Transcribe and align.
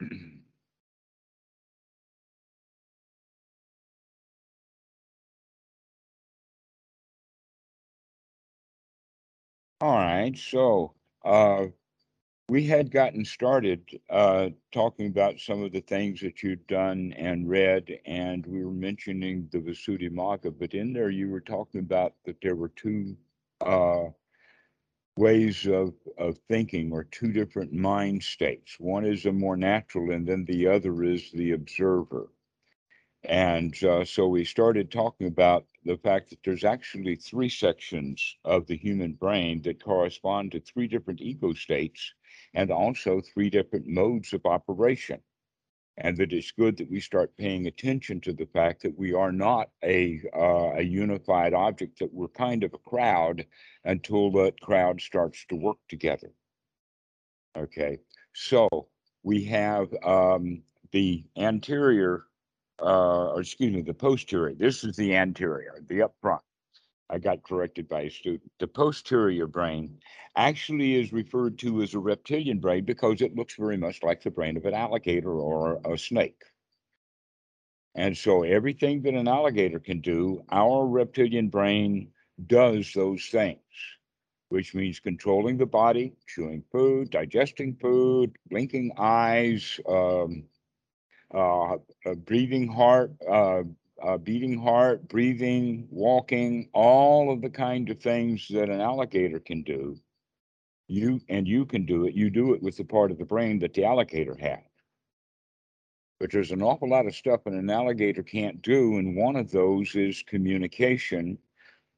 All 9.80 9.94
right, 9.96 10.36
so 10.36 10.94
uh, 11.24 11.66
we 12.48 12.64
had 12.66 12.90
gotten 12.90 13.24
started 13.24 14.00
uh, 14.10 14.50
talking 14.72 15.08
about 15.08 15.40
some 15.40 15.62
of 15.62 15.72
the 15.72 15.80
things 15.82 16.20
that 16.22 16.42
you'd 16.42 16.66
done 16.68 17.12
and 17.14 17.48
read, 17.48 18.00
and 18.06 18.46
we 18.46 18.64
were 18.64 18.72
mentioning 18.72 19.48
the 19.52 19.58
Visuddhimagga, 19.60 20.58
but 20.58 20.74
in 20.74 20.92
there 20.92 21.10
you 21.10 21.30
were 21.30 21.40
talking 21.42 21.80
about 21.80 22.14
that 22.26 22.40
there 22.42 22.56
were 22.56 22.70
two 22.70 23.16
uh, 23.62 24.06
ways 25.16 25.66
of, 25.66 25.94
of 26.18 26.38
thinking 26.48 26.92
or 26.92 27.04
two 27.04 27.32
different 27.32 27.72
mind 27.72 28.22
states. 28.22 28.76
One 28.78 29.04
is 29.04 29.26
a 29.26 29.32
more 29.32 29.56
natural, 29.56 30.10
and 30.10 30.26
then 30.26 30.44
the 30.44 30.68
other 30.68 31.02
is 31.02 31.30
the 31.32 31.52
observer. 31.52 32.28
And 33.24 33.82
uh, 33.82 34.04
so 34.04 34.28
we 34.28 34.44
started 34.44 34.90
talking 34.90 35.26
about 35.26 35.66
the 35.84 35.96
fact 35.96 36.30
that 36.30 36.38
there's 36.44 36.64
actually 36.64 37.16
three 37.16 37.48
sections 37.48 38.36
of 38.44 38.66
the 38.66 38.76
human 38.76 39.14
brain 39.14 39.62
that 39.62 39.82
correspond 39.82 40.52
to 40.52 40.60
three 40.60 40.86
different 40.86 41.20
ego 41.20 41.52
states 41.54 42.12
and 42.54 42.70
also 42.70 43.20
three 43.20 43.50
different 43.50 43.86
modes 43.86 44.32
of 44.32 44.46
operation. 44.46 45.20
And 45.98 46.16
that 46.18 46.32
it's 46.32 46.50
good 46.50 46.76
that 46.76 46.90
we 46.90 47.00
start 47.00 47.36
paying 47.38 47.66
attention 47.66 48.20
to 48.22 48.32
the 48.34 48.46
fact 48.46 48.82
that 48.82 48.98
we 48.98 49.14
are 49.14 49.32
not 49.32 49.70
a, 49.82 50.20
uh, 50.36 50.72
a 50.76 50.82
unified 50.82 51.54
object, 51.54 51.98
that 52.00 52.12
we're 52.12 52.28
kind 52.28 52.64
of 52.64 52.74
a 52.74 52.78
crowd 52.78 53.46
until 53.84 54.30
that 54.32 54.60
crowd 54.60 55.00
starts 55.00 55.46
to 55.46 55.56
work 55.56 55.78
together. 55.88 56.32
Okay, 57.56 57.98
so 58.34 58.68
we 59.22 59.44
have 59.44 59.88
um, 60.04 60.62
the 60.92 61.24
anterior, 61.38 62.24
uh, 62.82 63.30
or 63.30 63.40
excuse 63.40 63.74
me, 63.74 63.80
the 63.80 63.94
posterior. 63.94 64.54
This 64.54 64.84
is 64.84 64.96
the 64.96 65.16
anterior, 65.16 65.82
the 65.88 66.02
up 66.02 66.14
front. 66.20 66.42
I 67.08 67.18
got 67.18 67.42
corrected 67.44 67.88
by 67.88 68.02
a 68.02 68.10
student. 68.10 68.50
The 68.58 68.66
posterior 68.66 69.46
brain 69.46 70.00
actually 70.34 70.96
is 70.96 71.12
referred 71.12 71.58
to 71.60 71.82
as 71.82 71.94
a 71.94 71.98
reptilian 71.98 72.58
brain 72.58 72.84
because 72.84 73.20
it 73.20 73.36
looks 73.36 73.54
very 73.54 73.76
much 73.76 74.02
like 74.02 74.22
the 74.22 74.30
brain 74.30 74.56
of 74.56 74.64
an 74.66 74.74
alligator 74.74 75.32
or 75.32 75.80
a 75.84 75.96
snake. 75.96 76.42
And 77.94 78.16
so 78.16 78.42
everything 78.42 79.02
that 79.02 79.14
an 79.14 79.28
alligator 79.28 79.78
can 79.78 80.00
do, 80.00 80.42
our 80.50 80.86
reptilian 80.86 81.48
brain 81.48 82.12
does 82.46 82.92
those 82.92 83.24
things, 83.26 83.60
which 84.50 84.74
means 84.74 85.00
controlling 85.00 85.56
the 85.56 85.66
body, 85.66 86.12
chewing 86.26 86.62
food, 86.70 87.10
digesting 87.10 87.74
food, 87.76 88.36
blinking 88.50 88.92
eyes, 88.98 89.80
um, 89.88 90.44
uh, 91.32 91.76
breathing 92.26 92.68
heart, 92.68 93.12
uh, 93.28 93.62
uh, 94.02 94.18
beating 94.18 94.60
heart, 94.60 95.08
breathing, 95.08 95.88
walking, 95.90 96.68
all 96.72 97.32
of 97.32 97.40
the 97.40 97.50
kind 97.50 97.88
of 97.90 98.00
things 98.00 98.46
that 98.48 98.68
an 98.68 98.80
alligator 98.80 99.40
can 99.40 99.62
do. 99.62 99.98
You 100.88 101.20
and 101.28 101.48
you 101.48 101.64
can 101.66 101.84
do 101.84 102.06
it. 102.06 102.14
You 102.14 102.30
do 102.30 102.54
it 102.54 102.62
with 102.62 102.76
the 102.76 102.84
part 102.84 103.10
of 103.10 103.18
the 103.18 103.24
brain 103.24 103.58
that 103.60 103.74
the 103.74 103.84
alligator 103.84 104.36
had. 104.38 104.62
But 106.20 106.30
there's 106.30 106.52
an 106.52 106.62
awful 106.62 106.88
lot 106.88 107.06
of 107.06 107.14
stuff 107.14 107.44
that 107.44 107.52
an 107.52 107.68
alligator 107.68 108.22
can't 108.22 108.62
do, 108.62 108.96
and 108.98 109.16
one 109.16 109.36
of 109.36 109.50
those 109.50 109.94
is 109.94 110.22
communication, 110.22 111.38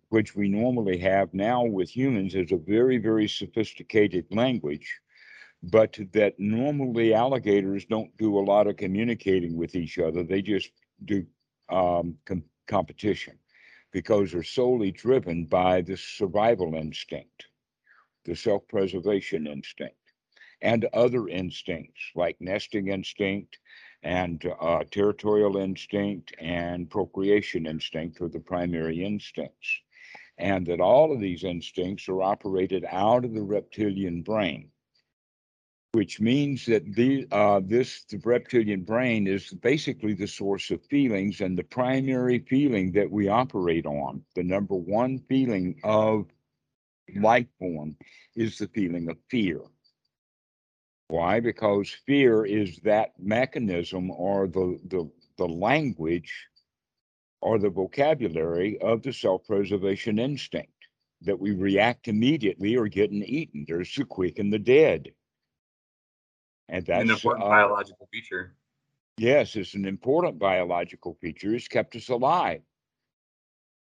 which 0.08 0.34
we 0.34 0.48
normally 0.48 0.98
have 0.98 1.32
now 1.34 1.64
with 1.64 1.94
humans 1.94 2.34
as 2.34 2.50
a 2.50 2.56
very, 2.56 2.98
very 2.98 3.28
sophisticated 3.28 4.26
language, 4.30 5.00
but 5.62 5.98
that 6.12 6.34
normally 6.38 7.14
alligators 7.14 7.84
don't 7.84 8.16
do 8.16 8.38
a 8.38 8.40
lot 8.40 8.66
of 8.66 8.76
communicating 8.76 9.56
with 9.56 9.74
each 9.76 9.98
other. 9.98 10.24
They 10.24 10.42
just 10.42 10.70
do 11.04 11.26
um, 11.70 12.16
com- 12.24 12.44
competition 12.66 13.38
because 13.92 14.32
they're 14.32 14.42
solely 14.42 14.90
driven 14.90 15.44
by 15.44 15.80
the 15.80 15.96
survival 15.96 16.74
instinct, 16.74 17.46
the 18.24 18.34
self 18.34 18.66
preservation 18.68 19.46
instinct, 19.46 19.96
and 20.60 20.84
other 20.92 21.28
instincts 21.28 22.00
like 22.14 22.36
nesting 22.40 22.88
instinct 22.88 23.58
and 24.02 24.44
uh, 24.60 24.84
territorial 24.90 25.56
instinct 25.56 26.32
and 26.38 26.90
procreation 26.90 27.66
instinct 27.66 28.20
are 28.20 28.28
the 28.28 28.40
primary 28.40 29.04
instincts. 29.04 29.80
And 30.38 30.66
that 30.68 30.80
all 30.80 31.12
of 31.12 31.20
these 31.20 31.42
instincts 31.42 32.08
are 32.08 32.22
operated 32.22 32.84
out 32.88 33.24
of 33.24 33.34
the 33.34 33.42
reptilian 33.42 34.22
brain 34.22 34.70
which 35.92 36.20
means 36.20 36.66
that 36.66 36.84
the 36.94 37.26
uh, 37.32 37.60
this 37.64 38.04
the 38.04 38.18
reptilian 38.18 38.82
brain 38.82 39.26
is 39.26 39.50
basically 39.50 40.12
the 40.12 40.26
source 40.26 40.70
of 40.70 40.84
feelings 40.86 41.40
and 41.40 41.56
the 41.56 41.64
primary 41.64 42.40
feeling 42.40 42.92
that 42.92 43.10
we 43.10 43.28
operate 43.28 43.86
on. 43.86 44.22
The 44.34 44.42
number 44.42 44.74
one 44.74 45.18
feeling 45.28 45.80
of 45.84 46.26
life 47.16 47.46
form 47.58 47.96
is 48.36 48.58
the 48.58 48.68
feeling 48.68 49.08
of 49.08 49.16
fear. 49.30 49.62
Why? 51.08 51.40
Because 51.40 51.88
fear 52.04 52.44
is 52.44 52.76
that 52.84 53.12
mechanism 53.18 54.10
or 54.10 54.46
the 54.46 54.78
the, 54.88 55.10
the 55.38 55.48
language 55.48 56.32
or 57.40 57.58
the 57.58 57.70
vocabulary 57.70 58.78
of 58.82 59.02
the 59.02 59.12
self-preservation 59.12 60.18
instinct 60.18 60.72
that 61.22 61.38
we 61.38 61.52
react 61.52 62.08
immediately 62.08 62.76
or 62.76 62.88
getting 62.88 63.22
eaten. 63.22 63.64
There's 63.66 63.94
the 63.94 64.04
quick 64.04 64.38
and 64.38 64.52
the 64.52 64.58
dead 64.58 65.12
and 66.68 66.84
that's 66.84 67.02
an 67.02 67.10
important 67.10 67.46
uh, 67.46 67.50
biological 67.50 68.08
feature. 68.12 68.54
Yes, 69.16 69.56
it's 69.56 69.74
an 69.74 69.84
important 69.84 70.38
biological 70.38 71.16
feature. 71.20 71.54
It's 71.54 71.68
kept 71.68 71.96
us 71.96 72.08
alive. 72.08 72.62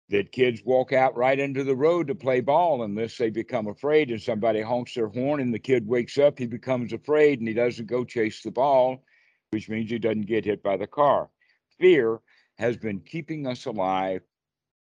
That 0.09 0.32
kids 0.32 0.62
walk 0.65 0.93
out 0.93 1.16
right 1.16 1.38
into 1.38 1.65
the 1.65 1.76
road 1.76 2.09
to 2.09 2.15
play 2.15 2.41
ball 2.41 2.82
unless 2.82 3.16
they 3.16 3.31
become 3.31 3.69
afraid 3.69 4.10
and 4.10 4.20
somebody 4.20 4.60
honks 4.60 4.94
their 4.94 5.09
horn 5.09 5.41
and 5.41 5.54
the 5.54 5.59
kid 5.59 5.87
wakes 5.87 6.19
up, 6.19 6.38
he 6.38 6.47
becomes 6.47 6.93
afraid 6.93 7.38
and 7.38 7.48
he 7.48 7.54
doesn't 7.54 7.87
go 7.87 8.04
chase 8.04 8.43
the 8.43 8.50
ball, 8.50 9.03
which 9.50 9.70
means 9.70 9.91
he 9.91 9.99
doesn't 9.99 10.26
get 10.26 10.44
hit 10.44 10.62
by 10.62 10.76
the 10.76 10.87
car. 10.87 11.31
Fear 11.78 12.20
has 12.59 12.76
been 12.76 13.00
keeping 13.00 13.47
us 13.47 13.64
alive, 13.64 14.20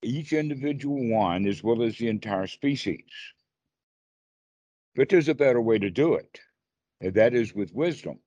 each 0.03 0.33
individual 0.33 1.09
one, 1.09 1.47
as 1.47 1.63
well 1.63 1.83
as 1.83 1.97
the 1.97 2.09
entire 2.09 2.49
species. 2.49 3.05
But 4.97 5.11
there's 5.11 5.29
a 5.29 5.35
better 5.35 5.61
way 5.61 5.79
to 5.79 5.91
do 5.91 6.15
it 6.15 6.41
and 7.01 7.15
that 7.15 7.35
is 7.35 7.55
with 7.55 7.75
wisdom. 7.75 8.19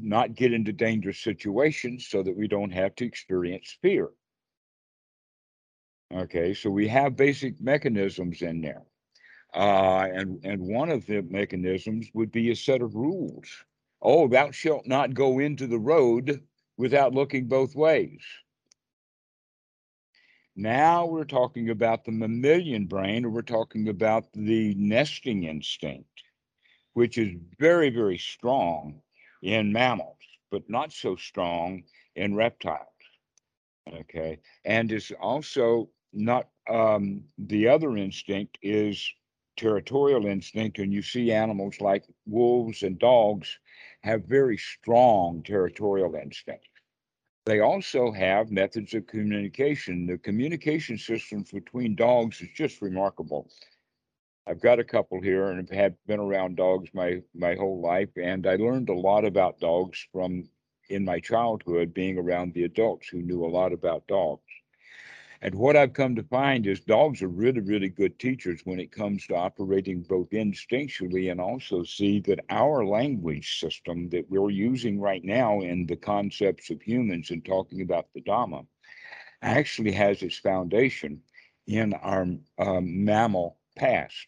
Not 0.00 0.34
get 0.34 0.52
into 0.52 0.72
dangerous 0.72 1.18
situations 1.18 2.06
so 2.08 2.22
that 2.22 2.36
we 2.36 2.48
don't 2.48 2.72
have 2.72 2.94
to 2.96 3.06
experience 3.06 3.76
fear. 3.80 4.10
Okay, 6.12 6.54
so 6.54 6.70
we 6.70 6.88
have 6.88 7.16
basic 7.16 7.60
mechanisms 7.60 8.42
in 8.42 8.60
there. 8.60 8.82
Uh, 9.54 10.06
and, 10.12 10.44
and 10.44 10.60
one 10.60 10.90
of 10.90 11.06
the 11.06 11.22
mechanisms 11.22 12.08
would 12.12 12.30
be 12.30 12.50
a 12.50 12.56
set 12.56 12.82
of 12.82 12.94
rules. 12.94 13.46
Oh, 14.00 14.28
thou 14.28 14.50
shalt 14.50 14.86
not 14.86 15.14
go 15.14 15.38
into 15.38 15.66
the 15.66 15.78
road 15.78 16.42
without 16.76 17.14
looking 17.14 17.46
both 17.46 17.74
ways. 17.74 18.20
Now 20.54 21.06
we're 21.06 21.24
talking 21.24 21.70
about 21.70 22.04
the 22.04 22.12
mammalian 22.12 22.86
brain, 22.86 23.24
or 23.24 23.30
we're 23.30 23.42
talking 23.42 23.88
about 23.88 24.26
the 24.34 24.74
nesting 24.74 25.44
instinct 25.44 26.24
which 26.98 27.16
is 27.16 27.32
very, 27.60 27.90
very 27.90 28.18
strong 28.18 29.00
in 29.42 29.72
mammals, 29.72 30.18
but 30.50 30.68
not 30.68 30.92
so 30.92 31.14
strong 31.14 31.80
in 32.16 32.34
reptiles. 32.34 33.02
Okay. 34.00 34.40
And 34.64 34.90
is 34.90 35.12
also 35.20 35.90
not 36.12 36.48
um, 36.68 37.22
the 37.38 37.68
other 37.68 37.96
instinct 37.96 38.58
is 38.62 39.08
territorial 39.56 40.26
instinct. 40.26 40.80
And 40.80 40.92
you 40.92 41.02
see 41.02 41.30
animals 41.30 41.80
like 41.80 42.02
wolves 42.26 42.82
and 42.82 42.98
dogs 42.98 43.60
have 44.02 44.24
very 44.24 44.58
strong 44.58 45.44
territorial 45.44 46.16
instinct. 46.16 46.66
They 47.46 47.60
also 47.60 48.10
have 48.10 48.50
methods 48.50 48.92
of 48.94 49.06
communication. 49.06 50.04
The 50.04 50.18
communication 50.18 50.98
systems 50.98 51.52
between 51.52 51.94
dogs 51.94 52.40
is 52.40 52.48
just 52.56 52.82
remarkable. 52.82 53.48
I've 54.48 54.62
got 54.62 54.78
a 54.78 54.84
couple 54.84 55.20
here 55.20 55.48
and 55.48 55.68
have 55.68 55.94
been 56.06 56.20
around 56.20 56.56
dogs 56.56 56.88
my 56.94 57.20
my 57.34 57.54
whole 57.54 57.82
life, 57.82 58.08
and 58.16 58.46
I 58.46 58.56
learned 58.56 58.88
a 58.88 58.94
lot 58.94 59.26
about 59.26 59.60
dogs 59.60 60.08
from 60.10 60.48
in 60.88 61.04
my 61.04 61.20
childhood 61.20 61.92
being 61.92 62.16
around 62.16 62.54
the 62.54 62.64
adults 62.64 63.08
who 63.08 63.20
knew 63.20 63.44
a 63.44 63.54
lot 63.58 63.74
about 63.74 64.06
dogs. 64.06 64.50
And 65.42 65.54
what 65.54 65.76
I've 65.76 65.92
come 65.92 66.16
to 66.16 66.22
find 66.22 66.66
is 66.66 66.80
dogs 66.80 67.22
are 67.22 67.28
really, 67.28 67.60
really 67.60 67.90
good 67.90 68.18
teachers 68.18 68.62
when 68.64 68.80
it 68.80 68.90
comes 68.90 69.26
to 69.26 69.36
operating 69.36 70.00
both 70.00 70.30
instinctually 70.30 71.30
and 71.30 71.42
also 71.42 71.82
see 71.82 72.20
that 72.20 72.40
our 72.48 72.86
language 72.86 73.60
system 73.60 74.08
that 74.08 74.30
we're 74.30 74.48
using 74.48 74.98
right 74.98 75.22
now 75.22 75.60
in 75.60 75.84
the 75.86 75.96
concepts 75.96 76.70
of 76.70 76.80
humans 76.80 77.30
and 77.30 77.44
talking 77.44 77.82
about 77.82 78.06
the 78.14 78.22
Dhamma 78.22 78.66
actually 79.42 79.92
has 79.92 80.22
its 80.22 80.38
foundation 80.38 81.20
in 81.66 81.92
our 81.92 82.26
um, 82.58 83.04
mammal 83.04 83.58
past. 83.76 84.26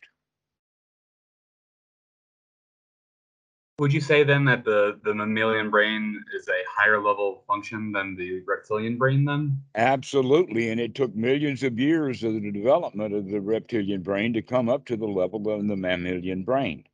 Would 3.80 3.94
you 3.94 4.00
say 4.02 4.24
then 4.24 4.44
that 4.44 4.62
the 4.62 5.00
the 5.04 5.14
mammalian 5.14 5.70
brain 5.70 6.22
is 6.36 6.46
a 6.48 6.60
higher 6.68 7.02
level 7.02 7.44
function 7.46 7.92
than 7.92 8.14
the 8.14 8.42
reptilian 8.46 8.98
brain 8.98 9.24
then? 9.24 9.58
Absolutely. 9.74 10.68
And 10.68 10.78
it 10.78 10.94
took 10.94 11.14
millions 11.14 11.62
of 11.62 11.78
years 11.78 12.22
of 12.22 12.34
the 12.34 12.52
development 12.52 13.14
of 13.14 13.30
the 13.30 13.40
reptilian 13.40 14.02
brain 14.02 14.34
to 14.34 14.42
come 14.42 14.68
up 14.68 14.84
to 14.84 14.98
the 14.98 15.06
level 15.06 15.48
of 15.48 15.66
the 15.66 15.76
mammalian 15.76 16.42
brain. 16.42 16.84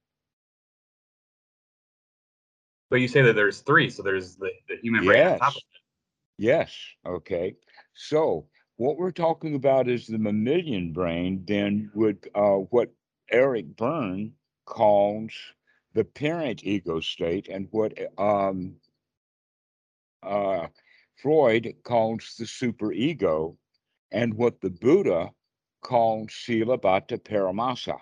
But 2.88 3.00
you 3.00 3.08
say 3.08 3.22
that 3.22 3.34
there's 3.34 3.62
three, 3.62 3.90
so 3.90 4.04
there's 4.04 4.36
the, 4.36 4.52
the 4.68 4.76
human 4.76 5.04
brain 5.04 5.26
on 5.26 5.38
top 5.40 5.56
of 5.56 5.56
it. 5.56 5.80
Yes. 6.38 6.72
Okay. 7.04 7.56
So 7.94 8.46
what 8.76 8.96
we're 8.96 9.10
talking 9.10 9.56
about 9.56 9.88
is 9.88 10.06
the 10.06 10.18
mammalian 10.18 10.92
brain, 10.92 11.42
then 11.48 11.90
would 11.96 12.30
uh, 12.36 12.58
what 12.70 12.92
Eric 13.28 13.76
Berne 13.76 14.34
calls 14.66 15.32
the 15.96 16.04
parent 16.04 16.62
ego 16.62 17.00
state, 17.00 17.48
and 17.48 17.68
what 17.70 17.94
um, 18.18 18.74
uh, 20.22 20.66
Freud 21.16 21.74
calls 21.84 22.34
the 22.38 22.44
superego, 22.44 23.56
and 24.12 24.34
what 24.34 24.60
the 24.60 24.68
Buddha 24.68 25.30
called 25.82 26.30
Sila 26.30 26.76
Bhatta 26.76 27.16
Paramasa. 27.16 27.98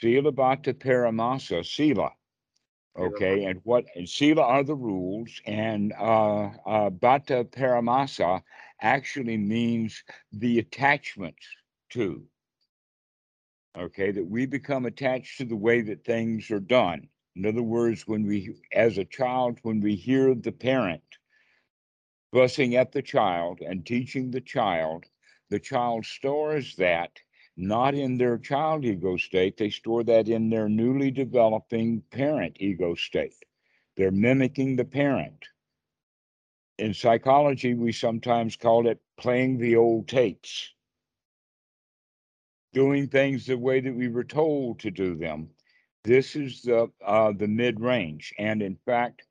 Sila 0.00 0.32
Bhatta 0.32 0.72
Paramasa, 0.72 1.62
Sila. 1.64 2.10
Okay, 2.98 3.44
and 3.44 3.60
what 3.64 3.84
and 3.94 4.08
Sila 4.08 4.42
are 4.42 4.64
the 4.64 4.74
rules, 4.74 5.30
and 5.46 5.92
uh, 5.92 6.50
uh, 6.66 6.88
Bhatta 6.90 7.44
Paramasa 7.44 8.42
actually 8.80 9.36
means 9.36 10.02
the 10.32 10.58
attachments 10.58 11.46
to. 11.90 12.24
Okay, 13.78 14.10
that 14.10 14.26
we 14.26 14.46
become 14.46 14.86
attached 14.86 15.38
to 15.38 15.44
the 15.44 15.56
way 15.56 15.80
that 15.82 16.04
things 16.04 16.50
are 16.50 16.60
done. 16.60 17.08
In 17.36 17.46
other 17.46 17.62
words, 17.62 18.06
when 18.06 18.26
we, 18.26 18.56
as 18.72 18.98
a 18.98 19.04
child, 19.04 19.58
when 19.62 19.80
we 19.80 19.94
hear 19.94 20.34
the 20.34 20.52
parent 20.52 21.02
fussing 22.32 22.76
at 22.76 22.92
the 22.92 23.02
child 23.02 23.60
and 23.60 23.86
teaching 23.86 24.30
the 24.30 24.40
child, 24.40 25.04
the 25.50 25.60
child 25.60 26.04
stores 26.04 26.74
that 26.76 27.10
not 27.56 27.94
in 27.94 28.16
their 28.16 28.38
child 28.38 28.84
ego 28.84 29.16
state, 29.16 29.56
they 29.56 29.70
store 29.70 30.02
that 30.04 30.28
in 30.28 30.50
their 30.50 30.68
newly 30.68 31.10
developing 31.10 32.02
parent 32.10 32.56
ego 32.58 32.94
state. 32.94 33.44
They're 33.96 34.10
mimicking 34.10 34.76
the 34.76 34.84
parent. 34.84 35.44
In 36.78 36.94
psychology, 36.94 37.74
we 37.74 37.92
sometimes 37.92 38.56
call 38.56 38.86
it 38.86 39.00
playing 39.18 39.58
the 39.58 39.76
old 39.76 40.08
tapes, 40.08 40.72
doing 42.72 43.08
things 43.08 43.46
the 43.46 43.58
way 43.58 43.80
that 43.80 43.94
we 43.94 44.08
were 44.08 44.24
told 44.24 44.78
to 44.80 44.90
do 44.90 45.16
them. 45.16 45.48
This 46.04 46.36
is 46.36 46.62
the 46.62 46.90
uh, 47.04 47.32
the 47.32 47.48
mid 47.48 47.80
range, 47.80 48.32
and 48.38 48.62
in 48.62 48.76
fact, 48.86 49.22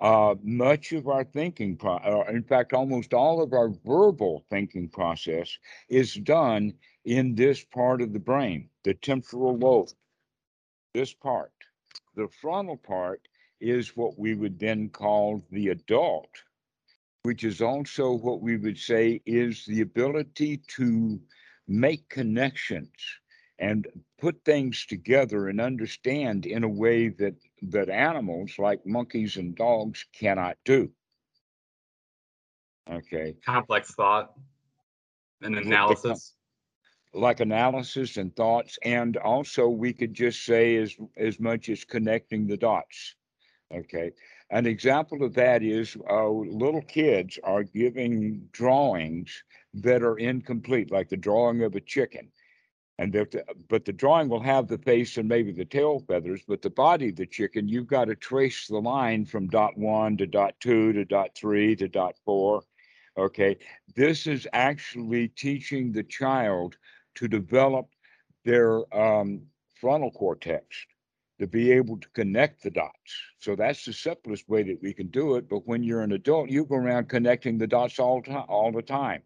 uh, 0.00 0.34
much 0.42 0.92
of 0.92 1.08
our 1.08 1.24
thinking, 1.24 1.76
pro- 1.76 1.96
uh, 1.96 2.24
in 2.28 2.42
fact, 2.42 2.72
almost 2.72 3.12
all 3.14 3.42
of 3.42 3.52
our 3.52 3.70
verbal 3.84 4.44
thinking 4.50 4.88
process 4.88 5.56
is 5.88 6.14
done 6.14 6.74
in 7.04 7.34
this 7.34 7.64
part 7.64 8.02
of 8.02 8.12
the 8.12 8.18
brain, 8.18 8.68
the 8.84 8.94
temporal 8.94 9.56
lobe. 9.56 9.88
This 10.94 11.12
part, 11.12 11.52
the 12.14 12.28
frontal 12.40 12.76
part, 12.76 13.26
is 13.60 13.96
what 13.96 14.18
we 14.18 14.34
would 14.34 14.58
then 14.58 14.88
call 14.88 15.44
the 15.50 15.68
adult, 15.68 16.30
which 17.22 17.44
is 17.44 17.60
also 17.60 18.12
what 18.12 18.40
we 18.40 18.56
would 18.56 18.78
say 18.78 19.20
is 19.24 19.64
the 19.66 19.80
ability 19.80 20.58
to 20.76 21.20
make 21.68 22.08
connections 22.08 22.90
and 23.58 23.86
put 24.18 24.44
things 24.44 24.84
together 24.86 25.48
and 25.48 25.60
understand 25.60 26.46
in 26.46 26.64
a 26.64 26.68
way 26.68 27.08
that 27.08 27.34
that 27.62 27.88
animals 27.88 28.52
like 28.58 28.84
monkeys 28.84 29.36
and 29.36 29.54
dogs 29.54 30.04
cannot 30.12 30.56
do. 30.64 30.90
Okay, 32.90 33.36
Complex 33.44 33.94
thought 33.94 34.32
and 35.42 35.56
analysis. 35.56 36.34
like 37.14 37.40
analysis 37.40 38.16
and 38.16 38.34
thoughts, 38.34 38.78
and 38.82 39.16
also 39.16 39.68
we 39.68 39.92
could 39.92 40.12
just 40.12 40.44
say 40.44 40.76
as 40.76 40.96
as 41.16 41.38
much 41.38 41.68
as 41.68 41.84
connecting 41.84 42.46
the 42.46 42.56
dots. 42.56 43.14
Okay, 43.72 44.10
an 44.50 44.66
example 44.66 45.22
of 45.22 45.34
that 45.34 45.62
is 45.62 45.96
uh, 46.10 46.28
little 46.28 46.82
kids 46.82 47.38
are 47.44 47.62
giving 47.62 48.48
drawings 48.52 49.44
that 49.74 50.02
are 50.02 50.18
incomplete, 50.18 50.90
like 50.90 51.08
the 51.08 51.16
drawing 51.16 51.62
of 51.62 51.74
a 51.74 51.80
chicken. 51.80 52.30
And 52.98 53.12
they're 53.12 53.28
but 53.68 53.84
the 53.84 53.92
drawing 53.92 54.28
will 54.28 54.42
have 54.42 54.68
the 54.68 54.78
face 54.78 55.16
and 55.16 55.28
maybe 55.28 55.50
the 55.50 55.64
tail 55.64 56.04
feathers, 56.06 56.42
but 56.46 56.60
the 56.62 56.70
body 56.70 57.08
of 57.08 57.16
the 57.16 57.26
chicken, 57.26 57.66
you've 57.66 57.86
got 57.86 58.04
to 58.04 58.14
trace 58.14 58.66
the 58.66 58.78
line 58.78 59.24
from 59.24 59.48
dot 59.48 59.76
one 59.76 60.16
to 60.18 60.26
dot 60.26 60.54
two 60.60 60.92
to 60.92 61.04
dot 61.04 61.30
three 61.34 61.74
to 61.76 61.88
dot 61.88 62.14
four. 62.24 62.62
Okay, 63.16 63.56
this 63.96 64.26
is 64.26 64.46
actually 64.52 65.28
teaching 65.28 65.90
the 65.90 66.02
child 66.02 66.76
to 67.14 67.28
develop 67.28 67.88
their 68.44 68.82
um, 68.94 69.42
frontal 69.80 70.10
cortex 70.10 70.64
to 71.40 71.46
be 71.46 71.72
able 71.72 71.96
to 71.96 72.08
connect 72.10 72.62
the 72.62 72.70
dots. 72.70 73.12
So 73.38 73.56
that's 73.56 73.84
the 73.84 73.92
simplest 73.92 74.48
way 74.48 74.62
that 74.64 74.78
we 74.82 74.92
can 74.92 75.08
do 75.08 75.36
it. 75.36 75.48
But 75.48 75.66
when 75.66 75.82
you're 75.82 76.02
an 76.02 76.12
adult, 76.12 76.50
you 76.50 76.64
go 76.64 76.76
around 76.76 77.08
connecting 77.08 77.58
the 77.58 77.66
dots 77.66 77.98
all 77.98 78.22
time, 78.22 78.44
all 78.48 78.70
the 78.70 78.82
time 78.82 79.22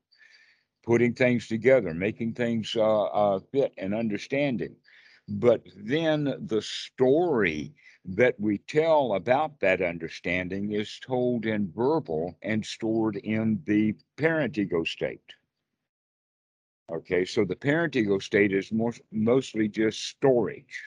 putting 0.87 1.13
things 1.13 1.49
together, 1.49 1.93
making 1.93 2.33
things 2.33 2.75
uh, 2.77 3.05
uh, 3.05 3.41
fit 3.53 3.73
and 3.77 3.95
understanding. 3.95 4.77
But 5.29 5.67
then 5.77 6.47
the 6.47 6.63
story 6.63 7.75
that 8.05 8.39
we 8.39 8.59
tell 8.59 9.15
about 9.15 9.59
that 9.61 9.83
understanding 9.83 10.73
is 10.73 11.01
told 11.01 11.45
in 11.45 11.73
verbal 11.73 12.39
and 12.43 12.65
stored 12.65 13.17
in 13.17 13.61
the 13.67 13.97
parent 14.17 14.57
ego 14.57 14.85
state. 14.85 15.35
Okay, 16.93 17.25
so 17.25 17.45
the 17.45 17.57
parent 17.57 17.97
ego 17.97 18.21
state 18.21 18.53
is 18.53 18.71
more, 18.71 18.95
mostly 19.11 19.67
just 19.67 20.05
storage. 20.05 20.85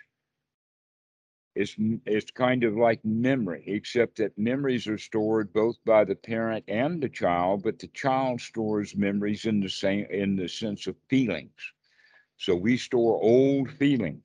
It's, 1.61 1.75
it's 2.05 2.31
kind 2.31 2.63
of 2.63 2.77
like 2.77 3.03
memory, 3.03 3.63
except 3.67 4.17
that 4.17 4.37
memories 4.37 4.87
are 4.87 4.97
stored 4.97 5.51
both 5.51 5.77
by 5.85 6.05
the 6.05 6.15
parent 6.15 6.63
and 6.69 7.01
the 7.01 7.09
child, 7.09 7.63
but 7.63 7.79
the 7.79 7.87
child 7.87 8.39
stores 8.39 8.95
memories 8.95 9.45
in 9.45 9.59
the 9.59 9.69
same 9.69 10.05
in 10.09 10.37
the 10.37 10.47
sense 10.47 10.87
of 10.87 10.95
feelings. 11.09 11.59
So 12.37 12.55
we 12.55 12.77
store 12.77 13.21
old 13.21 13.69
feelings 13.71 14.23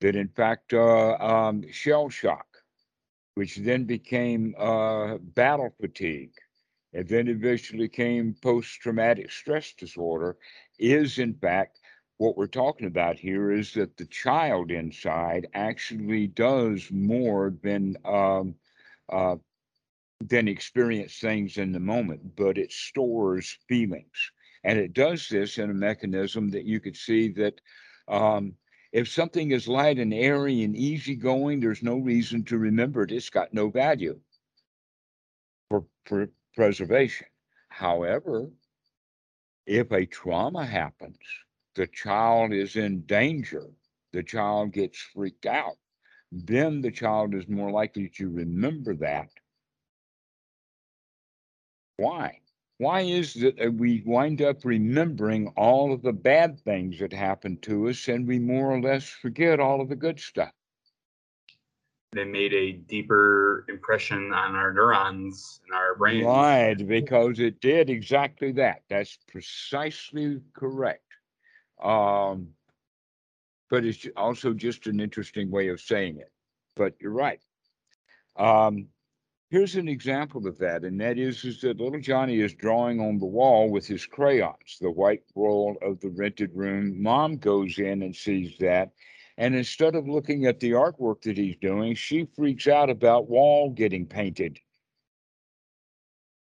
that, 0.00 0.16
in 0.16 0.28
fact, 0.28 0.72
uh, 0.72 1.16
um, 1.18 1.62
shell 1.70 2.08
shock, 2.08 2.46
which 3.34 3.56
then 3.56 3.84
became 3.84 4.54
uh, 4.58 5.18
battle 5.18 5.72
fatigue, 5.80 6.34
and 6.92 7.06
then 7.08 7.28
eventually 7.28 7.88
came 7.88 8.34
post-traumatic 8.42 9.30
stress 9.30 9.72
disorder, 9.72 10.36
is 10.78 11.18
in 11.18 11.34
fact 11.34 11.78
what 12.18 12.36
we're 12.36 12.46
talking 12.46 12.86
about 12.86 13.18
here 13.18 13.50
is 13.50 13.72
that 13.74 13.96
the 13.96 14.06
child 14.06 14.70
inside 14.70 15.46
actually 15.54 16.26
does 16.28 16.90
more 16.90 17.52
than 17.62 17.96
um, 18.04 18.54
uh, 19.12 19.36
than 20.20 20.48
experience 20.48 21.18
things 21.18 21.58
in 21.58 21.72
the 21.72 21.80
moment, 21.80 22.34
but 22.36 22.56
it 22.56 22.72
stores 22.72 23.58
feelings, 23.68 24.32
and 24.64 24.78
it 24.78 24.94
does 24.94 25.28
this 25.28 25.58
in 25.58 25.70
a 25.70 25.74
mechanism 25.74 26.48
that 26.50 26.64
you 26.64 26.80
could 26.80 26.96
see 26.96 27.28
that. 27.32 27.60
Um, 28.08 28.54
if 28.92 29.08
something 29.08 29.50
is 29.50 29.68
light 29.68 29.98
and 29.98 30.14
airy 30.14 30.62
and 30.62 30.74
easygoing, 30.74 31.60
there's 31.60 31.82
no 31.82 31.98
reason 31.98 32.44
to 32.44 32.56
remember 32.56 33.02
it. 33.02 33.12
It's 33.12 33.28
got 33.28 33.52
no 33.52 33.68
value 33.68 34.18
for, 35.68 35.84
for 36.06 36.30
preservation. 36.54 37.26
However, 37.68 38.48
if 39.66 39.90
a 39.90 40.06
trauma 40.06 40.64
happens, 40.64 41.18
the 41.76 41.86
child 41.86 42.52
is 42.52 42.74
in 42.74 43.02
danger, 43.02 43.66
the 44.12 44.22
child 44.22 44.72
gets 44.72 44.98
freaked 44.98 45.46
out, 45.46 45.76
then 46.32 46.80
the 46.80 46.90
child 46.90 47.34
is 47.34 47.46
more 47.48 47.70
likely 47.70 48.08
to 48.08 48.30
remember 48.30 48.94
that. 48.96 49.28
Why? 51.98 52.40
Why 52.78 53.02
is 53.02 53.42
it 53.42 53.56
that 53.58 53.72
we 53.72 54.02
wind 54.04 54.42
up 54.42 54.64
remembering 54.64 55.48
all 55.56 55.92
of 55.92 56.02
the 56.02 56.12
bad 56.12 56.60
things 56.60 56.98
that 56.98 57.12
happened 57.12 57.62
to 57.62 57.88
us 57.88 58.08
and 58.08 58.26
we 58.26 58.38
more 58.38 58.72
or 58.72 58.80
less 58.80 59.08
forget 59.08 59.60
all 59.60 59.80
of 59.80 59.88
the 59.88 59.96
good 59.96 60.20
stuff? 60.20 60.52
They 62.12 62.24
made 62.24 62.52
a 62.52 62.72
deeper 62.72 63.64
impression 63.68 64.32
on 64.32 64.54
our 64.54 64.72
neurons 64.72 65.60
and 65.66 65.74
our 65.74 65.94
brains. 65.94 66.24
Right, 66.24 66.86
because 66.86 67.40
it 67.40 67.60
did 67.60 67.90
exactly 67.90 68.52
that. 68.52 68.82
That's 68.88 69.18
precisely 69.26 70.40
correct. 70.54 71.05
Um, 71.82 72.48
but 73.70 73.84
it's 73.84 74.06
also 74.16 74.54
just 74.54 74.86
an 74.86 75.00
interesting 75.00 75.50
way 75.50 75.68
of 75.68 75.80
saying 75.80 76.18
it. 76.18 76.30
But 76.76 76.94
you're 77.00 77.10
right. 77.10 77.40
Um, 78.36 78.88
here's 79.50 79.76
an 79.76 79.88
example 79.88 80.46
of 80.46 80.58
that, 80.58 80.84
and 80.84 81.00
that 81.00 81.18
is, 81.18 81.44
is 81.44 81.60
that 81.62 81.80
little 81.80 82.00
Johnny 82.00 82.40
is 82.40 82.54
drawing 82.54 83.00
on 83.00 83.18
the 83.18 83.26
wall 83.26 83.70
with 83.70 83.86
his 83.86 84.06
crayons, 84.06 84.78
the 84.80 84.90
white 84.90 85.22
wall 85.34 85.76
of 85.82 86.00
the 86.00 86.10
rented 86.10 86.50
room. 86.54 87.02
Mom 87.02 87.36
goes 87.38 87.78
in 87.78 88.02
and 88.02 88.14
sees 88.14 88.56
that, 88.58 88.92
And 89.38 89.54
instead 89.54 89.94
of 89.94 90.08
looking 90.08 90.46
at 90.46 90.60
the 90.60 90.72
artwork 90.72 91.22
that 91.22 91.36
he's 91.36 91.56
doing, 91.56 91.94
she 91.94 92.26
freaks 92.36 92.66
out 92.66 92.90
about 92.90 93.28
wall 93.28 93.70
getting 93.70 94.06
painted. 94.06 94.58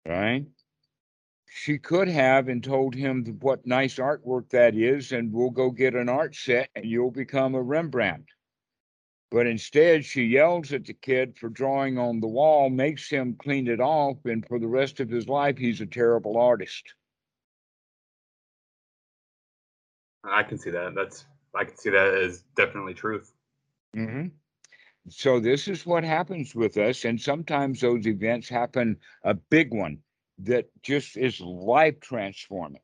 Right? 0.06 0.46
She 1.60 1.80
could 1.80 2.08
have 2.08 2.50
and 2.50 2.64
told 2.64 2.94
him 2.94 3.26
what 3.42 3.66
nice 3.66 3.96
artwork 3.96 4.48
that 4.50 4.76
is, 4.76 5.12
and 5.12 5.34
we'll 5.34 5.50
go 5.50 5.72
get 5.72 5.96
an 5.96 6.08
art 6.08 6.36
set 6.36 6.70
and 6.76 6.86
you'll 6.86 7.10
become 7.10 7.56
a 7.56 7.62
Rembrandt. 7.62 8.28
But 9.32 9.48
instead, 9.48 10.06
she 10.06 10.26
yells 10.26 10.72
at 10.72 10.86
the 10.86 10.94
kid 10.94 11.36
for 11.36 11.50
drawing 11.50 11.98
on 11.98 12.20
the 12.20 12.28
wall, 12.28 12.70
makes 12.70 13.10
him 13.10 13.36
clean 13.40 13.68
it 13.68 13.82
off, 13.82 14.18
and 14.26 14.48
for 14.48 14.60
the 14.60 14.68
rest 14.68 15.00
of 15.00 15.10
his 15.10 15.28
life, 15.28 15.58
he's 15.58 15.82
a 15.82 15.88
terrible 15.88 16.38
artist. 16.38 16.94
I 20.24 20.44
can 20.44 20.60
see 20.60 20.70
that. 20.70 20.94
That's 20.94 21.26
I 21.56 21.64
can 21.64 21.76
see 21.76 21.90
that 21.90 22.14
as 22.14 22.44
definitely 22.56 22.94
truth. 22.94 23.34
Mm-hmm. 23.96 24.28
So 25.10 25.40
this 25.40 25.68
is 25.68 25.88
what 25.88 26.04
happens 26.04 26.54
with 26.54 26.78
us, 26.78 27.04
and 27.04 27.20
sometimes 27.20 27.82
those 27.82 28.06
events 28.06 28.48
happen. 28.48 28.98
A 29.24 29.34
big 29.34 29.74
one 29.74 29.98
that 30.40 30.66
just 30.84 31.18
is 31.18 31.40
life 31.42 32.00
transforming, 32.00 32.82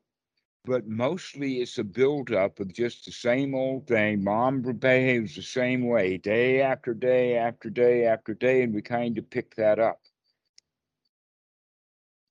but 0.64 0.86
mostly 0.86 1.60
it's 1.60 1.78
a 1.78 1.84
buildup 1.84 2.60
of 2.60 2.72
just 2.72 3.04
the 3.04 3.12
same 3.12 3.54
old 3.54 3.86
thing. 3.86 4.24
Mom 4.24 4.62
behaves 4.62 5.36
the 5.36 5.42
same 5.42 5.86
way 5.86 6.16
day 6.18 6.60
after 6.60 6.94
day 6.94 7.36
after 7.36 7.70
day 7.70 8.06
after 8.06 8.34
day, 8.34 8.62
and 8.62 8.74
we 8.74 8.82
kind 8.82 9.18
of 9.18 9.30
pick 9.30 9.54
that 9.56 9.78
up. 9.78 10.00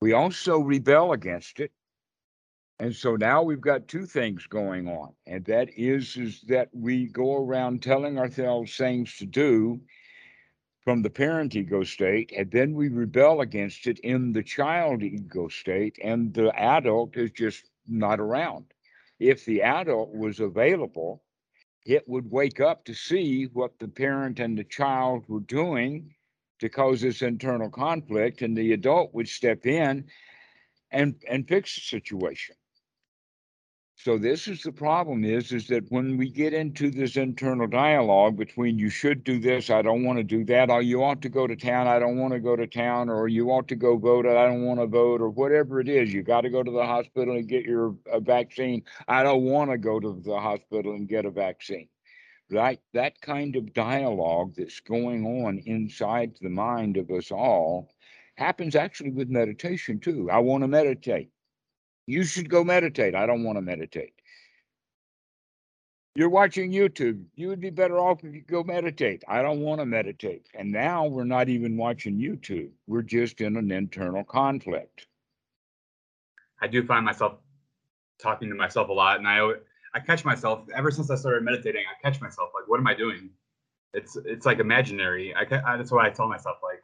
We 0.02 0.14
also 0.14 0.60
rebel 0.60 1.14
against 1.14 1.60
it 1.60 1.72
and 2.80 2.96
so 2.96 3.16
now 3.16 3.42
we've 3.44 3.62
got 3.62 3.88
two 3.88 4.06
things 4.06 4.48
going 4.48 4.88
on, 4.88 5.14
and 5.28 5.46
that 5.46 5.70
is 5.78 6.18
is 6.18 6.42
that 6.48 6.70
we 6.74 7.06
go 7.08 7.38
around 7.38 7.82
telling 7.82 8.18
ourselves 8.18 8.76
things 8.76 9.16
to 9.18 9.26
do 9.26 9.80
from 10.84 11.02
the 11.02 11.10
parent 11.10 11.56
ego 11.56 11.84
state, 11.84 12.34
and 12.36 12.52
then 12.52 12.74
we 12.74 12.90
rebel 12.90 13.42
against 13.42 13.88
it 13.88 14.00
in 14.00 14.34
the 14.34 14.44
child 14.44 15.02
ego 15.02 15.48
state, 15.48 15.98
and 16.04 16.34
the 16.34 16.54
adult 16.60 17.16
is 17.16 17.32
just 17.32 17.70
not 17.88 18.20
around. 18.20 18.66
If 19.20 19.46
the 19.46 19.62
adult 19.62 20.14
was 20.14 20.40
available, 20.40 21.24
it 21.86 22.08
would 22.08 22.30
wake 22.30 22.60
up 22.60 22.86
to 22.86 22.94
see 22.94 23.46
what 23.46 23.80
the 23.80 23.88
parent 23.88 24.40
and 24.40 24.58
the 24.58 24.64
child 24.64 25.24
were 25.28 25.42
doing 25.42 26.14
to 26.60 26.70
cause 26.70 27.02
this 27.02 27.22
internal 27.22 27.70
conflict, 27.70 28.42
and 28.42 28.56
the 28.58 28.74
adult 28.74 29.14
would 29.14 29.28
step 29.28 29.66
in 29.66 30.06
and 30.92 31.16
and 31.28 31.48
fix 31.48 31.76
the 31.76 31.82
situation. 31.82 32.56
So 34.04 34.18
this 34.18 34.50
is 34.50 34.64
the 34.64 34.74
problem 34.74 35.24
is 35.24 35.54
is 35.54 35.68
that 35.68 35.90
when 35.90 36.18
we 36.18 36.30
get 36.30 36.54
into 36.54 36.92
this 36.92 37.16
internal 37.16 37.68
dialogue 37.68 38.36
between 38.36 38.78
you 38.78 38.90
should 38.90 39.24
do 39.24 39.40
this, 39.40 39.70
I 39.70 39.82
don't 39.82 40.04
want 40.04 40.18
to 40.18 40.26
do 40.26 40.44
that, 40.44 40.70
or 40.70 40.82
you 40.82 41.02
ought 41.02 41.22
to 41.22 41.30
go 41.30 41.48
to 41.48 41.56
town, 41.56 41.88
I 41.88 42.00
don't 42.00 42.18
want 42.18 42.34
to 42.34 42.42
go 42.42 42.58
to 42.58 42.68
town, 42.68 43.10
or 43.10 43.30
you 43.30 43.50
ought 43.52 43.70
to 43.70 43.78
go 43.78 43.96
vote, 43.96 44.26
I 44.26 44.46
don't 44.46 44.66
want 44.66 44.82
to 44.82 44.88
vote, 44.88 45.22
or 45.22 45.30
whatever 45.30 45.80
it 45.80 45.88
is, 45.88 46.14
you 46.14 46.22
got 46.22 46.42
to 46.42 46.50
go 46.50 46.62
to 46.62 46.70
the 46.70 46.86
hospital 46.86 47.38
and 47.38 47.48
get 47.48 47.64
your 47.64 47.96
vaccine. 48.18 48.84
I 49.08 49.24
don't 49.24 49.44
want 49.44 49.72
to 49.72 49.78
go 49.78 50.02
to 50.02 50.22
the 50.22 50.38
hospital 50.38 50.96
and 50.96 51.08
get 51.08 51.24
a 51.24 51.32
vaccine. 51.32 51.88
Right? 52.52 52.82
That 52.94 53.22
kind 53.22 53.56
of 53.56 53.74
dialogue 53.74 54.56
that's 54.58 54.82
going 54.82 55.26
on 55.46 55.60
inside 55.60 56.36
the 56.42 56.50
mind 56.50 56.98
of 56.98 57.10
us 57.10 57.32
all 57.32 57.90
happens 58.36 58.76
actually 58.76 59.12
with 59.12 59.30
meditation 59.30 60.02
too. 60.02 60.30
I 60.30 60.40
want 60.40 60.66
to 60.66 60.68
meditate. 60.68 61.30
You 62.08 62.24
should 62.24 62.50
go 62.50 62.64
meditate. 62.64 63.16
I 63.16 63.26
don't 63.26 63.44
want 63.44 63.58
to 63.58 63.62
meditate. 63.62 64.14
You're 66.16 66.30
watching 66.30 66.72
YouTube. 66.72 67.24
You 67.36 67.48
would 67.48 67.60
be 67.60 67.72
better 67.72 67.98
off 67.98 68.24
if 68.24 68.36
you 68.36 68.42
go 68.42 68.64
meditate. 68.64 69.24
I 69.28 69.42
don't 69.42 69.62
want 69.62 69.82
to 69.82 69.86
meditate. 69.86 70.48
And 70.54 70.72
now 70.72 71.08
we're 71.08 71.24
not 71.24 71.50
even 71.50 71.76
watching 71.76 72.20
YouTube. 72.20 72.70
We're 72.86 73.02
just 73.02 73.42
in 73.42 73.58
an 73.58 73.72
internal 73.72 74.24
conflict. 74.24 75.08
I 76.62 76.68
do 76.68 76.86
find 76.86 77.04
myself 77.04 77.38
talking 78.22 78.50
to 78.50 78.56
myself 78.56 78.90
a 78.90 78.94
lot, 78.94 79.18
and 79.18 79.28
I 79.28 79.54
I 79.96 80.00
catch 80.00 80.24
myself 80.24 80.68
ever 80.76 80.92
since 80.92 81.10
I 81.10 81.16
started 81.16 81.44
meditating. 81.44 81.84
I 81.90 82.02
catch 82.02 82.22
myself 82.22 82.52
like, 82.54 82.68
what 82.68 82.80
am 82.80 82.88
I 82.88 82.94
doing? 82.94 83.32
It's 83.94 84.16
it's 84.16 84.46
like 84.46 84.60
imaginary. 84.60 85.34
I, 85.34 85.42
I 85.42 85.78
that's 85.78 85.92
why 85.92 86.06
I 86.06 86.10
tell 86.12 86.28
myself 86.28 86.58
like 86.62 86.84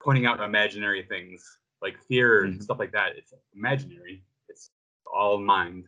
pointing 0.00 0.24
out 0.24 0.40
imaginary 0.40 1.02
things 1.02 1.58
like 1.82 1.96
fear 2.08 2.42
mm-hmm. 2.42 2.52
and 2.52 2.62
stuff 2.62 2.78
like 2.78 2.92
that. 2.92 3.16
It's 3.16 3.32
imaginary. 3.54 4.24
It's 4.48 4.70
all 5.12 5.38
mind. 5.38 5.84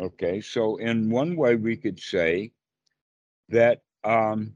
Okay, 0.00 0.40
so 0.40 0.76
in 0.76 1.10
one 1.10 1.36
way, 1.36 1.56
we 1.56 1.76
could 1.76 1.98
say 1.98 2.52
that 3.48 3.82
um, 4.04 4.54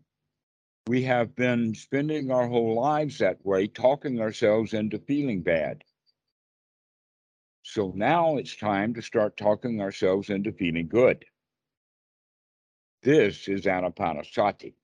we 0.86 1.02
have 1.02 1.34
been 1.34 1.74
spending 1.74 2.30
our 2.30 2.46
whole 2.46 2.74
lives 2.76 3.18
that 3.18 3.44
way, 3.44 3.66
talking 3.66 4.20
ourselves 4.20 4.72
into 4.72 4.98
feeling 4.98 5.42
bad. 5.42 5.82
So 7.62 7.92
now 7.94 8.36
it's 8.36 8.56
time 8.56 8.94
to 8.94 9.02
start 9.02 9.36
talking 9.36 9.80
ourselves 9.80 10.30
into 10.30 10.52
feeling 10.52 10.88
good. 10.88 11.24
This 13.02 13.48
is 13.48 13.62
anapanasati. 13.62 14.74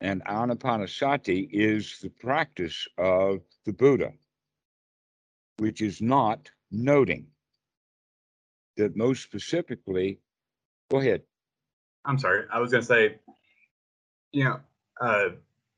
And 0.00 0.24
anapanasati 0.24 1.48
is 1.50 1.98
the 2.00 2.10
practice 2.10 2.86
of 2.98 3.40
the 3.64 3.72
Buddha, 3.72 4.12
which 5.58 5.80
is 5.80 6.02
not 6.02 6.50
noting. 6.70 7.26
That 8.76 8.94
most 8.94 9.22
specifically, 9.22 10.20
go 10.90 10.98
ahead. 10.98 11.22
I'm 12.04 12.18
sorry. 12.18 12.44
I 12.52 12.60
was 12.60 12.70
going 12.70 12.82
to 12.82 12.86
say, 12.86 13.20
you 14.32 14.44
know, 14.44 14.60
uh, 15.00 15.30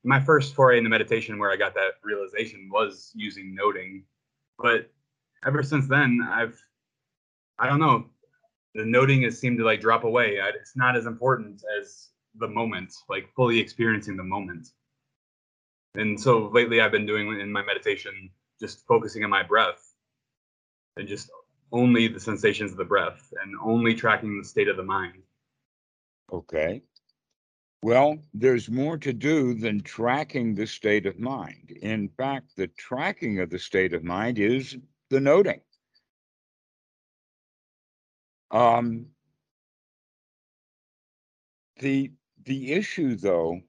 my 0.03 0.19
first 0.19 0.55
foray 0.55 0.79
into 0.79 0.91
meditation 0.91 1.39
where 1.39 1.53
I 1.53 1.57
got 1.57 1.75
that 1.75 1.93
realization 2.03 2.69
was 2.73 3.13
using 3.15 3.55
noting. 3.55 4.05
But 4.59 4.91
ever 5.47 5.63
since 5.63 5.87
then, 5.87 6.27
I've, 6.29 6.61
I 7.59 7.69
don't 7.69 7.79
know, 7.79 8.07
the 8.75 8.85
noting 8.85 9.23
has 9.23 9.39
seemed 9.39 9.59
to 9.59 9.65
like 9.65 9.81
drop 9.81 10.03
away. 10.03 10.39
It's 10.61 10.77
not 10.77 10.97
as 10.97 11.07
important 11.07 11.63
as 11.81 12.09
the 12.39 12.49
moment, 12.49 12.95
like 13.09 13.29
fully 13.35 13.59
experiencing 13.59 14.17
the 14.17 14.25
moment. 14.25 14.69
And 15.95 16.21
so 16.21 16.49
lately 16.49 16.81
I've 16.81 16.93
been 16.93 17.07
doing 17.07 17.41
in 17.41 17.51
my 17.51 17.65
meditation 17.65 18.31
just 18.61 18.87
focusing 18.87 19.25
on 19.25 19.31
my 19.31 19.43
breath 19.43 19.95
and 20.97 21.09
just 21.09 21.31
only 21.73 22.09
the 22.09 22.21
sensations 22.21 22.73
of 22.73 22.77
the 22.77 22.85
breath 22.85 23.33
and 23.43 23.55
only 23.63 23.95
tracking 23.95 24.39
the 24.39 24.45
state 24.45 24.69
of 24.69 24.77
the 24.77 24.83
mind. 24.83 25.23
Okay. 26.33 26.83
Well, 27.83 28.19
there's 28.35 28.69
more 28.69 28.99
to 28.99 29.13
do 29.13 29.55
than 29.55 29.81
tracking 29.81 30.55
the 30.55 30.67
state 30.67 31.07
of 31.07 31.19
mind. 31.19 31.71
In 31.81 32.09
fact, 32.09 32.57
the 32.57 32.67
tracking 32.67 33.39
of 33.39 33.51
the 33.51 33.59
state 33.59 33.95
of 33.95 34.03
mind 34.03 34.39
is 34.39 34.77
the 35.11 35.21
noting. 35.21 35.61
Um, 38.51 39.07
the 41.79 42.11
the 42.49 42.73
issue, 42.73 43.15
though, 43.15 43.61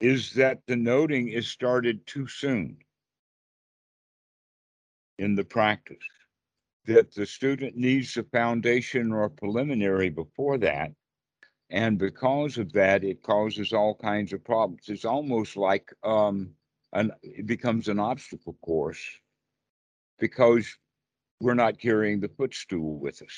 is 0.00 0.32
that 0.34 0.60
the 0.66 0.76
noting 0.76 1.28
is 1.28 1.48
started 1.48 2.06
too 2.06 2.28
soon 2.28 2.78
in 5.18 5.34
the 5.34 5.44
practice. 5.44 5.98
That 6.86 7.12
the 7.12 7.26
student 7.26 7.76
needs 7.76 8.16
a 8.16 8.22
foundation 8.22 9.10
or 9.10 9.24
a 9.24 9.30
preliminary 9.30 10.10
before 10.10 10.58
that. 10.58 10.92
And 11.70 11.98
because 11.98 12.56
of 12.56 12.72
that, 12.72 13.02
it 13.02 13.22
causes 13.22 13.72
all 13.72 13.96
kinds 13.96 14.32
of 14.32 14.44
problems. 14.44 14.84
It's 14.88 15.04
almost 15.04 15.56
like 15.56 15.92
um, 16.04 16.50
an, 16.92 17.10
it 17.22 17.46
becomes 17.46 17.88
an 17.88 17.98
obstacle 17.98 18.56
course 18.62 19.02
because 20.20 20.66
we're 21.40 21.54
not 21.54 21.80
carrying 21.80 22.20
the 22.20 22.28
footstool 22.28 22.98
with 22.98 23.22
us. 23.22 23.36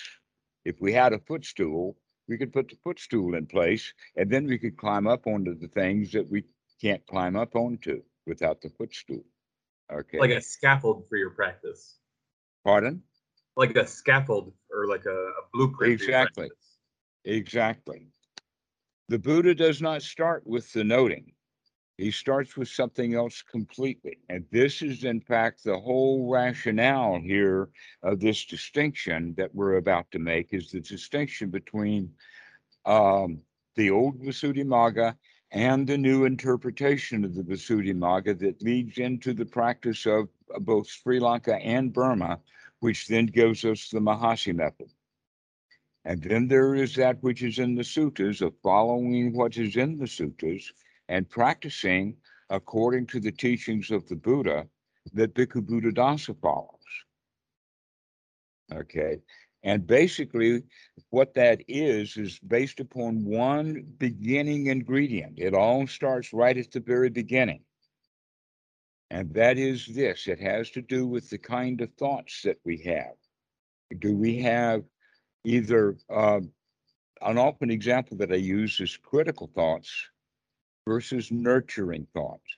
If 0.66 0.82
we 0.82 0.92
had 0.92 1.14
a 1.14 1.20
footstool, 1.20 1.96
we 2.28 2.36
could 2.36 2.52
put 2.52 2.68
the 2.68 2.76
footstool 2.82 3.34
in 3.34 3.46
place 3.46 3.92
and 4.16 4.30
then 4.30 4.46
we 4.46 4.58
could 4.58 4.76
climb 4.76 5.06
up 5.06 5.26
onto 5.26 5.54
the 5.58 5.68
things 5.68 6.12
that 6.12 6.28
we 6.28 6.44
can't 6.80 7.06
climb 7.06 7.36
up 7.36 7.54
onto 7.54 8.02
without 8.26 8.60
the 8.60 8.68
footstool. 8.70 9.24
Okay. 9.92 10.18
Like 10.18 10.30
a 10.30 10.40
scaffold 10.40 11.08
for 11.08 11.16
your 11.16 11.30
practice. 11.30 11.98
Pardon? 12.64 13.02
Like 13.56 13.76
a 13.76 13.86
scaffold 13.86 14.52
or 14.70 14.86
like 14.86 15.06
a, 15.06 15.10
a 15.10 15.42
blueprint. 15.52 15.92
Exactly. 15.92 16.50
Exactly. 17.24 18.08
The 19.08 19.18
Buddha 19.18 19.54
does 19.54 19.80
not 19.80 20.02
start 20.02 20.46
with 20.46 20.72
the 20.72 20.82
noting. 20.82 21.32
He 21.98 22.10
starts 22.10 22.56
with 22.56 22.68
something 22.68 23.14
else 23.14 23.40
completely. 23.40 24.18
And 24.28 24.44
this 24.50 24.82
is, 24.82 25.04
in 25.04 25.20
fact, 25.20 25.64
the 25.64 25.78
whole 25.78 26.30
rationale 26.30 27.18
here 27.18 27.70
of 28.02 28.20
this 28.20 28.44
distinction 28.44 29.34
that 29.38 29.54
we're 29.54 29.76
about 29.76 30.10
to 30.10 30.18
make 30.18 30.52
is 30.52 30.70
the 30.70 30.80
distinction 30.80 31.48
between 31.48 32.12
um, 32.84 33.40
the 33.76 33.90
old 33.90 34.20
Visuddhimagga 34.20 35.16
and 35.52 35.86
the 35.86 35.96
new 35.96 36.26
interpretation 36.26 37.24
of 37.24 37.34
the 37.34 37.42
Visuddhimagga 37.42 38.38
that 38.40 38.62
leads 38.62 38.98
into 38.98 39.32
the 39.32 39.46
practice 39.46 40.04
of 40.04 40.28
both 40.60 40.88
Sri 40.88 41.18
Lanka 41.18 41.56
and 41.56 41.94
Burma, 41.94 42.40
which 42.80 43.06
then 43.08 43.24
gives 43.24 43.64
us 43.64 43.88
the 43.88 44.00
Mahasi 44.00 44.54
method. 44.54 44.92
And 46.04 46.22
then 46.22 46.46
there 46.46 46.74
is 46.74 46.94
that 46.96 47.22
which 47.22 47.42
is 47.42 47.58
in 47.58 47.74
the 47.74 47.82
suttas 47.82 48.42
of 48.42 48.54
following 48.62 49.32
what 49.32 49.56
is 49.56 49.76
in 49.76 49.96
the 49.96 50.04
suttas 50.04 50.72
and 51.08 51.28
practicing 51.28 52.16
according 52.50 53.06
to 53.06 53.20
the 53.20 53.32
teachings 53.32 53.90
of 53.90 54.06
the 54.08 54.16
Buddha 54.16 54.66
that 55.12 55.34
Bhikkhu 55.34 55.62
Buddhadasa 55.66 56.40
follows. 56.40 56.70
Okay. 58.72 59.20
And 59.62 59.86
basically, 59.86 60.62
what 61.10 61.34
that 61.34 61.60
is, 61.66 62.16
is 62.16 62.38
based 62.38 62.78
upon 62.78 63.24
one 63.24 63.84
beginning 63.98 64.66
ingredient. 64.66 65.38
It 65.38 65.54
all 65.54 65.86
starts 65.86 66.32
right 66.32 66.56
at 66.56 66.70
the 66.70 66.80
very 66.80 67.10
beginning. 67.10 67.62
And 69.10 69.32
that 69.34 69.58
is 69.58 69.86
this 69.86 70.26
it 70.26 70.40
has 70.40 70.70
to 70.70 70.82
do 70.82 71.06
with 71.06 71.30
the 71.30 71.38
kind 71.38 71.80
of 71.80 71.92
thoughts 71.94 72.42
that 72.42 72.58
we 72.64 72.78
have. 72.78 73.14
Do 74.00 74.16
we 74.16 74.38
have 74.38 74.82
either 75.44 75.96
uh, 76.10 76.40
an 77.22 77.38
often 77.38 77.70
example 77.70 78.16
that 78.18 78.32
I 78.32 78.36
use 78.36 78.80
is 78.80 78.96
critical 78.96 79.50
thoughts 79.54 79.90
versus 80.86 81.30
nurturing 81.32 82.06
thoughts? 82.14 82.56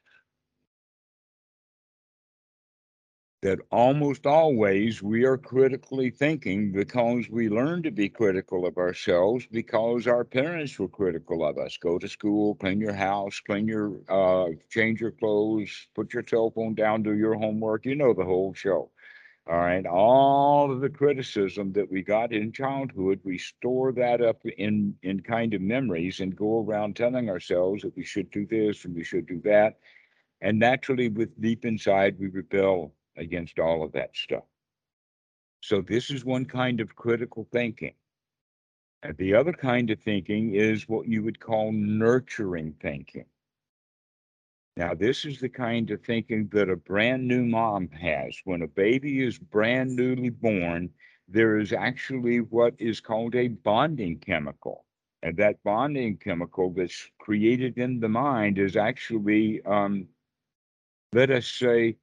that 3.42 3.60
almost 3.70 4.26
always 4.26 5.02
we 5.02 5.24
are 5.24 5.38
critically 5.38 6.10
thinking 6.10 6.72
because 6.72 7.28
we 7.30 7.48
learn 7.48 7.82
to 7.82 7.90
be 7.90 8.08
critical 8.08 8.66
of 8.66 8.76
ourselves 8.76 9.46
because 9.52 10.06
our 10.08 10.24
parents 10.24 10.78
were 10.78 10.88
critical 10.88 11.44
of 11.44 11.56
us. 11.58 11.76
Go 11.76 11.98
to 11.98 12.08
school, 12.08 12.54
clean 12.56 12.80
your 12.80 12.92
house, 12.94 13.40
clean 13.40 13.68
your, 13.68 13.92
uh, 14.08 14.48
change 14.70 15.00
your 15.00 15.12
clothes, 15.12 15.86
put 15.94 16.12
your 16.12 16.24
cell 16.28 16.50
phone 16.50 16.74
down, 16.74 17.02
do 17.02 17.14
your 17.14 17.34
homework. 17.34 17.84
You 17.84 17.94
know 17.94 18.12
the 18.12 18.24
whole 18.24 18.54
show. 18.54 18.90
All 19.48 19.56
right. 19.56 19.86
All 19.86 20.70
of 20.70 20.80
the 20.80 20.90
criticism 20.90 21.72
that 21.72 21.90
we 21.90 22.02
got 22.02 22.34
in 22.34 22.52
childhood, 22.52 23.18
we 23.24 23.38
store 23.38 23.92
that 23.92 24.20
up 24.20 24.44
in, 24.44 24.94
in 25.02 25.20
kind 25.20 25.54
of 25.54 25.62
memories 25.62 26.20
and 26.20 26.36
go 26.36 26.62
around 26.62 26.96
telling 26.96 27.30
ourselves 27.30 27.82
that 27.82 27.96
we 27.96 28.04
should 28.04 28.30
do 28.30 28.44
this 28.44 28.84
and 28.84 28.94
we 28.94 29.04
should 29.04 29.26
do 29.26 29.40
that. 29.44 29.78
And 30.42 30.58
naturally, 30.58 31.08
with 31.08 31.40
deep 31.40 31.64
inside, 31.64 32.18
we 32.18 32.28
rebel 32.28 32.92
against 33.16 33.58
all 33.58 33.82
of 33.82 33.92
that 33.92 34.14
stuff. 34.14 34.44
So 35.60 35.80
this 35.80 36.10
is 36.10 36.26
one 36.26 36.44
kind 36.44 36.80
of 36.80 36.94
critical 36.94 37.48
thinking. 37.50 37.94
And 39.02 39.16
the 39.16 39.34
other 39.34 39.54
kind 39.54 39.90
of 39.90 39.98
thinking 40.00 40.54
is 40.56 40.88
what 40.88 41.08
you 41.08 41.22
would 41.22 41.40
call 41.40 41.72
nurturing 41.72 42.74
thinking. 42.82 43.24
Now, 44.78 44.94
this 44.94 45.24
is 45.24 45.40
the 45.40 45.48
kind 45.48 45.90
of 45.90 46.04
thinking 46.04 46.48
that 46.52 46.70
a 46.70 46.76
brand 46.76 47.26
new 47.26 47.44
mom 47.44 47.88
has. 47.88 48.40
When 48.44 48.62
a 48.62 48.68
baby 48.68 49.24
is 49.24 49.36
brand 49.36 49.96
newly 49.96 50.30
born, 50.30 50.90
there 51.26 51.58
is 51.58 51.72
actually 51.72 52.42
what 52.42 52.74
is 52.78 53.00
called 53.00 53.34
a 53.34 53.48
bonding 53.48 54.20
chemical. 54.20 54.84
And 55.24 55.36
that 55.38 55.60
bonding 55.64 56.18
chemical 56.18 56.70
that's 56.70 57.10
created 57.18 57.76
in 57.76 57.98
the 57.98 58.08
mind 58.08 58.60
is 58.60 58.76
actually, 58.76 59.60
um, 59.62 60.06
let 61.12 61.32
us 61.32 61.48
say, 61.48 61.96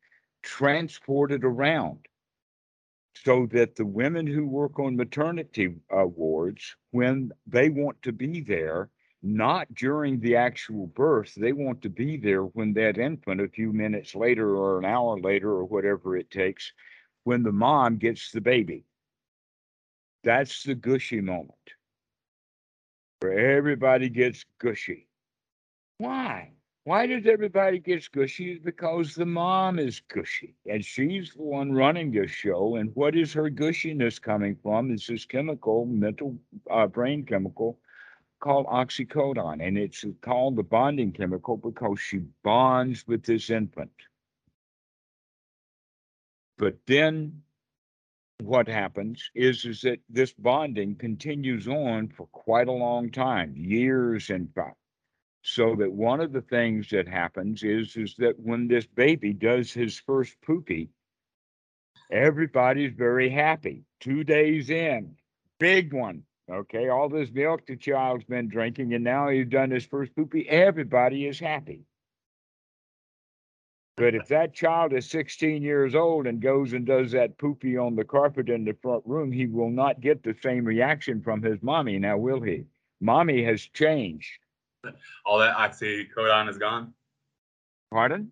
transported 0.43 1.45
around 1.45 1.99
so 3.15 3.47
that 3.53 3.77
the 3.77 3.85
women 3.85 4.27
who 4.27 4.45
work 4.45 4.79
on 4.79 4.97
maternity 4.97 5.75
uh, 5.97 6.05
wards, 6.05 6.75
when 6.91 7.31
they 7.47 7.69
want 7.69 8.01
to 8.01 8.11
be 8.11 8.41
there, 8.41 8.89
not 9.25 9.73
during 9.73 10.19
the 10.19 10.35
actual 10.35 10.87
birth, 10.87 11.33
they 11.35 11.51
want 11.51 11.81
to 11.81 11.89
be 11.89 12.17
there 12.17 12.43
when 12.43 12.73
that 12.73 12.97
infant, 12.97 13.41
a 13.41 13.47
few 13.47 13.73
minutes 13.73 14.15
later 14.15 14.55
or 14.55 14.77
an 14.77 14.85
hour 14.85 15.19
later 15.19 15.49
or 15.49 15.65
whatever 15.65 16.15
it 16.15 16.29
takes, 16.29 16.71
when 17.23 17.41
the 17.41 17.51
mom 17.51 17.97
gets 17.97 18.31
the 18.31 18.41
baby. 18.41 18.85
That's 20.23 20.63
the 20.63 20.75
gushy 20.75 21.21
moment 21.21 21.53
where 23.19 23.57
everybody 23.57 24.09
gets 24.09 24.45
gushy. 24.59 25.07
Why? 25.97 26.51
Why 26.83 27.07
does 27.07 27.25
everybody 27.25 27.79
get 27.79 28.07
gushy? 28.11 28.59
Because 28.59 29.15
the 29.15 29.25
mom 29.25 29.79
is 29.79 30.01
gushy 30.01 30.55
and 30.69 30.85
she's 30.85 31.33
the 31.33 31.41
one 31.41 31.71
running 31.71 32.11
this 32.11 32.29
show. 32.29 32.75
And 32.75 32.91
what 32.93 33.15
is 33.15 33.33
her 33.33 33.49
gushiness 33.49 34.21
coming 34.21 34.55
from? 34.61 34.91
Is 34.91 35.07
this 35.07 35.25
chemical, 35.25 35.85
mental 35.85 36.37
uh, 36.69 36.85
brain 36.85 37.25
chemical 37.25 37.79
called 38.45 38.67
oxycodone. 38.67 39.65
And 39.65 39.77
it's 39.77 40.05
called 40.21 40.55
the 40.55 40.63
bonding 40.63 41.11
chemical 41.11 41.57
because 41.57 41.99
she 41.99 42.19
bonds 42.43 43.05
with 43.07 43.23
this 43.23 43.49
infant. 43.49 43.91
But 46.57 46.75
then 46.85 47.41
what 48.41 48.67
happens 48.67 49.29
is, 49.33 49.65
is 49.65 49.81
that 49.81 49.99
this 50.09 50.31
bonding 50.33 50.95
continues 50.95 51.67
on 51.67 52.09
for 52.09 52.27
quite 52.27 52.67
a 52.67 52.71
long 52.71 53.09
time, 53.09 53.53
years 53.57 54.29
in 54.29 54.47
fact 54.47 54.77
so 55.47 55.75
that 55.75 55.91
one 55.91 56.21
of 56.21 56.33
the 56.33 56.41
things 56.41 56.89
that 56.89 57.07
happens 57.07 57.61
is 57.61 57.95
is 57.95 58.15
that 58.17 58.33
when 58.39 58.67
this 58.67 58.87
baby 58.87 59.31
does 59.31 59.71
his 59.71 59.99
first 59.99 60.35
poopy 60.41 60.89
everybody's 62.11 62.93
very 62.93 63.29
happy 63.29 63.83
two 63.99 64.23
days 64.23 64.71
in 64.71 65.15
big 65.59 65.93
one 65.93 66.23
okay 66.51 66.89
all 66.89 67.09
this 67.09 67.31
milk 67.31 67.65
the 67.65 67.75
child's 67.75 68.23
been 68.25 68.47
drinking 68.47 68.93
and 68.93 69.03
now 69.03 69.29
he's 69.29 69.47
done 69.47 69.71
his 69.71 69.85
first 69.85 70.15
poopy 70.15 70.47
everybody 70.49 71.25
is 71.25 71.39
happy 71.39 71.81
but 73.97 74.13
if 74.13 74.27
that 74.27 74.53
child 74.53 74.91
is 74.91 75.09
16 75.09 75.63
years 75.63 75.95
old 75.95 76.27
and 76.27 76.41
goes 76.41 76.73
and 76.73 76.85
does 76.85 77.13
that 77.13 77.37
poopy 77.37 77.77
on 77.77 77.95
the 77.95 78.03
carpet 78.03 78.49
in 78.49 78.65
the 78.65 78.75
front 78.81 79.01
room, 79.05 79.31
he 79.31 79.47
will 79.47 79.69
not 79.69 80.01
get 80.01 80.21
the 80.21 80.35
same 80.43 80.65
reaction 80.65 81.21
from 81.21 81.41
his 81.41 81.61
mommy, 81.61 81.97
now 81.97 82.17
will 82.17 82.41
he? 82.41 82.65
Mommy 82.99 83.41
has 83.45 83.61
changed 83.61 84.37
all 85.25 85.39
that 85.39 85.55
oxycodone 85.55 86.49
is 86.49 86.57
gone. 86.57 86.93
Pardon? 87.91 88.31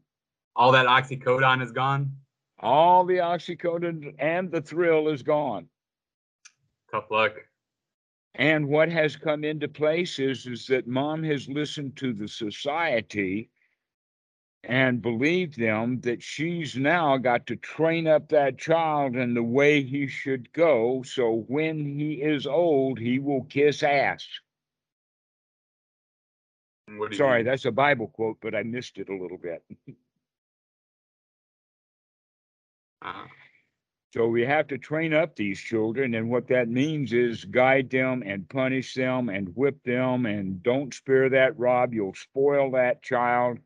All 0.56 0.72
that 0.74 0.86
oxycodone 0.86 1.64
is 1.64 1.72
gone. 1.72 2.12
All 2.60 3.06
the 3.06 3.18
oxycodone 3.18 4.14
and 4.20 4.52
the 4.52 4.62
thrill 4.62 5.10
is 5.10 5.24
gone. 5.24 5.68
Tough 6.92 7.10
luck. 7.10 7.34
And 8.36 8.68
what 8.68 8.90
has 8.90 9.16
come 9.16 9.44
into 9.44 9.68
place 9.68 10.18
is, 10.18 10.48
is 10.48 10.66
that 10.68 10.88
mom 10.88 11.24
has 11.24 11.48
listened 11.48 11.96
to 11.98 12.14
the 12.14 12.28
society 12.28 13.50
and 14.64 15.02
believed 15.02 15.60
them 15.60 16.00
that 16.02 16.24
she's 16.24 16.76
now 16.76 17.18
got 17.18 17.46
to 17.48 17.56
train 17.58 18.08
up 18.08 18.30
that 18.30 18.58
child 18.58 19.16
in 19.16 19.34
the 19.34 19.44
way 19.44 19.84
he 19.84 20.08
should 20.08 20.52
go. 20.54 21.04
So 21.04 21.46
when 21.48 21.86
he 21.86 22.22
is 22.22 22.48
old, 22.48 22.98
he 22.98 23.20
will 23.20 23.44
kiss 23.44 23.84
ass. 23.84 24.26
Sorry, 27.12 27.40
mean? 27.40 27.46
that's 27.46 27.66
a 27.66 27.72
Bible 27.72 28.08
quote, 28.08 28.38
but 28.42 28.56
I 28.56 28.64
missed 28.64 28.98
it 28.98 29.10
a 29.10 29.16
little 29.16 29.38
bit. 29.38 29.64
uh-huh. 33.02 33.28
So 34.14 34.28
we 34.28 34.46
have 34.46 34.68
to 34.68 34.78
train 34.78 35.12
up 35.12 35.36
these 35.36 35.60
children, 35.60 36.14
and 36.14 36.30
what 36.30 36.48
that 36.50 36.70
means 36.70 37.14
is 37.14 37.46
guide 37.46 37.90
them 37.90 38.22
and 38.24 38.48
punish 38.48 38.94
them 38.94 39.28
and 39.28 39.56
whip 39.56 39.84
them, 39.84 40.28
and 40.28 40.62
don't 40.62 40.94
spare 40.94 41.30
that 41.30 41.58
Rob. 41.58 41.96
You'll 41.96 42.14
spoil 42.14 42.70
that 42.72 43.02
child. 43.02 43.58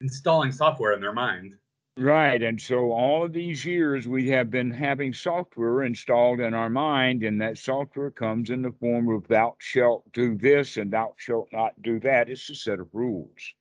Installing 0.00 0.50
software 0.50 0.92
in 0.92 1.00
their 1.00 1.12
mind. 1.12 1.54
Right. 1.96 2.42
And 2.42 2.60
so 2.60 2.90
all 2.90 3.24
of 3.24 3.32
these 3.32 3.64
years 3.64 4.08
we 4.08 4.28
have 4.30 4.50
been 4.50 4.72
having 4.72 5.12
software 5.12 5.84
installed 5.84 6.40
in 6.40 6.52
our 6.52 6.70
mind, 6.70 7.22
and 7.22 7.40
that 7.40 7.56
software 7.56 8.10
comes 8.10 8.50
in 8.50 8.62
the 8.62 8.72
form 8.80 9.08
of 9.08 9.28
thou 9.28 9.54
shalt 9.60 10.10
do 10.12 10.36
this 10.36 10.78
and 10.78 10.92
thou 10.92 11.14
shalt 11.16 11.48
not 11.52 11.80
do 11.80 12.00
that. 12.00 12.28
It's 12.28 12.50
a 12.50 12.56
set 12.56 12.80
of 12.80 12.88
rules. 12.92 13.54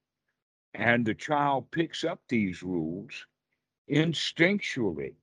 And 0.74 1.06
the 1.06 1.13
child 1.13 1.69
picks 1.69 2.04
up 2.04 2.22
these 2.28 2.63
rules 2.63 3.28
instinctually. 3.91 5.13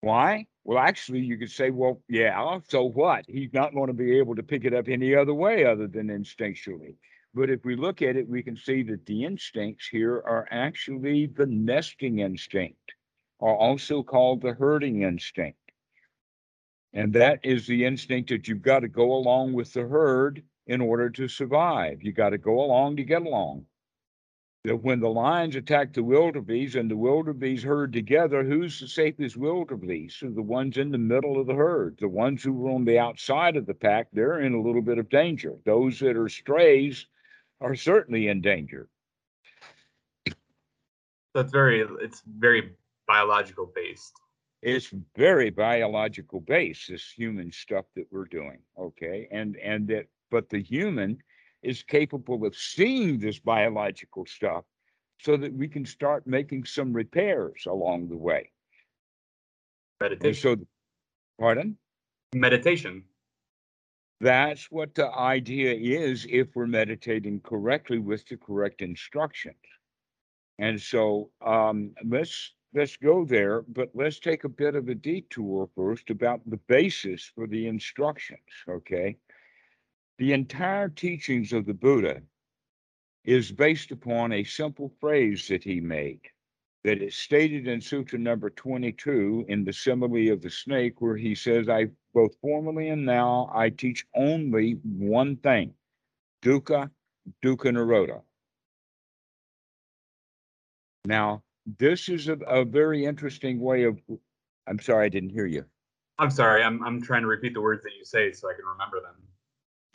Why? 0.00 0.46
Well, 0.64 0.78
actually, 0.78 1.20
you 1.20 1.38
could 1.38 1.50
say, 1.50 1.70
well, 1.70 2.02
yeah, 2.08 2.58
so 2.68 2.84
what? 2.84 3.24
He's 3.26 3.52
not 3.52 3.74
going 3.74 3.88
to 3.88 3.94
be 3.94 4.18
able 4.18 4.36
to 4.36 4.42
pick 4.42 4.64
it 4.64 4.74
up 4.74 4.88
any 4.88 5.14
other 5.14 5.34
way 5.34 5.64
other 5.64 5.86
than 5.86 6.08
instinctually. 6.08 6.96
But 7.34 7.50
if 7.50 7.64
we 7.64 7.76
look 7.76 8.02
at 8.02 8.16
it, 8.16 8.28
we 8.28 8.42
can 8.42 8.56
see 8.56 8.82
that 8.84 9.06
the 9.06 9.24
instincts 9.24 9.88
here 9.88 10.16
are 10.16 10.46
actually 10.50 11.26
the 11.26 11.46
nesting 11.46 12.18
instinct, 12.20 12.92
or 13.38 13.56
also 13.56 14.02
called 14.02 14.42
the 14.42 14.54
herding 14.54 15.02
instinct. 15.02 15.58
And 16.92 17.12
that 17.14 17.40
is 17.42 17.66
the 17.66 17.84
instinct 17.84 18.30
that 18.30 18.48
you've 18.48 18.62
got 18.62 18.80
to 18.80 18.88
go 18.88 19.12
along 19.12 19.52
with 19.52 19.72
the 19.72 19.86
herd 19.86 20.42
in 20.66 20.80
order 20.80 21.10
to 21.10 21.28
survive. 21.28 22.02
You 22.02 22.12
got 22.12 22.30
to 22.30 22.38
go 22.38 22.60
along 22.60 22.96
to 22.96 23.04
get 23.04 23.22
along. 23.22 23.66
That 24.64 24.82
when 24.82 25.00
the 25.00 25.08
lions 25.08 25.54
attack 25.56 25.92
the 25.92 26.02
wildebeest 26.02 26.74
and 26.74 26.90
the 26.90 26.96
wildebeest 26.96 27.64
herd 27.64 27.92
together, 27.92 28.42
who's 28.42 28.80
the 28.80 28.88
safest 28.88 29.36
wildebeest? 29.36 30.18
So 30.18 30.30
the 30.30 30.42
ones 30.42 30.76
in 30.76 30.90
the 30.90 30.98
middle 30.98 31.40
of 31.40 31.46
the 31.46 31.54
herd. 31.54 31.96
The 32.00 32.08
ones 32.08 32.42
who 32.42 32.66
are 32.66 32.72
on 32.72 32.84
the 32.84 32.98
outside 32.98 33.56
of 33.56 33.66
the 33.66 33.74
pack, 33.74 34.08
they're 34.12 34.40
in 34.40 34.54
a 34.54 34.60
little 34.60 34.82
bit 34.82 34.98
of 34.98 35.08
danger. 35.08 35.54
Those 35.64 36.00
that 36.00 36.16
are 36.16 36.28
strays 36.28 37.06
are 37.60 37.76
certainly 37.76 38.28
in 38.28 38.40
danger. 38.40 38.88
That's 41.34 41.52
very 41.52 41.86
it's 42.00 42.22
very 42.26 42.72
biological 43.06 43.70
based. 43.74 44.12
it's 44.62 44.92
very 45.16 45.50
biological 45.50 46.40
based, 46.40 46.88
this 46.88 47.10
human 47.10 47.52
stuff 47.52 47.84
that 47.94 48.06
we're 48.10 48.24
doing. 48.24 48.58
Okay. 48.76 49.28
And 49.30 49.56
and 49.56 49.86
that 49.88 50.06
but 50.30 50.48
the 50.48 50.60
human 50.60 51.18
is 51.62 51.82
capable 51.82 52.46
of 52.46 52.56
seeing 52.56 53.18
this 53.18 53.38
biological 53.38 54.26
stuff 54.26 54.64
so 55.20 55.36
that 55.36 55.52
we 55.52 55.68
can 55.68 55.84
start 55.84 56.26
making 56.26 56.64
some 56.64 56.92
repairs 56.92 57.64
along 57.66 58.08
the 58.08 58.16
way. 58.16 58.50
And 60.00 60.10
Meditation. 60.10 60.60
so 60.60 60.66
pardon? 61.40 61.76
Meditation. 62.34 63.04
That's 64.20 64.70
what 64.70 64.94
the 64.94 65.08
idea 65.12 65.74
is 65.74 66.26
if 66.28 66.48
we're 66.54 66.66
meditating 66.66 67.40
correctly 67.40 67.98
with 67.98 68.26
the 68.26 68.36
correct 68.36 68.82
instructions. 68.82 69.56
And 70.58 70.80
so 70.80 71.30
um, 71.44 71.92
let's 72.04 72.52
let's 72.74 72.96
go 72.96 73.24
there, 73.24 73.62
but 73.62 73.90
let's 73.94 74.18
take 74.18 74.44
a 74.44 74.48
bit 74.48 74.74
of 74.74 74.88
a 74.88 74.94
detour 74.94 75.68
first 75.76 76.10
about 76.10 76.40
the 76.46 76.56
basis 76.68 77.30
for 77.34 77.46
the 77.46 77.66
instructions. 77.68 78.40
Okay, 78.68 79.16
the 80.18 80.32
entire 80.32 80.88
teachings 80.88 81.52
of 81.52 81.64
the 81.64 81.74
Buddha 81.74 82.22
is 83.24 83.52
based 83.52 83.90
upon 83.90 84.32
a 84.32 84.44
simple 84.44 84.92
phrase 85.00 85.48
that 85.48 85.62
he 85.62 85.80
made 85.80 86.20
that 86.84 87.02
is 87.02 87.16
stated 87.16 87.68
in 87.68 87.80
Sutra 87.80 88.18
number 88.18 88.50
22 88.50 89.46
in 89.48 89.64
the 89.64 89.72
simile 89.72 90.32
of 90.32 90.40
the 90.40 90.50
snake, 90.50 91.00
where 91.00 91.16
he 91.16 91.34
says, 91.34 91.68
I 91.68 91.88
both 92.14 92.34
formerly 92.40 92.88
and 92.88 93.04
now 93.04 93.50
I 93.54 93.70
teach 93.70 94.06
only 94.14 94.72
one 94.82 95.36
thing 95.36 95.74
dukkha, 96.42 96.90
dukkha 97.44 97.72
nirodha. 97.72 98.22
Now, 101.04 101.42
this 101.78 102.08
is 102.08 102.28
a, 102.28 102.34
a 102.46 102.64
very 102.64 103.04
interesting 103.04 103.60
way 103.60 103.84
of, 103.84 103.98
I'm 104.66 104.80
sorry, 104.80 105.06
I 105.06 105.08
didn't 105.08 105.30
hear 105.30 105.46
you. 105.46 105.64
I'm 106.18 106.30
sorry. 106.30 106.64
I'm 106.64 106.82
I'm 106.82 107.00
trying 107.00 107.22
to 107.22 107.28
repeat 107.28 107.54
the 107.54 107.60
words 107.60 107.84
that 107.84 107.92
you 107.96 108.04
say 108.04 108.32
so 108.32 108.48
I 108.48 108.54
can 108.54 108.64
remember 108.64 109.00
them. 109.00 109.14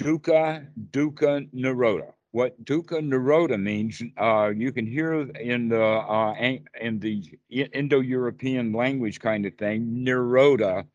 Dukkha, 0.04 0.68
dukkha 0.92 1.50
nirodha. 1.54 2.14
What 2.32 2.64
dukkha 2.66 3.00
nirodha 3.02 3.62
means, 3.62 4.02
uh, 4.18 4.52
you 4.56 4.72
can 4.72 4.86
hear 4.86 5.22
in 5.22 5.70
the 5.70 5.84
uh, 5.84 6.34
in 6.82 7.00
the 7.00 7.24
Indo-European 7.50 8.74
language 8.74 9.20
kind 9.20 9.46
of 9.46 9.56
thing, 9.56 10.04
nirodha, 10.06 10.86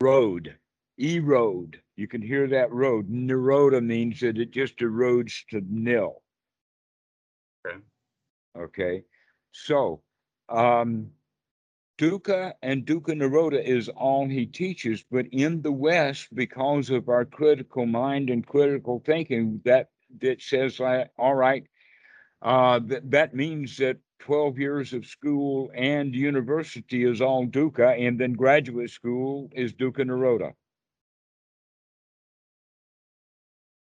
road, 0.00 0.56
erode. 0.98 1.80
You 1.96 2.06
can 2.06 2.22
hear 2.22 2.46
that 2.48 2.70
road. 2.70 3.10
Nirodha 3.10 3.82
means 3.84 4.20
that 4.20 4.38
it 4.38 4.52
just 4.52 4.76
erodes 4.78 5.44
to 5.50 5.62
nil. 5.68 6.22
Okay. 7.66 7.78
Okay. 8.56 9.02
So, 9.50 10.02
um, 10.48 11.10
Dukkha 11.98 12.52
and 12.62 12.86
Dukkha 12.86 13.12
Nirodha 13.12 13.62
is 13.62 13.88
all 13.88 14.28
he 14.28 14.46
teaches, 14.46 15.04
but 15.10 15.26
in 15.32 15.62
the 15.62 15.72
West, 15.72 16.32
because 16.32 16.90
of 16.90 17.08
our 17.08 17.24
critical 17.24 17.86
mind 17.86 18.30
and 18.30 18.46
critical 18.46 19.02
thinking, 19.04 19.60
that 19.64 19.90
that 20.20 20.40
says, 20.40 20.80
all 20.80 21.34
right, 21.34 21.64
uh, 22.40 22.78
that 22.84 23.10
that 23.10 23.34
means 23.34 23.76
that 23.78 23.98
12 24.20 24.58
years 24.58 24.92
of 24.92 25.06
school 25.06 25.70
and 25.74 26.14
university 26.14 27.04
is 27.04 27.20
all 27.20 27.46
Dukkha, 27.46 27.98
and 27.98 28.18
then 28.18 28.32
graduate 28.32 28.90
school 28.90 29.50
is 29.52 29.72
Dukkha 29.74 30.04
Nirodha. 30.06 30.52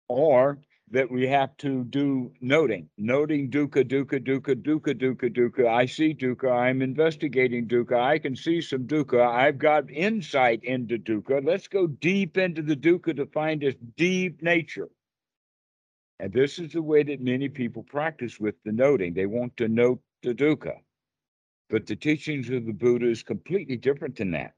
Or 0.08 0.60
that 0.92 1.12
we 1.12 1.28
have 1.28 1.56
to 1.58 1.84
do 1.86 2.32
noting, 2.40 2.90
noting 2.98 3.50
dukkha, 3.50 3.84
dukkha, 3.84 4.24
dukkha, 4.24 4.56
dukkha, 4.56 4.94
dukkha, 4.94 5.30
dukkha. 5.30 5.68
I 5.68 5.86
see 5.86 6.14
dukkha. 6.14 6.52
I'm 6.52 6.82
investigating 6.82 7.68
dukkha. 7.68 8.00
I 8.00 8.20
can 8.20 8.36
see 8.36 8.62
some 8.62 8.86
dukkha. 8.88 9.28
I've 9.28 9.58
got 9.58 9.92
insight 9.92 10.64
into 10.64 10.98
dukkha. 10.98 11.46
Let's 11.46 11.68
go 11.68 11.88
deep 11.88 12.38
into 12.38 12.62
the 12.62 12.76
dukkha 12.76 13.16
to 13.18 13.26
find 13.26 13.64
its 13.64 13.78
deep 13.98 14.42
nature. 14.42 14.90
And 16.20 16.34
this 16.34 16.58
is 16.58 16.72
the 16.74 16.82
way 16.82 17.04
that 17.04 17.22
many 17.22 17.50
people 17.50 17.84
practice 17.84 18.40
with 18.40 18.56
the 18.64 18.72
noting. 18.72 19.14
They 19.14 19.26
want 19.26 19.58
to 19.58 19.68
note 19.68 20.02
the 20.24 20.34
dukkha. 20.34 20.78
But 21.70 21.86
the 21.86 21.98
teachings 21.98 22.50
of 22.50 22.66
the 22.66 22.72
Buddha 22.72 23.10
is 23.10 23.24
completely 23.24 23.76
different 23.76 24.16
than 24.18 24.32
that 24.32 24.57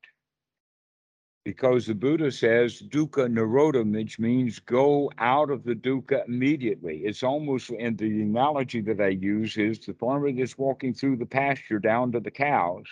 because 1.49 1.87
the 1.87 1.95
Buddha 1.95 2.31
says 2.31 2.79
dukkha 2.79 3.27
nirodha, 3.27 3.83
which 3.91 4.19
means 4.19 4.59
go 4.59 5.11
out 5.17 5.49
of 5.49 5.63
the 5.63 5.73
dukkha 5.73 6.23
immediately. 6.27 6.99
It's 6.99 7.23
almost, 7.23 7.71
and 7.71 7.97
the 7.97 8.21
analogy 8.21 8.81
that 8.81 9.01
I 9.01 9.07
use 9.07 9.57
is 9.57 9.79
the 9.79 9.95
farmer 9.95 10.31
that's 10.31 10.59
walking 10.59 10.93
through 10.93 11.17
the 11.17 11.25
pasture 11.25 11.79
down 11.79 12.11
to 12.11 12.19
the 12.19 12.29
cows. 12.29 12.85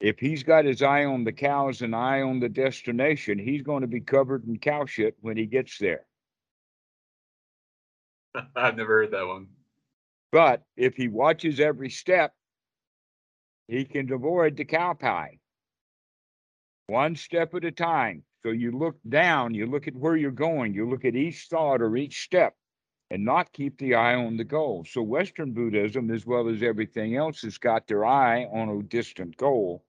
If 0.00 0.18
he's 0.18 0.42
got 0.42 0.64
his 0.64 0.80
eye 0.80 1.04
on 1.04 1.22
the 1.22 1.34
cows 1.34 1.82
and 1.82 1.94
eye 1.94 2.22
on 2.22 2.40
the 2.40 2.48
destination, 2.48 3.38
he's 3.38 3.60
going 3.60 3.82
to 3.82 3.86
be 3.86 4.00
covered 4.00 4.46
in 4.46 4.58
cow 4.58 4.86
shit 4.86 5.16
when 5.20 5.36
he 5.36 5.44
gets 5.44 5.76
there. 5.76 6.06
I've 8.56 8.78
never 8.78 9.02
heard 9.02 9.10
that 9.10 9.26
one. 9.26 9.48
But 10.32 10.62
if 10.78 10.94
he 10.94 11.08
watches 11.08 11.60
every 11.60 11.90
step, 11.90 12.32
he 13.68 13.84
can 13.84 14.10
avoid 14.10 14.56
the 14.56 14.64
cow 14.64 14.94
pie. 14.94 15.39
One 16.90 17.14
step 17.14 17.54
at 17.54 17.64
a 17.64 17.70
time. 17.70 18.24
So 18.42 18.50
you 18.50 18.72
look 18.72 18.96
down, 19.08 19.54
you 19.54 19.66
look 19.66 19.86
at 19.86 19.94
where 19.94 20.16
you're 20.16 20.32
going, 20.32 20.74
you 20.74 20.90
look 20.90 21.04
at 21.04 21.14
each 21.14 21.46
thought 21.48 21.80
or 21.80 21.96
each 21.96 22.24
step 22.24 22.56
and 23.12 23.24
not 23.24 23.52
keep 23.52 23.78
the 23.78 23.94
eye 23.94 24.16
on 24.16 24.36
the 24.36 24.42
goal. 24.42 24.84
So 24.90 25.00
Western 25.00 25.52
Buddhism, 25.52 26.10
as 26.10 26.26
well 26.26 26.48
as 26.48 26.64
everything 26.64 27.14
else, 27.14 27.42
has 27.42 27.58
got 27.58 27.86
their 27.86 28.04
eye 28.04 28.46
on 28.46 28.70
a 28.70 28.82
distant 28.82 29.36
goal 29.36 29.84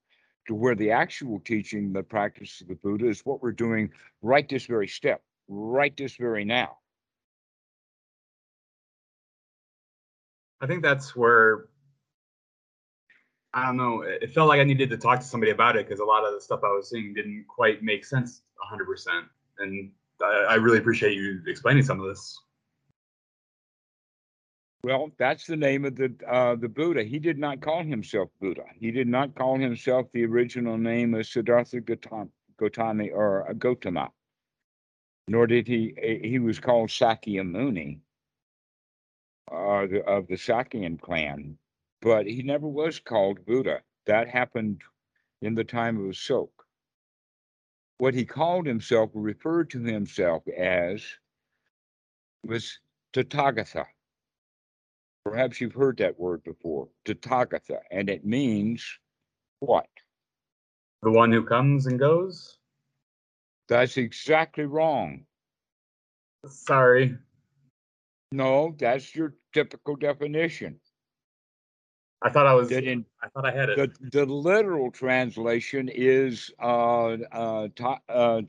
to 0.47 0.53
where 0.53 0.75
the 0.75 0.91
actual 0.91 1.39
teaching, 1.39 1.91
the 1.91 2.03
practice 2.03 2.61
of 2.61 2.67
the 2.67 2.75
Buddha 2.75 3.07
is 3.07 3.21
what 3.21 3.41
we're 3.41 3.51
doing 3.51 3.89
right 4.21 4.47
this 4.47 4.67
very 4.67 4.87
step, 4.87 5.23
right 5.47 5.97
this 5.97 6.17
very 6.17 6.45
now. 6.45 6.77
I 10.61 10.67
think 10.67 10.83
that's 10.83 11.15
where 11.15 11.65
I 13.53 13.65
don't 13.65 13.77
know. 13.77 14.01
It 14.01 14.31
felt 14.33 14.47
like 14.47 14.59
I 14.59 14.63
needed 14.63 14.89
to 14.91 14.97
talk 14.97 15.19
to 15.19 15.25
somebody 15.25 15.51
about 15.51 15.75
it 15.75 15.87
because 15.87 15.99
a 15.99 16.05
lot 16.05 16.25
of 16.25 16.33
the 16.33 16.39
stuff 16.39 16.61
I 16.63 16.69
was 16.69 16.89
seeing 16.89 17.13
didn't 17.13 17.45
quite 17.49 17.83
make 17.83 18.05
sense 18.05 18.43
100%. 18.71 19.23
And 19.59 19.91
I, 20.21 20.45
I 20.49 20.55
really 20.55 20.77
appreciate 20.77 21.15
you 21.15 21.41
explaining 21.47 21.83
some 21.83 21.99
of 21.99 22.07
this. 22.07 22.39
Well, 24.83 25.11
that's 25.19 25.45
the 25.45 25.57
name 25.57 25.85
of 25.85 25.95
the 25.95 26.11
uh, 26.27 26.55
the 26.55 26.67
Buddha. 26.67 27.03
He 27.03 27.19
did 27.19 27.37
not 27.37 27.61
call 27.61 27.83
himself 27.83 28.29
Buddha. 28.39 28.63
He 28.79 28.89
did 28.89 29.07
not 29.07 29.35
call 29.35 29.59
himself 29.59 30.07
the 30.11 30.25
original 30.25 30.75
name 30.75 31.13
of 31.13 31.27
Siddhartha 31.27 31.81
Gautam- 31.81 32.31
Gautami 32.59 33.11
or 33.11 33.47
uh, 33.47 33.53
Gautama. 33.53 34.09
Nor 35.27 35.45
did 35.45 35.67
he. 35.67 35.93
He 36.23 36.39
was 36.39 36.59
called 36.59 36.89
Sakyamuni 36.89 37.99
uh, 39.51 39.85
of 40.07 40.27
the 40.27 40.35
Sakyan 40.35 40.99
clan, 40.99 41.59
but 42.01 42.25
he 42.25 42.41
never 42.43 42.67
was 42.67 42.99
called 42.99 43.45
Buddha. 43.45 43.81
That 44.05 44.27
happened 44.27 44.81
in 45.41 45.55
the 45.55 45.63
time 45.63 45.97
of 45.97 46.11
Ashoka. 46.11 46.49
What 47.97 48.13
he 48.13 48.25
called 48.25 48.65
himself, 48.65 49.11
referred 49.13 49.69
to 49.71 49.79
himself 49.79 50.43
as, 50.57 51.03
was 52.43 52.79
Tathagata. 53.13 53.85
Perhaps 55.23 55.61
you've 55.61 55.75
heard 55.75 55.97
that 55.97 56.19
word 56.19 56.43
before, 56.43 56.89
Tathagata, 57.05 57.79
and 57.91 58.09
it 58.09 58.25
means 58.25 58.83
what? 59.59 59.87
The 61.03 61.11
one 61.11 61.31
who 61.31 61.45
comes 61.45 61.85
and 61.85 61.99
goes? 61.99 62.57
That's 63.67 63.97
exactly 63.97 64.65
wrong. 64.65 65.25
Sorry. 66.47 67.17
No, 68.31 68.75
that's 68.79 69.15
your 69.15 69.35
typical 69.53 69.95
definition. 69.95 70.79
I 72.21 72.29
thought 72.29 72.45
I 72.45 72.53
was, 72.53 72.71
in 72.71 73.05
I 73.23 73.29
thought 73.29 73.45
I 73.45 73.51
had 73.51 73.69
it. 73.69 73.77
the, 73.77 74.09
the 74.09 74.25
literal 74.25 74.91
translation 74.91 75.89
is 75.89 76.51
uh, 76.61 77.17
uh, 77.31 77.67
ta, 77.75 77.99
uh, 78.07 78.41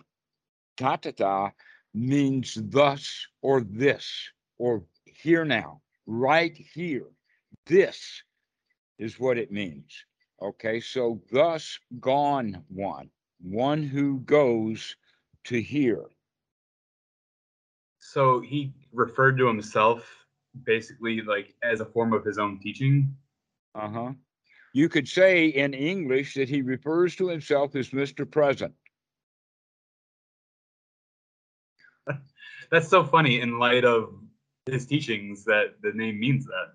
tatata 0.76 1.52
means 1.94 2.58
thus 2.60 3.26
or 3.40 3.62
this 3.62 4.30
or 4.58 4.84
here 5.06 5.44
now, 5.44 5.80
right 6.06 6.54
here. 6.54 7.06
This 7.66 8.22
is 8.98 9.18
what 9.18 9.38
it 9.38 9.50
means. 9.50 10.04
Okay, 10.40 10.80
so 10.80 11.20
thus 11.30 11.78
gone 12.00 12.62
one, 12.68 13.08
one 13.40 13.82
who 13.82 14.18
goes 14.20 14.96
to 15.44 15.60
here. 15.60 16.04
So 17.98 18.40
he 18.40 18.72
referred 18.92 19.38
to 19.38 19.46
himself 19.46 20.04
basically 20.64 21.22
like 21.22 21.54
as 21.62 21.80
a 21.80 21.84
form 21.86 22.12
of 22.12 22.24
his 22.24 22.38
own 22.38 22.58
teaching. 22.58 23.14
Uh 23.74 23.88
huh. 23.88 24.12
You 24.72 24.88
could 24.88 25.08
say 25.08 25.48
in 25.48 25.74
English 25.74 26.34
that 26.34 26.48
he 26.48 26.62
refers 26.62 27.16
to 27.16 27.28
himself 27.28 27.76
as 27.76 27.90
Mr. 27.90 28.30
Present. 28.30 28.74
That's 32.70 32.88
so 32.88 33.04
funny 33.04 33.40
in 33.40 33.58
light 33.58 33.84
of 33.84 34.14
his 34.66 34.86
teachings 34.86 35.44
that 35.44 35.74
the 35.82 35.92
name 35.92 36.18
means 36.18 36.46
that. 36.46 36.72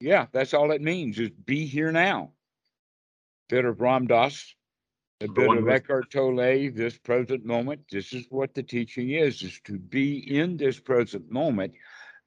Yeah, 0.00 0.26
that's 0.30 0.52
all 0.52 0.72
it 0.72 0.82
means 0.82 1.18
is 1.18 1.30
be 1.30 1.64
here 1.64 1.90
now. 1.90 2.32
bit 3.48 3.64
of 3.64 3.80
Ram 3.80 4.06
Dass, 4.06 4.54
a 5.22 5.28
bit 5.28 5.50
of 5.50 5.68
Eckhart 5.68 6.10
Tolle, 6.10 6.70
this 6.70 6.98
present 6.98 7.46
moment. 7.46 7.80
This 7.90 8.12
is 8.12 8.26
what 8.28 8.52
the 8.52 8.62
teaching 8.62 9.10
is, 9.10 9.42
is 9.42 9.58
to 9.64 9.78
be 9.78 10.36
in 10.36 10.58
this 10.58 10.78
present 10.78 11.30
moment, 11.30 11.72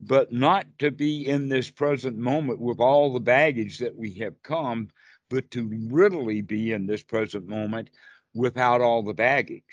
but 0.01 0.31
not 0.31 0.65
to 0.79 0.91
be 0.91 1.27
in 1.27 1.49
this 1.49 1.69
present 1.69 2.17
moment 2.17 2.59
with 2.59 2.79
all 2.79 3.11
the 3.11 3.19
baggage 3.19 3.79
that 3.79 3.95
we 3.95 4.13
have 4.15 4.41
come, 4.43 4.89
but 5.29 5.49
to 5.51 5.69
literally 5.69 6.41
be 6.41 6.71
in 6.71 6.85
this 6.85 7.03
present 7.03 7.47
moment 7.47 7.89
without 8.33 8.81
all 8.81 9.03
the 9.03 9.13
baggage. 9.13 9.63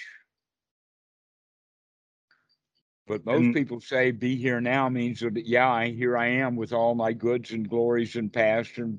But 3.06 3.24
most 3.24 3.54
people 3.54 3.80
say 3.80 4.10
be 4.10 4.36
here 4.36 4.60
now 4.60 4.88
means 4.88 5.20
that, 5.20 5.46
yeah, 5.46 5.70
I, 5.70 5.90
here 5.90 6.16
I 6.16 6.26
am 6.26 6.56
with 6.56 6.72
all 6.72 6.96
my 6.96 7.12
goods 7.12 7.52
and 7.52 7.68
glories 7.68 8.16
and 8.16 8.32
past 8.32 8.78
and 8.78 8.98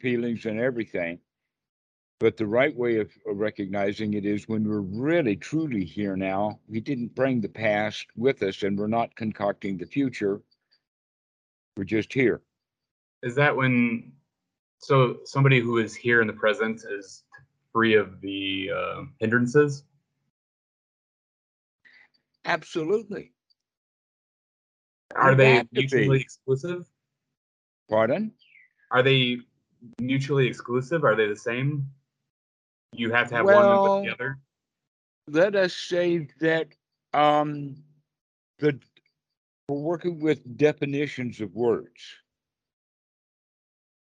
feelings 0.00 0.46
and 0.46 0.58
everything. 0.58 1.18
But 2.18 2.38
the 2.38 2.46
right 2.46 2.74
way 2.74 2.98
of 2.98 3.10
of 3.26 3.36
recognizing 3.36 4.14
it 4.14 4.24
is 4.24 4.48
when 4.48 4.66
we're 4.66 4.80
really 4.80 5.36
truly 5.36 5.84
here 5.84 6.16
now, 6.16 6.60
we 6.66 6.80
didn't 6.80 7.14
bring 7.14 7.40
the 7.40 7.48
past 7.48 8.06
with 8.16 8.42
us 8.42 8.62
and 8.62 8.78
we're 8.78 8.86
not 8.86 9.14
concocting 9.16 9.76
the 9.76 9.86
future. 9.86 10.40
We're 11.76 11.84
just 11.84 12.12
here. 12.12 12.40
Is 13.22 13.34
that 13.34 13.54
when? 13.54 14.12
So 14.78 15.18
somebody 15.24 15.60
who 15.60 15.78
is 15.78 15.94
here 15.94 16.20
in 16.20 16.26
the 16.26 16.32
present 16.32 16.82
is 16.90 17.24
free 17.72 17.94
of 17.94 18.20
the 18.22 18.70
uh, 18.74 19.02
hindrances. 19.18 19.84
Absolutely. 22.46 23.32
Are 25.14 25.34
they 25.34 25.62
mutually 25.72 26.20
exclusive? 26.20 26.86
Pardon? 27.90 28.32
Are 28.90 29.02
they 29.02 29.38
mutually 30.00 30.46
exclusive? 30.46 31.04
Are 31.04 31.14
they 31.14 31.26
the 31.26 31.36
same? 31.36 31.86
You 32.96 33.12
have 33.12 33.28
to 33.28 33.34
have 33.36 33.44
one 33.44 33.54
Well, 33.54 33.82
with 33.82 34.04
the 34.04 34.12
other. 34.14 34.38
let 35.28 35.54
us 35.54 35.74
say 35.74 36.28
that 36.40 36.68
um 37.12 37.76
the 38.58 38.78
we're 39.68 39.78
working 39.80 40.20
with 40.20 40.56
definitions 40.56 41.40
of 41.40 41.54
words 41.54 42.00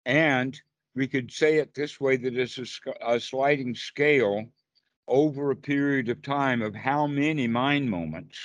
and 0.05 0.59
we 0.95 1.07
could 1.07 1.31
say 1.31 1.57
it 1.57 1.73
this 1.73 1.99
way 1.99 2.15
that 2.17 2.35
it's 2.37 2.57
a, 2.57 2.65
a 3.15 3.19
sliding 3.19 3.73
scale 3.75 4.45
over 5.07 5.51
a 5.51 5.55
period 5.55 6.09
of 6.09 6.21
time 6.21 6.61
of 6.61 6.75
how 6.75 7.07
many 7.07 7.47
mind 7.47 7.89
moments 7.89 8.37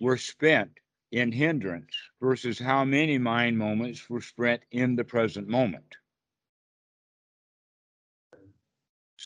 were 0.00 0.16
spent 0.16 0.70
in 1.12 1.30
hindrance 1.32 1.94
versus 2.20 2.58
how 2.58 2.84
many 2.84 3.18
mind 3.18 3.56
moments 3.58 4.08
were 4.08 4.20
spent 4.20 4.62
in 4.72 4.96
the 4.96 5.04
present 5.04 5.48
moment 5.48 5.96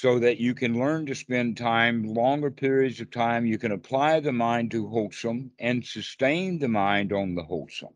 so 0.00 0.20
that 0.20 0.38
you 0.38 0.54
can 0.54 0.78
learn 0.78 1.06
to 1.06 1.12
spend 1.12 1.56
time, 1.56 2.04
longer 2.04 2.52
periods 2.52 3.00
of 3.00 3.11
time. 3.11 3.44
You 3.44 3.58
can 3.58 3.72
apply 3.72 4.20
the 4.20 4.30
mind 4.30 4.70
to 4.70 4.87
wholesome 4.87 5.50
and 5.58 5.84
sustain 5.84 6.61
the 6.61 6.68
mind 6.68 7.12
on 7.12 7.34
the 7.34 7.42
wholesome. 7.42 7.94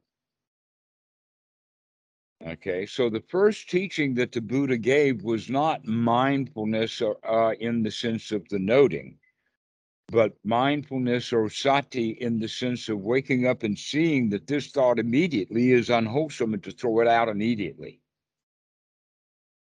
Okay, 2.44 2.86
so 2.86 3.08
the 3.08 3.22
first 3.28 3.70
teaching 3.70 4.14
that 4.14 4.32
the 4.32 4.40
Buddha 4.40 4.78
gave 4.78 5.22
was 5.22 5.48
not 5.48 5.86
mindfulness 5.86 7.00
or, 7.00 7.24
uh, 7.24 7.54
in 7.60 7.84
the 7.84 7.92
sense 7.92 8.32
of 8.32 8.48
the 8.48 8.58
noting, 8.58 9.20
but 10.08 10.36
mindfulness 10.42 11.32
or 11.32 11.48
sati 11.48 12.10
in 12.10 12.40
the 12.40 12.48
sense 12.48 12.88
of 12.88 12.98
waking 12.98 13.46
up 13.46 13.62
and 13.62 13.78
seeing 13.78 14.28
that 14.30 14.48
this 14.48 14.72
thought 14.72 14.98
immediately 14.98 15.70
is 15.70 15.88
unwholesome 15.88 16.52
and 16.52 16.64
to 16.64 16.72
throw 16.72 16.98
it 16.98 17.06
out 17.06 17.28
immediately. 17.28 18.01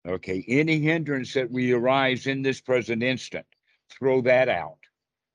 Okay, 0.08 0.42
any 0.48 0.80
hindrance 0.80 1.34
that 1.34 1.50
we 1.50 1.72
arise 1.72 2.26
in 2.26 2.40
this 2.40 2.62
present 2.62 3.02
instant, 3.02 3.44
throw 3.90 4.22
that 4.22 4.48
out 4.48 4.78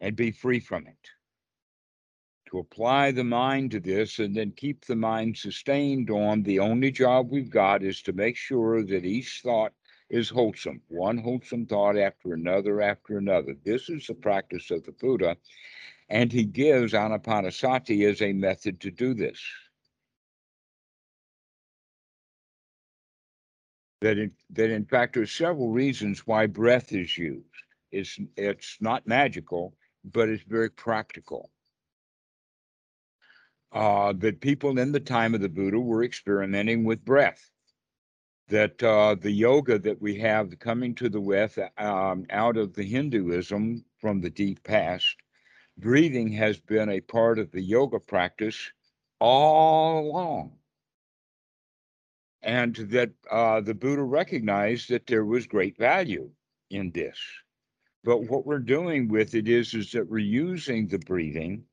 and 0.02 0.16
be 0.16 0.32
free 0.32 0.60
from 0.60 0.88
it. 0.88 1.10
To 2.50 2.58
apply 2.58 3.12
the 3.12 3.24
mind 3.24 3.70
to 3.72 3.80
this 3.80 4.18
and 4.18 4.36
then 4.36 4.52
keep 4.52 4.86
the 4.86 4.96
mind 4.96 5.38
sustained 5.38 6.10
on 6.10 6.42
the 6.42 6.58
only 6.58 6.90
job 6.90 7.30
we've 7.30 7.52
got 7.52 7.84
is 7.84 8.02
to 8.04 8.14
make 8.14 8.36
sure 8.36 8.84
that 8.84 9.06
each 9.06 9.42
thought 9.44 9.74
is 10.10 10.30
wholesome, 10.30 10.82
one 10.88 11.20
wholesome 11.20 11.68
thought 11.68 11.96
after 11.96 12.34
another 12.34 12.82
after 12.82 13.20
another. 13.20 13.56
This 13.64 13.90
is 13.90 14.08
the 14.08 14.16
practice 14.16 14.72
of 14.72 14.84
the 14.86 14.92
Buddha, 14.92 15.38
and 16.10 16.32
he 16.32 16.46
gives 16.46 16.94
anapanasati 16.94 18.10
as 18.10 18.24
a 18.24 18.34
method 18.34 18.80
to 18.82 18.90
do 18.90 19.14
this. 19.14 19.40
That 24.04 24.18
in, 24.18 24.32
that 24.50 24.70
in 24.70 24.84
fact 24.84 25.16
there's 25.16 25.32
several 25.32 25.70
reasons 25.70 26.28
why 26.28 26.46
breath 26.46 26.92
is 26.92 27.18
used. 27.18 27.48
It's 27.90 28.20
it's 28.36 28.78
not 28.82 29.08
magical, 29.08 29.74
but 30.04 30.28
it's 30.28 30.44
very 30.44 30.70
practical. 30.70 31.50
Uh, 33.72 34.12
that 34.18 34.42
people 34.42 34.78
in 34.78 34.92
the 34.92 35.00
time 35.00 35.34
of 35.34 35.40
the 35.40 35.48
Buddha 35.48 35.80
were 35.80 36.04
experimenting 36.04 36.84
with 36.84 37.06
breath. 37.06 37.50
That 38.50 38.84
uh, 38.84 39.16
the 39.16 39.32
yoga 39.32 39.80
that 39.80 40.02
we 40.02 40.20
have 40.20 40.60
coming 40.60 40.94
to 40.96 41.08
the 41.08 41.22
West 41.22 41.58
um, 41.78 42.26
out 42.30 42.58
of 42.58 42.74
the 42.74 42.84
Hinduism 42.84 43.86
from 44.02 44.20
the 44.20 44.30
deep 44.30 44.62
past, 44.64 45.16
breathing 45.78 46.30
has 46.34 46.60
been 46.60 46.90
a 46.90 47.00
part 47.00 47.40
of 47.40 47.52
the 47.52 47.62
yoga 47.62 48.02
practice 48.02 48.74
all 49.22 50.00
along 50.00 50.52
and 52.44 52.76
that 52.76 53.12
uh, 53.32 53.62
the 53.62 53.74
Buddha 53.74 54.04
recognized 54.04 54.90
that 54.90 55.08
there 55.08 55.26
was 55.26 55.48
great 55.48 55.78
value 55.78 56.30
in 56.70 56.92
this. 56.92 57.18
But 58.04 58.24
what 58.30 58.46
we're 58.46 58.60
doing 58.60 59.08
with 59.08 59.34
it 59.34 59.48
is, 59.48 59.74
is 59.74 59.92
that 59.94 60.10
we're 60.10 60.18
using 60.18 60.88
the 60.88 61.00
breathing 61.00 61.64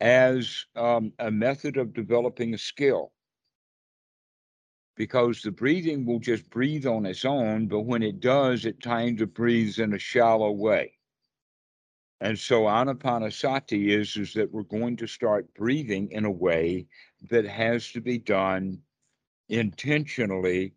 as 0.00 0.66
um, 0.76 1.12
a 1.18 1.30
method 1.30 1.78
of 1.78 1.94
developing 1.94 2.52
a 2.52 2.58
skill. 2.58 3.12
Because 4.96 5.40
the 5.40 5.50
breathing 5.50 6.04
will 6.04 6.20
just 6.20 6.48
breathe 6.50 6.86
on 6.86 7.06
its 7.06 7.24
own, 7.24 7.66
but 7.66 7.80
when 7.80 8.02
it 8.02 8.20
does, 8.20 8.66
it 8.66 8.80
kind 8.82 9.20
of 9.22 9.34
breathes 9.34 9.78
in 9.78 9.94
a 9.94 9.98
shallow 9.98 10.52
way. 10.52 10.92
And 12.20 12.38
so 12.38 12.64
anapanasati 12.64 13.88
is, 13.88 14.16
is 14.16 14.34
that 14.34 14.52
we're 14.52 14.62
going 14.62 14.96
to 14.98 15.06
start 15.06 15.52
breathing 15.54 16.10
in 16.12 16.24
a 16.24 16.30
way 16.30 16.86
that 17.30 17.44
has 17.44 17.90
to 17.92 18.00
be 18.00 18.18
done 18.18 18.80
intentionally 19.48 20.74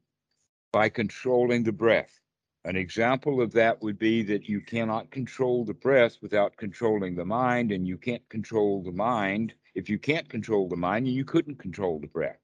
by 0.72 0.90
controlling 0.90 1.64
the 1.64 1.72
breath. 1.72 2.20
An 2.66 2.76
example 2.76 3.42
of 3.42 3.54
that 3.54 3.82
would 3.82 3.98
be 3.98 4.24
that 4.24 4.50
you 4.50 4.60
cannot 4.60 5.10
control 5.10 5.64
the 5.64 5.74
breath 5.74 6.18
without 6.22 6.58
controlling 6.58 7.16
the 7.16 7.26
mind, 7.26 7.72
and 7.72 7.88
you 7.88 7.98
can't 7.98 8.28
control 8.30 8.84
the 8.84 8.92
mind. 8.92 9.54
If 9.74 9.90
you 9.90 9.98
can't 9.98 10.28
control 10.28 10.68
the 10.68 10.76
mind, 10.76 11.08
you 11.08 11.24
couldn't 11.24 11.60
control 11.60 12.00
the 12.00 12.08
breath. 12.08 12.42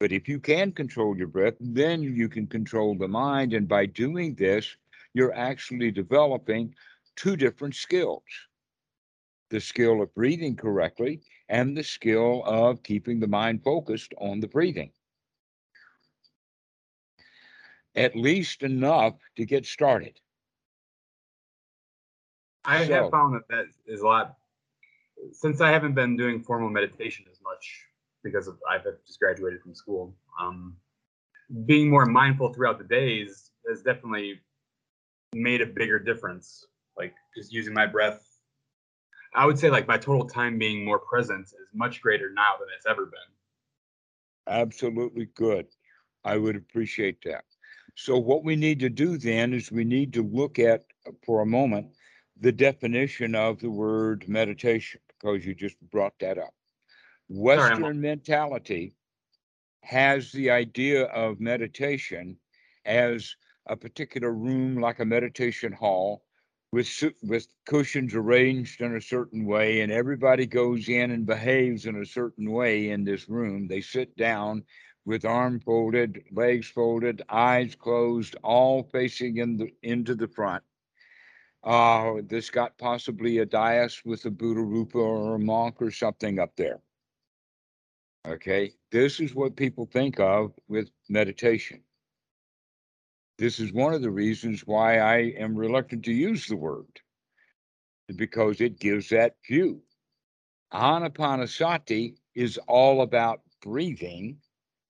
But 0.00 0.10
if 0.10 0.28
you 0.28 0.40
can 0.40 0.72
control 0.72 1.16
your 1.16 1.28
breath, 1.28 1.54
then 1.60 2.02
you 2.02 2.28
can 2.28 2.48
control 2.48 2.96
the 2.96 3.06
mind. 3.06 3.52
And 3.52 3.68
by 3.68 3.86
doing 3.86 4.34
this, 4.34 4.76
you're 5.14 5.34
actually 5.34 5.92
developing 5.92 6.74
two 7.14 7.36
different 7.36 7.76
skills 7.76 8.22
the 9.50 9.60
skill 9.60 10.00
of 10.00 10.12
breathing 10.14 10.56
correctly 10.56 11.20
and 11.50 11.76
the 11.76 11.84
skill 11.84 12.42
of 12.46 12.82
keeping 12.82 13.20
the 13.20 13.26
mind 13.26 13.62
focused 13.62 14.14
on 14.18 14.40
the 14.40 14.48
breathing 14.48 14.90
at 17.94 18.16
least 18.16 18.62
enough 18.62 19.14
to 19.36 19.44
get 19.44 19.66
started. 19.66 20.18
I 22.64 22.86
So- 22.86 22.94
have 22.94 23.10
found 23.10 23.34
that 23.34 23.48
that 23.48 23.66
is 23.86 24.00
a 24.00 24.06
lot. 24.06 24.38
Since 25.32 25.60
I 25.60 25.70
haven't 25.70 25.94
been 25.94 26.16
doing 26.16 26.42
formal 26.42 26.70
meditation 26.70 27.26
as 27.30 27.40
much 27.42 27.86
because 28.22 28.48
of, 28.48 28.60
I've 28.68 28.84
just 29.06 29.18
graduated 29.20 29.60
from 29.62 29.74
school, 29.74 30.16
um, 30.40 30.76
being 31.66 31.90
more 31.90 32.06
mindful 32.06 32.52
throughout 32.52 32.78
the 32.78 32.84
days 32.84 33.50
has 33.68 33.82
definitely 33.82 34.40
made 35.34 35.60
a 35.60 35.66
bigger 35.66 35.98
difference. 35.98 36.66
Like 36.96 37.14
just 37.36 37.52
using 37.52 37.74
my 37.74 37.86
breath. 37.86 38.28
I 39.34 39.46
would 39.46 39.58
say 39.58 39.70
like 39.70 39.86
my 39.86 39.96
total 39.96 40.26
time 40.28 40.58
being 40.58 40.84
more 40.84 40.98
present 40.98 41.46
is 41.46 41.68
much 41.72 42.00
greater 42.02 42.30
now 42.32 42.56
than 42.58 42.68
it's 42.76 42.86
ever 42.86 43.06
been. 43.06 43.20
Absolutely 44.46 45.26
good. 45.26 45.68
I 46.24 46.36
would 46.36 46.56
appreciate 46.56 47.22
that. 47.24 47.44
So, 47.94 48.18
what 48.18 48.44
we 48.44 48.56
need 48.56 48.80
to 48.80 48.88
do 48.88 49.18
then 49.18 49.52
is 49.52 49.70
we 49.70 49.84
need 49.84 50.12
to 50.14 50.22
look 50.22 50.58
at, 50.58 50.84
uh, 51.06 51.12
for 51.24 51.42
a 51.42 51.46
moment, 51.46 51.88
the 52.40 52.52
definition 52.52 53.34
of 53.34 53.60
the 53.60 53.70
word 53.70 54.28
meditation, 54.28 55.00
because 55.08 55.44
you 55.44 55.54
just 55.54 55.78
brought 55.90 56.18
that 56.20 56.38
up. 56.38 56.54
Western 57.28 58.00
mentality 58.00 58.94
has 59.82 60.32
the 60.32 60.50
idea 60.50 61.04
of 61.04 61.40
meditation 61.40 62.38
as 62.84 63.36
a 63.66 63.76
particular 63.76 64.32
room, 64.32 64.80
like 64.80 64.98
a 64.98 65.04
meditation 65.04 65.72
hall, 65.72 66.24
with 66.72 66.88
with 67.22 67.46
cushions 67.66 68.14
arranged 68.14 68.80
in 68.80 68.96
a 68.96 69.00
certain 69.00 69.44
way, 69.44 69.82
and 69.82 69.92
everybody 69.92 70.46
goes 70.46 70.88
in 70.88 71.10
and 71.10 71.26
behaves 71.26 71.86
in 71.86 71.96
a 71.96 72.06
certain 72.06 72.50
way 72.50 72.90
in 72.90 73.04
this 73.04 73.28
room. 73.28 73.68
They 73.68 73.82
sit 73.82 74.16
down 74.16 74.64
with 75.04 75.24
arm 75.24 75.60
folded, 75.60 76.22
legs 76.30 76.68
folded, 76.68 77.22
eyes 77.28 77.74
closed, 77.74 78.36
all 78.42 78.82
facing 78.84 79.38
in 79.38 79.56
the 79.56 79.72
into 79.82 80.14
the 80.14 80.28
front. 80.28 80.62
Uh, 81.64 82.14
this 82.24 82.50
got 82.50 82.76
possibly 82.78 83.38
a 83.38 83.46
dais 83.46 84.02
with 84.04 84.24
a 84.24 84.30
Buddha 84.30 84.62
Rupa 84.62 84.98
or 84.98 85.36
a 85.36 85.38
monk 85.38 85.80
or 85.80 85.90
something 85.90 86.38
up 86.38 86.54
there. 86.56 86.80
Okay, 88.26 88.72
this 88.90 89.20
is 89.20 89.34
what 89.34 89.56
people 89.56 89.86
think 89.86 90.20
of 90.20 90.52
with 90.68 90.90
meditation. 91.08 91.82
This 93.38 93.58
is 93.58 93.72
one 93.72 93.94
of 93.94 94.02
the 94.02 94.10
reasons 94.10 94.66
why 94.66 94.98
I 94.98 95.16
am 95.38 95.56
reluctant 95.56 96.04
to 96.04 96.12
use 96.12 96.46
the 96.46 96.56
word, 96.56 97.00
because 98.14 98.60
it 98.60 98.78
gives 98.78 99.08
that 99.08 99.36
view. 99.48 99.82
Anapanasati 100.72 102.14
is 102.34 102.58
all 102.68 103.02
about 103.02 103.40
breathing. 103.60 104.38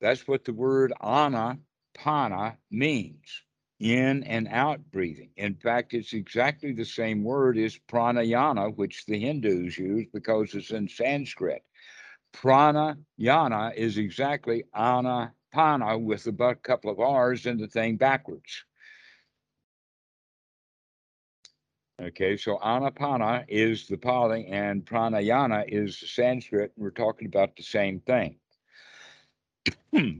That's 0.02 0.26
what 0.26 0.44
the 0.44 0.52
word 0.52 0.92
anapana 1.00 2.56
means 2.72 3.42
in 3.78 4.24
and 4.24 4.48
out 4.48 4.80
breathing. 4.90 5.30
In 5.36 5.54
fact, 5.54 5.94
it's 5.94 6.12
exactly 6.12 6.72
the 6.72 6.84
same 6.84 7.22
word 7.22 7.56
as 7.56 7.78
pranayana, 7.88 8.76
which 8.76 9.06
the 9.06 9.18
Hindus 9.18 9.78
use 9.78 10.06
because 10.12 10.54
it's 10.54 10.72
in 10.72 10.88
Sanskrit. 10.88 11.62
Pranayana 12.34 13.74
is 13.76 13.96
exactly 13.96 14.64
anapana 14.74 16.02
with 16.02 16.26
a 16.26 16.56
couple 16.56 16.90
of 16.90 16.98
R's 17.00 17.46
in 17.46 17.58
the 17.58 17.68
thing 17.68 17.96
backwards. 17.96 18.64
Okay, 22.00 22.36
so 22.36 22.58
anapana 22.58 23.44
is 23.46 23.86
the 23.86 23.96
Pali 23.96 24.46
and 24.46 24.84
pranayana 24.84 25.64
is 25.68 26.00
the 26.00 26.08
Sanskrit. 26.08 26.72
And 26.76 26.82
we're 26.82 26.90
talking 26.90 27.28
about 27.28 27.54
the 27.54 27.62
same 27.62 28.00
thing. 28.00 28.40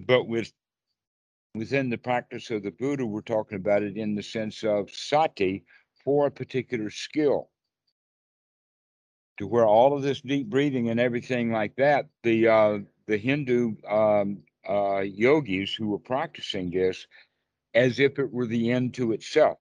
But 0.07 0.29
with 0.29 0.53
within 1.55 1.91
the 1.91 1.99
practice 1.99 2.51
of 2.51 2.63
the 2.63 2.71
Buddha, 2.71 3.05
we're 3.05 3.21
talking 3.21 3.57
about 3.57 3.83
it 3.83 3.97
in 3.97 4.15
the 4.15 4.23
sense 4.23 4.63
of 4.63 4.91
sati 4.91 5.65
for 6.05 6.27
a 6.27 6.31
particular 6.31 6.91
skill. 6.91 7.51
To 9.39 9.47
where 9.47 9.67
all 9.67 9.97
of 9.97 10.03
this 10.03 10.21
deep 10.21 10.49
breathing 10.49 10.91
and 10.91 11.01
everything 11.01 11.51
like 11.51 11.75
that, 11.77 12.07
the 12.23 12.49
uh, 12.49 12.79
the 13.07 13.17
Hindu 13.17 13.75
um, 13.89 14.43
uh, 14.69 15.01
yogis 15.01 15.75
who 15.75 15.89
were 15.89 15.99
practicing 15.99 16.71
this 16.71 17.07
as 17.75 17.99
if 17.99 18.19
it 18.19 18.31
were 18.31 18.47
the 18.47 18.71
end 18.71 18.95
to 18.95 19.13
itself, 19.13 19.59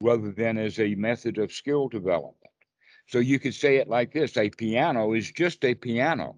rather 0.00 0.32
than 0.32 0.58
as 0.58 0.78
a 0.78 0.94
method 0.96 1.38
of 1.38 1.52
skill 1.52 1.88
development. 1.88 2.36
So 3.06 3.18
you 3.18 3.38
could 3.38 3.54
say 3.54 3.76
it 3.76 3.88
like 3.88 4.12
this 4.12 4.36
a 4.36 4.50
piano 4.50 5.12
is 5.14 5.30
just 5.30 5.64
a 5.64 5.74
piano 5.74 6.36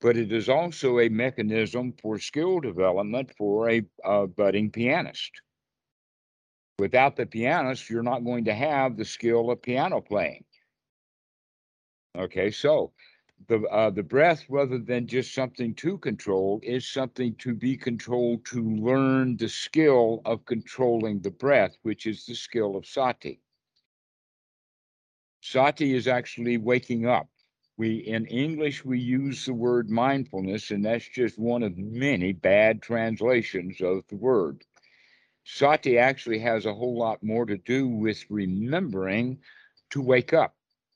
but 0.00 0.16
it 0.16 0.32
is 0.32 0.48
also 0.48 1.00
a 1.00 1.08
mechanism 1.08 1.92
for 2.00 2.18
skill 2.18 2.60
development 2.60 3.30
for 3.36 3.70
a, 3.70 3.82
a 4.04 4.26
budding 4.26 4.70
pianist. 4.70 5.32
Without 6.78 7.16
the 7.16 7.26
pianist, 7.26 7.88
you're 7.88 8.02
not 8.02 8.24
going 8.24 8.44
to 8.44 8.54
have 8.54 8.96
the 8.96 9.04
skill 9.04 9.50
of 9.50 9.62
piano 9.62 10.00
playing. 10.00 10.44
Okay, 12.16 12.50
so 12.50 12.92
the 13.48 13.60
uh, 13.70 13.90
the 13.90 14.02
breath, 14.02 14.44
rather 14.48 14.78
than 14.78 15.06
just 15.06 15.34
something 15.34 15.74
to 15.74 15.98
control, 15.98 16.60
is 16.62 16.88
something 16.88 17.34
to 17.36 17.54
be 17.54 17.76
controlled 17.76 18.44
to 18.46 18.62
learn 18.62 19.36
the 19.36 19.48
skill 19.48 20.20
of 20.24 20.44
controlling 20.44 21.20
the 21.20 21.30
breath, 21.30 21.76
which 21.82 22.06
is 22.06 22.24
the 22.26 22.34
skill 22.34 22.76
of 22.76 22.86
sati. 22.86 23.40
Sati 25.40 25.94
is 25.94 26.08
actually 26.08 26.56
waking 26.58 27.06
up 27.06 27.28
we 27.76 27.96
in 27.96 28.26
english 28.26 28.84
we 28.84 28.98
use 28.98 29.44
the 29.44 29.54
word 29.54 29.90
mindfulness 29.90 30.70
and 30.70 30.84
that's 30.84 31.08
just 31.08 31.38
one 31.38 31.62
of 31.62 31.76
many 31.76 32.32
bad 32.32 32.80
translations 32.82 33.80
of 33.80 34.06
the 34.08 34.16
word. 34.16 34.62
Sati 35.46 35.98
actually 35.98 36.38
has 36.38 36.64
a 36.64 36.74
whole 36.74 36.98
lot 36.98 37.22
more 37.22 37.44
to 37.44 37.58
do 37.58 37.86
with 37.86 38.24
remembering 38.30 39.38
to 39.90 40.00
wake 40.00 40.32
up 40.32 40.54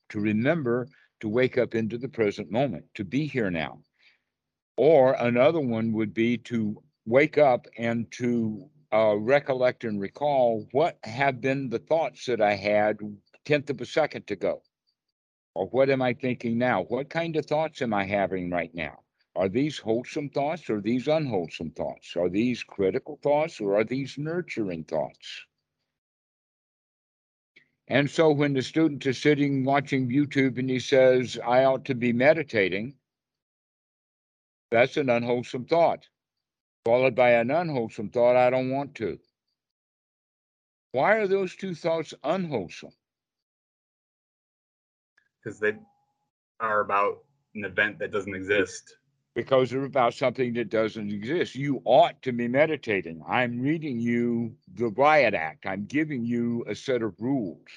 to 0.09 0.19
remember 0.19 0.87
to 1.19 1.29
wake 1.29 1.57
up 1.57 1.75
into 1.75 1.97
the 1.97 2.07
present 2.07 2.49
moment 2.49 2.85
to 2.95 3.03
be 3.03 3.27
here 3.27 3.51
now. 3.51 3.79
Or 4.77 5.13
another 5.13 5.59
one 5.59 5.91
would 5.93 6.13
be 6.13 6.37
to 6.37 6.81
wake 7.05 7.37
up 7.37 7.67
and 7.77 8.09
to 8.13 8.69
uh, 8.93 9.17
recollect 9.17 9.83
and 9.83 9.99
recall 9.99 10.65
what 10.71 10.97
have 11.03 11.41
been 11.41 11.69
the 11.69 11.79
thoughts 11.79 12.25
that 12.25 12.41
i 12.41 12.55
had 12.55 12.97
tenth 13.45 13.69
of 13.69 13.81
a 13.81 13.85
second 13.85 14.29
ago 14.31 14.61
or 15.59 15.65
what 15.65 15.89
am 15.89 16.01
I 16.01 16.13
thinking 16.13 16.57
now? 16.57 16.83
What 16.83 17.09
kind 17.09 17.35
of 17.35 17.45
thoughts 17.45 17.81
am 17.81 17.93
I 17.93 18.05
having 18.05 18.49
right 18.49 18.73
now? 18.73 19.03
Are 19.35 19.49
these 19.49 19.77
wholesome 19.77 20.29
thoughts 20.29 20.69
or 20.69 20.79
these 20.79 21.09
unwholesome 21.09 21.71
thoughts? 21.71 22.15
Are 22.15 22.29
these 22.29 22.63
critical 22.63 23.19
thoughts 23.21 23.59
or 23.59 23.77
are 23.77 23.83
these 23.83 24.17
nurturing 24.17 24.85
thoughts? 24.85 25.45
And 27.89 28.09
so 28.09 28.31
when 28.31 28.53
the 28.53 28.61
student 28.61 29.05
is 29.05 29.21
sitting 29.21 29.65
watching 29.65 30.07
YouTube 30.07 30.57
and 30.59 30.69
he 30.69 30.79
says, 30.79 31.37
I 31.45 31.65
ought 31.65 31.83
to 31.85 31.93
be 31.93 32.13
meditating, 32.13 32.95
that's 34.71 34.95
an 34.95 35.09
unwholesome 35.09 35.65
thought, 35.65 36.07
followed 36.85 37.15
by 37.15 37.31
an 37.31 37.51
unwholesome 37.51 38.11
thought, 38.11 38.37
I 38.37 38.49
don't 38.49 38.71
want 38.71 38.95
to. 38.95 39.19
Why 40.93 41.17
are 41.17 41.27
those 41.27 41.53
two 41.57 41.75
thoughts 41.75 42.13
unwholesome? 42.23 42.93
Because 45.43 45.59
they 45.59 45.73
are 46.59 46.81
about 46.81 47.23
an 47.55 47.65
event 47.65 47.99
that 47.99 48.11
doesn't 48.11 48.35
exist. 48.35 48.95
Because 49.35 49.69
they're 49.69 49.85
about 49.85 50.13
something 50.13 50.53
that 50.53 50.69
doesn't 50.69 51.11
exist. 51.11 51.55
You 51.55 51.81
ought 51.85 52.21
to 52.23 52.31
be 52.31 52.47
meditating. 52.47 53.21
I'm 53.27 53.61
reading 53.61 53.99
you 53.99 54.55
the 54.73 54.87
Riot 54.89 55.33
Act. 55.33 55.65
I'm 55.65 55.85
giving 55.85 56.25
you 56.25 56.65
a 56.67 56.75
set 56.75 57.01
of 57.01 57.13
rules. 57.19 57.67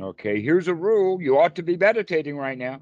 Okay, 0.00 0.40
here's 0.40 0.68
a 0.68 0.74
rule. 0.74 1.22
You 1.22 1.38
ought 1.38 1.54
to 1.56 1.62
be 1.62 1.76
meditating 1.76 2.36
right 2.36 2.58
now. 2.58 2.80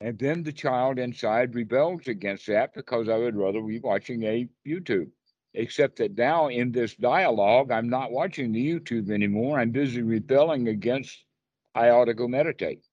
And 0.00 0.18
then 0.18 0.42
the 0.42 0.52
child 0.52 0.98
inside 0.98 1.54
rebels 1.54 2.08
against 2.08 2.46
that 2.46 2.74
because 2.74 3.08
I 3.08 3.16
would 3.16 3.36
rather 3.36 3.60
be 3.60 3.78
watching 3.78 4.22
a 4.24 4.48
YouTube. 4.66 5.10
Except 5.54 5.96
that 5.96 6.16
now 6.16 6.48
in 6.48 6.72
this 6.72 6.94
dialogue, 6.94 7.70
I'm 7.70 7.90
not 7.90 8.10
watching 8.10 8.52
the 8.52 8.74
YouTube 8.74 9.10
anymore. 9.10 9.58
I'm 9.58 9.70
busy 9.70 10.00
rebelling 10.00 10.68
against 10.68 11.24
I 11.74 11.90
ought 11.90 12.06
to 12.06 12.14
go 12.14 12.28
meditate. 12.28 12.84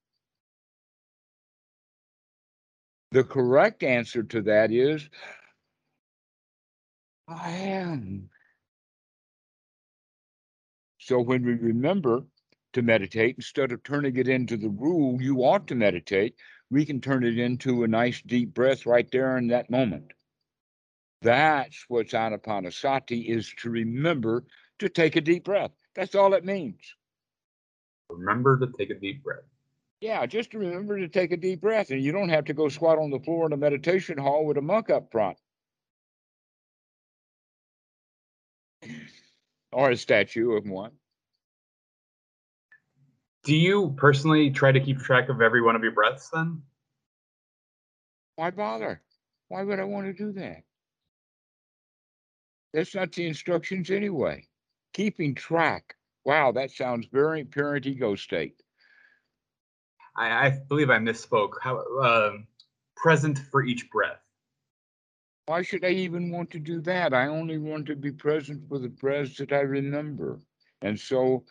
The 3.12 3.24
correct 3.24 3.84
answer 3.84 4.24
to 4.24 4.42
that 4.44 4.72
is 4.72 5.10
I 7.28 7.52
am. 7.52 8.30
So 11.00 11.20
when 11.20 11.44
we 11.44 11.54
remember 11.54 12.24
to 12.74 12.82
meditate, 12.82 13.36
instead 13.36 13.72
of 13.72 13.84
turning 13.84 14.16
it 14.18 14.28
into 14.28 14.58
the 14.58 14.70
rule, 14.70 15.22
you 15.22 15.44
ought 15.44 15.68
to 15.68 15.76
meditate, 15.76 16.36
we 16.70 16.86
can 16.86 17.02
turn 17.02 17.24
it 17.24 17.40
into 17.40 17.84
a 17.84 17.88
nice 17.88 18.22
deep 18.22 18.54
breath 18.54 18.86
right 18.86 19.10
there 19.12 19.38
in 19.38 19.48
that 19.48 19.72
moment. 19.72 20.12
That's 21.22 21.86
what 21.88 22.08
anapanasati 22.08 23.28
is 23.28 23.54
to 23.60 23.70
remember 23.70 24.44
to 24.80 24.88
take 24.88 25.16
a 25.16 25.22
deep 25.22 25.46
breath. 25.46 25.72
That's 25.96 26.16
all 26.16 26.34
it 26.34 26.46
means. 26.46 26.96
Remember 28.10 28.58
to 28.60 28.68
take 28.78 28.90
a 28.90 28.96
deep 28.96 29.24
breath. 29.24 29.44
Yeah, 30.02 30.26
just 30.26 30.54
remember 30.54 30.98
to 31.00 31.10
take 31.10 31.32
a 31.32 31.38
deep 31.38 31.62
breath, 31.62 31.92
and 31.92 32.02
you 32.02 32.12
don't 32.12 32.30
have 32.30 32.46
to 32.46 32.54
go 32.54 32.70
squat 32.70 32.98
on 32.98 33.12
the 33.12 33.20
floor 33.20 33.46
in 33.46 33.54
a 33.54 33.58
meditation 33.58 34.18
hall 34.18 34.46
with 34.46 34.58
a 34.58 34.62
monk 34.62 34.90
up 34.90 35.12
front. 35.12 35.38
Or 39.72 39.92
a 39.92 39.98
statue 39.98 40.54
of 40.54 40.66
one. 40.66 40.92
Do 43.44 43.56
you 43.56 43.94
personally 43.98 44.52
try 44.52 44.72
to 44.72 44.80
keep 44.80 45.00
track 45.00 45.30
of 45.30 45.42
every 45.42 45.62
one 45.62 45.76
of 45.76 45.84
your 45.84 45.92
breaths 45.92 46.30
then? 46.34 46.62
Why 48.36 48.52
bother? 48.52 49.02
Why 49.50 49.64
would 49.64 49.80
I 49.80 49.84
want 49.84 50.08
to 50.08 50.14
do 50.14 50.32
that? 50.34 50.64
That's 52.74 52.96
not 52.96 53.12
the 53.12 53.28
instructions 53.28 53.90
anyway. 53.92 54.48
Keeping 54.94 55.36
track 55.36 55.96
Wow, 56.26 56.52
that 56.52 56.72
sounds 56.72 57.08
very 57.12 57.44
parent 57.44 57.86
ego 57.86 58.16
state. 58.16 58.62
I, 60.16 60.48
I 60.48 60.50
believe 60.68 60.90
I 60.90 60.98
misspoke. 60.98 61.54
How 61.62 61.78
uh, 62.02 62.34
present 62.96 63.40
for 63.40 63.64
each 63.64 63.90
breath. 63.90 64.20
Why 65.46 65.64
should 65.64 65.84
I 65.84 65.90
even 65.90 66.30
want 66.30 66.52
to 66.52 66.60
do 66.60 66.80
that? 66.82 67.14
I 67.14 67.26
only 67.28 67.58
want 67.58 67.88
to 67.88 67.96
be 67.96 68.12
present 68.12 68.68
for 68.70 68.78
the 68.78 68.90
breaths 68.90 69.38
that 69.38 69.52
I 69.52 69.62
remember. 69.62 70.40
And 70.82 71.00
so 71.00 71.46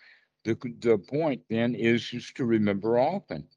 the, 0.45 0.57
the 0.79 0.99
point 0.99 1.43
then 1.51 1.75
is 1.75 2.09
just 2.09 2.37
to 2.37 2.45
remember 2.45 2.99
often. 2.99 3.49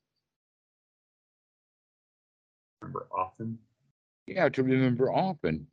Remember 2.82 3.08
often? 3.16 3.60
Yeah, 4.26 4.50
to 4.50 4.64
remember 4.64 5.12
often. 5.12 5.68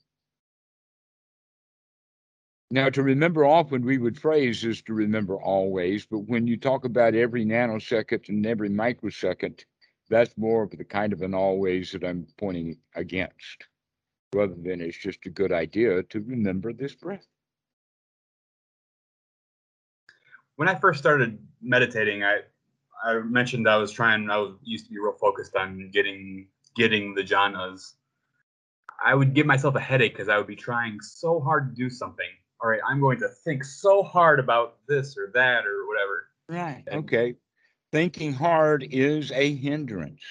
Now, 2.71 2.91
to 2.91 3.03
remember 3.03 3.47
often, 3.47 3.83
we 3.83 3.97
would 3.97 4.21
phrase 4.21 4.63
is 4.63 4.83
to 4.83 4.93
remember 4.93 5.41
always, 5.41 6.05
but 6.05 6.21
when 6.21 6.47
you 6.47 6.59
talk 6.59 6.85
about 6.85 7.15
every 7.15 7.45
nanosecond 7.45 8.29
and 8.29 8.45
every 8.45 8.69
microsecond, 8.69 9.65
that's 10.11 10.37
more 10.37 10.65
of 10.65 10.71
the 10.71 10.85
kind 10.85 11.15
of 11.15 11.23
an 11.23 11.35
always 11.35 11.93
that 11.93 12.05
I'm 12.05 12.27
pointing 12.37 12.77
against, 12.95 13.69
rather 14.35 14.55
than 14.55 14.83
it's 14.83 14.99
just 14.99 15.25
a 15.25 15.31
good 15.31 15.51
idea 15.51 16.03
to 16.03 16.21
remember 16.21 16.75
this 16.75 16.95
breath. 16.95 17.27
When 20.57 20.69
I 20.69 20.75
first 20.75 20.99
started 20.99 21.39
meditating, 21.63 22.23
I 22.23 22.41
I 23.03 23.21
mentioned 23.21 23.69
I 23.69 23.77
was 23.77 23.93
trying. 23.93 24.29
I 24.29 24.39
was 24.39 24.59
used 24.63 24.87
to 24.87 24.91
be 24.91 24.99
real 24.99 25.13
focused 25.13 25.57
on 25.57 25.91
getting 25.91 26.49
getting 26.75 27.15
the 27.15 27.23
jhanas. 27.23 27.95
I 29.03 29.15
would 29.15 29.33
give 29.33 29.47
myself 29.47 29.75
a 29.77 29.81
headache 29.81 30.13
because 30.13 30.29
I 30.29 30.37
would 30.37 30.49
be 30.49 30.57
trying 30.57 31.01
so 31.01 31.41
hard 31.41 31.71
to 31.71 31.75
do 31.75 31.89
something. 31.89 32.27
All 32.61 32.69
right, 32.69 32.81
I'm 32.87 33.01
going 33.01 33.19
to 33.21 33.29
think 33.29 33.65
so 33.65 34.03
hard 34.03 34.41
about 34.41 34.79
this 34.89 35.17
or 35.17 35.31
that 35.35 35.65
or 35.67 35.87
whatever. 35.87 36.29
Right. 36.49 36.85
Okay. 36.89 37.37
Thinking 37.93 38.33
hard 38.33 38.83
is 38.83 39.31
a 39.33 39.55
hindrance. 39.55 40.23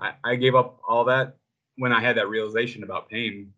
I, 0.00 0.14
I 0.24 0.36
gave 0.36 0.54
up 0.54 0.80
all 0.88 1.04
that 1.04 1.36
when 1.76 1.92
I 1.92 2.00
had 2.00 2.16
that 2.16 2.28
realization 2.28 2.82
about 2.82 3.08
pain. 3.08 3.52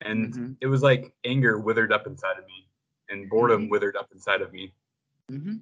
And 0.00 0.32
Mhm. 0.32 0.56
it 0.60 0.66
was 0.68 0.82
like 0.82 1.12
anger 1.24 1.58
withered 1.58 1.92
up 1.92 2.06
inside 2.06 2.38
of 2.38 2.46
me 2.46 2.68
and 3.08 3.28
boredom 3.28 3.66
Mhm. 3.66 3.70
withered 3.70 3.96
up 3.96 4.12
inside 4.12 4.42
of 4.42 4.52
me 4.52 4.72
Mm-hmm. 5.30 5.56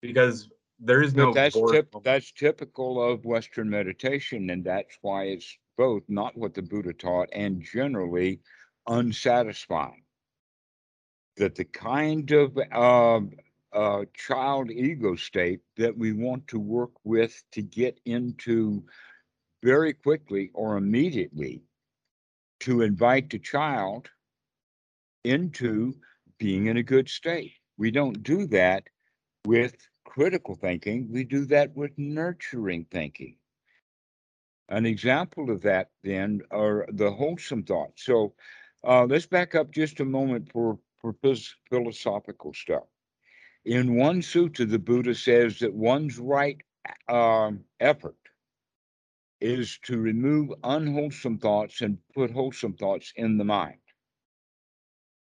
because 0.00 0.50
there 0.80 1.00
is 1.02 1.14
But 1.14 1.18
no 1.18 1.32
that's 1.32 1.54
boredom. 1.54 1.86
tip, 1.92 2.02
that's 2.02 2.32
typical 2.32 3.00
of 3.00 3.24
Western 3.24 3.70
meditation, 3.70 4.50
and 4.50 4.64
that's 4.64 4.98
why 5.00 5.24
it's 5.24 5.56
both 5.76 6.02
not 6.08 6.36
what 6.36 6.54
the 6.54 6.62
Buddha 6.62 6.92
taught 6.92 7.28
and 7.32 7.62
generally 7.62 8.40
unsatisfying. 8.88 10.04
That 11.36 11.54
the 11.54 11.64
kind 11.64 12.30
of 12.30 12.58
uh, 12.72 13.20
uh, 13.72 14.04
child 14.14 14.70
ego 14.70 15.16
state 15.16 15.60
that 15.76 15.96
we 15.96 16.12
want 16.12 16.46
to 16.48 16.58
work 16.58 16.92
with 17.04 17.42
to 17.52 17.62
get 17.62 17.98
into 18.04 18.84
very 19.62 19.94
quickly 19.94 20.50
or 20.52 20.76
immediately 20.76 21.62
to 22.60 22.82
invite 22.82 23.30
the 23.30 23.38
child 23.38 24.08
into 25.24 25.94
being 26.38 26.66
in 26.66 26.76
a 26.76 26.82
good 26.82 27.08
state. 27.08 27.52
We 27.78 27.90
don't 27.90 28.22
do 28.22 28.46
that 28.48 28.84
with 29.46 29.76
critical 30.04 30.54
thinking, 30.54 31.08
we 31.10 31.24
do 31.24 31.46
that 31.46 31.74
with 31.74 31.96
nurturing 31.96 32.86
thinking. 32.90 33.36
An 34.68 34.86
example 34.86 35.50
of 35.50 35.62
that 35.62 35.90
then 36.04 36.42
are 36.50 36.86
the 36.92 37.10
wholesome 37.10 37.62
thoughts. 37.62 38.04
So 38.04 38.34
uh, 38.84 39.04
let's 39.04 39.26
back 39.26 39.54
up 39.54 39.70
just 39.70 40.00
a 40.00 40.04
moment 40.04 40.50
for, 40.52 40.78
philosophical 41.68 42.54
stuff. 42.54 42.84
In 43.64 43.96
one 43.96 44.20
sutta, 44.22 44.68
the 44.68 44.78
Buddha 44.78 45.14
says 45.14 45.58
that 45.60 45.72
one's 45.72 46.18
right 46.18 46.60
um, 47.08 47.64
effort 47.80 48.16
is 49.40 49.78
to 49.82 49.98
remove 49.98 50.52
unwholesome 50.62 51.38
thoughts 51.38 51.80
and 51.80 51.98
put 52.14 52.30
wholesome 52.30 52.74
thoughts 52.74 53.12
in 53.16 53.38
the 53.38 53.44
mind. 53.44 53.78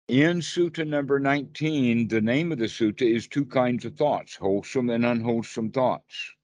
In 0.09 0.41
Sutta 0.41 0.87
number 0.87 1.19
19, 1.19 2.09
the 2.09 2.21
name 2.21 2.53
of 2.53 2.59
the 2.59 2.67
sutta 2.67 3.11
is 3.11 3.27
two 3.27 3.47
kinds 3.47 3.87
of 3.87 3.97
thoughts, 3.97 4.37
wholesome 4.37 4.91
and 4.91 5.07
unwholesome 5.07 5.71
thoughts. 5.71 6.35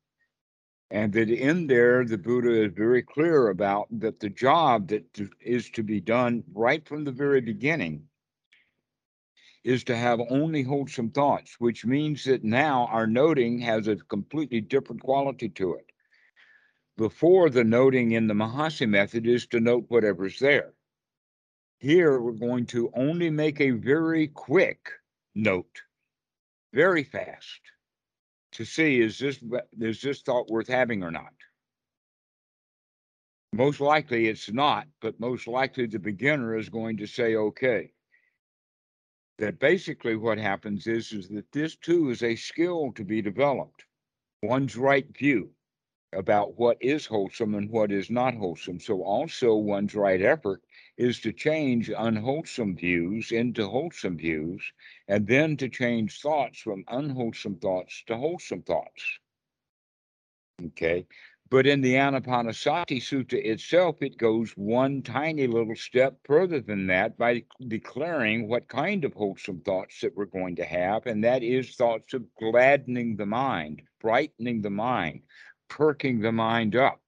And 0.91 1.13
that 1.13 1.29
in 1.31 1.67
there, 1.67 2.05
the 2.05 2.17
Buddha 2.17 2.65
is 2.65 2.73
very 2.73 3.03
clear 3.03 3.49
about 3.49 3.87
that 4.01 4.19
the 4.19 4.31
job 4.31 4.89
that 4.89 5.05
is 5.41 5.69
to 5.71 5.83
be 5.83 6.01
done 6.01 6.43
right 6.53 6.87
from 6.89 7.05
the 7.05 7.13
very 7.13 7.43
beginning 7.43 8.09
is 9.63 9.85
to 9.85 9.97
have 9.97 10.21
only 10.31 10.63
wholesome 10.63 11.11
thoughts, 11.11 11.57
which 11.59 11.85
means 11.85 12.25
that 12.25 12.45
now 12.45 12.87
our 12.87 13.07
noting 13.07 13.59
has 13.59 13.89
a 13.89 13.97
completely 13.97 14.61
different 14.61 15.03
quality 15.03 15.49
to 15.49 15.75
it. 15.75 15.87
Before 16.97 17.51
the 17.51 17.65
noting 17.65 18.13
in 18.13 18.27
the 18.27 18.35
Mahasi 18.35 18.89
method 18.89 19.27
is 19.27 19.47
to 19.49 19.61
note 19.61 19.87
whatever's 19.89 20.39
there. 20.39 20.73
Here, 21.79 22.21
we're 22.21 22.33
going 22.33 22.67
to 22.67 22.91
only 22.95 23.31
make 23.31 23.61
a 23.61 23.71
very 23.71 24.29
quick 24.29 24.91
note, 25.35 25.83
very 26.75 27.05
fast, 27.05 27.61
to 28.53 28.65
see 28.65 29.01
is 29.01 29.19
this 29.19 29.43
is 29.81 30.01
this 30.03 30.23
thought 30.23 30.51
worth 30.51 30.69
having 30.69 31.03
or 31.03 31.11
not. 31.11 31.33
Most 33.53 33.81
likely 33.81 34.29
it's 34.29 34.53
not, 34.53 34.87
but 35.01 35.19
most 35.19 35.47
likely 35.47 35.87
the 35.87 35.99
beginner 35.99 36.57
is 36.57 36.69
going 36.69 36.99
to 36.99 37.07
say 37.07 37.35
okay. 37.35 37.93
That 39.41 39.59
basically 39.59 40.17
what 40.17 40.37
happens 40.37 40.87
is 40.87 41.13
is 41.13 41.29
that 41.31 41.51
this 41.51 41.75
too 41.75 42.11
is 42.11 42.23
a 42.23 42.37
skill 42.37 42.93
to 42.93 43.05
be 43.05 43.23
developed. 43.23 43.87
One's 44.43 44.77
right 44.77 45.07
view 45.17 45.51
about 46.13 46.59
what 46.59 46.77
is 46.83 47.07
wholesome 47.07 47.55
and 47.55 47.71
what 47.71 47.91
is 47.91 48.11
not 48.11 48.35
wholesome. 48.35 48.79
So 48.79 49.03
also 49.03 49.55
one's 49.55 49.95
right 49.95 50.21
effort 50.21 50.63
is 50.99 51.21
to 51.21 51.33
change 51.33 51.89
unwholesome 51.89 52.77
views 52.77 53.33
into 53.33 53.67
wholesome 53.67 54.19
views, 54.19 54.63
and 55.09 55.27
then 55.27 55.57
to 55.57 55.71
change 55.71 56.21
thoughts 56.21 56.59
from 56.61 56.85
unwholesome 56.89 57.57
thoughts 57.61 58.05
to 58.09 58.19
wholesome 58.19 58.63
thoughts. 58.63 59.03
Okay. 60.67 61.07
But 61.51 61.67
in 61.67 61.81
the 61.81 61.95
Anapanasati 61.95 62.99
Sutta 62.99 63.35
itself, 63.35 64.03
it 64.03 64.17
goes 64.17 64.53
one 64.53 65.03
tiny 65.03 65.49
little 65.49 65.75
step 65.75 66.17
further 66.25 66.61
than 66.61 66.87
that 66.87 67.19
by 67.19 67.43
declaring 67.67 68.47
what 68.49 68.69
kind 68.69 69.05
of 69.05 69.13
wholesome 69.15 69.61
thoughts 69.63 70.01
that 70.01 70.15
we're 70.15 70.27
going 70.27 70.55
to 70.57 70.65
have, 70.65 71.07
and 71.07 71.25
that 71.25 71.43
is 71.43 71.75
thoughts 71.75 72.15
of 72.15 72.33
gladdening 72.37 73.17
the 73.17 73.27
mind, 73.27 73.83
brightening 74.01 74.63
the 74.63 74.71
mind, 74.71 75.23
perking 75.69 76.21
the 76.21 76.31
mind 76.31 76.77
up. 76.77 77.01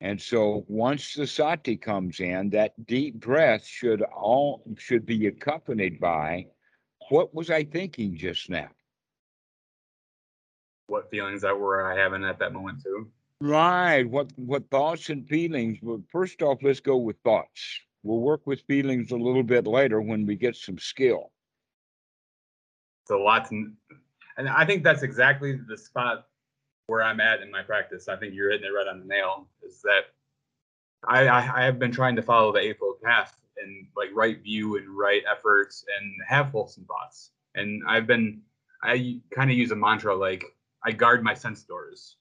And 0.00 0.20
so 0.20 0.64
once 0.66 1.14
the 1.14 1.28
sati 1.28 1.76
comes 1.76 2.18
in, 2.18 2.50
that 2.50 2.86
deep 2.86 3.20
breath 3.20 3.64
should 3.64 4.02
all 4.02 4.64
should 4.78 5.06
be 5.06 5.28
accompanied 5.28 6.00
by 6.00 6.46
what 7.08 7.32
was 7.32 7.50
I 7.50 7.62
thinking 7.62 8.16
just 8.16 8.50
now? 8.50 8.68
What 10.86 11.10
feelings 11.10 11.42
that 11.42 11.58
were 11.58 11.90
I 11.90 11.96
having 11.98 12.24
at 12.24 12.38
that 12.38 12.52
moment 12.52 12.82
too. 12.82 13.08
Right. 13.40 14.04
What 14.04 14.30
what 14.36 14.70
thoughts 14.70 15.10
and 15.10 15.28
feelings? 15.28 15.78
Well, 15.82 16.02
first 16.10 16.42
off, 16.42 16.58
let's 16.62 16.80
go 16.80 16.96
with 16.96 17.16
thoughts. 17.24 17.80
We'll 18.02 18.20
work 18.20 18.46
with 18.46 18.62
feelings 18.62 19.10
a 19.10 19.16
little 19.16 19.42
bit 19.42 19.66
later 19.66 20.00
when 20.00 20.26
we 20.26 20.36
get 20.36 20.56
some 20.56 20.78
skill. 20.78 21.32
It's 23.02 23.10
a 23.10 23.16
lot 23.16 23.48
to, 23.50 23.72
and 24.36 24.48
I 24.48 24.64
think 24.64 24.84
that's 24.84 25.02
exactly 25.02 25.58
the 25.68 25.76
spot 25.76 26.26
where 26.86 27.02
I'm 27.02 27.20
at 27.20 27.42
in 27.42 27.50
my 27.50 27.62
practice. 27.62 28.08
I 28.08 28.16
think 28.16 28.34
you're 28.34 28.50
hitting 28.50 28.66
it 28.66 28.70
right 28.70 28.88
on 28.88 29.00
the 29.00 29.06
nail. 29.06 29.48
Is 29.62 29.82
that 29.82 30.04
I 31.06 31.26
I, 31.26 31.62
I 31.62 31.64
have 31.64 31.78
been 31.78 31.92
trying 31.92 32.16
to 32.16 32.22
follow 32.22 32.52
the 32.52 32.60
eightfold 32.60 33.02
path 33.02 33.36
and 33.62 33.86
like 33.96 34.10
right 34.14 34.42
view 34.42 34.76
and 34.76 34.88
right 34.88 35.22
efforts 35.30 35.84
and 35.98 36.14
have 36.26 36.46
wholesome 36.46 36.84
thoughts. 36.84 37.32
And 37.54 37.82
I've 37.86 38.06
been 38.06 38.40
I 38.82 39.20
kind 39.34 39.50
of 39.50 39.56
use 39.56 39.72
a 39.72 39.76
mantra 39.76 40.14
like 40.14 40.44
I 40.86 40.92
guard 40.92 41.24
my 41.24 41.34
sense 41.34 41.64
doors. 41.64 42.16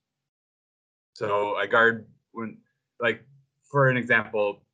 So 1.14 1.56
I 1.56 1.68
guard 1.68 2.08
when 2.32 2.58
like 3.00 3.24
for 3.70 3.90
an 3.90 3.96
example, 3.96 4.66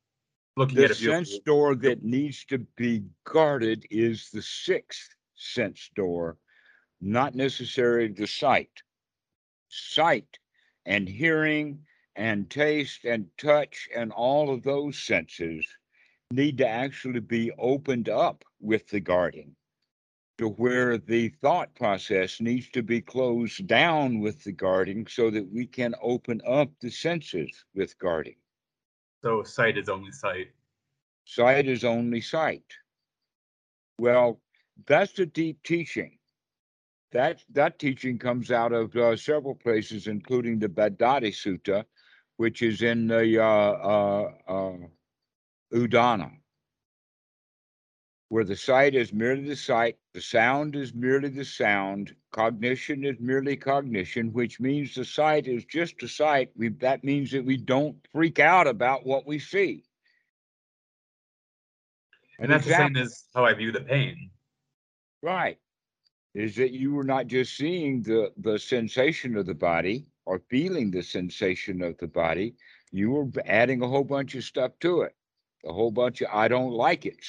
looking 0.56 0.76
The 0.76 0.84
at 0.84 0.90
a 0.92 0.94
sense 0.94 1.38
door 1.40 1.74
that 1.76 2.02
needs 2.02 2.44
to 2.46 2.58
be 2.76 3.04
guarded 3.24 3.86
is 3.90 4.30
the 4.30 4.40
sixth 4.40 5.14
sense 5.36 5.90
door, 5.94 6.38
not 7.02 7.34
necessarily 7.34 8.08
the 8.08 8.26
sight. 8.26 8.82
Sight 9.68 10.38
and 10.86 11.06
hearing 11.06 11.84
and 12.16 12.48
taste 12.48 13.04
and 13.04 13.26
touch 13.36 13.90
and 13.94 14.10
all 14.10 14.52
of 14.52 14.62
those 14.62 14.98
senses 14.98 15.66
need 16.30 16.56
to 16.58 16.68
actually 16.68 17.20
be 17.20 17.52
opened 17.58 18.08
up 18.08 18.42
with 18.58 18.88
the 18.88 19.00
guarding 19.00 19.54
to 20.42 20.48
where 20.48 20.98
the 20.98 21.28
thought 21.40 21.72
process 21.76 22.40
needs 22.40 22.68
to 22.68 22.82
be 22.82 23.00
closed 23.00 23.64
down 23.68 24.18
with 24.18 24.42
the 24.42 24.50
guarding 24.50 25.06
so 25.06 25.30
that 25.30 25.48
we 25.52 25.64
can 25.64 25.94
open 26.02 26.40
up 26.44 26.68
the 26.80 26.90
senses 26.90 27.64
with 27.76 27.96
guarding. 28.00 28.34
so 29.22 29.44
sight 29.44 29.78
is 29.78 29.88
only 29.88 30.10
sight. 30.10 30.48
Sight 31.24 31.68
is 31.68 31.84
only 31.84 32.20
sight. 32.20 32.64
Well, 33.98 34.40
that's 34.84 35.16
a 35.20 35.26
deep 35.26 35.62
teaching. 35.62 36.18
That 37.12 37.44
that 37.50 37.78
teaching 37.78 38.18
comes 38.18 38.50
out 38.50 38.72
of 38.72 38.96
uh, 38.96 39.16
several 39.16 39.54
places, 39.54 40.08
including 40.08 40.58
the 40.58 40.68
Bahiya 40.68 41.30
Sutta, 41.30 41.84
which 42.36 42.62
is 42.62 42.82
in 42.82 43.06
the 43.06 43.40
uh, 43.40 43.72
uh, 43.94 44.30
uh, 44.48 44.76
Udana, 45.72 46.32
where 48.28 48.44
the 48.44 48.56
sight 48.56 48.96
is 48.96 49.12
merely 49.12 49.44
the 49.44 49.54
sight, 49.54 49.98
the 50.14 50.20
sound 50.20 50.76
is 50.76 50.94
merely 50.94 51.28
the 51.30 51.44
sound, 51.44 52.14
cognition 52.32 53.04
is 53.04 53.16
merely 53.20 53.56
cognition, 53.56 54.32
which 54.32 54.60
means 54.60 54.94
the 54.94 55.04
sight 55.04 55.46
is 55.48 55.64
just 55.64 56.02
a 56.02 56.08
sight. 56.08 56.50
We, 56.56 56.68
that 56.68 57.04
means 57.04 57.30
that 57.32 57.44
we 57.44 57.56
don't 57.56 57.96
freak 58.12 58.38
out 58.38 58.66
about 58.66 59.06
what 59.06 59.26
we 59.26 59.38
see. 59.38 59.84
And 62.38 62.46
An 62.46 62.50
that's 62.50 62.66
the 62.66 62.74
same 62.74 62.96
as 62.96 63.24
how 63.34 63.44
I 63.44 63.54
view 63.54 63.72
the 63.72 63.80
pain. 63.82 64.30
Right. 65.22 65.58
is 66.34 66.56
that 66.56 66.72
you 66.72 66.92
were 66.94 67.04
not 67.04 67.26
just 67.26 67.56
seeing 67.56 68.02
the 68.02 68.32
the 68.38 68.58
sensation 68.58 69.36
of 69.36 69.46
the 69.46 69.54
body 69.54 70.06
or 70.26 70.40
feeling 70.50 70.90
the 70.90 71.02
sensation 71.02 71.82
of 71.82 71.98
the 71.98 72.06
body, 72.06 72.54
you 72.92 73.10
were 73.10 73.28
adding 73.46 73.82
a 73.82 73.88
whole 73.88 74.04
bunch 74.04 74.34
of 74.34 74.44
stuff 74.44 74.72
to 74.80 75.02
it, 75.02 75.14
a 75.66 75.72
whole 75.72 75.90
bunch 75.90 76.22
of 76.22 76.28
I 76.32 76.48
don't 76.48 76.72
like 76.72 77.06
it. 77.06 77.24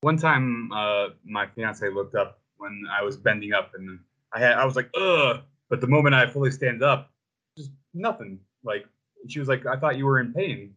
One 0.00 0.16
time, 0.16 0.70
uh, 0.72 1.08
my 1.24 1.46
fiance 1.46 1.88
looked 1.90 2.14
up 2.14 2.40
when 2.58 2.84
I 2.90 3.02
was 3.02 3.16
bending 3.16 3.52
up, 3.52 3.72
and 3.74 3.98
I 4.32 4.38
had 4.38 4.52
I 4.52 4.64
was 4.64 4.76
like, 4.76 4.90
ugh. 4.96 5.40
But 5.68 5.80
the 5.80 5.86
moment 5.86 6.14
I 6.14 6.26
fully 6.26 6.50
stand 6.50 6.82
up, 6.82 7.10
just 7.56 7.72
nothing. 7.94 8.38
Like 8.64 8.86
she 9.28 9.38
was 9.40 9.48
like, 9.48 9.66
I 9.66 9.76
thought 9.76 9.96
you 9.98 10.06
were 10.06 10.20
in 10.20 10.32
pain. 10.32 10.74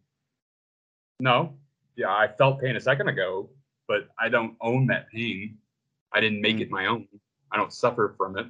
No, 1.20 1.54
yeah, 1.96 2.10
I 2.10 2.28
felt 2.28 2.60
pain 2.62 2.76
a 2.76 2.82
second 2.82 3.08
ago, 3.10 3.50
but 3.88 4.10
I 4.20 4.30
don't 4.30 4.56
own 4.62 4.88
that 4.88 5.10
pain. 5.12 5.58
I 6.14 6.20
didn't 6.20 6.42
make 6.42 6.60
it 6.60 6.66
Mm-hmm. 6.66 6.74
my 6.74 6.88
own. 6.88 7.08
I 7.52 7.58
don't 7.58 7.72
suffer 7.72 8.16
from 8.18 8.38
it. 8.38 8.48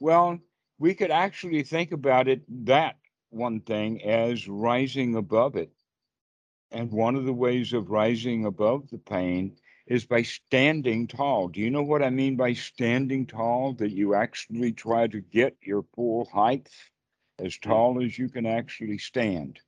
Well, 0.00 0.38
we 0.78 0.94
could 0.94 1.10
actually 1.10 1.62
think 1.62 1.92
about 1.92 2.28
it 2.28 2.42
that 2.66 2.96
one 3.30 3.60
thing 3.60 4.02
as 4.02 4.48
rising 4.48 5.14
above 5.14 5.56
it. 5.56 5.72
And 6.72 6.90
one 6.90 7.16
of 7.16 7.24
the 7.24 7.32
ways 7.32 7.72
of 7.72 7.90
rising 7.90 8.46
above 8.46 8.88
the 8.90 8.98
pain 8.98 9.56
is 9.86 10.06
by 10.06 10.22
standing 10.22 11.06
tall. 11.06 11.48
Do 11.48 11.60
you 11.60 11.70
know 11.70 11.82
what 11.82 12.02
I 12.02 12.10
mean 12.10 12.36
by 12.36 12.54
standing 12.54 13.26
tall? 13.26 13.74
That 13.74 13.90
you 13.90 14.14
actually 14.14 14.72
try 14.72 15.06
to 15.06 15.20
get 15.20 15.56
your 15.60 15.84
full 15.94 16.24
height 16.32 16.68
as 17.38 17.58
tall 17.58 18.02
as 18.02 18.18
you 18.18 18.28
can 18.28 18.46
actually 18.46 18.98
stand. 18.98 19.60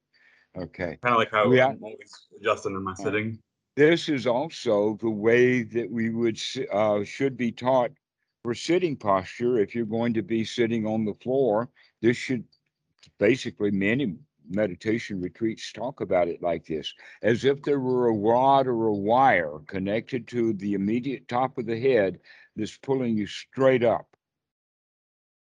Okay. 0.56 0.98
Kind 1.02 1.14
of 1.14 1.18
like 1.18 1.30
how 1.30 1.50
Yeah. 1.52 1.68
I'm 1.68 1.82
always 1.82 2.28
adjusting 2.40 2.74
in 2.74 2.82
my 2.82 2.94
sitting. 2.94 3.38
This 3.76 4.08
is 4.08 4.26
also 4.26 4.96
the 5.00 5.10
way 5.10 5.62
that 5.62 5.90
we 5.90 6.10
would 6.10 6.40
uh, 6.72 7.02
should 7.04 7.36
be 7.36 7.50
taught 7.50 7.90
for 8.44 8.54
sitting 8.54 8.96
posture. 8.96 9.58
If 9.58 9.74
you're 9.74 9.84
going 9.84 10.14
to 10.14 10.22
be 10.22 10.44
sitting 10.44 10.86
on 10.86 11.04
the 11.04 11.14
floor, 11.14 11.68
this 12.00 12.16
should 12.16 12.44
basically 13.18 13.72
many 13.72 14.16
meditation 14.48 15.20
retreats 15.20 15.72
talk 15.72 16.00
about 16.00 16.28
it 16.28 16.42
like 16.42 16.66
this, 16.66 16.92
as 17.22 17.44
if 17.44 17.62
there 17.62 17.80
were 17.80 18.08
a 18.08 18.14
rod 18.14 18.66
or 18.66 18.86
a 18.86 18.94
wire 18.94 19.58
connected 19.66 20.26
to 20.28 20.52
the 20.54 20.74
immediate 20.74 21.26
top 21.28 21.58
of 21.58 21.66
the 21.66 21.78
head 21.78 22.18
that's 22.56 22.76
pulling 22.76 23.16
you 23.16 23.26
straight 23.26 23.84
up. 23.84 24.06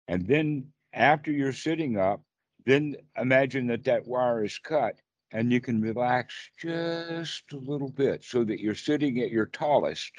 And 0.07 0.27
then 0.27 0.67
after 0.93 1.31
you're 1.31 1.53
sitting 1.53 1.97
up, 1.97 2.21
then 2.65 2.95
imagine 3.17 3.67
that 3.67 3.83
that 3.83 4.07
wire 4.07 4.43
is 4.43 4.57
cut 4.57 4.95
and 5.31 5.51
you 5.51 5.59
can 5.59 5.81
relax 5.81 6.33
just 6.57 7.51
a 7.51 7.57
little 7.57 7.91
bit 7.91 8.23
so 8.23 8.43
that 8.43 8.59
you're 8.59 8.75
sitting 8.75 9.19
at 9.19 9.31
your 9.31 9.47
tallest, 9.47 10.11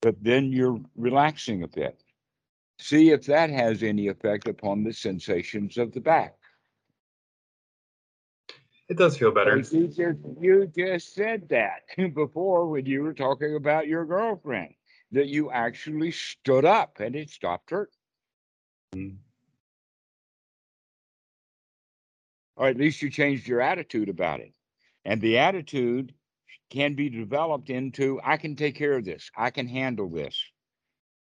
but 0.00 0.16
then 0.22 0.52
you're 0.52 0.80
relaxing 0.96 1.62
a 1.62 1.68
bit. 1.68 2.02
See 2.78 3.10
if 3.10 3.26
that 3.26 3.50
has 3.50 3.82
any 3.82 4.08
effect 4.08 4.48
upon 4.48 4.82
the 4.82 4.92
sensations 4.92 5.76
of 5.76 5.92
the 5.92 6.00
back. 6.00 6.39
It 8.90 8.98
does 8.98 9.16
feel 9.16 9.30
better. 9.30 9.56
You 9.56 9.86
just, 9.86 10.18
you 10.40 10.70
just 10.76 11.14
said 11.14 11.48
that 11.48 11.82
before 12.14 12.68
when 12.68 12.84
you 12.84 13.02
were 13.02 13.14
talking 13.14 13.56
about 13.56 13.86
your 13.86 14.04
girlfriend, 14.04 14.74
that 15.12 15.28
you 15.28 15.50
actually 15.50 16.10
stood 16.10 16.66
up 16.66 17.00
and 17.00 17.16
it 17.16 17.30
stopped 17.30 17.70
her. 17.70 17.88
Mm. 18.94 19.16
or 22.60 22.68
at 22.68 22.76
least 22.76 23.00
you 23.00 23.08
changed 23.08 23.48
your 23.48 23.62
attitude 23.62 24.10
about 24.10 24.38
it. 24.38 24.52
And 25.06 25.18
the 25.22 25.38
attitude 25.38 26.12
can 26.68 26.94
be 26.94 27.08
developed 27.08 27.70
into 27.70 28.20
I 28.22 28.36
can 28.36 28.54
take 28.54 28.74
care 28.74 28.98
of 28.98 29.04
this, 29.04 29.30
I 29.34 29.50
can 29.50 29.66
handle 29.66 30.10
this. 30.10 30.38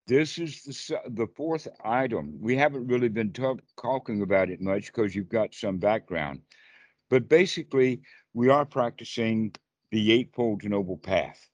This 0.07 0.37
is 0.37 0.63
the 0.65 1.01
the 1.09 1.27
fourth 1.35 1.67
item. 1.83 2.37
We 2.39 2.55
haven't 2.57 2.87
really 2.87 3.09
been 3.09 3.33
talk, 3.33 3.61
talking 3.81 4.21
about 4.21 4.51
it 4.51 4.61
much 4.61 4.87
because 4.87 5.15
you've 5.15 5.31
got 5.31 5.55
some 5.55 5.79
background, 5.79 6.43
but 7.13 7.29
basically 7.29 8.01
we 8.33 8.49
are 8.49 8.65
practicing 8.65 9.55
the 9.91 10.13
Eightfold 10.13 10.65
Noble 10.65 10.97
Path. 10.97 11.47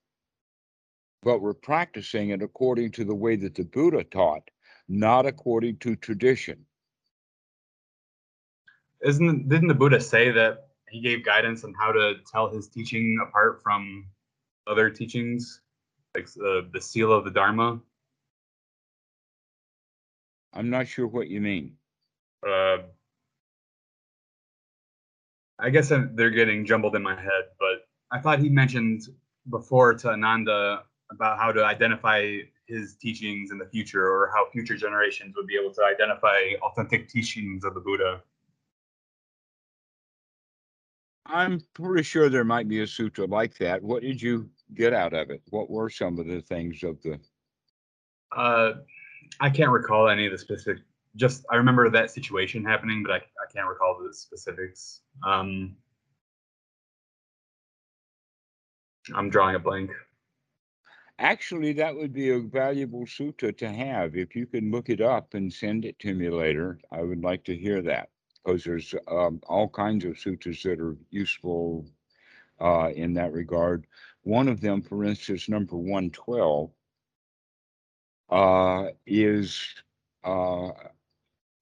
But 1.24 1.40
we're 1.40 1.52
practicing 1.52 2.30
it 2.30 2.42
according 2.42 2.92
to 2.92 3.04
the 3.04 3.16
way 3.16 3.34
that 3.34 3.56
the 3.56 3.64
Buddha 3.64 4.04
taught, 4.04 4.48
not 4.88 5.26
according 5.26 5.78
to 5.78 5.96
tradition. 5.96 6.64
Isn't 9.02 9.48
didn't 9.48 9.66
the 9.66 9.74
Buddha 9.74 10.00
say 10.00 10.30
that 10.30 10.68
he 10.90 11.00
gave 11.00 11.24
guidance 11.24 11.64
on 11.64 11.74
how 11.74 11.90
to 11.90 12.14
tell 12.30 12.48
his 12.48 12.68
teaching 12.68 13.18
apart 13.26 13.60
from 13.60 14.06
other 14.68 14.88
teachings, 14.88 15.60
like 16.14 16.32
the 16.34 16.68
the 16.72 16.80
seal 16.80 17.12
of 17.12 17.24
the 17.24 17.32
Dharma? 17.32 17.80
I'm 20.52 20.70
not 20.70 20.86
sure 20.86 21.08
what 21.08 21.26
you 21.26 21.40
mean. 21.40 21.72
Uh, 22.48 22.78
I 25.58 25.70
guess 25.70 25.90
I'm- 25.90 26.14
they're 26.14 26.30
getting 26.30 26.64
jumbled 26.64 26.94
in 26.94 27.02
my 27.02 27.20
head, 27.20 27.44
but 27.58 27.88
I 28.10 28.20
thought 28.20 28.38
he 28.38 28.48
mentioned 28.48 29.02
before 29.50 29.94
to 29.94 30.10
Ananda 30.10 30.84
about 31.10 31.38
how 31.38 31.52
to 31.52 31.64
identify 31.64 32.38
his 32.66 32.96
teachings 32.96 33.50
in 33.50 33.58
the 33.58 33.66
future, 33.66 34.06
or 34.06 34.30
how 34.34 34.48
future 34.50 34.76
generations 34.76 35.34
would 35.36 35.46
be 35.46 35.56
able 35.56 35.72
to 35.74 35.82
identify 35.82 36.52
authentic 36.62 37.08
teachings 37.08 37.64
of 37.64 37.74
the 37.74 37.80
Buddha. 37.80 38.22
I'm 41.26 41.60
pretty 41.74 42.02
sure 42.02 42.28
there 42.28 42.44
might 42.44 42.68
be 42.68 42.80
a 42.80 42.86
sutra 42.86 43.26
like 43.26 43.56
that. 43.58 43.82
What 43.82 44.02
did 44.02 44.20
you 44.20 44.50
get 44.74 44.92
out 44.92 45.12
of 45.12 45.30
it? 45.30 45.42
What 45.50 45.70
were 45.70 45.90
some 45.90 46.18
of 46.18 46.26
the 46.26 46.40
things 46.40 46.82
of 46.82 47.02
the 47.02 47.20
Uh, 48.32 48.74
I 49.40 49.50
can't 49.50 49.70
recall 49.70 50.08
any 50.08 50.26
of 50.26 50.32
the 50.32 50.38
specific. 50.38 50.84
Just 51.18 51.44
I 51.50 51.56
remember 51.56 51.90
that 51.90 52.10
situation 52.10 52.64
happening, 52.64 53.02
but 53.02 53.12
I, 53.12 53.16
I 53.16 53.52
can't 53.52 53.66
recall 53.66 53.98
the 54.00 54.14
specifics. 54.14 55.00
Um, 55.26 55.76
I'm 59.14 59.28
drawing 59.28 59.56
a 59.56 59.58
blank. 59.58 59.90
Actually, 61.18 61.72
that 61.72 61.96
would 61.96 62.12
be 62.12 62.30
a 62.30 62.38
valuable 62.38 63.04
sutta 63.04 63.56
to 63.58 63.68
have. 63.68 64.16
If 64.16 64.36
you 64.36 64.46
can 64.46 64.70
look 64.70 64.88
it 64.88 65.00
up 65.00 65.34
and 65.34 65.52
send 65.52 65.84
it 65.84 65.98
to 66.00 66.14
me 66.14 66.30
later, 66.30 66.78
I 66.92 67.02
would 67.02 67.22
like 67.22 67.42
to 67.44 67.56
hear 67.56 67.82
that 67.82 68.10
because 68.44 68.62
there's 68.62 68.94
um, 69.08 69.40
all 69.48 69.68
kinds 69.68 70.04
of 70.04 70.18
sutras 70.18 70.62
that 70.62 70.80
are 70.80 70.96
useful 71.10 71.84
uh, 72.60 72.90
in 72.94 73.14
that 73.14 73.32
regard. 73.32 73.86
One 74.22 74.46
of 74.46 74.60
them, 74.60 74.80
for 74.80 75.04
instance, 75.04 75.48
number 75.48 75.76
112, 75.76 76.70
uh, 78.30 78.90
is 79.06 79.74
uh, 80.22 80.70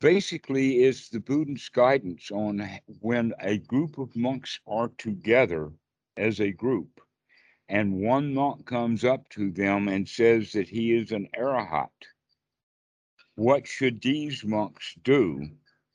basically 0.00 0.84
is 0.84 1.08
the 1.08 1.20
Buddha's 1.20 1.68
guidance 1.68 2.30
on 2.30 2.68
when 3.00 3.32
a 3.40 3.58
group 3.58 3.98
of 3.98 4.14
monks 4.16 4.60
are 4.66 4.88
together 4.98 5.72
as 6.16 6.40
a 6.40 6.50
group 6.52 7.00
and 7.68 7.92
one 7.92 8.32
monk 8.32 8.64
comes 8.66 9.04
up 9.04 9.28
to 9.30 9.50
them 9.50 9.88
and 9.88 10.08
says 10.08 10.52
that 10.52 10.68
he 10.68 10.92
is 10.92 11.12
an 11.12 11.28
arahat. 11.36 11.88
What 13.34 13.66
should 13.66 14.00
these 14.00 14.44
monks 14.44 14.94
do 15.02 15.48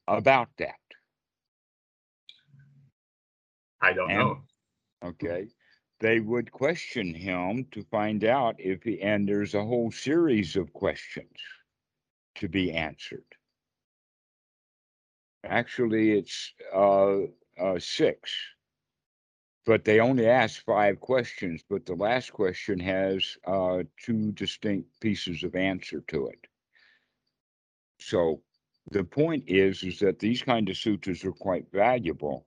about 0.08 0.50
that? 0.58 0.76
I 3.82 3.94
don't 3.94 4.12
And- 4.12 4.20
know. 4.20 4.42
Okay. 5.04 5.48
They 6.00 6.20
would 6.20 6.52
question 6.52 7.14
him 7.14 7.66
to 7.72 7.84
find 7.84 8.24
out 8.24 8.60
if 8.60 8.84
he, 8.84 9.00
and 9.02 9.28
there's 9.28 9.54
a 9.54 9.64
whole 9.64 9.92
series 9.92 10.56
of 10.56 10.74
questions 10.74 11.38
to 12.36 12.48
be 12.50 12.72
answered. 12.72 13.26
Actually, 15.44 16.12
it's 16.12 16.54
uh, 16.74 17.18
uh, 17.60 17.80
six, 17.80 18.32
but 19.66 19.84
they 19.84 20.00
only 20.00 20.28
ask 20.28 20.64
five 20.64 21.00
questions. 21.00 21.64
But 21.70 21.86
the 21.86 21.96
last 21.96 22.32
question 22.32 22.80
has 22.80 23.38
uh, 23.46 23.84
two 24.04 24.32
distinct 24.34 25.00
pieces 25.00 25.44
of 25.44 25.56
answer 25.56 26.02
to 26.10 26.28
it. 26.28 26.48
So 28.00 28.42
the 28.92 29.04
point 29.04 29.46
is, 29.48 29.84
is 29.84 30.00
that 30.00 30.20
these 30.20 30.42
kind 30.42 30.70
of 30.70 30.78
sutras 30.78 31.24
are 31.26 31.32
quite 31.32 31.72
valuable 31.72 32.46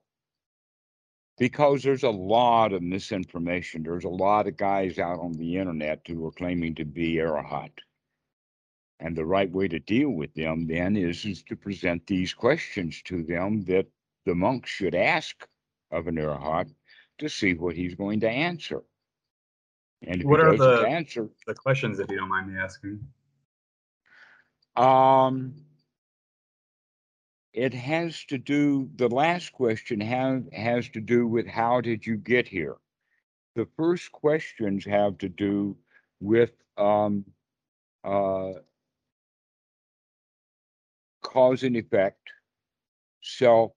because 1.37 1.83
there's 1.83 2.03
a 2.03 2.09
lot 2.09 2.73
of 2.73 2.81
misinformation. 2.81 3.83
There's 3.83 4.05
a 4.05 4.09
lot 4.09 4.47
of 4.47 4.57
guys 4.57 4.99
out 4.99 5.19
on 5.19 5.33
the 5.33 5.57
internet 5.57 6.01
who 6.07 6.25
are 6.25 6.31
claiming 6.31 6.75
to 6.75 6.85
be 6.85 7.15
arahat. 7.15 7.71
And 8.99 9.15
the 9.15 9.25
right 9.25 9.51
way 9.51 9.67
to 9.67 9.79
deal 9.79 10.09
with 10.09 10.33
them 10.33 10.67
then 10.67 10.95
is, 10.95 11.25
is 11.25 11.43
to 11.43 11.55
present 11.55 12.07
these 12.07 12.33
questions 12.33 13.01
to 13.03 13.23
them 13.23 13.63
that 13.65 13.87
the 14.25 14.35
monks 14.35 14.69
should 14.69 14.95
ask 14.95 15.47
of 15.91 16.07
an 16.07 16.15
arahat 16.15 16.73
to 17.19 17.29
see 17.29 17.53
what 17.53 17.75
he's 17.75 17.95
going 17.95 18.19
to 18.21 18.29
answer. 18.29 18.83
And 20.01 20.23
What 20.23 20.39
are 20.39 20.55
the- 20.55 20.85
answer, 20.87 21.29
The 21.47 21.55
questions, 21.55 21.99
if 21.99 22.09
you 22.09 22.17
don't 22.17 22.29
mind 22.29 22.53
me 22.53 22.59
asking. 22.59 23.07
Um, 24.75 25.55
it 27.53 27.73
has 27.73 28.25
to 28.25 28.37
do, 28.37 28.89
the 28.95 29.07
last 29.07 29.53
question 29.53 30.01
has, 30.01 30.43
has 30.51 30.89
to 30.89 31.01
do 31.01 31.27
with 31.27 31.47
how 31.47 31.81
did 31.81 32.05
you 32.05 32.17
get 32.17 32.47
here? 32.47 32.75
The 33.55 33.67
first 33.77 34.11
questions 34.11 34.83
have 34.85 35.17
to 35.19 35.29
do 35.29 35.77
with 36.19 36.51
um, 36.77 37.23
uh, 38.03 38.51
cause 41.35 41.63
and 41.63 41.75
effect, 41.75 42.31
self, 43.21 43.73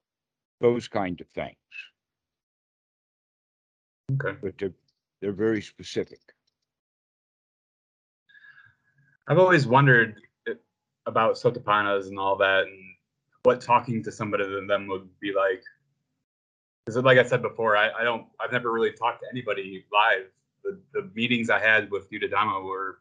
those 0.61 0.87
kind 0.87 1.21
of 1.21 1.27
things. 1.31 1.57
Okay. 4.13 4.39
But 4.41 4.57
they're, 4.59 4.73
they're 5.21 5.33
very 5.33 5.61
specific. 5.61 6.21
I've 9.27 9.39
always 9.39 9.67
wondered 9.67 10.15
about 11.07 11.35
sotapannas 11.35 12.07
and 12.07 12.19
all 12.19 12.37
that, 12.37 12.63
and 12.63 12.79
what 13.43 13.61
talking 13.61 14.05
to 14.05 14.13
somebody 14.13 14.45
than 14.49 14.69
them 14.69 14.87
would 14.87 15.09
be 15.19 15.33
like. 15.35 15.63
Because, 16.87 17.03
like 17.03 17.19
I 17.19 17.25
said 17.25 17.43
before, 17.43 17.77
I, 17.77 17.91
I 17.91 18.05
don't, 18.05 18.27
I've 18.41 18.53
never 18.53 18.73
really 18.73 18.93
talked 18.93 19.23
to 19.23 19.27
anybody 19.33 19.85
live. 19.93 20.27
The, 20.63 20.79
the 20.95 21.11
meetings 21.15 21.51
I 21.51 21.59
had 21.59 21.91
with 21.91 22.09
Yuttadhammo 22.11 22.65
were 22.65 23.01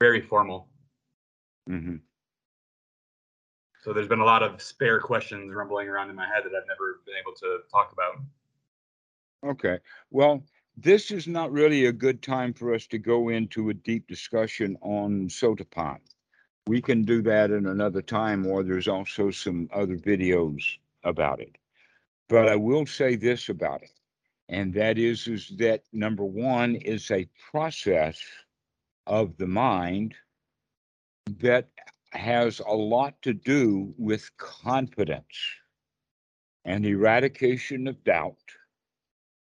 very 0.00 0.20
formal. 0.20 0.68
hmm 1.68 1.96
So 3.88 3.94
there's 3.94 4.06
been 4.06 4.20
a 4.20 4.24
lot 4.24 4.42
of 4.42 4.60
spare 4.60 5.00
questions 5.00 5.54
rumbling 5.54 5.88
around 5.88 6.10
in 6.10 6.16
my 6.16 6.26
head 6.26 6.44
that 6.44 6.54
I've 6.54 6.68
never 6.68 7.00
been 7.06 7.14
able 7.18 7.32
to 7.36 7.60
talk 7.72 7.90
about. 7.90 8.20
Okay, 9.42 9.78
well, 10.10 10.44
this 10.76 11.10
is 11.10 11.26
not 11.26 11.50
really 11.50 11.86
a 11.86 11.92
good 11.92 12.20
time 12.20 12.52
for 12.52 12.74
us 12.74 12.86
to 12.88 12.98
go 12.98 13.30
into 13.30 13.70
a 13.70 13.74
deep 13.74 14.06
discussion 14.06 14.76
on 14.82 15.28
Sotapan. 15.28 16.00
We 16.66 16.82
can 16.82 17.02
do 17.02 17.22
that 17.22 17.50
in 17.50 17.64
another 17.64 18.02
time, 18.02 18.44
or 18.46 18.62
there's 18.62 18.88
also 18.88 19.30
some 19.30 19.70
other 19.72 19.96
videos 19.96 20.62
about 21.04 21.40
it. 21.40 21.56
But 22.28 22.46
I 22.46 22.56
will 22.56 22.84
say 22.84 23.16
this 23.16 23.48
about 23.48 23.82
it, 23.82 23.98
and 24.50 24.74
that 24.74 24.98
is, 24.98 25.26
is 25.26 25.48
that 25.56 25.82
number 25.94 26.24
one 26.24 26.74
is 26.74 27.10
a 27.10 27.26
process 27.50 28.20
of 29.06 29.34
the 29.38 29.46
mind 29.46 30.14
that 31.40 31.70
has 32.12 32.60
a 32.60 32.72
lot 32.74 33.20
to 33.22 33.32
do 33.34 33.94
with 33.98 34.30
confidence 34.38 35.38
and 36.64 36.84
eradication 36.86 37.86
of 37.88 38.02
doubt 38.04 38.36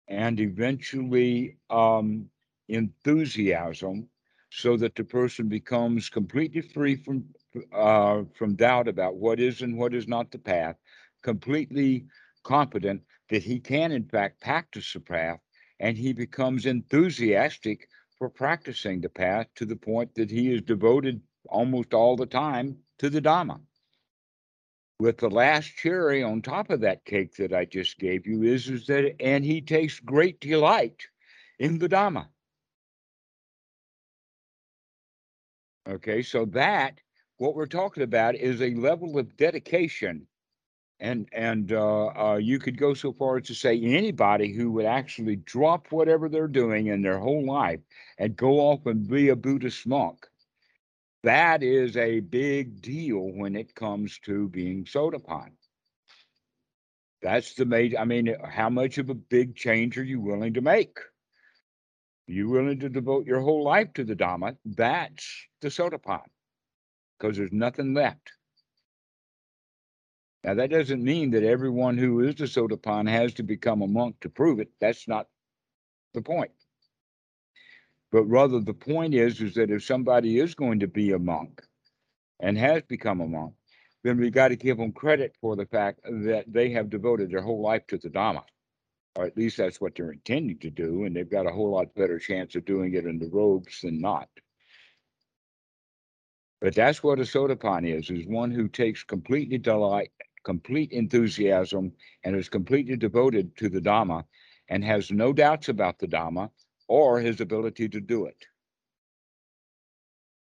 and 0.08 0.40
eventually 0.40 1.58
um, 1.70 2.26
enthusiasm 2.70 4.08
so 4.52 4.78
that 4.78 4.96
the 4.96 5.04
person 5.04 5.48
becomes 5.50 6.10
completely 6.10 6.62
free 6.62 6.96
from 6.96 7.26
uh, 7.74 8.24
from 8.36 8.56
doubt 8.56 8.88
about 8.88 9.16
what 9.16 9.40
is 9.40 9.62
and 9.62 9.78
what 9.78 9.94
is 9.94 10.08
not 10.08 10.32
the 10.32 10.38
path 10.38 10.76
completely 11.24 12.06
confident 12.44 13.02
that 13.30 13.44
he 13.44 13.60
can 13.60 13.92
in 13.92 14.04
fact 14.06 14.42
practice 14.42 14.94
the 14.94 15.00
path 15.00 15.40
and 15.80 15.98
he 15.98 16.14
becomes 16.14 16.66
enthusiastic 16.66 17.88
for 18.18 18.30
practicing 18.30 19.02
the 19.02 19.10
path 19.10 19.48
to 19.56 19.66
the 19.66 19.76
point 19.76 20.14
that 20.16 20.30
he 20.30 20.54
is 20.54 20.62
devoted 20.62 21.22
almost 21.50 21.94
all 21.94 22.16
the 22.16 22.26
time 22.26 22.78
to 23.00 23.10
the 23.10 23.22
dhamma 23.22 23.60
with 25.00 25.18
the 25.18 25.30
last 25.30 25.76
cherry 25.76 26.24
on 26.24 26.42
top 26.42 26.70
of 26.70 26.82
that 26.82 27.04
cake 27.06 27.36
that 27.36 27.54
I 27.54 27.66
just 27.66 28.00
gave 28.00 28.26
you 28.26 28.44
is, 28.44 28.70
is 28.70 28.88
that, 28.88 29.16
and 29.20 29.44
he 29.44 29.62
takes 29.62 30.00
great 30.00 30.40
delight 30.40 31.08
in 31.60 31.80
the 31.80 31.90
Dhamma. 31.90 32.28
Okay, 35.88 36.22
so 36.24 36.46
that, 36.46 37.00
what 37.38 37.56
we're 37.56 37.66
talking 37.68 38.04
about 38.04 38.36
is 38.36 38.62
a 38.62 38.74
level 38.74 39.20
of 39.20 39.36
dedication. 39.38 40.26
And, 41.02 41.28
and 41.34 41.74
uh, 41.74 42.06
uh, 42.08 42.36
you 42.42 42.58
could 42.58 42.78
go 42.78 42.94
so 42.94 43.12
far 43.12 43.38
as 43.38 43.48
to 43.48 43.54
say 43.54 43.78
anybody 43.78 44.54
who 44.54 44.72
would 44.72 44.86
actually 44.86 45.36
drop 45.36 45.92
whatever 45.92 46.30
they're 46.30 46.48
doing 46.48 46.88
in 46.88 47.02
their 47.02 47.20
whole 47.20 47.46
life 47.46 47.82
and 48.18 48.38
go 48.38 48.62
off 48.62 48.86
and 48.86 49.06
be 49.06 49.28
a 49.28 49.36
Buddhist 49.36 49.86
monk 49.86 50.26
that 51.26 51.64
is 51.64 51.98
a 51.98 52.20
big 52.22 52.82
deal 52.82 53.32
when 53.34 53.56
it 53.56 53.76
comes 53.76 54.20
to 54.20 54.48
being 54.50 54.86
sotapan. 54.86 55.52
That's 57.22 57.56
the 57.56 57.66
major. 57.66 57.98
I 57.98 58.06
mean, 58.06 58.36
how 58.48 58.70
much 58.70 58.98
of 59.00 59.10
a 59.10 59.16
big 59.16 59.56
change 59.56 59.98
are 59.98 60.04
you 60.04 60.22
willing 60.22 60.54
to 60.54 60.62
make? 60.62 60.98
Are 62.30 62.34
you 62.34 62.50
willing 62.50 62.80
to 62.80 62.90
devote 62.90 63.26
your 63.26 63.42
whole 63.42 63.64
life 63.64 63.94
to 63.94 64.04
the 64.04 64.16
Dhamma? 64.16 64.58
That's 64.66 65.48
the 65.62 65.70
sotapan, 65.70 66.26
because 67.18 67.38
there's 67.38 67.52
nothing 67.52 67.94
left. 67.94 68.32
Now, 70.44 70.54
that 70.54 70.70
doesn't 70.70 71.04
mean 71.04 71.32
that 71.32 71.44
everyone 71.44 71.98
who 71.98 72.20
is 72.22 72.40
a 72.40 72.44
sotapan 72.46 73.10
has 73.10 73.34
to 73.36 73.44
become 73.44 73.82
a 73.82 73.88
monk 73.88 74.20
to 74.22 74.30
prove 74.30 74.60
it. 74.60 74.70
That's 74.80 75.08
not 75.08 75.28
the 76.14 76.22
point. 76.22 76.52
But 78.16 78.30
rather, 78.30 78.62
the 78.62 78.74
point 78.74 79.14
is, 79.14 79.42
is 79.42 79.56
that 79.56 79.70
if 79.70 79.84
somebody 79.84 80.40
is 80.40 80.56
going 80.56 80.80
to 80.80 80.88
be 80.88 81.12
a 81.12 81.20
monk 81.20 81.62
and 82.40 82.58
has 82.58 82.82
become 82.84 83.20
a 83.20 83.28
monk, 83.28 83.56
then 84.06 84.18
we 84.18 84.30
got 84.30 84.48
to 84.48 84.56
give 84.56 84.78
them 84.78 84.94
credit 84.94 85.36
for 85.42 85.58
the 85.58 85.66
fact 85.66 86.00
that 86.06 86.46
they 86.48 86.70
have 86.70 86.90
devoted 86.90 87.30
their 87.30 87.42
whole 87.42 87.62
life 87.62 87.86
to 87.88 87.98
the 87.98 88.08
Dhamma, 88.08 88.46
or 89.18 89.26
at 89.26 89.36
least 89.36 89.58
that's 89.58 89.82
what 89.82 89.96
they're 89.96 90.14
intending 90.14 90.60
to 90.60 90.70
do, 90.70 91.04
and 91.04 91.14
they've 91.14 91.30
got 91.30 91.46
a 91.46 91.52
whole 91.52 91.72
lot 91.72 91.94
better 91.94 92.18
chance 92.18 92.56
of 92.56 92.64
doing 92.64 92.94
it 92.94 93.06
in 93.06 93.20
the 93.20 93.28
robes 93.28 93.82
than 93.82 94.00
not. 94.00 94.30
But 96.62 96.74
that's 96.74 97.04
what 97.04 97.20
a 97.20 97.24
sotapan 97.24 97.86
is: 97.86 98.10
is 98.10 98.26
one 98.28 98.52
who 98.52 98.70
takes 98.70 99.04
completely 99.04 99.58
delight, 99.58 100.14
complete 100.46 100.94
enthusiasm, 100.94 101.92
and 102.24 102.34
is 102.34 102.48
completely 102.48 102.96
devoted 102.96 103.58
to 103.58 103.68
the 103.68 103.82
Dhamma, 103.82 104.24
and 104.70 104.86
has 104.86 105.12
no 105.12 105.34
doubts 105.34 105.68
about 105.68 106.00
the 106.00 106.08
Dhamma 106.08 106.50
or 106.88 107.20
his 107.20 107.42
ability 107.42 107.90
to 107.90 108.02
do 108.02 108.26
it. 108.26 108.46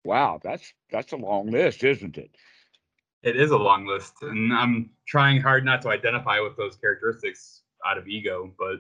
Wow, 0.05 0.41
that's 0.43 0.73
that's 0.91 1.13
a 1.13 1.17
long 1.17 1.51
list, 1.51 1.85
isn't 1.85 2.17
it? 2.17 2.31
It 3.23 3.37
is 3.37 3.51
a 3.51 3.57
long 3.57 3.87
list, 3.87 4.15
and 4.23 4.53
I'm 4.53 4.91
trying 5.07 5.41
hard 5.41 5.65
not 5.65 5.83
to 5.83 5.89
identify 5.89 6.41
with 6.41 6.57
those 6.57 6.77
characteristics 6.77 7.63
out 7.85 7.99
of 7.99 8.07
ego, 8.07 8.55
but 8.59 8.77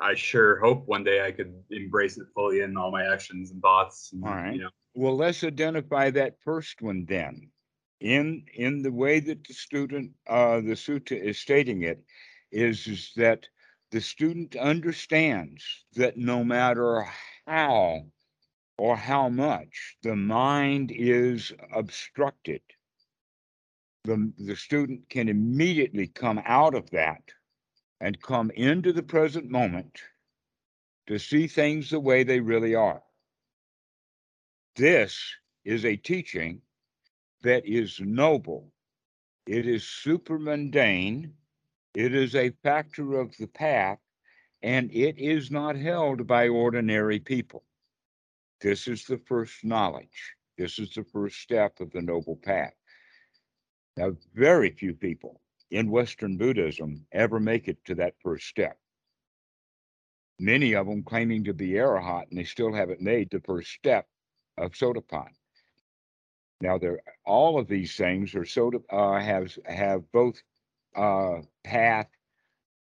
I 0.00 0.14
sure 0.14 0.58
hope 0.58 0.86
one 0.86 1.04
day 1.04 1.24
I 1.24 1.30
could 1.30 1.52
embrace 1.70 2.16
it 2.16 2.26
fully 2.34 2.60
in 2.60 2.76
all 2.76 2.90
my 2.90 3.12
actions 3.12 3.50
and 3.50 3.60
thoughts. 3.60 4.10
And, 4.12 4.24
All 4.24 4.30
right. 4.30 4.54
You 4.54 4.62
know, 4.62 4.70
Well, 4.94 5.16
let's 5.16 5.44
identify 5.44 6.10
that 6.10 6.40
first 6.42 6.80
one 6.80 7.04
then. 7.06 7.50
In 8.00 8.46
in 8.54 8.80
the 8.80 8.90
way 8.90 9.20
that 9.20 9.44
the 9.44 9.52
student 9.52 10.12
uh 10.26 10.60
the 10.60 10.72
sutta 10.72 11.12
is 11.12 11.38
stating 11.38 11.82
it 11.82 12.02
is, 12.50 12.86
is 12.86 13.12
that 13.16 13.46
the 13.90 14.00
student 14.00 14.56
understands 14.56 15.64
that 15.94 16.16
no 16.16 16.44
matter 16.44 17.06
how 17.46 18.06
or 18.78 18.96
how 18.96 19.28
much 19.28 19.96
the 20.02 20.16
mind 20.16 20.92
is 20.92 21.52
obstructed, 21.74 22.62
the, 24.04 24.32
the 24.38 24.56
student 24.56 25.08
can 25.08 25.28
immediately 25.28 26.06
come 26.06 26.40
out 26.46 26.74
of 26.74 26.88
that 26.90 27.22
and 28.00 28.22
come 28.22 28.50
into 28.52 28.92
the 28.92 29.02
present 29.02 29.50
moment 29.50 30.00
to 31.06 31.18
see 31.18 31.46
things 31.46 31.90
the 31.90 32.00
way 32.00 32.22
they 32.22 32.40
really 32.40 32.74
are. 32.74 33.02
This 34.76 35.20
is 35.64 35.84
a 35.84 35.96
teaching 35.96 36.62
that 37.42 37.66
is 37.66 38.00
noble. 38.00 38.72
It 39.46 39.66
is 39.66 39.86
super 39.86 40.38
mundane. 40.38 41.34
It 41.94 42.14
is 42.14 42.34
a 42.36 42.50
factor 42.62 43.18
of 43.18 43.36
the 43.36 43.48
path, 43.48 43.98
and 44.62 44.90
it 44.92 45.18
is 45.18 45.50
not 45.50 45.76
held 45.76 46.26
by 46.26 46.48
ordinary 46.48 47.18
people. 47.18 47.64
This 48.60 48.86
is 48.86 49.04
the 49.06 49.18
first 49.18 49.64
knowledge. 49.64 50.34
This 50.56 50.78
is 50.78 50.92
the 50.94 51.04
first 51.04 51.40
step 51.40 51.80
of 51.80 51.90
the 51.90 52.02
noble 52.02 52.36
path. 52.36 52.74
Now, 53.96 54.16
very 54.34 54.70
few 54.70 54.94
people 54.94 55.40
in 55.70 55.90
Western 55.90 56.36
Buddhism 56.36 57.06
ever 57.12 57.40
make 57.40 57.68
it 57.68 57.84
to 57.86 57.94
that 57.96 58.14
first 58.22 58.46
step. 58.46 58.78
Many 60.38 60.74
of 60.74 60.86
them 60.86 61.02
claiming 61.02 61.44
to 61.44 61.54
be 61.54 61.70
Arahat, 61.70 62.28
and 62.30 62.38
they 62.38 62.44
still 62.44 62.72
haven't 62.72 63.00
made 63.00 63.30
the 63.30 63.40
first 63.40 63.72
step 63.72 64.06
of 64.56 64.72
sotapan. 64.72 65.30
Now, 66.60 66.78
all 67.24 67.58
of 67.58 67.68
these 67.68 67.96
things 67.96 68.34
are 68.34 68.44
soda 68.44 68.80
uh, 68.90 69.18
have 69.18 69.58
have 69.66 70.10
both 70.12 70.42
uh, 70.96 71.42
path 71.64 72.08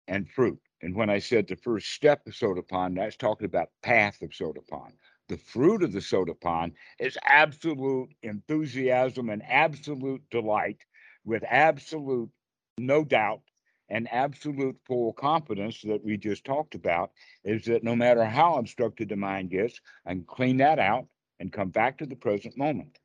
and 0.08 0.30
fruit. 0.30 0.60
And 0.82 0.96
when 0.96 1.10
I 1.10 1.20
said 1.20 1.48
the 1.48 1.56
first 1.56 1.92
step 1.92 2.28
of 2.28 2.34
sotapan, 2.34 2.96
that's 2.96 3.16
talking 3.16 3.46
about 3.46 3.70
path 3.82 4.22
of 4.22 4.32
sotapan. 4.32 4.92
The 5.30 5.38
fruit 5.38 5.82
of 5.84 5.94
the 5.94 6.00
sotapan 6.00 6.74
is 7.00 7.18
absolute 7.24 8.10
enthusiasm 8.22 9.30
and 9.30 9.42
absolute 9.48 10.22
delight, 10.30 10.80
with 11.24 11.44
absolute 11.48 12.30
no 12.78 13.06
doubt 13.06 13.42
and 13.90 14.12
absolute 14.12 14.78
full 14.86 15.14
confidence 15.14 15.82
that 15.84 16.04
we 16.04 16.18
just 16.18 16.44
talked 16.44 16.76
about. 16.76 17.12
Is 17.46 17.64
that 17.66 17.84
no 17.84 17.96
matter 17.96 18.26
how 18.26 18.56
obstructed 18.56 19.10
the 19.10 19.16
mind 19.16 19.52
gets, 19.52 19.80
I 20.06 20.12
can 20.12 20.26
clean 20.26 20.58
that 20.58 20.80
out 20.80 21.08
and 21.40 21.54
come 21.54 21.70
back 21.70 21.98
to 22.00 22.06
the 22.06 22.16
present 22.16 22.58
moment 22.58 23.00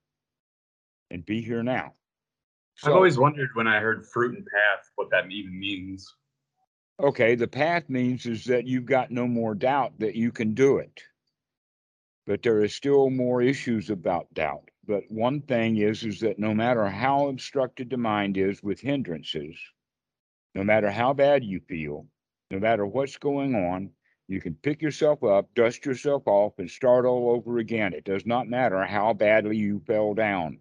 and 1.11 1.25
be 1.25 1.41
here 1.41 1.63
now. 1.63 1.95
I've 2.85 2.95
always 2.95 3.19
wondered 3.19 3.51
when 3.55 3.67
I 3.67 3.81
heard 3.81 4.07
fruit 4.07 4.37
and 4.37 4.47
path 4.47 4.91
what 4.97 5.11
that 5.11 5.31
even 5.31 5.59
means. 5.59 6.15
Okay, 7.01 7.35
the 7.35 7.49
path 7.49 7.89
means 7.89 8.27
is 8.27 8.45
that 8.47 8.67
you've 8.67 8.87
got 8.87 9.11
no 9.11 9.27
more 9.27 9.55
doubt 9.55 9.99
that 9.99 10.15
you 10.17 10.33
can 10.33 10.55
do 10.55 10.79
it. 10.79 11.03
but 12.27 12.43
there 12.43 12.61
are 12.63 12.69
still 12.69 13.11
more 13.11 13.43
issues 13.43 13.91
about 13.91 14.33
doubt. 14.35 14.71
But 14.87 15.05
one 15.11 15.43
thing 15.43 15.77
is, 15.79 16.05
is 16.05 16.21
that 16.21 16.39
no 16.39 16.55
matter 16.55 16.87
how 16.89 17.29
obstructed 17.29 17.91
the 17.91 17.97
mind 17.97 18.37
is 18.37 18.63
with 18.63 18.81
hindrances, 18.81 19.57
no 20.55 20.65
matter 20.65 20.91
how 20.91 21.15
bad 21.15 21.45
you 21.45 21.61
feel, 21.61 22.07
no 22.51 22.59
matter 22.59 22.87
what's 22.87 23.17
going 23.19 23.55
on, 23.55 23.91
you 24.29 24.41
can 24.41 24.55
pick 24.55 24.83
yourself 24.83 25.25
up, 25.25 25.53
dust 25.55 25.87
yourself 25.87 26.25
off, 26.27 26.59
and 26.59 26.71
start 26.71 27.07
all 27.07 27.31
over 27.31 27.59
again. 27.59 27.95
It 27.95 28.05
does 28.05 28.27
not 28.27 28.49
matter 28.49 28.85
how 28.85 29.15
badly 29.15 29.57
you 29.57 29.81
fell 29.87 30.15
down. 30.15 30.61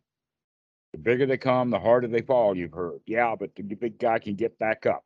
The 0.93 0.99
bigger 0.99 1.25
they 1.25 1.37
come, 1.37 1.69
the 1.69 1.79
harder 1.79 2.07
they 2.07 2.21
fall, 2.21 2.55
you've 2.55 2.73
heard. 2.73 3.01
Yeah, 3.05 3.35
but 3.37 3.55
the 3.55 3.63
big 3.63 3.99
guy 3.99 4.19
can 4.19 4.35
get 4.35 4.57
back 4.57 4.85
up. 4.85 5.03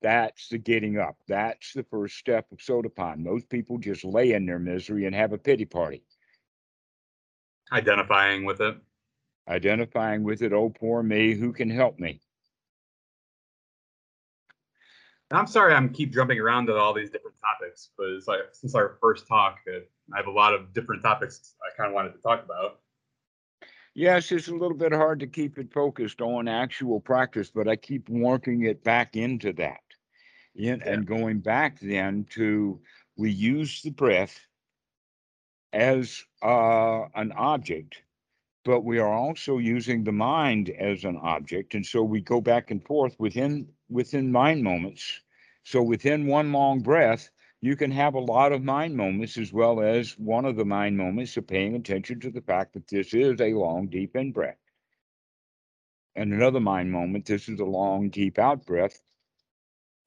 That's 0.00 0.48
the 0.48 0.58
getting 0.58 0.98
up. 0.98 1.16
That's 1.26 1.72
the 1.72 1.82
first 1.84 2.16
step 2.16 2.46
of 2.52 2.58
Sotapan. 2.58 3.18
Most 3.18 3.48
people 3.48 3.78
just 3.78 4.04
lay 4.04 4.32
in 4.32 4.46
their 4.46 4.58
misery 4.58 5.06
and 5.06 5.14
have 5.14 5.32
a 5.32 5.38
pity 5.38 5.64
party. 5.64 6.04
Identifying 7.72 8.44
with 8.44 8.60
it. 8.60 8.76
Identifying 9.48 10.22
with 10.22 10.42
it, 10.42 10.52
oh, 10.52 10.70
poor 10.70 11.02
me, 11.02 11.34
who 11.34 11.52
can 11.52 11.68
help 11.68 11.98
me? 11.98 12.20
I'm 15.30 15.46
sorry 15.46 15.74
I'm 15.74 15.88
keep 15.88 16.12
jumping 16.12 16.38
around 16.38 16.66
to 16.66 16.76
all 16.76 16.94
these 16.94 17.10
different 17.10 17.36
topics, 17.40 17.90
but 17.96 18.08
it's 18.10 18.28
like 18.28 18.40
since 18.52 18.74
our 18.74 18.96
first 19.00 19.26
talk, 19.26 19.58
I 19.66 20.16
have 20.16 20.26
a 20.26 20.30
lot 20.30 20.54
of 20.54 20.72
different 20.72 21.02
topics 21.02 21.54
I 21.62 21.76
kind 21.76 21.88
of 21.88 21.94
wanted 21.94 22.12
to 22.12 22.20
talk 22.20 22.44
about. 22.44 22.80
Yes, 23.94 24.32
it's 24.32 24.48
a 24.48 24.54
little 24.54 24.76
bit 24.76 24.92
hard 24.92 25.20
to 25.20 25.26
keep 25.26 25.56
it 25.58 25.72
focused 25.72 26.20
on 26.20 26.48
actual 26.48 27.00
practice, 27.00 27.50
but 27.50 27.68
I 27.68 27.76
keep 27.76 28.08
working 28.08 28.64
it 28.64 28.82
back 28.82 29.16
into 29.16 29.52
that. 29.54 29.80
In, 30.56 30.80
yeah. 30.80 30.92
And 30.92 31.06
going 31.06 31.40
back 31.40 31.78
then 31.80 32.26
to 32.30 32.80
we 33.16 33.30
use 33.30 33.82
the 33.82 33.90
breath 33.90 34.40
as 35.72 36.24
uh, 36.42 37.04
an 37.14 37.32
object, 37.32 38.02
but 38.64 38.80
we 38.82 38.98
are 38.98 39.12
also 39.12 39.58
using 39.58 40.02
the 40.02 40.12
mind 40.12 40.70
as 40.70 41.04
an 41.04 41.16
object. 41.18 41.74
And 41.74 41.86
so 41.86 42.02
we 42.02 42.20
go 42.20 42.40
back 42.40 42.72
and 42.72 42.84
forth 42.84 43.14
within 43.18 43.68
within 43.88 44.32
mind 44.32 44.64
moments. 44.64 45.20
So 45.62 45.82
within 45.82 46.26
one 46.26 46.52
long 46.52 46.80
breath, 46.80 47.30
you 47.64 47.76
can 47.76 47.90
have 47.90 48.12
a 48.14 48.20
lot 48.20 48.52
of 48.52 48.62
mind 48.62 48.94
moments 48.94 49.38
as 49.38 49.50
well 49.50 49.80
as 49.80 50.18
one 50.18 50.44
of 50.44 50.54
the 50.54 50.66
mind 50.66 50.98
moments 50.98 51.34
of 51.38 51.46
paying 51.46 51.74
attention 51.74 52.20
to 52.20 52.30
the 52.30 52.42
fact 52.42 52.74
that 52.74 52.86
this 52.88 53.14
is 53.14 53.40
a 53.40 53.54
long, 53.54 53.86
deep 53.86 54.14
in 54.16 54.32
breath. 54.32 54.58
And 56.14 56.34
another 56.34 56.60
mind 56.60 56.92
moment, 56.92 57.24
this 57.24 57.48
is 57.48 57.60
a 57.60 57.64
long, 57.64 58.10
deep 58.10 58.38
out 58.38 58.66
breath, 58.66 59.02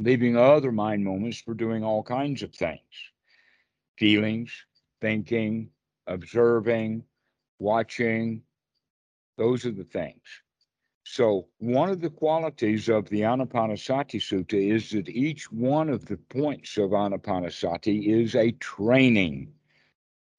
leaving 0.03 0.37
other 0.37 0.71
mind 0.71 1.03
moments 1.03 1.41
for 1.41 1.55
doing 1.55 1.83
all 1.83 2.03
kinds 2.03 2.43
of 2.43 2.53
things 2.53 2.79
feelings, 3.97 4.51
thinking, 5.01 5.71
observing, 6.05 7.03
watching. 7.57 8.43
Those 9.39 9.65
are 9.65 9.71
the 9.71 9.83
things. 9.83 10.21
So, 11.09 11.47
one 11.59 11.89
of 11.89 12.01
the 12.01 12.09
qualities 12.09 12.89
of 12.89 13.07
the 13.07 13.21
Anapanasati 13.21 14.19
Sutta 14.19 14.61
is 14.61 14.91
that 14.91 15.07
each 15.07 15.49
one 15.49 15.89
of 15.89 16.05
the 16.05 16.17
points 16.17 16.77
of 16.77 16.91
Anapanasati 16.91 18.07
is 18.07 18.35
a 18.35 18.51
training. 18.51 19.53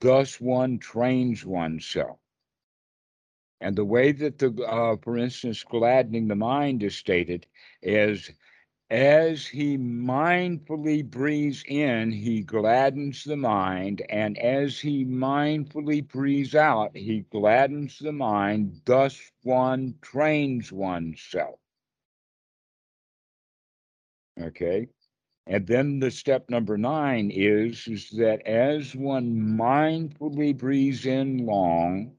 Thus, 0.00 0.38
one 0.38 0.78
trains 0.78 1.44
oneself. 1.46 2.18
And 3.62 3.76
the 3.76 3.86
way 3.86 4.12
that 4.12 4.38
the, 4.38 4.52
uh, 4.62 4.96
for 4.98 5.16
instance, 5.16 5.64
gladdening 5.64 6.28
the 6.28 6.36
mind 6.36 6.82
is 6.82 6.94
stated 6.94 7.46
is 7.80 8.30
as 8.90 9.46
he 9.48 9.76
mindfully 9.78 11.02
breathes 11.08 11.64
in, 11.66 12.12
he 12.12 12.42
gladdens 12.42 13.24
the 13.24 13.36
mind, 13.36 14.02
and 14.10 14.38
as 14.38 14.80
he 14.80 15.04
mindfully 15.04 16.06
breathes 16.06 16.54
out, 16.54 16.96
he 16.96 17.20
gladdens 17.22 17.98
the 17.98 18.12
mind. 18.12 18.82
Thus, 18.84 19.32
one 19.42 19.98
trains 20.02 20.72
oneself. 20.72 21.58
Okay. 24.40 24.88
And 25.46 25.66
then 25.66 26.00
the 26.00 26.10
step 26.10 26.50
number 26.50 26.78
nine 26.78 27.30
is, 27.30 27.88
is 27.88 28.10
that 28.12 28.42
as 28.46 28.94
one 28.96 29.34
mindfully 29.58 30.56
breathes 30.56 31.06
in 31.06 31.46
long, 31.46 32.17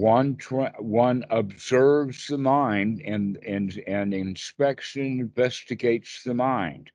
one 0.00 0.36
one 0.78 1.24
observes 1.30 2.26
the 2.26 2.36
mind 2.36 3.00
and 3.04 3.38
and 3.38 3.82
and 3.86 4.12
inspects 4.12 4.94
and 4.96 5.20
investigates 5.20 6.22
the 6.22 6.34
mind. 6.34 6.90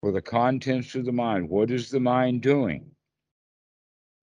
For 0.00 0.10
the 0.12 0.22
contents 0.22 0.94
of 0.96 1.04
the 1.04 1.12
mind 1.12 1.48
what 1.48 1.70
is 1.70 1.90
the 1.90 2.00
mind 2.00 2.42
doing? 2.42 2.90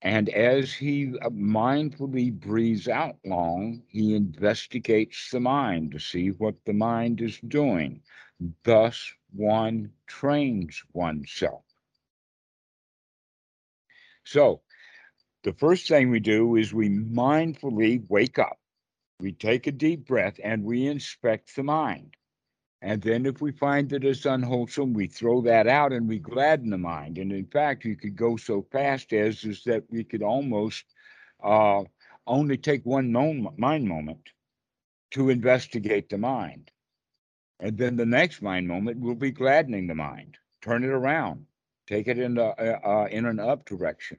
And 0.02 0.28
as 0.30 0.74
he 0.74 1.08
mindfully 1.08 2.38
breathes 2.38 2.90
out 2.90 3.20
long 3.26 3.84
he 3.88 4.16
investigates 4.16 5.30
the 5.32 5.40
mind 5.40 5.94
to 5.94 6.00
see 6.00 6.30
what 6.32 6.56
the 6.66 6.74
mind 6.74 7.22
is 7.22 7.40
doing. 7.40 8.02
Thus 8.64 9.14
one 9.32 9.94
trains 10.08 10.84
oneself. 10.92 11.64
So 14.26 14.62
the 15.44 15.54
first 15.54 15.88
thing 15.88 16.10
we 16.10 16.20
do 16.20 16.56
is 16.56 16.74
we 16.74 16.90
mindfully 16.90 18.04
wake 18.08 18.40
up. 18.40 18.60
We 19.20 19.34
take 19.34 19.68
a 19.68 19.72
deep 19.72 20.08
breath 20.08 20.40
and 20.44 20.64
we 20.64 20.88
inspect 20.88 21.56
the 21.56 21.64
mind. 21.64 22.16
And 22.82 23.02
then, 23.02 23.26
if 23.26 23.42
we 23.42 23.54
find 23.54 23.90
that 23.90 24.04
it's 24.04 24.26
unwholesome, 24.26 24.94
we 24.94 25.08
throw 25.08 25.42
that 25.44 25.68
out 25.68 25.94
and 25.94 26.08
we 26.08 26.20
gladden 26.20 26.70
the 26.70 26.78
mind. 26.78 27.18
And 27.18 27.32
in 27.32 27.46
fact, 27.46 27.86
you 27.86 27.96
could 27.96 28.18
go 28.18 28.36
so 28.36 28.66
fast 28.74 29.14
as 29.14 29.46
is 29.46 29.64
that 29.64 29.84
we 29.90 30.04
could 30.04 30.22
almost 30.22 30.84
uh, 31.42 31.84
only 32.28 32.58
take 32.58 32.86
one 32.86 33.14
mind 33.58 33.88
moment 33.88 34.30
to 35.12 35.30
investigate 35.30 36.10
the 36.10 36.18
mind. 36.18 36.72
And 37.60 37.78
then 37.78 37.96
the 37.96 38.06
next 38.06 38.42
mind 38.42 38.68
moment 38.68 39.00
will 39.00 39.16
be 39.16 39.32
gladdening 39.32 39.88
the 39.88 39.96
mind, 39.96 40.38
turn 40.62 40.84
it 40.84 40.90
around, 40.90 41.46
take 41.88 42.10
it 42.10 42.20
in, 42.20 42.36
the, 42.36 42.48
uh, 42.48 42.80
uh, 42.86 43.08
in 43.10 43.26
an 43.26 43.40
up 43.40 43.64
direction. 43.64 44.18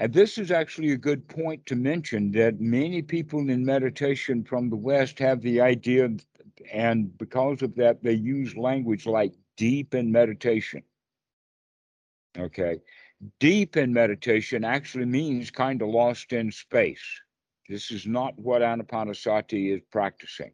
And 0.00 0.14
this 0.14 0.38
is 0.38 0.50
actually 0.50 0.92
a 0.92 0.96
good 0.96 1.28
point 1.28 1.66
to 1.66 1.76
mention 1.76 2.32
that 2.32 2.58
many 2.58 3.02
people 3.02 3.50
in 3.50 3.62
meditation 3.62 4.42
from 4.42 4.70
the 4.70 4.76
West 4.76 5.18
have 5.18 5.42
the 5.42 5.60
idea, 5.60 6.08
and 6.72 7.18
because 7.18 7.60
of 7.60 7.74
that, 7.74 8.02
they 8.02 8.14
use 8.14 8.56
language 8.56 9.04
like 9.04 9.34
deep 9.58 9.94
in 9.94 10.10
meditation. 10.10 10.82
Okay. 12.38 12.80
Deep 13.40 13.76
in 13.76 13.92
meditation 13.92 14.64
actually 14.64 15.04
means 15.04 15.50
kind 15.50 15.82
of 15.82 15.88
lost 15.88 16.32
in 16.32 16.50
space. 16.50 17.04
This 17.68 17.90
is 17.90 18.06
not 18.06 18.32
what 18.38 18.62
Anapanasati 18.62 19.76
is 19.76 19.82
practicing. 19.92 20.52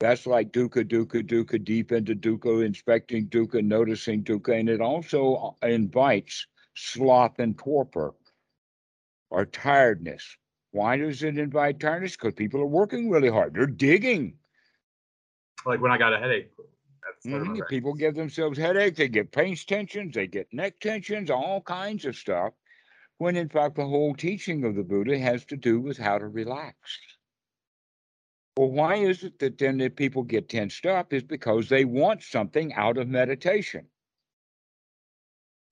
That's 0.00 0.26
like 0.26 0.52
dukkha, 0.52 0.88
dukkha, 0.88 1.22
dukkha, 1.22 1.62
deep 1.62 1.92
into 1.92 2.14
dukkha, 2.14 2.64
inspecting 2.64 3.26
dukkha, 3.26 3.62
noticing 3.62 4.24
dukkha, 4.24 4.58
and 4.58 4.70
it 4.70 4.80
also 4.80 5.54
invites 5.62 6.46
sloth 6.74 7.38
and 7.38 7.58
torpor 7.58 8.14
or 9.36 9.44
tiredness. 9.44 10.38
Why 10.70 10.96
does 10.96 11.22
it 11.22 11.36
invite 11.36 11.78
tiredness? 11.78 12.16
Because 12.16 12.32
people 12.32 12.58
are 12.62 12.66
working 12.66 13.10
really 13.10 13.28
hard. 13.28 13.52
They're 13.52 13.66
digging. 13.66 14.38
Like 15.66 15.82
when 15.82 15.92
I 15.92 15.98
got 15.98 16.14
a 16.14 16.18
headache. 16.18 16.52
Mm-hmm. 17.26 17.60
People 17.68 17.92
give 17.92 18.14
themselves 18.14 18.56
headaches. 18.56 18.96
They 18.96 19.08
get 19.08 19.32
pain 19.32 19.54
tensions. 19.54 20.14
They 20.14 20.26
get 20.26 20.48
neck 20.54 20.80
tensions. 20.80 21.30
All 21.30 21.60
kinds 21.60 22.06
of 22.06 22.16
stuff. 22.16 22.54
When 23.18 23.36
in 23.36 23.50
fact 23.50 23.76
the 23.76 23.84
whole 23.84 24.14
teaching 24.14 24.64
of 24.64 24.74
the 24.74 24.82
Buddha 24.82 25.18
has 25.18 25.44
to 25.46 25.56
do 25.56 25.80
with 25.80 25.98
how 25.98 26.16
to 26.16 26.28
relax. 26.28 26.76
Well, 28.56 28.70
why 28.70 28.94
is 28.94 29.22
it 29.22 29.38
that 29.40 29.58
then 29.58 29.76
that 29.78 29.96
people 29.96 30.22
get 30.22 30.48
tensed 30.48 30.86
up? 30.86 31.12
Is 31.12 31.22
because 31.22 31.68
they 31.68 31.84
want 31.84 32.22
something 32.22 32.72
out 32.72 32.96
of 32.96 33.06
meditation. 33.06 33.84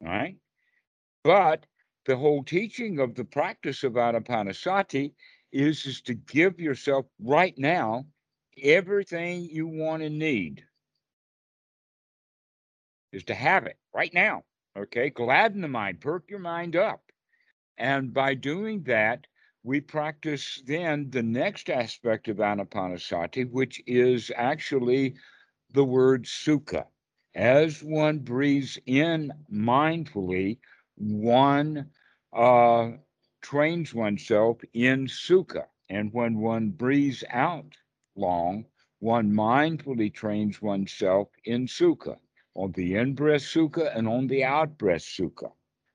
Right? 0.02 0.36
But 1.22 1.64
the 2.06 2.16
whole 2.16 2.44
teaching 2.44 2.98
of 2.98 3.14
the 3.14 3.24
practice 3.24 3.82
of 3.84 3.94
anapanasati 3.94 5.12
is, 5.52 5.86
is 5.86 6.00
to 6.02 6.14
give 6.14 6.58
yourself 6.60 7.06
right 7.20 7.54
now 7.56 8.04
everything 8.62 9.48
you 9.50 9.66
want 9.66 10.02
and 10.02 10.18
need. 10.18 10.64
Is 13.12 13.24
to 13.24 13.34
have 13.34 13.66
it 13.66 13.78
right 13.94 14.12
now 14.12 14.44
okay? 14.76 15.10
Gladden 15.10 15.60
the 15.60 15.68
mind 15.68 16.00
perk 16.00 16.24
your 16.28 16.38
mind 16.38 16.76
up. 16.76 17.00
And 17.78 18.12
by 18.12 18.34
doing 18.34 18.82
that 18.84 19.26
we 19.62 19.80
practice 19.80 20.62
then 20.66 21.10
the 21.10 21.22
next 21.22 21.70
aspect 21.70 22.28
of 22.28 22.36
anapanasati 22.36 23.50
which 23.50 23.82
is 23.86 24.30
actually 24.36 25.14
the 25.72 25.84
word 25.84 26.24
sukha. 26.24 26.86
As 27.34 27.82
one 27.82 28.18
breathes 28.18 28.78
in 28.86 29.32
mindfully 29.52 30.58
one 30.96 31.90
uh, 32.34 32.92
trains 33.42 33.94
oneself 33.94 34.58
in 34.72 35.06
sukha. 35.06 35.64
And 35.90 36.12
when 36.12 36.38
one 36.38 36.70
breathes 36.70 37.22
out 37.30 37.74
long, 38.16 38.64
one 39.00 39.30
mindfully 39.30 40.12
trains 40.12 40.62
oneself 40.62 41.28
in 41.44 41.66
sukha, 41.66 42.16
on 42.54 42.72
the 42.72 42.94
in 42.96 43.14
breath 43.14 43.42
sukha 43.42 43.94
and 43.96 44.08
on 44.08 44.26
the 44.26 44.44
out 44.44 44.78
breath 44.78 45.02
sukha. 45.02 45.52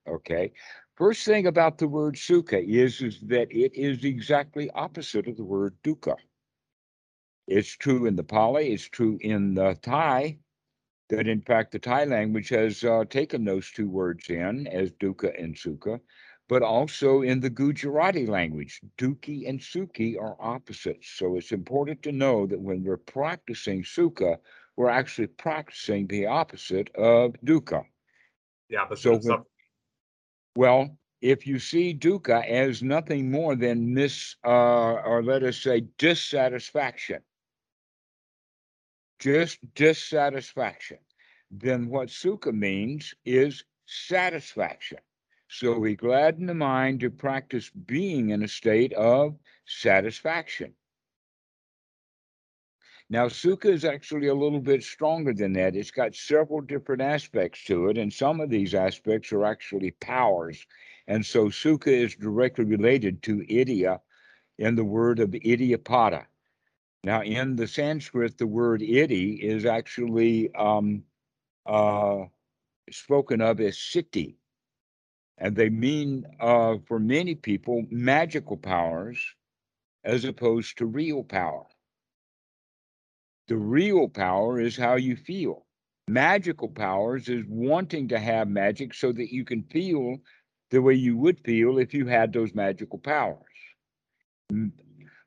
Okay. 0.08 0.52
First 0.96 1.26
thing 1.26 1.48
about 1.48 1.78
the 1.78 1.88
word 1.88 2.16
sukha 2.16 2.64
is, 2.64 3.02
is 3.02 3.20
that 3.22 3.52
it 3.52 3.74
is 3.74 4.04
exactly 4.04 4.70
opposite 4.72 5.28
of 5.28 5.38
the 5.38 5.44
word 5.44 5.76
dukkha. 5.84 6.16
It's 7.48 7.76
true 7.76 8.06
in 8.06 8.16
the 8.16 8.24
Pali, 8.24 8.74
it's 8.74 8.88
true 8.88 9.18
in 9.22 9.56
the 9.56 9.76
Thai, 9.82 10.38
that 11.10 11.28
in 11.28 11.42
fact 11.42 11.72
the 11.72 11.80
Thai 11.80 12.06
language 12.06 12.50
has 12.50 12.84
uh, 12.84 13.06
taken 13.10 13.44
those 13.44 13.72
two 13.72 13.90
words 13.90 14.30
in 14.30 14.68
as 14.68 14.92
dukkha 14.92 15.42
and 15.42 15.56
sukha, 15.56 16.00
but 16.50 16.64
also 16.64 17.22
in 17.22 17.40
the 17.40 17.50
Gujarati 17.50 18.26
language, 18.26 18.82
dukkhi 18.98 19.48
and 19.48 19.60
sukhi 19.60 20.20
are 20.20 20.36
opposites. 20.40 21.08
So 21.12 21.38
it's 21.38 21.52
important 21.52 22.02
to 22.04 22.12
know 22.12 22.48
that 22.48 22.60
when 22.60 22.84
we're 22.84 22.98
practicing 22.98 23.84
sukha, 23.84 24.40
we're 24.76 24.90
actually 24.90 25.28
practicing 25.28 26.08
the 26.08 26.26
opposite 26.26 26.90
of 26.96 27.36
dukkha. 27.46 27.86
The 28.70 28.78
opposite 28.78 29.04
So 29.04 29.14
of 29.14 29.24
when- 29.26 29.46
Well, 30.56 30.98
if 31.22 31.46
you 31.46 31.60
see 31.60 31.94
dukkha 31.94 32.44
as 32.48 32.82
nothing 32.82 33.30
more 33.30 33.56
than 33.56 33.94
mis, 33.94 34.36
uh, 34.44 34.94
or 34.94 35.22
let 35.22 35.44
us 35.44 35.58
say 35.58 35.82
dissatisfaction, 36.00 37.22
just 39.20 39.60
dissatisfaction, 39.76 40.98
then 41.52 41.90
what 41.90 42.08
sukha 42.10 42.52
means 42.52 43.14
is 43.24 43.64
satisfaction. 43.86 45.00
So 45.52 45.80
we 45.80 45.96
gladden 45.96 46.46
the 46.46 46.54
mind 46.54 47.00
to 47.00 47.10
practice 47.10 47.72
being 47.72 48.30
in 48.30 48.44
a 48.44 48.48
state 48.48 48.94
of 48.94 49.36
satisfaction. 49.66 50.76
Now, 53.10 53.26
sukha 53.26 53.66
is 53.66 53.84
actually 53.84 54.28
a 54.28 54.36
little 54.36 54.60
bit 54.60 54.84
stronger 54.84 55.34
than 55.34 55.54
that. 55.54 55.76
It's 55.76 55.90
got 55.90 56.14
several 56.14 56.62
different 56.62 57.02
aspects 57.02 57.64
to 57.66 57.88
it, 57.88 57.98
and 57.98 58.14
some 58.14 58.40
of 58.40 58.52
these 58.52 58.76
aspects 58.76 59.34
are 59.34 59.44
actually 59.44 59.90
powers. 59.90 60.64
And 61.08 61.26
so, 61.26 61.46
sukha 61.46 61.88
is 61.88 62.16
directly 62.16 62.66
related 62.66 63.24
to 63.24 63.38
iddhi 63.38 64.00
in 64.60 64.76
the 64.76 64.86
word 64.86 65.20
of 65.20 65.32
iddhipada. 65.32 66.28
Now, 67.04 67.24
in 67.24 67.56
the 67.56 67.68
Sanskrit, 67.68 68.38
the 68.38 68.46
word 68.46 68.82
iddhi 68.82 69.40
is 69.40 69.66
actually 69.66 70.54
um, 70.54 71.04
uh, 71.66 72.26
spoken 72.92 73.42
of 73.42 73.60
as 73.60 73.78
siddhi. 73.78 74.36
And 75.40 75.56
they 75.56 75.70
mean, 75.70 76.26
uh, 76.40 76.78
for 76.86 77.00
many 77.00 77.34
people, 77.34 77.86
magical 77.90 78.58
powers 78.58 79.18
as 80.04 80.26
opposed 80.26 80.78
to 80.78 80.86
real 80.86 81.24
power. 81.24 81.66
The 83.48 83.56
real 83.58 84.10
power 84.10 84.60
is 84.60 84.78
how 84.78 84.96
you 84.96 85.16
feel. 85.16 85.66
Magical 86.08 86.68
powers 86.68 87.30
is 87.30 87.44
wanting 87.48 88.10
to 88.10 88.20
have 88.20 88.48
magic 88.48 88.94
so 88.94 89.12
that 89.14 89.34
you 89.34 89.46
can 89.46 89.64
feel 89.64 90.18
the 90.72 90.82
way 90.82 90.94
you 90.94 91.18
would 91.18 91.40
feel 91.46 91.80
if 91.80 91.94
you 91.94 92.06
had 92.06 92.34
those 92.34 92.54
magical 92.54 93.00
powers. 93.00 93.46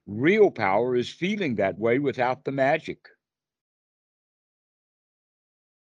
Real 0.06 0.50
power 0.50 0.94
is 0.94 1.08
feeling 1.08 1.56
that 1.56 1.78
way 1.78 1.98
without 1.98 2.44
the 2.44 2.52
magic. 2.52 2.98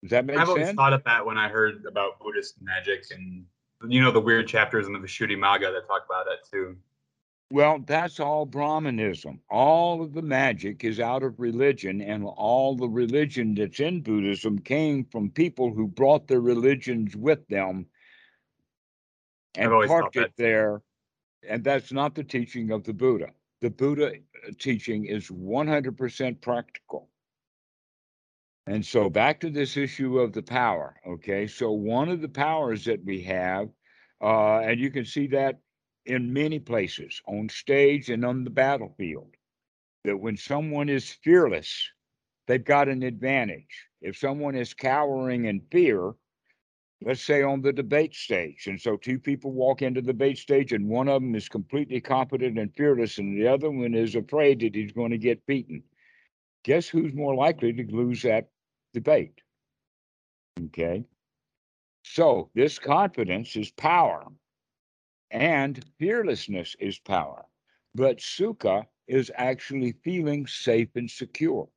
Does 0.02 0.10
that 0.10 0.24
make 0.24 0.38
I've 0.38 0.48
always 0.48 0.72
thought 0.72 0.92
of 0.92 1.04
that 1.04 1.26
when 1.26 1.36
I 1.36 1.48
heard 1.48 1.84
about 1.86 2.20
Buddhist 2.20 2.54
magic 2.62 3.04
and 3.10 3.44
you 3.86 4.02
know 4.02 4.10
the 4.10 4.20
weird 4.20 4.46
chapters 4.46 4.86
in 4.86 4.92
the 4.92 4.98
Visuddhimagga 4.98 5.72
that 5.72 5.86
talk 5.86 6.04
about 6.06 6.26
that 6.26 6.50
too. 6.50 6.76
Well, 7.52 7.80
that's 7.84 8.20
all 8.20 8.46
Brahmanism. 8.46 9.40
All 9.50 10.02
of 10.02 10.12
the 10.12 10.22
magic 10.22 10.84
is 10.84 11.00
out 11.00 11.24
of 11.24 11.40
religion, 11.40 12.00
and 12.00 12.24
all 12.24 12.76
the 12.76 12.88
religion 12.88 13.54
that's 13.54 13.80
in 13.80 14.02
Buddhism 14.02 14.60
came 14.60 15.04
from 15.04 15.30
people 15.30 15.74
who 15.74 15.88
brought 15.88 16.28
their 16.28 16.40
religions 16.40 17.16
with 17.16 17.46
them 17.48 17.86
and 19.56 19.70
parked 19.88 20.16
it 20.16 20.32
there. 20.36 20.82
And 21.48 21.64
that's 21.64 21.90
not 21.90 22.14
the 22.14 22.22
teaching 22.22 22.70
of 22.70 22.84
the 22.84 22.92
Buddha. 22.92 23.30
The 23.60 23.70
Buddha 23.70 24.12
uh, 24.12 24.50
teaching 24.58 25.06
is 25.06 25.28
100% 25.28 26.40
practical. 26.40 27.08
And 28.70 28.86
so 28.86 29.10
back 29.10 29.40
to 29.40 29.50
this 29.50 29.76
issue 29.76 30.20
of 30.20 30.32
the 30.32 30.44
power. 30.44 30.94
Okay. 31.04 31.48
So 31.48 31.72
one 31.72 32.08
of 32.08 32.20
the 32.20 32.28
powers 32.28 32.84
that 32.84 33.04
we 33.04 33.20
have, 33.22 33.68
uh, 34.22 34.60
and 34.60 34.78
you 34.78 34.92
can 34.92 35.04
see 35.04 35.26
that 35.26 35.58
in 36.06 36.32
many 36.32 36.60
places 36.60 37.20
on 37.26 37.48
stage 37.48 38.10
and 38.10 38.24
on 38.24 38.44
the 38.44 38.50
battlefield, 38.50 39.34
that 40.04 40.16
when 40.16 40.36
someone 40.36 40.88
is 40.88 41.10
fearless, 41.24 41.90
they've 42.46 42.64
got 42.64 42.88
an 42.88 43.02
advantage. 43.02 43.88
If 44.02 44.16
someone 44.16 44.54
is 44.54 44.72
cowering 44.72 45.46
in 45.46 45.62
fear, 45.72 46.12
let's 47.04 47.22
say 47.22 47.42
on 47.42 47.62
the 47.62 47.72
debate 47.72 48.14
stage, 48.14 48.68
and 48.68 48.80
so 48.80 48.96
two 48.96 49.18
people 49.18 49.50
walk 49.50 49.82
into 49.82 50.00
the 50.00 50.12
debate 50.12 50.38
stage, 50.38 50.72
and 50.72 50.88
one 50.88 51.08
of 51.08 51.20
them 51.20 51.34
is 51.34 51.48
completely 51.48 52.00
competent 52.00 52.56
and 52.56 52.72
fearless, 52.76 53.18
and 53.18 53.36
the 53.36 53.48
other 53.48 53.68
one 53.68 53.94
is 53.94 54.14
afraid 54.14 54.60
that 54.60 54.76
he's 54.76 54.92
going 54.92 55.10
to 55.10 55.18
get 55.18 55.44
beaten. 55.46 55.82
Guess 56.62 56.88
who's 56.88 57.14
more 57.14 57.34
likely 57.34 57.72
to 57.72 57.84
lose 57.90 58.22
that 58.22 58.48
debate? 58.92 59.40
Okay. 60.66 61.04
So 62.02 62.50
this 62.54 62.78
confidence 62.78 63.56
is 63.56 63.70
power, 63.70 64.24
and 65.30 65.84
fearlessness 65.98 66.74
is 66.80 66.98
power. 66.98 67.44
But 67.94 68.18
sukha 68.18 68.86
is 69.06 69.30
actually 69.34 69.92
feeling 70.04 70.46
safe 70.46 70.88
and 70.94 71.10
secure. 71.10 71.68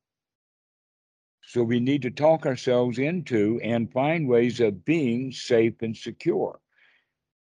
So 1.42 1.62
we 1.62 1.78
need 1.80 2.02
to 2.02 2.10
talk 2.10 2.46
ourselves 2.46 2.98
into 2.98 3.60
and 3.62 3.92
find 3.92 4.28
ways 4.28 4.60
of 4.60 4.84
being 4.84 5.30
safe 5.30 5.82
and 5.82 5.96
secure. 5.96 6.58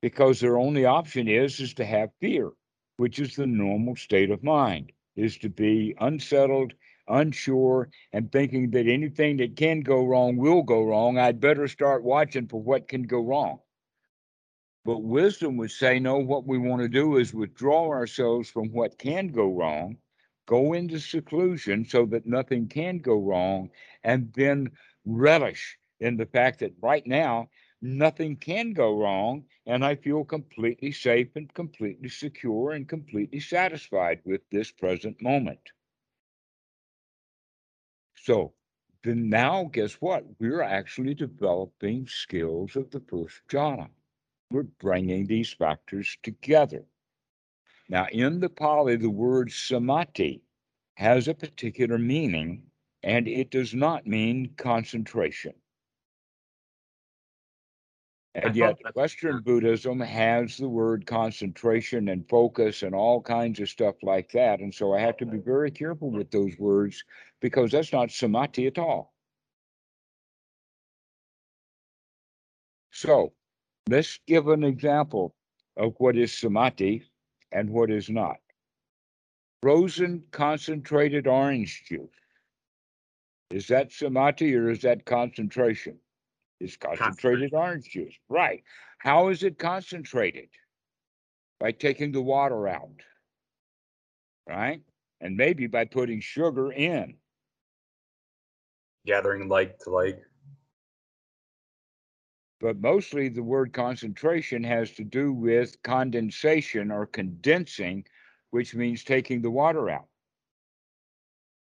Because 0.03 0.41
their 0.41 0.59
only 0.59 0.85
option 0.85 1.27
is 1.27 1.59
is 1.59 1.75
to 1.75 1.85
have 1.85 2.11
fear, 2.21 2.53
which 2.99 3.19
is 3.19 3.35
the 3.35 3.47
normal 3.47 3.97
state 3.97 4.31
of 4.31 4.45
mind, 4.45 4.93
is 5.17 5.39
to 5.39 5.49
be 5.49 5.95
unsettled, 6.01 6.75
unsure, 7.09 7.91
and 8.13 8.31
thinking 8.31 8.71
that 8.71 8.87
anything 8.87 9.37
that 9.39 9.57
can 9.57 9.81
go 9.81 10.05
wrong 10.05 10.37
will 10.37 10.63
go 10.63 10.85
wrong. 10.85 11.19
I'd 11.19 11.41
better 11.41 11.69
start 11.69 12.03
watching 12.05 12.47
for 12.47 12.61
what 12.61 12.89
can 12.89 13.03
go 13.03 13.21
wrong. 13.21 13.61
But 14.85 15.03
wisdom 15.03 15.57
would 15.59 15.71
say, 15.71 15.99
no, 15.99 16.19
what 16.19 16.47
we 16.47 16.57
want 16.57 16.81
to 16.83 16.89
do 16.89 17.19
is 17.19 17.35
withdraw 17.35 17.89
ourselves 17.89 18.49
from 18.49 18.73
what 18.73 18.99
can 18.99 19.29
go 19.29 19.53
wrong, 19.53 19.99
go 20.47 20.73
into 20.73 20.99
seclusion 20.99 21.85
so 21.85 22.07
that 22.07 22.27
nothing 22.27 22.69
can 22.69 22.99
go 22.99 23.19
wrong, 23.21 23.71
and 24.03 24.33
then 24.35 24.71
relish 25.05 25.79
in 26.01 26.17
the 26.17 26.27
fact 26.27 26.61
that 26.61 26.73
right 26.81 27.07
now, 27.07 27.51
nothing 27.83 28.37
can 28.37 28.73
go 28.73 28.99
wrong, 28.99 29.45
and 29.67 29.85
I 29.85 29.95
feel 29.95 30.25
completely 30.25 30.93
safe 30.93 31.37
and 31.37 31.53
completely 31.53 32.09
secure 32.09 32.73
and 32.73 32.89
completely 32.89 33.41
satisfied 33.41 34.21
with 34.25 34.41
this 34.51 34.71
present 34.71 35.21
moment. 35.21 35.61
So 38.29 38.53
then 39.05 39.31
now, 39.31 39.71
guess 39.73 39.95
what? 40.03 40.23
We're 40.39 40.61
actually 40.61 41.15
developing 41.15 42.07
skills 42.07 42.77
of 42.77 42.91
the 42.91 43.01
first 43.01 43.41
jhana 43.49 43.89
we're 44.51 44.65
bringing 44.65 45.27
these 45.27 45.51
factors 45.55 46.19
together. 46.23 46.85
Now, 47.89 48.07
in 48.13 48.39
the 48.41 48.51
Pali, 48.51 48.97
the 48.97 49.09
word 49.09 49.51
samadhi 49.51 50.43
has 50.97 51.27
a 51.27 51.33
particular 51.33 51.97
meaning, 51.97 52.65
and 53.03 53.27
it 53.27 53.51
does 53.51 53.73
not 53.73 54.07
mean 54.07 54.53
concentration. 54.59 55.55
And 58.43 58.53
oh, 58.53 58.55
yet, 58.55 58.79
Western 58.95 59.43
Buddhism 59.43 59.99
has 59.99 60.57
the 60.59 60.69
word 60.69 61.07
concentration 61.07 62.09
and 62.09 62.29
focus 62.29 62.83
and 62.83 62.95
all 62.95 63.21
kinds 63.21 63.59
of 63.59 63.69
stuff 63.69 63.97
like 64.03 64.31
that. 64.33 64.61
And 64.61 64.73
so 64.73 64.95
I 64.95 65.01
have 65.01 65.17
to 65.17 65.27
be 65.27 65.39
very 65.39 65.73
careful 65.73 66.11
with 66.11 66.31
those 66.31 66.57
words 66.57 67.03
because 67.41 67.73
that's 67.73 67.93
not 67.93 68.13
samadhi 68.13 68.69
at 68.69 68.79
all. 68.79 69.13
So 72.93 73.33
let's 73.89 74.21
give 74.27 74.47
an 74.49 74.63
example 74.63 75.35
of 75.77 75.95
what 75.99 76.17
is 76.17 76.33
samadhi 76.33 77.05
and 77.51 77.71
what 77.71 77.91
is 77.91 78.09
not. 78.09 78.37
Frozen 79.63 80.23
concentrated 80.31 81.27
orange 81.27 81.85
juice. 81.89 82.09
Is 83.51 83.67
that 83.69 83.91
samadhi 83.91 84.55
or 84.55 84.71
is 84.71 84.83
that 84.83 85.05
concentration? 85.05 85.99
It's 86.61 86.77
concentrated 86.77 87.55
orange 87.55 87.89
juice. 87.89 88.15
Right. 88.29 88.63
How 88.99 89.29
is 89.29 89.43
it 89.45 89.59
concentrated? 89.59 90.49
By 91.61 91.73
taking 91.73 92.13
the 92.13 92.21
water 92.23 92.69
out. 92.69 93.01
Right. 94.49 94.83
And 95.21 95.37
maybe 95.37 95.67
by 95.67 95.85
putting 95.85 96.21
sugar 96.21 96.73
in. 96.73 97.17
gathering 99.07 99.49
like 99.49 99.79
to 99.81 99.91
like. 99.91 100.23
but 102.61 102.81
mostly 102.81 103.29
the 103.29 103.43
word 103.43 103.73
concentration 103.73 104.65
has 104.65 104.91
to 104.93 105.05
do 105.05 105.33
with 105.33 105.81
condensation 105.83 106.91
or 106.91 107.07
condensing, 107.07 108.05
which 108.51 108.75
means 108.75 109.05
taking 109.05 109.41
the 109.41 109.51
water 109.51 109.89
out. 109.89 110.09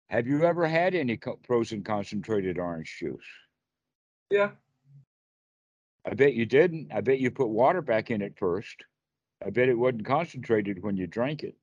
Have 0.08 0.28
you 0.28 0.44
ever 0.44 0.66
had 0.66 0.94
any 0.94 1.16
co- 1.16 1.40
frozen 1.44 1.82
concentrated 1.82 2.58
orange 2.58 2.96
juice? 3.00 3.26
Yeah. 4.30 4.50
I 6.06 6.14
bet 6.14 6.34
you 6.34 6.46
didn't. 6.46 6.92
I 6.94 7.00
bet 7.00 7.18
you 7.18 7.30
put 7.30 7.48
water 7.48 7.82
back 7.82 8.10
in 8.10 8.22
it 8.22 8.38
first. 8.38 8.84
I 9.44 9.50
bet 9.50 9.68
it 9.68 9.76
wasn't 9.76 10.06
concentrated 10.06 10.82
when 10.82 10.96
you 10.96 11.06
drank 11.06 11.42
it. 11.42 11.56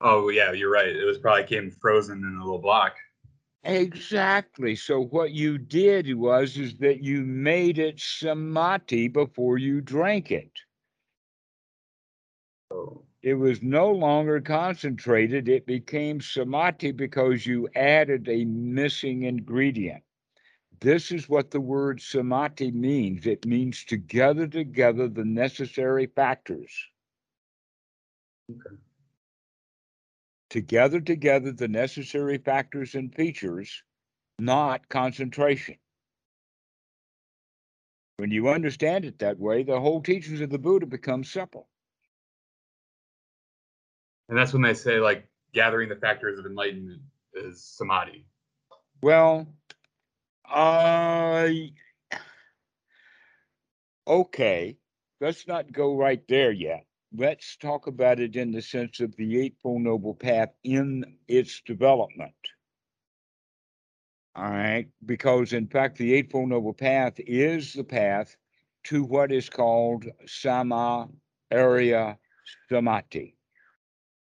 Oh 0.00 0.28
yeah, 0.28 0.52
you're 0.52 0.70
right. 0.70 0.88
It 0.88 1.04
was 1.04 1.18
probably 1.18 1.44
came 1.44 1.70
frozen 1.70 2.18
in 2.18 2.36
a 2.36 2.44
little 2.44 2.58
block. 2.58 2.96
Exactly. 3.64 4.76
So 4.76 5.00
what 5.00 5.32
you 5.32 5.58
did 5.58 6.14
was 6.14 6.56
is 6.56 6.76
that 6.78 7.02
you 7.02 7.22
made 7.22 7.78
it 7.78 7.98
samadhi 7.98 9.08
before 9.08 9.58
you 9.58 9.80
drank 9.80 10.30
it. 10.30 10.52
Oh. 12.70 13.02
It 13.22 13.34
was 13.34 13.60
no 13.60 13.90
longer 13.90 14.40
concentrated. 14.40 15.48
It 15.48 15.66
became 15.66 16.20
samadhi 16.20 16.92
because 16.92 17.44
you 17.44 17.68
added 17.74 18.28
a 18.28 18.44
missing 18.44 19.24
ingredient. 19.24 20.04
This 20.80 21.10
is 21.10 21.28
what 21.28 21.50
the 21.50 21.60
word 21.60 22.00
samadhi 22.00 22.70
means. 22.70 23.26
It 23.26 23.46
means 23.46 23.84
to 23.84 23.96
gather 23.96 24.46
together 24.46 25.08
the 25.08 25.24
necessary 25.24 26.06
factors. 26.06 26.70
Okay. 28.50 28.76
To 30.50 30.60
gather 30.60 31.00
together 31.00 31.52
the 31.52 31.68
necessary 31.68 32.38
factors 32.38 32.94
and 32.94 33.14
features, 33.14 33.82
not 34.38 34.88
concentration. 34.88 35.76
When 38.18 38.30
you 38.30 38.48
understand 38.48 39.04
it 39.04 39.18
that 39.18 39.38
way, 39.38 39.62
the 39.62 39.80
whole 39.80 40.00
teachings 40.00 40.40
of 40.40 40.50
the 40.50 40.58
Buddha 40.58 40.86
become 40.86 41.24
simple. 41.24 41.68
And 44.28 44.38
that's 44.38 44.52
when 44.52 44.62
they 44.62 44.74
say 44.74 44.98
like 44.98 45.28
gathering 45.52 45.88
the 45.88 45.96
factors 45.96 46.38
of 46.38 46.46
enlightenment 46.46 47.00
is 47.34 47.62
samadhi. 47.62 48.26
Well, 49.02 49.46
I 50.48 51.72
okay, 54.06 54.76
let's 55.20 55.46
not 55.48 55.72
go 55.72 55.96
right 55.96 56.22
there 56.28 56.52
yet. 56.52 56.84
Let's 57.16 57.56
talk 57.56 57.86
about 57.86 58.20
it 58.20 58.36
in 58.36 58.52
the 58.52 58.62
sense 58.62 59.00
of 59.00 59.14
the 59.16 59.40
Eightfold 59.40 59.82
Noble 59.82 60.14
Path 60.14 60.50
in 60.64 61.16
its 61.28 61.60
development. 61.62 62.34
All 64.34 64.50
right, 64.50 64.86
because 65.04 65.52
in 65.52 65.66
fact, 65.66 65.96
the 65.96 66.12
Eightfold 66.14 66.50
Noble 66.50 66.74
Path 66.74 67.14
is 67.18 67.72
the 67.72 67.84
path 67.84 68.36
to 68.84 69.02
what 69.02 69.32
is 69.32 69.48
called 69.48 70.04
Sama 70.26 71.08
Arya 71.50 72.18
Samadhi, 72.68 73.36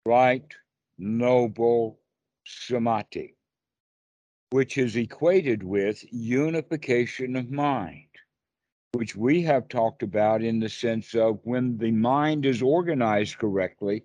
right? 0.05 0.45
Noble 0.97 1.99
Samadhi 2.45 3.36
which 4.49 4.77
is 4.77 4.95
equated 4.95 5.63
with 5.63 6.03
unification 6.11 7.35
of 7.35 7.51
mind, 7.51 8.07
which 8.93 9.15
we 9.15 9.41
have 9.41 9.67
talked 9.67 10.03
about 10.03 10.41
in 10.41 10.59
the 10.59 10.69
sense 10.69 11.13
of 11.13 11.39
when 11.43 11.77
the 11.77 11.91
mind 11.91 12.45
is 12.45 12.61
organized 12.61 13.37
correctly, 13.37 14.03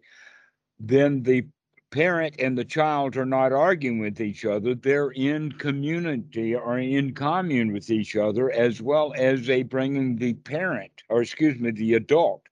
then 0.81 1.23
the 1.23 1.47
parent 1.93 2.35
and 2.41 2.59
the 2.59 2.65
child 2.65 3.17
are 3.17 3.27
not 3.27 3.53
arguing 3.53 4.01
with 4.01 4.21
each 4.21 4.45
other. 4.45 4.75
They're 4.75 5.11
in 5.11 5.53
community 5.53 6.55
or 6.57 6.79
in 6.79 7.15
commune 7.15 7.73
with 7.73 7.91
each 7.91 8.17
other, 8.17 8.51
as 8.51 8.83
well 8.83 9.13
as 9.17 9.47
they 9.47 9.63
bringing 9.63 10.17
the 10.17 10.35
parent, 10.35 11.03
or 11.09 11.23
excuse 11.23 11.59
me, 11.61 11.71
the 11.71 11.95
adult 11.95 12.43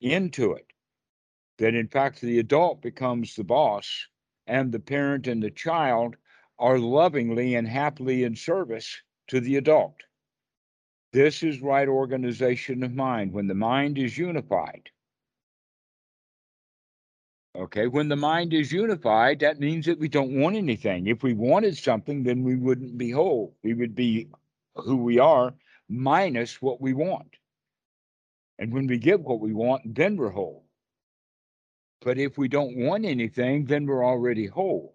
into 0.00 0.54
it. 0.54 0.66
That 1.58 1.74
in 1.74 1.86
fact, 1.86 2.20
the 2.20 2.40
adult 2.40 2.82
becomes 2.82 3.36
the 3.36 3.44
boss, 3.44 4.08
and 4.48 4.72
the 4.72 4.80
parent 4.80 5.28
and 5.28 5.40
the 5.40 5.50
child 5.50 6.16
are 6.62 6.78
lovingly 6.78 7.56
and 7.56 7.66
happily 7.66 8.22
in 8.22 8.36
service 8.36 9.02
to 9.26 9.40
the 9.40 9.56
adult. 9.56 9.96
This 11.12 11.42
is 11.42 11.60
right 11.60 11.88
organization 11.88 12.84
of 12.84 12.94
mind 12.94 13.32
when 13.32 13.48
the 13.48 13.54
mind 13.54 13.98
is 13.98 14.16
unified. 14.16 14.88
Okay, 17.56 17.88
when 17.88 18.08
the 18.08 18.16
mind 18.16 18.54
is 18.54 18.70
unified, 18.70 19.40
that 19.40 19.58
means 19.58 19.86
that 19.86 19.98
we 19.98 20.08
don't 20.08 20.40
want 20.40 20.54
anything. 20.54 21.08
If 21.08 21.24
we 21.24 21.34
wanted 21.34 21.76
something, 21.76 22.22
then 22.22 22.44
we 22.44 22.54
wouldn't 22.54 22.96
be 22.96 23.10
whole. 23.10 23.56
We 23.64 23.74
would 23.74 23.96
be 23.96 24.28
who 24.76 24.96
we 24.96 25.18
are 25.18 25.52
minus 25.88 26.62
what 26.62 26.80
we 26.80 26.94
want. 26.94 27.38
And 28.60 28.72
when 28.72 28.86
we 28.86 28.98
get 28.98 29.20
what 29.20 29.40
we 29.40 29.52
want, 29.52 29.96
then 29.96 30.16
we're 30.16 30.30
whole. 30.30 30.64
But 32.02 32.18
if 32.18 32.38
we 32.38 32.46
don't 32.46 32.76
want 32.76 33.04
anything, 33.04 33.64
then 33.64 33.84
we're 33.84 34.06
already 34.06 34.46
whole. 34.46 34.94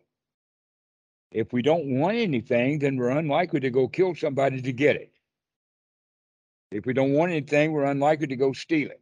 If 1.32 1.52
we 1.54 1.62
don't 1.62 2.00
want 2.00 2.18
anything, 2.18 2.80
then 2.80 2.98
we're 2.98 3.10
unlikely 3.10 3.60
to 3.62 3.70
go 3.70 3.88
kill 3.88 4.16
somebody 4.16 4.62
to 4.62 4.72
get 4.72 4.96
it. 4.96 5.12
If 6.72 6.86
we 6.86 6.94
don't 6.94 7.14
want 7.14 7.32
anything, 7.32 7.72
we're 7.72 7.86
unlikely 7.86 8.28
to 8.28 8.36
go 8.36 8.54
steal 8.54 8.90
it. 8.90 9.02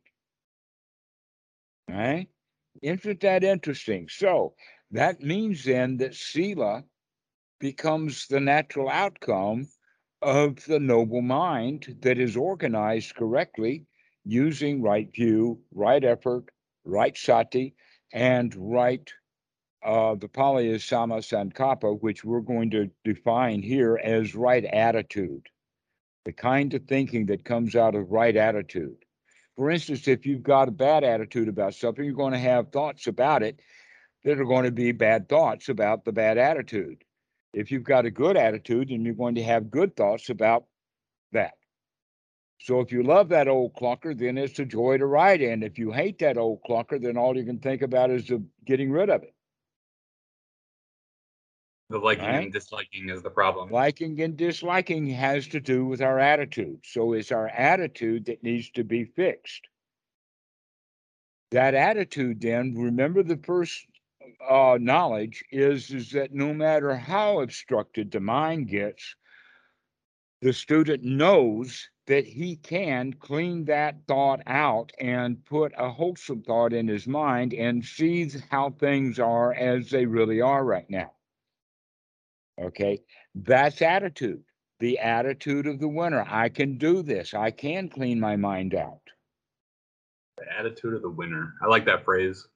Right? 1.89 2.27
Isn't 2.81 3.21
that 3.21 3.43
interesting? 3.43 4.07
So 4.09 4.53
that 4.91 5.21
means 5.21 5.63
then 5.63 5.97
that 5.97 6.15
Sila 6.15 6.83
becomes 7.59 8.27
the 8.27 8.39
natural 8.39 8.89
outcome 8.89 9.67
of 10.21 10.63
the 10.65 10.79
noble 10.79 11.21
mind 11.21 11.97
that 12.01 12.17
is 12.19 12.35
organized 12.35 13.15
correctly 13.15 13.85
using 14.23 14.81
right 14.81 15.11
view, 15.13 15.59
right 15.73 16.03
effort, 16.03 16.45
right 16.83 17.15
sati, 17.15 17.75
and 18.11 18.53
right 18.55 19.11
uh, 19.85 20.15
the 20.15 20.27
Pali 20.27 20.67
is 20.67 20.81
Samma 20.81 21.19
Sankappa, 21.19 22.01
which 22.01 22.25
we're 22.25 22.41
going 22.41 22.71
to 22.71 22.89
define 23.03 23.61
here 23.61 23.99
as 24.03 24.33
right 24.33 24.65
attitude, 24.65 25.47
the 26.25 26.33
kind 26.33 26.73
of 26.73 26.83
thinking 26.85 27.27
that 27.27 27.45
comes 27.45 27.75
out 27.75 27.93
of 27.93 28.11
right 28.11 28.35
attitude. 28.35 28.97
For 29.55 29.69
instance, 29.69 30.07
if 30.07 30.25
you've 30.25 30.43
got 30.43 30.67
a 30.67 30.71
bad 30.71 31.03
attitude 31.03 31.47
about 31.47 31.75
something, 31.75 32.03
you're 32.03 32.15
going 32.15 32.33
to 32.33 32.39
have 32.39 32.71
thoughts 32.71 33.05
about 33.05 33.43
it 33.43 33.59
that 34.23 34.39
are 34.39 34.45
going 34.45 34.65
to 34.65 34.71
be 34.71 34.91
bad 34.91 35.29
thoughts 35.29 35.69
about 35.69 36.03
the 36.03 36.11
bad 36.11 36.39
attitude. 36.39 37.03
If 37.53 37.71
you've 37.71 37.83
got 37.83 38.05
a 38.05 38.11
good 38.11 38.35
attitude, 38.35 38.89
then 38.89 39.05
you're 39.05 39.13
going 39.13 39.35
to 39.35 39.43
have 39.43 39.69
good 39.69 39.95
thoughts 39.95 40.29
about 40.29 40.65
that. 41.31 41.53
So 42.59 42.79
if 42.79 42.91
you 42.91 43.03
love 43.03 43.29
that 43.29 43.47
old 43.47 43.75
clunker, 43.75 44.17
then 44.17 44.39
it's 44.39 44.57
a 44.57 44.65
joy 44.65 44.97
to 44.97 45.05
ride 45.05 45.41
in. 45.41 45.61
If 45.61 45.77
you 45.77 45.91
hate 45.91 46.17
that 46.19 46.37
old 46.37 46.61
clunker, 46.67 46.99
then 46.99 47.17
all 47.17 47.37
you 47.37 47.45
can 47.45 47.59
think 47.59 47.83
about 47.83 48.09
is 48.09 48.31
getting 48.65 48.91
rid 48.91 49.11
of 49.11 49.21
it. 49.21 49.34
The 51.89 51.99
liking 51.99 52.25
Right. 52.25 52.43
and 52.45 52.53
disliking 52.53 53.09
is 53.09 53.21
the 53.21 53.29
problem. 53.29 53.69
Liking 53.69 54.19
and 54.21 54.35
disliking 54.35 55.05
has 55.07 55.47
to 55.49 55.59
do 55.59 55.85
with 55.85 56.01
our 56.01 56.19
attitude. 56.19 56.79
So 56.83 57.13
it's 57.13 57.31
our 57.31 57.47
attitude 57.49 58.25
that 58.25 58.41
needs 58.43 58.71
to 58.71 58.83
be 58.83 59.05
fixed. 59.05 59.67
That 61.51 61.75
attitude, 61.75 62.41
then, 62.41 62.73
remember 62.75 63.21
the 63.21 63.37
first 63.37 63.85
uh, 64.49 64.77
knowledge 64.81 65.43
is, 65.51 65.91
is 65.91 66.09
that 66.11 66.33
no 66.33 66.53
matter 66.53 66.95
how 66.95 67.41
obstructed 67.41 68.11
the 68.11 68.19
mind 68.19 68.67
gets, 68.67 69.15
the 70.41 70.53
student 70.53 71.03
knows 71.03 71.89
that 72.07 72.25
he 72.25 72.55
can 72.55 73.13
clean 73.13 73.65
that 73.65 74.07
thought 74.07 74.41
out 74.47 74.91
and 74.99 75.43
put 75.45 75.71
a 75.77 75.89
wholesome 75.89 76.41
thought 76.41 76.73
in 76.73 76.87
his 76.87 77.07
mind 77.07 77.53
and 77.53 77.85
sees 77.85 78.43
how 78.49 78.71
things 78.71 79.19
are 79.19 79.53
as 79.53 79.89
they 79.91 80.05
really 80.05 80.41
are 80.41 80.63
right 80.65 80.89
now. 80.89 81.11
Okay, 82.61 83.01
that's 83.33 83.81
attitude. 83.81 84.43
The 84.79 84.99
attitude 84.99 85.67
of 85.67 85.79
the 85.79 85.87
winner. 85.87 86.25
I 86.27 86.49
can 86.49 86.77
do 86.77 87.01
this. 87.01 87.33
I 87.33 87.51
can 87.51 87.89
clean 87.89 88.19
my 88.19 88.35
mind 88.35 88.75
out. 88.75 89.01
The 90.37 90.45
attitude 90.57 90.93
of 90.93 91.01
the 91.01 91.09
winner. 91.09 91.53
I 91.61 91.67
like 91.67 91.85
that 91.85 92.03
phrase. 92.03 92.47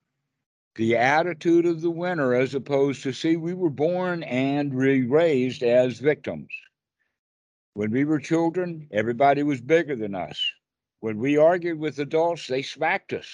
The 0.75 0.95
attitude 0.95 1.65
of 1.65 1.81
the 1.81 1.89
winner, 1.89 2.33
as 2.33 2.55
opposed 2.55 3.03
to 3.03 3.13
see, 3.13 3.35
we 3.35 3.53
were 3.53 3.69
born 3.69 4.23
and 4.23 4.73
re- 4.73 5.05
raised 5.05 5.63
as 5.63 5.99
victims. 5.99 6.49
When 7.73 7.91
we 7.91 8.05
were 8.05 8.19
children, 8.19 8.87
everybody 8.91 9.43
was 9.43 9.61
bigger 9.61 9.95
than 9.95 10.15
us. 10.15 10.39
When 11.01 11.17
we 11.17 11.37
argued 11.37 11.79
with 11.79 11.99
adults, 11.99 12.47
they 12.47 12.61
smacked 12.61 13.13
us. 13.13 13.29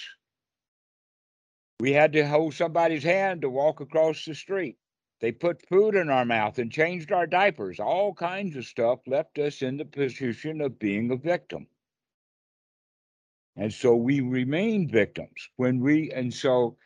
We 1.79 1.91
had 1.91 2.13
to 2.13 2.27
hold 2.27 2.53
somebody's 2.53 3.03
hand 3.03 3.41
to 3.41 3.49
walk 3.49 3.79
across 3.79 4.23
the 4.23 4.35
street. 4.35 4.77
They 5.25 5.31
put 5.31 5.67
food 5.67 5.95
in 5.95 6.11
our 6.11 6.23
mouth 6.23 6.59
and 6.59 6.71
changed 6.71 7.11
our 7.11 7.25
diapers. 7.25 7.79
All 7.79 8.13
kinds 8.13 8.55
of 8.57 8.63
stuff 8.63 8.99
left 9.07 9.39
us 9.39 9.63
in 9.63 9.75
the 9.75 9.83
position 9.83 10.61
of 10.61 10.77
being 10.77 11.09
a 11.09 11.15
victim. 11.15 11.65
And 13.55 13.73
so 13.73 13.95
we 13.95 14.21
remain 14.21 14.87
victims 14.87 15.49
when 15.55 15.79
we, 15.79 16.11
and 16.11 16.31
so 16.31 16.77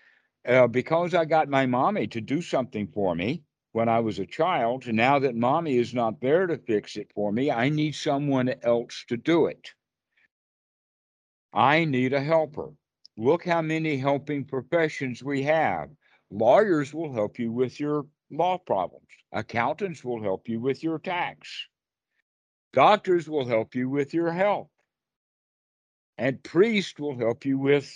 uh, 0.48 0.68
because 0.68 1.14
I 1.14 1.26
got 1.26 1.50
my 1.50 1.66
mommy 1.66 2.08
to 2.08 2.22
do 2.22 2.42
something 2.42 2.88
for 2.88 3.14
me 3.14 3.44
when 3.74 3.90
I 3.90 4.00
was 4.00 4.20
a 4.20 4.26
child, 4.26 4.88
now 4.88 5.20
that 5.20 5.36
mommy 5.36 5.76
is 5.76 5.94
not 5.94 6.22
there 6.22 6.48
to 6.48 6.58
fix 6.60 6.96
it 6.96 7.12
for 7.14 7.34
me, 7.34 7.52
I 7.52 7.68
need 7.68 7.94
someone 7.94 8.56
else 8.64 9.04
to 9.10 9.18
do 9.18 9.48
it. 9.48 9.74
I 11.52 11.84
need 11.84 12.14
a 12.14 12.22
helper. 12.22 12.70
Look 13.18 13.44
how 13.44 13.62
many 13.62 13.98
helping 13.98 14.46
professions 14.46 15.22
we 15.22 15.44
have. 15.44 15.90
Lawyers 16.32 16.94
will 16.94 17.12
help 17.12 17.38
you 17.38 17.52
with 17.52 17.82
your 17.82 18.06
law 18.32 18.58
problems. 18.58 19.08
Accountants 19.32 20.04
will 20.04 20.22
help 20.22 20.48
you 20.48 20.60
with 20.60 20.84
your 20.84 21.00
tax. 21.00 21.68
Doctors 22.74 23.28
will 23.28 23.46
help 23.46 23.76
you 23.76 23.90
with 23.90 24.14
your 24.14 24.32
health. 24.32 24.70
And 26.18 26.44
priests 26.44 27.00
will 27.00 27.18
help 27.18 27.46
you 27.46 27.58
with 27.58 27.92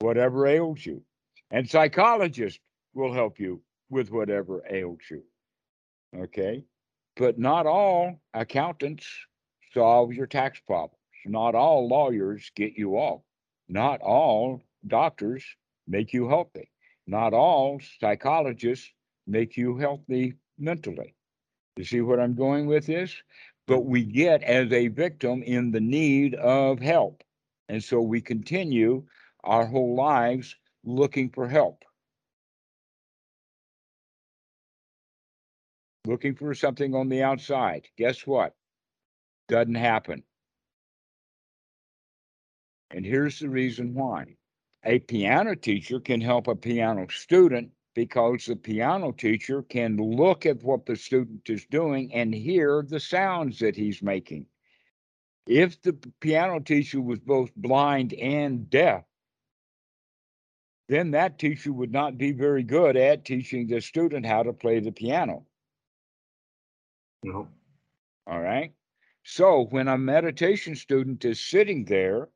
whatever 0.00 0.46
ails 0.46 0.84
you. 0.84 1.02
And 1.50 1.68
psychologists 1.68 2.60
will 2.94 3.12
help 3.12 3.38
you 3.38 3.62
with 3.90 4.10
whatever 4.10 4.64
ails 4.68 5.00
you. 5.10 5.22
Okay. 6.16 6.64
But 7.16 7.38
not 7.38 7.66
all 7.66 8.20
accountants 8.32 9.06
solve 9.74 10.12
your 10.12 10.26
tax 10.26 10.60
problems. 10.66 10.96
Not 11.26 11.54
all 11.54 11.88
lawyers 11.88 12.50
get 12.56 12.78
you 12.78 12.94
off. 12.94 13.20
Not 13.68 14.00
all 14.00 14.62
doctors 14.86 15.44
make 15.86 16.12
you 16.12 16.28
healthy. 16.28 16.70
Not 17.06 17.32
all 17.32 17.80
psychologists 17.98 18.90
make 19.26 19.56
you 19.56 19.76
healthy 19.76 20.34
mentally. 20.58 21.14
You 21.76 21.84
see 21.84 22.00
what 22.00 22.20
I'm 22.20 22.34
going 22.34 22.66
with 22.66 22.86
this? 22.86 23.14
But 23.66 23.86
we 23.86 24.04
get 24.04 24.42
as 24.42 24.72
a 24.72 24.88
victim 24.88 25.42
in 25.42 25.70
the 25.70 25.80
need 25.80 26.34
of 26.34 26.80
help. 26.80 27.22
And 27.68 27.82
so 27.82 28.00
we 28.00 28.20
continue 28.20 29.04
our 29.44 29.64
whole 29.64 29.94
lives 29.94 30.56
looking 30.84 31.30
for 31.30 31.48
help. 31.48 31.84
Looking 36.06 36.34
for 36.34 36.54
something 36.54 36.94
on 36.94 37.08
the 37.08 37.22
outside. 37.22 37.86
Guess 37.96 38.26
what? 38.26 38.54
Doesn't 39.48 39.74
happen. 39.74 40.24
And 42.90 43.04
here's 43.04 43.38
the 43.38 43.48
reason 43.48 43.94
why. 43.94 44.36
A 44.84 44.98
piano 44.98 45.54
teacher 45.54 46.00
can 46.00 46.20
help 46.20 46.48
a 46.48 46.56
piano 46.56 47.06
student 47.10 47.70
because 47.94 48.46
the 48.46 48.56
piano 48.56 49.12
teacher 49.12 49.62
can 49.62 49.96
look 49.96 50.46
at 50.46 50.62
what 50.62 50.86
the 50.86 50.96
student 50.96 51.50
is 51.50 51.66
doing 51.66 52.14
and 52.14 52.34
hear 52.34 52.82
the 52.88 53.00
sounds 53.00 53.58
that 53.58 53.76
he's 53.76 54.02
making. 54.02 54.46
If 55.46 55.82
the 55.82 55.92
piano 56.20 56.60
teacher 56.60 57.00
was 57.00 57.18
both 57.18 57.54
blind 57.56 58.14
and 58.14 58.70
deaf, 58.70 59.04
then 60.88 61.10
that 61.12 61.38
teacher 61.38 61.72
would 61.72 61.92
not 61.92 62.16
be 62.16 62.32
very 62.32 62.62
good 62.62 62.96
at 62.96 63.24
teaching 63.24 63.66
the 63.66 63.80
student 63.80 64.26
how 64.26 64.42
to 64.42 64.52
play 64.52 64.80
the 64.80 64.92
piano. 64.92 65.46
No. 67.22 67.48
All 68.26 68.40
right. 68.40 68.72
So 69.24 69.66
when 69.70 69.88
a 69.88 69.98
meditation 69.98 70.74
student 70.74 71.24
is 71.24 71.38
sitting 71.38 71.84
there, 71.84 72.28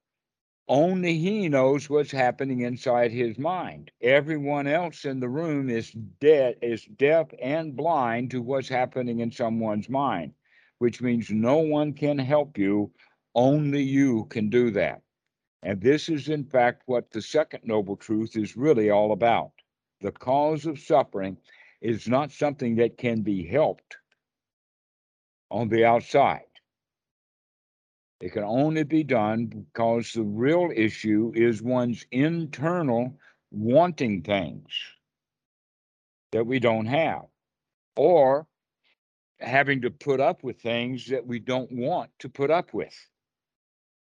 only 0.68 1.18
he 1.18 1.48
knows 1.48 1.90
what's 1.90 2.10
happening 2.10 2.60
inside 2.60 3.10
his 3.10 3.38
mind. 3.38 3.90
Everyone 4.00 4.66
else 4.66 5.04
in 5.04 5.20
the 5.20 5.28
room 5.28 5.68
is 5.68 5.90
dead, 5.92 6.56
is 6.62 6.86
deaf 6.96 7.28
and 7.42 7.76
blind 7.76 8.30
to 8.30 8.40
what's 8.40 8.68
happening 8.68 9.20
in 9.20 9.30
someone's 9.30 9.90
mind, 9.90 10.32
which 10.78 11.02
means 11.02 11.30
no 11.30 11.58
one 11.58 11.92
can 11.92 12.18
help 12.18 12.56
you. 12.56 12.90
Only 13.34 13.82
you 13.82 14.24
can 14.26 14.48
do 14.48 14.70
that. 14.70 15.02
And 15.62 15.80
this 15.80 16.08
is, 16.08 16.28
in 16.28 16.44
fact, 16.44 16.82
what 16.86 17.10
the 17.10 17.22
second 17.22 17.62
noble 17.64 17.96
truth 17.96 18.36
is 18.36 18.56
really 18.56 18.90
all 18.90 19.12
about. 19.12 19.52
The 20.00 20.12
cause 20.12 20.66
of 20.66 20.78
suffering 20.78 21.36
is 21.80 22.08
not 22.08 22.32
something 22.32 22.76
that 22.76 22.96
can 22.96 23.22
be 23.22 23.46
helped 23.46 23.96
on 25.50 25.68
the 25.68 25.84
outside. 25.84 26.53
It 28.24 28.32
can 28.32 28.44
only 28.44 28.84
be 28.84 29.04
done 29.04 29.44
because 29.44 30.14
the 30.14 30.22
real 30.22 30.70
issue 30.74 31.30
is 31.34 31.60
one's 31.60 32.06
internal 32.10 33.18
wanting 33.50 34.22
things 34.22 34.72
that 36.32 36.46
we 36.46 36.58
don't 36.58 36.86
have, 36.86 37.26
or 37.96 38.46
having 39.40 39.82
to 39.82 39.90
put 39.90 40.20
up 40.20 40.42
with 40.42 40.58
things 40.58 41.06
that 41.08 41.26
we 41.26 41.38
don't 41.38 41.70
want 41.70 42.12
to 42.20 42.30
put 42.30 42.50
up 42.50 42.72
with. 42.72 42.96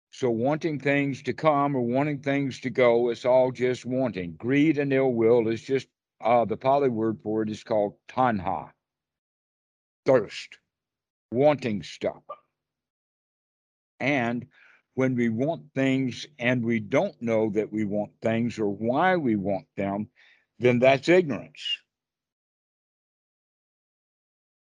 So, 0.10 0.32
wanting 0.32 0.80
things 0.80 1.22
to 1.22 1.34
come 1.34 1.76
or 1.76 1.82
wanting 1.82 2.24
things 2.24 2.60
to 2.62 2.72
go, 2.72 3.10
it's 3.10 3.26
all 3.26 3.52
just 3.52 3.86
wanting. 3.86 4.34
Greed 4.38 4.80
and 4.80 4.92
ill 4.92 5.14
will 5.14 5.48
is 5.50 5.62
just 5.62 5.88
uh, 6.20 6.46
the 6.46 6.58
Pali 6.58 6.90
word 6.90 7.20
for 7.22 7.44
it 7.44 7.50
is 7.52 7.64
called 7.64 7.94
tanha, 8.08 8.72
thirst, 10.08 10.58
wanting 11.32 11.84
stuff. 11.84 12.24
And 14.00 14.46
when 14.96 15.16
we 15.16 15.30
want 15.30 15.64
things 15.76 16.26
and 16.40 16.64
we 16.64 16.80
don't 16.80 17.20
know 17.22 17.50
that 17.52 17.72
we 17.72 17.86
want 17.86 18.12
things 18.22 18.60
or 18.60 18.70
why 18.70 19.16
we 19.16 19.36
want 19.36 19.66
them, 19.78 20.10
then 20.60 20.80
that's 20.80 21.08
ignorance. 21.08 21.78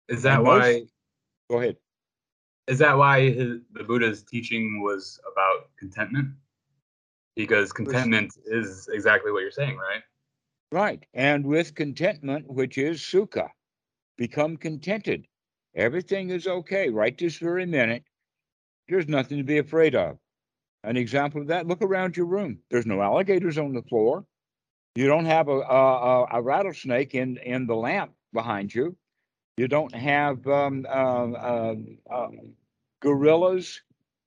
Is 0.09 0.23
that 0.23 0.35
And 0.35 0.47
why? 0.47 0.83
Go 1.49 1.59
ahead. 1.59 1.77
Is 2.67 2.79
that 2.79 2.97
why 2.97 3.29
his, 3.31 3.59
the 3.73 3.83
Buddha's 3.83 4.23
teaching 4.23 4.81
was 4.83 5.19
about 5.31 5.69
contentment? 5.79 6.29
Because 7.35 7.71
contentment 7.71 8.33
is 8.45 8.89
exactly 8.91 9.31
what 9.31 9.41
you're 9.41 9.51
saying, 9.51 9.77
right? 9.77 10.03
Right. 10.71 11.05
And 11.13 11.45
with 11.45 11.75
contentment, 11.75 12.49
which 12.49 12.77
is 12.77 12.99
sukha, 12.99 13.49
become 14.17 14.57
contented. 14.57 15.27
Everything 15.75 16.31
is 16.31 16.47
okay 16.47 16.89
right 16.89 17.17
this 17.17 17.38
very 17.38 17.65
minute. 17.65 18.03
There's 18.89 19.07
nothing 19.07 19.38
to 19.38 19.43
be 19.43 19.57
afraid 19.57 19.95
of. 19.95 20.17
An 20.83 20.97
example 20.97 21.41
of 21.41 21.47
that, 21.47 21.67
look 21.67 21.81
around 21.81 22.15
your 22.15 22.27
room. 22.27 22.59
There's 22.69 22.85
no 22.85 23.01
alligators 23.01 23.57
on 23.57 23.73
the 23.73 23.81
floor. 23.81 24.25
You 24.95 25.07
don't 25.07 25.25
have 25.25 25.47
a, 25.47 25.59
a, 25.59 26.25
a- 26.31 26.41
rattlesnake 26.41 27.13
in, 27.13 27.38
in 27.38 27.67
the 27.67 27.75
lamp 27.75 28.13
behind 28.33 28.73
you. 28.73 28.95
You 29.57 29.67
don't 29.67 29.93
have 29.93 30.47
um, 30.47 30.85
uh, 30.88 31.73
uh, 32.09 32.27
gorillas 33.01 33.81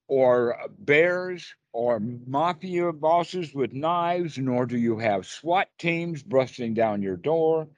or 0.08 0.56
bears 0.78 1.54
or 1.72 2.00
mafia 2.00 2.92
bosses 2.92 3.54
with 3.54 3.72
knives, 3.72 4.38
nor 4.38 4.66
do 4.66 4.76
you 4.76 4.98
have 4.98 5.26
SWAT 5.26 5.68
teams 5.78 6.22
busting 6.22 6.74
down 6.74 7.02
your 7.02 7.16
door. 7.16 7.68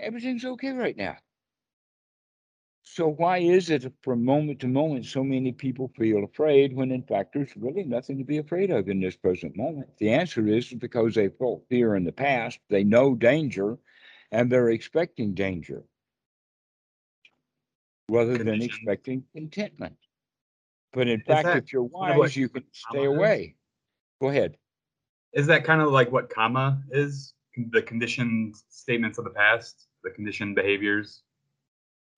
Everything's 0.00 0.44
okay 0.44 0.72
right 0.72 0.96
now. 0.96 1.16
So 2.90 3.06
why 3.06 3.38
is 3.38 3.68
it 3.70 3.92
from 4.02 4.24
moment 4.24 4.60
to 4.60 4.66
moment 4.66 5.04
so 5.04 5.22
many 5.22 5.52
people 5.52 5.92
feel 5.96 6.24
afraid 6.24 6.74
when 6.74 6.90
in 6.90 7.02
fact 7.02 7.32
there's 7.34 7.54
really 7.56 7.84
nothing 7.84 8.18
to 8.18 8.24
be 8.24 8.38
afraid 8.38 8.70
of 8.70 8.88
in 8.88 8.98
this 8.98 9.14
present 9.14 9.56
moment? 9.56 9.88
The 9.98 10.10
answer 10.10 10.48
is 10.48 10.72
because 10.72 11.14
they 11.14 11.28
felt 11.28 11.68
fear 11.68 11.94
in 11.96 12.04
the 12.04 12.12
past, 12.12 12.58
they 12.70 12.84
know 12.84 13.14
danger, 13.14 13.78
and 14.32 14.50
they're 14.50 14.70
expecting 14.70 15.34
danger 15.34 15.84
rather 18.08 18.38
than 18.38 18.62
expecting 18.62 19.22
contentment. 19.34 19.96
But 20.92 21.08
in 21.08 21.20
Is 21.20 21.26
fact, 21.26 21.44
that 21.44 21.56
if 21.58 21.72
you're 21.72 21.88
kind 21.90 22.12
of 22.12 22.16
what 22.16 22.20
wise, 22.20 22.36
you 22.36 22.48
can 22.48 22.64
stay 22.72 23.04
karma 23.04 23.10
is? 23.12 23.16
away. 23.16 23.54
Go 24.20 24.28
ahead. 24.28 24.56
Is 25.34 25.46
that 25.46 25.62
kind 25.62 25.82
of 25.82 25.92
like 25.92 26.10
what 26.10 26.30
karma 26.30 26.82
is? 26.90 27.34
The 27.70 27.82
conditioned 27.82 28.56
statements 28.70 29.18
of 29.18 29.24
the 29.24 29.30
past, 29.30 29.88
the 30.02 30.10
conditioned 30.10 30.54
behaviors. 30.56 31.22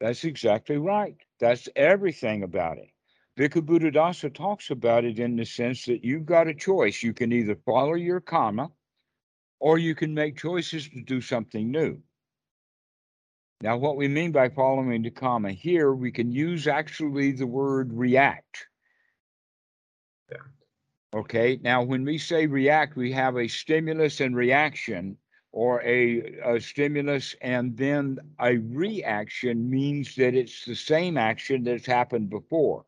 That's 0.00 0.24
exactly 0.24 0.78
right. 0.78 1.16
That's 1.38 1.68
everything 1.76 2.42
about 2.42 2.78
it. 2.78 2.88
Bhikkhu 3.38 3.62
Buddhadasa 3.62 4.34
talks 4.34 4.70
about 4.70 5.04
it 5.04 5.18
in 5.18 5.36
the 5.36 5.44
sense 5.44 5.84
that 5.86 6.04
you've 6.04 6.26
got 6.26 6.48
a 6.48 6.54
choice. 6.54 7.02
You 7.02 7.12
can 7.12 7.32
either 7.32 7.56
follow 7.66 7.94
your 7.94 8.20
karma 8.20 8.70
or 9.60 9.78
you 9.78 9.94
can 9.94 10.14
make 10.14 10.36
choices 10.36 10.88
to 10.88 11.02
do 11.02 11.20
something 11.20 11.70
new. 11.70 12.00
Now, 13.62 13.76
what 13.76 13.96
we 13.96 14.08
mean 14.08 14.32
by 14.32 14.48
following 14.48 15.02
the 15.02 15.10
karma 15.10 15.52
here, 15.52 15.92
we 15.92 16.10
can 16.10 16.32
use 16.32 16.66
actually 16.66 17.32
the 17.32 17.46
word 17.46 17.92
react. 17.92 18.66
Yeah. 20.30 20.38
Okay. 21.14 21.58
Now, 21.62 21.82
when 21.82 22.04
we 22.04 22.16
say 22.16 22.46
react, 22.46 22.96
we 22.96 23.12
have 23.12 23.36
a 23.36 23.48
stimulus 23.48 24.20
and 24.20 24.34
reaction, 24.34 25.18
or 25.52 25.82
a, 25.82 26.38
a 26.44 26.60
stimulus 26.60 27.34
and 27.40 27.76
then 27.76 28.18
a 28.38 28.56
reaction 28.58 29.68
means 29.68 30.14
that 30.14 30.34
it's 30.34 30.64
the 30.64 30.76
same 30.76 31.16
action 31.16 31.64
that's 31.64 31.86
happened 31.86 32.30
before. 32.30 32.84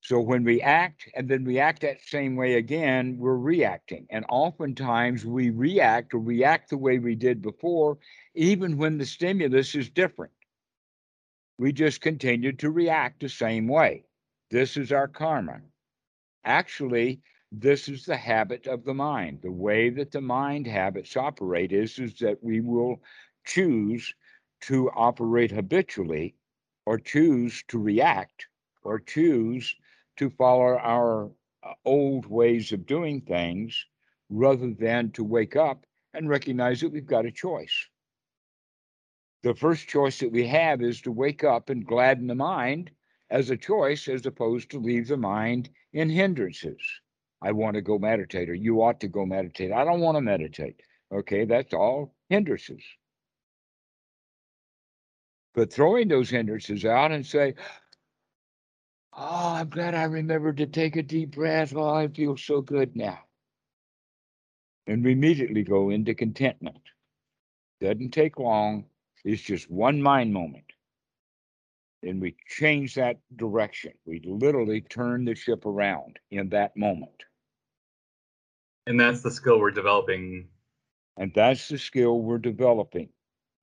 So 0.00 0.20
when 0.20 0.44
we 0.44 0.60
act 0.60 1.08
and 1.16 1.28
then 1.28 1.44
we 1.44 1.58
act 1.58 1.80
that 1.80 2.02
same 2.06 2.36
way 2.36 2.54
again, 2.54 3.16
we're 3.18 3.38
reacting. 3.38 4.06
And 4.10 4.26
oftentimes 4.28 5.24
we 5.24 5.48
react 5.48 6.12
or 6.12 6.18
react 6.18 6.70
the 6.70 6.76
way 6.76 6.98
we 6.98 7.14
did 7.14 7.40
before, 7.40 7.96
even 8.34 8.76
when 8.76 8.98
the 8.98 9.06
stimulus 9.06 9.74
is 9.74 9.88
different. 9.88 10.32
We 11.58 11.72
just 11.72 12.02
continue 12.02 12.52
to 12.52 12.70
react 12.70 13.20
the 13.20 13.28
same 13.28 13.66
way. 13.66 14.04
This 14.50 14.76
is 14.76 14.92
our 14.92 15.08
karma. 15.08 15.62
Actually, 16.44 17.22
this 17.60 17.88
is 17.88 18.04
the 18.04 18.16
habit 18.16 18.66
of 18.66 18.84
the 18.84 18.94
mind. 18.94 19.40
The 19.42 19.52
way 19.52 19.88
that 19.90 20.10
the 20.10 20.20
mind 20.20 20.66
habits 20.66 21.16
operate 21.16 21.72
is, 21.72 21.98
is 21.98 22.14
that 22.18 22.42
we 22.42 22.60
will 22.60 23.00
choose 23.44 24.14
to 24.62 24.90
operate 24.90 25.52
habitually 25.52 26.34
or 26.84 26.98
choose 26.98 27.62
to 27.68 27.78
react 27.78 28.48
or 28.82 28.98
choose 28.98 29.76
to 30.16 30.30
follow 30.30 30.78
our 30.78 31.30
uh, 31.62 31.74
old 31.84 32.26
ways 32.26 32.72
of 32.72 32.86
doing 32.86 33.20
things 33.20 33.86
rather 34.30 34.72
than 34.72 35.10
to 35.12 35.22
wake 35.22 35.54
up 35.54 35.86
and 36.12 36.28
recognize 36.28 36.80
that 36.80 36.92
we've 36.92 37.06
got 37.06 37.26
a 37.26 37.30
choice. 37.30 37.88
The 39.42 39.54
first 39.54 39.86
choice 39.86 40.18
that 40.20 40.32
we 40.32 40.46
have 40.48 40.82
is 40.82 41.02
to 41.02 41.12
wake 41.12 41.44
up 41.44 41.70
and 41.70 41.86
gladden 41.86 42.26
the 42.26 42.34
mind 42.34 42.90
as 43.30 43.50
a 43.50 43.56
choice 43.56 44.08
as 44.08 44.26
opposed 44.26 44.70
to 44.70 44.80
leave 44.80 45.08
the 45.08 45.16
mind 45.16 45.70
in 45.92 46.10
hindrances. 46.10 46.80
I 47.44 47.52
want 47.52 47.74
to 47.74 47.82
go 47.82 47.98
meditate, 47.98 48.48
or 48.48 48.54
you 48.54 48.82
ought 48.82 49.00
to 49.00 49.08
go 49.08 49.26
meditate. 49.26 49.70
I 49.70 49.84
don't 49.84 50.00
want 50.00 50.16
to 50.16 50.22
meditate. 50.22 50.80
Okay, 51.12 51.44
that's 51.44 51.74
all 51.74 52.14
hindrances. 52.30 52.82
But 55.54 55.70
throwing 55.70 56.08
those 56.08 56.30
hindrances 56.30 56.86
out 56.86 57.12
and 57.12 57.24
say, 57.24 57.54
Oh, 59.12 59.52
I'm 59.56 59.68
glad 59.68 59.94
I 59.94 60.04
remembered 60.04 60.56
to 60.56 60.66
take 60.66 60.96
a 60.96 61.02
deep 61.02 61.32
breath. 61.36 61.76
Oh, 61.76 61.94
I 61.94 62.08
feel 62.08 62.36
so 62.38 62.62
good 62.62 62.96
now. 62.96 63.20
And 64.86 65.04
we 65.04 65.12
immediately 65.12 65.62
go 65.62 65.90
into 65.90 66.14
contentment. 66.14 66.80
Doesn't 67.80 68.10
take 68.10 68.38
long. 68.38 68.86
It's 69.22 69.42
just 69.42 69.70
one 69.70 70.00
mind 70.00 70.32
moment. 70.32 70.64
And 72.02 72.22
we 72.22 72.36
change 72.48 72.94
that 72.94 73.18
direction. 73.36 73.92
We 74.06 74.20
literally 74.24 74.80
turn 74.80 75.26
the 75.26 75.34
ship 75.34 75.66
around 75.66 76.18
in 76.30 76.48
that 76.48 76.76
moment. 76.76 77.22
And 78.86 79.00
that's 79.00 79.22
the 79.22 79.30
skill 79.30 79.60
we're 79.60 79.70
developing. 79.70 80.48
And 81.16 81.32
that's 81.34 81.68
the 81.68 81.78
skill 81.78 82.20
we're 82.20 82.38
developing 82.38 83.08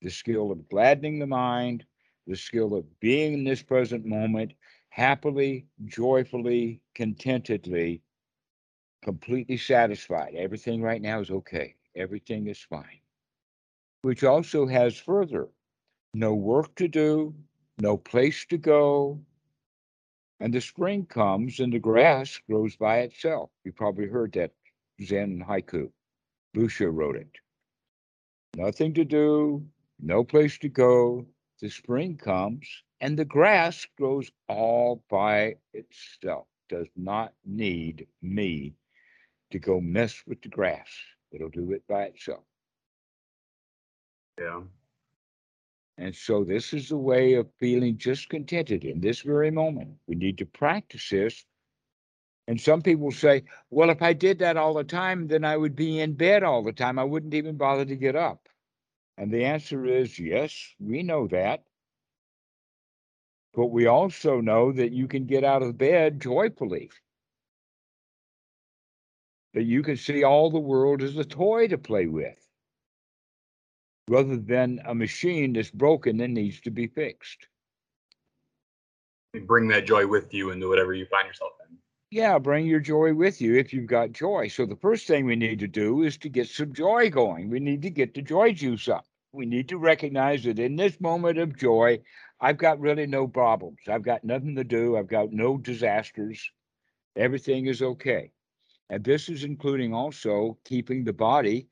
the 0.01 0.09
skill 0.09 0.51
of 0.51 0.67
gladdening 0.69 1.19
the 1.19 1.27
mind, 1.27 1.85
the 2.27 2.35
skill 2.35 2.73
of 2.73 2.99
being 2.99 3.33
in 3.33 3.43
this 3.43 3.61
present 3.61 4.05
moment, 4.05 4.53
happily, 4.89 5.67
joyfully, 5.85 6.81
contentedly, 6.95 8.01
completely 9.03 9.57
satisfied. 9.57 10.33
Everything 10.35 10.81
right 10.81 11.01
now 11.01 11.19
is 11.19 11.29
okay. 11.29 11.75
Everything 11.95 12.47
is 12.47 12.59
fine. 12.59 12.99
Which 14.01 14.23
also 14.23 14.65
has 14.65 14.97
further 14.97 15.49
no 16.13 16.33
work 16.33 16.75
to 16.75 16.87
do, 16.87 17.33
no 17.79 17.95
place 17.95 18.45
to 18.45 18.57
go. 18.57 19.19
And 20.39 20.53
the 20.53 20.61
spring 20.61 21.05
comes 21.05 21.59
and 21.59 21.71
the 21.71 21.79
grass 21.79 22.39
grows 22.49 22.75
by 22.75 22.99
itself. 22.99 23.51
You 23.63 23.71
probably 23.71 24.07
heard 24.07 24.33
that 24.33 24.51
Zen 25.03 25.43
haiku. 25.47 25.91
Lucia 26.53 26.89
wrote 26.89 27.15
it. 27.15 27.31
Nothing 28.55 28.93
to 28.95 29.05
do, 29.05 29.65
no 29.99 30.23
place 30.23 30.57
to 30.59 30.69
go. 30.69 31.25
The 31.61 31.69
spring 31.69 32.17
comes 32.17 32.67
and 32.99 33.17
the 33.17 33.25
grass 33.25 33.85
grows 33.97 34.31
all 34.47 35.03
by 35.09 35.55
itself. 35.73 36.47
Does 36.69 36.87
not 36.95 37.33
need 37.45 38.07
me 38.21 38.73
to 39.51 39.59
go 39.59 39.79
mess 39.79 40.23
with 40.25 40.41
the 40.41 40.49
grass. 40.49 40.89
It'll 41.31 41.49
do 41.49 41.71
it 41.71 41.83
by 41.87 42.03
itself. 42.03 42.43
Yeah. 44.39 44.61
And 45.97 46.15
so 46.15 46.43
this 46.43 46.73
is 46.73 46.91
a 46.91 46.97
way 46.97 47.33
of 47.33 47.47
feeling 47.59 47.97
just 47.97 48.29
contented 48.29 48.85
in 48.85 49.01
this 49.01 49.21
very 49.21 49.51
moment. 49.51 49.91
We 50.07 50.15
need 50.15 50.37
to 50.39 50.45
practice 50.45 51.09
this. 51.09 51.45
And 52.47 52.59
some 52.59 52.81
people 52.81 53.11
say, 53.11 53.43
well, 53.69 53.89
if 53.89 54.01
I 54.01 54.13
did 54.13 54.39
that 54.39 54.57
all 54.57 54.73
the 54.73 54.83
time, 54.83 55.27
then 55.27 55.45
I 55.45 55.55
would 55.55 55.75
be 55.75 55.99
in 55.99 56.13
bed 56.13 56.43
all 56.43 56.63
the 56.63 56.73
time. 56.73 56.99
I 56.99 57.03
wouldn't 57.03 57.33
even 57.33 57.55
bother 57.55 57.85
to 57.85 57.95
get 57.95 58.15
up. 58.15 58.49
And 59.17 59.31
the 59.31 59.45
answer 59.45 59.85
is 59.85 60.17
yes, 60.19 60.73
we 60.79 61.03
know 61.03 61.27
that. 61.27 61.63
But 63.53 63.67
we 63.67 63.85
also 63.85 64.41
know 64.41 64.71
that 64.71 64.91
you 64.91 65.07
can 65.07 65.25
get 65.25 65.43
out 65.43 65.61
of 65.61 65.77
bed 65.77 66.19
joyfully. 66.19 66.89
That 69.53 69.63
you 69.63 69.83
can 69.83 69.97
see 69.97 70.23
all 70.23 70.49
the 70.49 70.59
world 70.59 71.03
as 71.03 71.17
a 71.17 71.25
toy 71.25 71.67
to 71.67 71.77
play 71.77 72.07
with, 72.07 72.39
rather 74.07 74.37
than 74.37 74.81
a 74.85 74.95
machine 74.95 75.53
that's 75.53 75.69
broken 75.69 76.19
and 76.21 76.33
needs 76.33 76.61
to 76.61 76.71
be 76.71 76.87
fixed. 76.87 77.47
And 79.33 79.45
bring 79.45 79.67
that 79.67 79.85
joy 79.85 80.07
with 80.07 80.33
you 80.33 80.51
into 80.51 80.69
whatever 80.69 80.93
you 80.93 81.05
find 81.05 81.27
yourself. 81.27 81.51
Yeah, 82.11 82.39
bring 82.39 82.67
your 82.67 82.81
joy 82.81 83.13
with 83.13 83.39
you 83.39 83.55
if 83.55 83.71
you've 83.73 83.87
got 83.87 84.11
joy. 84.11 84.49
So 84.49 84.65
the 84.65 84.75
first 84.75 85.07
thing 85.07 85.25
we 85.25 85.37
need 85.37 85.59
to 85.59 85.67
do 85.67 86.03
is 86.03 86.17
to 86.17 86.29
get 86.29 86.49
some 86.49 86.73
joy 86.73 87.09
going. 87.09 87.49
We 87.49 87.61
need 87.61 87.81
to 87.83 87.89
get 87.89 88.13
the 88.13 88.21
joy 88.21 88.51
juice 88.51 88.89
up. 88.89 89.05
We 89.31 89.45
need 89.45 89.69
to 89.69 89.77
recognize 89.77 90.43
that 90.43 90.59
in 90.59 90.75
this 90.75 90.99
moment 90.99 91.37
of 91.39 91.57
joy, 91.57 92.01
I've 92.41 92.57
got 92.57 92.81
really 92.81 93.07
no 93.07 93.29
problems. 93.29 93.79
I've 93.87 94.03
got 94.03 94.25
nothing 94.25 94.55
to 94.57 94.65
do. 94.65 94.97
I've 94.97 95.07
got 95.07 95.31
no 95.31 95.57
disasters. 95.57 96.51
Everything 97.15 97.67
is 97.67 97.81
okay. 97.81 98.33
And 98.89 99.03
this 99.05 99.29
is 99.29 99.45
including 99.45 99.93
also 99.93 100.57
keeping 100.65 101.05
the 101.05 101.13
body 101.13 101.69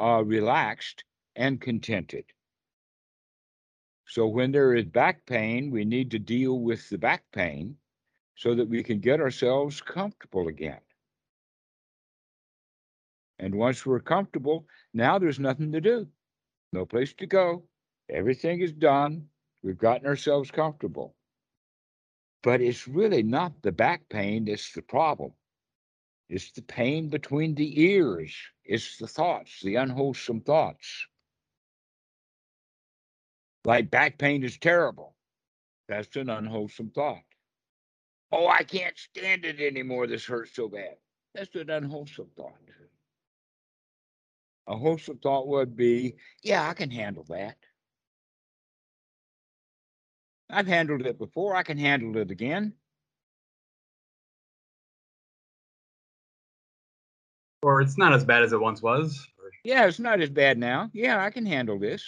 uh, 0.00 0.24
relaxed 0.24 1.04
and 1.36 1.60
contented. 1.60 2.24
So 4.08 4.26
when 4.26 4.50
there 4.50 4.74
is 4.74 4.84
back 4.84 5.26
pain, 5.26 5.70
we 5.70 5.84
need 5.84 6.10
to 6.10 6.18
deal 6.18 6.58
with 6.58 6.88
the 6.90 6.98
back 6.98 7.22
pain 7.32 7.76
so 8.36 8.54
that 8.54 8.68
we 8.68 8.82
can 8.82 9.00
get 9.00 9.20
ourselves 9.20 9.80
comfortable 9.80 10.48
again. 10.48 10.80
And 13.38 13.54
once 13.54 13.84
we're 13.84 14.00
comfortable, 14.00 14.66
now 14.94 15.18
there's 15.18 15.40
nothing 15.40 15.72
to 15.72 15.80
do, 15.80 16.06
no 16.72 16.86
place 16.86 17.12
to 17.14 17.26
go. 17.26 17.64
Everything 18.08 18.60
is 18.60 18.72
done. 18.72 19.26
We've 19.62 19.78
gotten 19.78 20.06
ourselves 20.06 20.50
comfortable. 20.50 21.16
But 22.42 22.60
it's 22.60 22.86
really 22.86 23.22
not 23.22 23.52
the 23.62 23.72
back 23.72 24.08
pain 24.08 24.44
that's 24.44 24.72
the 24.72 24.82
problem. 24.82 25.32
It's 26.28 26.52
the 26.52 26.62
pain 26.62 27.08
between 27.08 27.54
the 27.54 27.82
ears. 27.82 28.34
It's 28.64 28.98
the 28.98 29.06
thoughts, 29.06 29.60
the 29.62 29.76
unwholesome 29.76 30.42
thoughts. 30.42 31.06
Like 33.64 33.90
back 33.90 34.18
pain 34.18 34.44
is 34.44 34.58
terrible. 34.58 35.16
That's 35.88 36.14
an 36.16 36.30
unwholesome 36.30 36.90
thought. 36.90 37.22
Oh, 38.32 38.48
I 38.48 38.62
can't 38.62 38.96
stand 38.98 39.44
it 39.44 39.60
anymore. 39.60 40.06
This 40.06 40.24
hurts 40.24 40.54
so 40.54 40.68
bad. 40.68 40.96
That's 41.34 41.54
an 41.54 41.70
unwholesome 41.70 42.30
thought. 42.36 42.54
A 44.68 44.76
wholesome 44.76 45.18
thought 45.18 45.46
would 45.46 45.76
be, 45.76 46.16
yeah, 46.42 46.68
I 46.68 46.74
can 46.74 46.90
handle 46.90 47.24
that. 47.28 47.56
I've 50.50 50.66
handled 50.66 51.06
it 51.06 51.18
before. 51.18 51.54
I 51.54 51.62
can 51.62 51.78
handle 51.78 52.16
it 52.20 52.30
again. 52.30 52.72
Or 57.62 57.80
it's 57.80 57.98
not 57.98 58.12
as 58.12 58.24
bad 58.24 58.42
as 58.42 58.52
it 58.52 58.60
once 58.60 58.82
was. 58.82 59.26
Yeah, 59.64 59.86
it's 59.86 59.98
not 59.98 60.20
as 60.20 60.30
bad 60.30 60.58
now. 60.58 60.90
Yeah, 60.92 61.24
I 61.24 61.30
can 61.30 61.46
handle 61.46 61.78
this. 61.78 62.04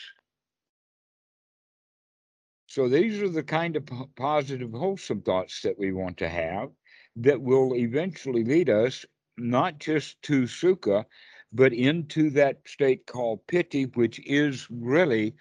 So 2.69 2.87
these 2.87 3.23
are 3.23 3.31
the 3.31 3.43
kind 3.43 3.77
of 3.77 3.89
positive, 4.15 4.73
wholesome 4.73 5.23
thoughts 5.23 5.63
that 5.63 5.79
we 5.79 5.93
want 5.93 6.19
to 6.19 6.29
have 6.29 6.71
that 7.17 7.41
will 7.41 7.75
eventually 7.75 8.45
lead 8.45 8.69
us 8.69 9.07
not 9.39 9.79
just 9.79 10.21
to 10.23 10.43
sukha, 10.43 11.07
but 11.51 11.73
into 11.73 12.29
that 12.31 12.61
state 12.67 13.07
called 13.07 13.47
piti, 13.47 13.85
which 13.85 14.21
is 14.27 14.69
really 14.71 15.35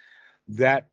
that 0.47 0.87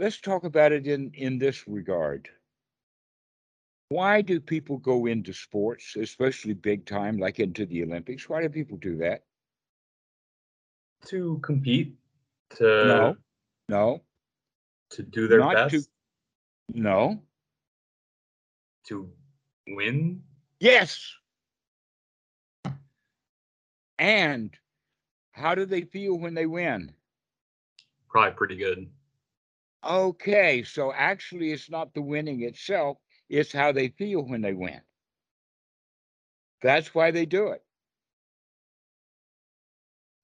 let's 0.00 0.20
talk 0.20 0.42
about 0.42 0.72
it 0.72 0.88
in 0.88 1.12
in 1.14 1.38
this 1.38 1.68
regard. 1.68 2.28
Why 3.90 4.20
do 4.20 4.40
people 4.40 4.78
go 4.78 5.06
into 5.06 5.32
sports 5.32 5.94
especially 5.94 6.54
big 6.54 6.86
time 6.86 7.18
like 7.18 7.38
into 7.38 7.66
the 7.66 7.84
olympics? 7.84 8.28
Why 8.28 8.42
do 8.42 8.48
people 8.48 8.78
do 8.78 8.96
that? 8.96 9.22
To 11.06 11.38
compete 11.38 11.97
to 12.56 12.64
no. 12.64 13.16
No. 13.68 14.02
to 14.90 15.02
do 15.02 15.28
their 15.28 15.40
Not 15.40 15.54
best? 15.54 15.74
To- 15.74 15.90
no. 16.74 17.22
To 18.86 19.10
win? 19.68 20.22
Yes. 20.60 21.14
And 23.98 24.56
how 25.32 25.54
do 25.54 25.66
they 25.66 25.82
feel 25.82 26.18
when 26.18 26.34
they 26.34 26.46
win? 26.46 26.92
Probably 28.08 28.32
pretty 28.32 28.56
good. 28.56 28.88
Okay 29.84 30.62
so 30.62 30.92
actually 30.92 31.52
it's 31.52 31.70
not 31.70 31.94
the 31.94 32.02
winning 32.02 32.42
itself 32.42 32.98
it's 33.28 33.52
how 33.52 33.72
they 33.72 33.88
feel 33.88 34.22
when 34.22 34.40
they 34.40 34.54
win. 34.54 34.80
That's 36.62 36.94
why 36.94 37.10
they 37.10 37.26
do 37.26 37.48
it 37.48 37.62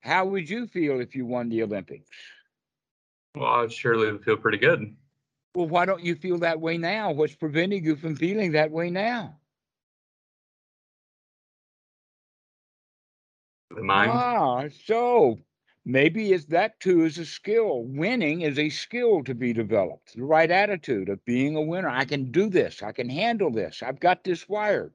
how 0.04 0.24
would 0.26 0.48
you 0.48 0.66
feel 0.66 1.00
if 1.00 1.14
you 1.14 1.26
won 1.26 1.48
the 1.48 1.62
olympics 1.62 2.10
well 3.34 3.46
i 3.46 3.66
surely 3.68 4.10
would 4.10 4.24
feel 4.24 4.36
pretty 4.36 4.58
good 4.58 4.94
well 5.54 5.68
why 5.68 5.84
don't 5.84 6.02
you 6.04 6.14
feel 6.14 6.38
that 6.38 6.60
way 6.60 6.76
now 6.78 7.10
what's 7.10 7.34
preventing 7.34 7.84
you 7.84 7.96
from 7.96 8.14
feeling 8.16 8.52
that 8.52 8.70
way 8.70 8.90
now 8.90 9.40
the 13.70 13.82
mind 13.82 14.10
Ah, 14.12 14.68
so 14.68 15.38
maybe 15.84 16.32
it's 16.32 16.46
that 16.46 16.78
too 16.80 17.04
is 17.04 17.18
a 17.18 17.26
skill. 17.26 17.84
Winning 17.84 18.42
is 18.42 18.58
a 18.58 18.70
skill 18.70 19.24
to 19.24 19.34
be 19.34 19.52
developed. 19.52 20.14
The 20.14 20.22
right 20.22 20.50
attitude 20.50 21.08
of 21.08 21.24
being 21.24 21.56
a 21.56 21.62
winner. 21.62 21.88
I 21.88 22.04
can 22.04 22.30
do 22.30 22.48
this. 22.48 22.82
I 22.82 22.92
can 22.92 23.08
handle 23.08 23.50
this. 23.50 23.82
I've 23.82 24.00
got 24.00 24.24
this 24.24 24.48
wired. 24.48 24.94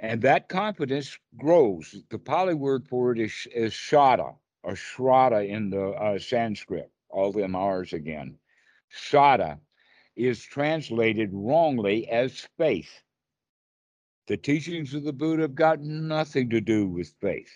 And 0.00 0.22
that 0.22 0.48
confidence 0.48 1.18
grows. 1.36 1.94
The 2.10 2.18
Pali 2.18 2.54
word 2.54 2.86
for 2.86 3.12
it 3.12 3.18
is, 3.18 3.46
is 3.52 3.72
shada 3.72 4.36
or 4.62 4.72
shraddha 4.74 5.48
in 5.48 5.70
the 5.70 5.88
uh, 5.90 6.18
Sanskrit. 6.18 6.90
all 7.10 7.32
them 7.32 7.56
R's 7.56 7.92
again. 7.92 8.38
Shada 8.92 9.58
is 10.16 10.42
translated 10.42 11.30
wrongly 11.32 12.08
as 12.08 12.46
faith. 12.58 13.02
The 14.26 14.36
teachings 14.36 14.94
of 14.94 15.04
the 15.04 15.12
Buddha 15.12 15.42
have 15.42 15.54
got 15.54 15.80
nothing 15.80 16.50
to 16.50 16.60
do 16.60 16.86
with 16.86 17.14
faith, 17.20 17.50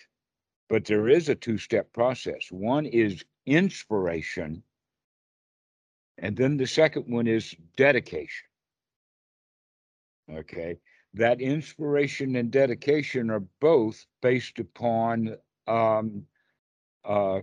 but 0.69 0.85
there 0.85 1.07
is 1.07 1.29
a 1.29 1.35
two 1.35 1.57
step 1.57 1.93
process. 1.93 2.51
One 2.51 2.85
is 2.85 3.23
inspiration, 3.45 4.63
and 6.17 6.35
then 6.35 6.57
the 6.57 6.65
second 6.65 7.11
one 7.13 7.27
is 7.27 7.55
dedication. 7.77 8.47
Okay, 10.31 10.79
that 11.13 11.41
inspiration 11.41 12.35
and 12.35 12.51
dedication 12.51 13.29
are 13.29 13.43
both 13.59 14.05
based 14.21 14.59
upon 14.59 15.35
um, 15.67 16.25
uh, 17.05 17.41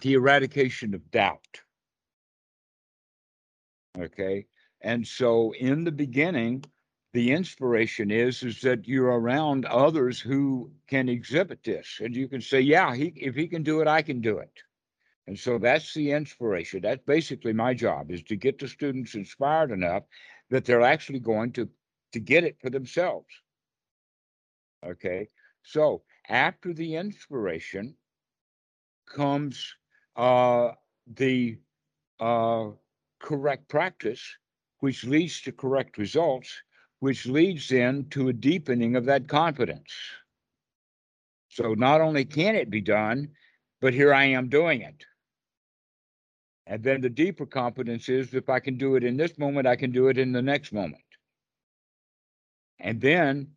the 0.00 0.14
eradication 0.14 0.94
of 0.94 1.10
doubt. 1.10 1.60
Okay. 3.98 4.46
And 4.82 5.06
so 5.06 5.54
in 5.54 5.84
the 5.84 5.92
beginning, 5.92 6.64
the 7.16 7.32
inspiration 7.32 8.10
is 8.10 8.42
is 8.42 8.60
that 8.60 8.86
you're 8.86 9.18
around 9.18 9.64
others 9.64 10.20
who 10.20 10.70
can 10.86 11.08
exhibit 11.08 11.62
this 11.64 11.98
and 12.04 12.14
you 12.14 12.28
can 12.28 12.42
say 12.42 12.60
yeah 12.60 12.94
he 12.94 13.06
if 13.16 13.34
he 13.34 13.48
can 13.48 13.62
do 13.62 13.80
it 13.80 13.88
i 13.88 14.02
can 14.02 14.20
do 14.20 14.36
it 14.36 14.52
and 15.26 15.38
so 15.38 15.56
that's 15.56 15.94
the 15.94 16.10
inspiration 16.10 16.82
that's 16.82 17.02
basically 17.06 17.54
my 17.54 17.72
job 17.72 18.10
is 18.10 18.22
to 18.22 18.36
get 18.36 18.58
the 18.58 18.68
students 18.68 19.14
inspired 19.14 19.70
enough 19.70 20.02
that 20.50 20.64
they're 20.64 20.82
actually 20.82 21.20
going 21.20 21.52
to 21.52 21.68
to 22.12 22.20
get 22.20 22.44
it 22.44 22.56
for 22.60 22.70
themselves 22.70 23.28
okay 24.84 25.28
so 25.62 26.02
after 26.28 26.72
the 26.72 26.96
inspiration 26.96 27.94
comes 29.06 29.74
uh, 30.16 30.70
the 31.14 31.58
uh, 32.20 32.68
correct 33.20 33.68
practice, 33.68 34.22
which 34.80 35.04
leads 35.04 35.40
to 35.42 35.52
correct 35.52 35.98
results, 35.98 36.52
which 37.00 37.26
leads 37.26 37.68
then 37.68 38.06
to 38.10 38.28
a 38.28 38.32
deepening 38.32 38.96
of 38.96 39.04
that 39.04 39.28
confidence. 39.28 39.92
So 41.48 41.74
not 41.74 42.00
only 42.00 42.24
can 42.24 42.54
it 42.54 42.70
be 42.70 42.80
done, 42.80 43.28
but 43.80 43.94
here 43.94 44.12
I 44.12 44.24
am 44.24 44.48
doing 44.48 44.82
it. 44.82 45.04
And 46.66 46.82
then 46.82 47.00
the 47.00 47.10
deeper 47.10 47.46
confidence 47.46 48.08
is 48.08 48.34
if 48.34 48.48
I 48.48 48.58
can 48.58 48.76
do 48.76 48.96
it 48.96 49.04
in 49.04 49.16
this 49.16 49.38
moment, 49.38 49.66
I 49.66 49.76
can 49.76 49.92
do 49.92 50.08
it 50.08 50.18
in 50.18 50.32
the 50.32 50.42
next 50.42 50.72
moment. 50.72 51.02
And 52.80 53.00
then 53.00 53.48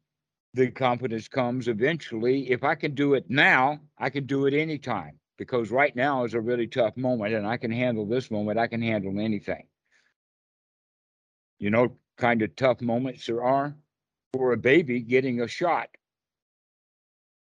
the 0.54 0.70
confidence 0.72 1.28
comes 1.28 1.68
eventually. 1.68 2.50
If 2.52 2.64
I 2.64 2.76
can 2.76 2.94
do 2.94 3.16
it 3.16 3.30
now, 3.30 3.80
I 3.98 4.10
can 4.10 4.26
do 4.26 4.46
it 4.46 4.54
anytime 4.54 5.20
because 5.38 5.72
right 5.72 5.96
now 5.96 6.24
is 6.24 6.34
a 6.34 6.42
really 6.42 6.68
tough 6.68 6.98
moment 6.98 7.34
and 7.34 7.48
I 7.48 7.58
can 7.58 7.72
handle 7.72 8.06
this 8.06 8.30
moment. 8.30 8.60
I 8.60 8.68
can 8.68 8.82
handle 8.82 9.20
anything. 9.20 9.68
You 11.58 11.72
know, 11.72 11.98
kind 12.18 12.42
of 12.42 12.56
tough 12.56 12.82
moments 12.82 13.26
there 13.26 13.44
are 13.44 13.76
for 14.34 14.54
a 14.54 14.58
baby 14.58 15.02
getting 15.02 15.42
a 15.42 15.48
shot. 15.48 15.90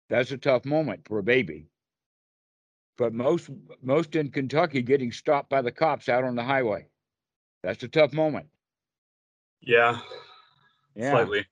That's 0.10 0.32
a 0.32 0.38
tough 0.38 0.66
moment 0.66 1.08
for 1.08 1.20
a 1.20 1.24
baby. 1.24 1.71
But 3.02 3.16
most 3.16 3.50
most 3.82 4.16
in 4.16 4.30
Kentucky 4.30 4.84
getting 4.84 5.12
stopped 5.12 5.50
by 5.50 5.64
the 5.64 5.72
cops 5.72 6.08
out 6.08 6.24
on 6.24 6.36
the 6.36 6.44
highway. 6.44 6.86
That's 7.64 7.82
a 7.82 7.88
tough 7.88 8.14
moment. 8.14 8.46
Yeah. 9.60 9.98
Yeah. 10.94 11.10
Slightly. 11.10 11.48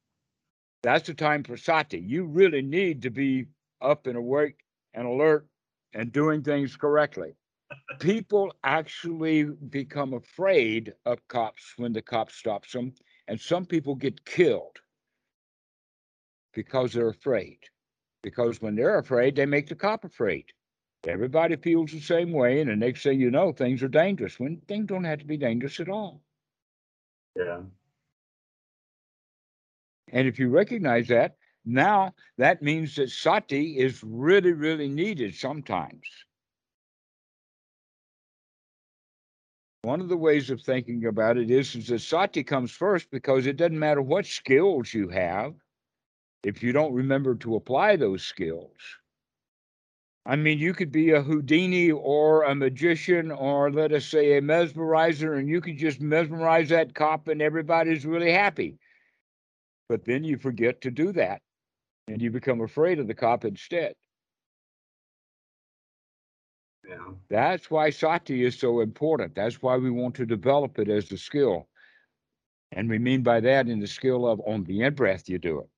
That's 0.84 1.08
the 1.08 1.16
time 1.16 1.44
for 1.44 1.58
sati. 1.58 1.98
You 1.98 2.26
really 2.26 2.62
need 2.62 3.02
to 3.02 3.10
be 3.10 3.48
up 3.82 4.06
and 4.06 4.16
awake 4.16 4.58
and 4.94 5.08
alert 5.08 5.48
and 5.94 6.12
doing 6.12 6.44
things 6.44 6.76
correctly. 6.76 7.34
People 8.00 8.54
actually 8.64 9.46
become 9.46 10.14
afraid 10.14 10.94
of 11.08 11.28
cops 11.30 11.74
when 11.78 11.94
the 11.94 12.04
cop 12.04 12.30
stops 12.30 12.74
them, 12.74 12.94
and 13.28 13.42
some 13.42 13.66
people 13.66 13.96
get 13.96 14.24
killed 14.24 14.78
because 16.54 16.94
they're 16.94 17.10
afraid. 17.10 17.58
Because 18.22 18.62
when 18.62 18.76
they're 18.76 19.00
afraid, 19.00 19.36
they 19.36 19.48
make 19.48 19.68
the 19.68 19.74
cop 19.74 20.04
afraid. 20.04 20.46
Everybody 21.08 21.56
feels 21.56 21.92
the 21.92 22.02
same 22.02 22.32
way, 22.32 22.60
and 22.60 22.70
the 22.70 22.76
next 22.76 23.04
thing 23.04 23.22
you 23.22 23.32
know, 23.32 23.54
things 23.54 23.82
are 23.84 23.88
dangerous 23.88 24.40
when 24.40 24.58
things 24.68 24.88
don't 24.88 25.06
have 25.06 25.20
to 25.20 25.26
be 25.26 25.38
dangerous 25.38 25.80
at 25.80 25.88
all. 25.88 26.22
Yeah. 27.36 27.62
And 30.12 30.28
if 30.28 30.40
you 30.40 30.50
recognize 30.50 31.08
that, 31.08 31.38
now 31.66 32.14
that 32.38 32.62
means 32.62 32.96
that 32.96 33.12
sati 33.12 33.78
is 33.78 34.04
really, 34.04 34.52
really 34.52 34.90
needed 34.90 35.36
sometimes. 35.36 36.04
One 39.84 40.02
of 40.02 40.10
the 40.10 40.18
ways 40.18 40.50
of 40.50 40.62
thinking 40.62 41.06
about 41.06 41.38
it 41.38 41.50
is, 41.50 41.76
is 41.76 41.88
that 41.88 42.00
sati 42.00 42.44
comes 42.44 42.72
first 42.72 43.10
because 43.10 43.46
it 43.46 43.56
doesn't 43.56 43.80
matter 43.80 44.02
what 44.02 44.26
skills 44.26 44.94
you 44.94 45.08
have 45.10 45.54
if 46.44 46.62
you 46.62 46.74
don't 46.74 46.94
remember 46.94 47.36
to 47.36 47.56
apply 47.56 47.96
those 47.96 48.24
skills. 48.24 48.76
I 50.26 50.36
mean, 50.36 50.60
you 50.60 50.74
could 50.74 50.91
be 50.91 51.12
a 51.12 51.22
Houdini 51.22 51.91
or 51.91 52.44
a 52.44 52.54
magician 52.54 53.32
or 53.32 53.72
let 53.72 53.91
us 53.91 54.06
say 54.06 54.38
a 54.38 54.41
mesmerizer, 54.41 55.40
and 55.40 55.50
you 55.50 55.62
could 55.62 55.78
just 55.78 56.02
mesmerize 56.02 56.70
that 56.70 56.94
cop 56.94 57.28
and 57.28 57.41
everybody's 57.41 58.06
really 58.06 58.32
happy. 58.32 58.78
But 59.88 60.06
then 60.06 60.24
you 60.24 60.38
forget 60.38 60.82
to 60.82 60.91
do 60.91 61.12
that 61.14 61.41
and 62.08 62.22
you 62.22 62.32
become 62.32 62.62
afraid 62.62 63.00
of 63.00 63.08
the 63.08 63.14
cop 63.14 63.46
instead. 63.46 63.94
Yeah. 66.88 66.96
That's 67.30 67.70
why 67.70 67.90
sati 67.90 68.44
is 68.44 68.58
so 68.58 68.82
important. 68.82 69.36
That's 69.36 69.62
why 69.62 69.78
we 69.78 69.91
want 69.91 70.16
to 70.16 70.26
develop 70.26 70.80
it 70.80 70.90
as 70.90 71.12
a 71.12 71.18
skill. 71.18 71.68
And 72.72 72.90
we 72.90 73.00
mean 73.00 73.24
by 73.24 73.40
that 73.41 73.68
in 73.68 73.80
the 73.80 73.88
skill 73.88 74.28
of 74.28 74.41
on 74.46 74.64
the 74.64 74.82
in 74.84 74.94
breath, 74.94 75.30
you 75.30 75.40
do 75.40 75.60
it. 75.60 75.70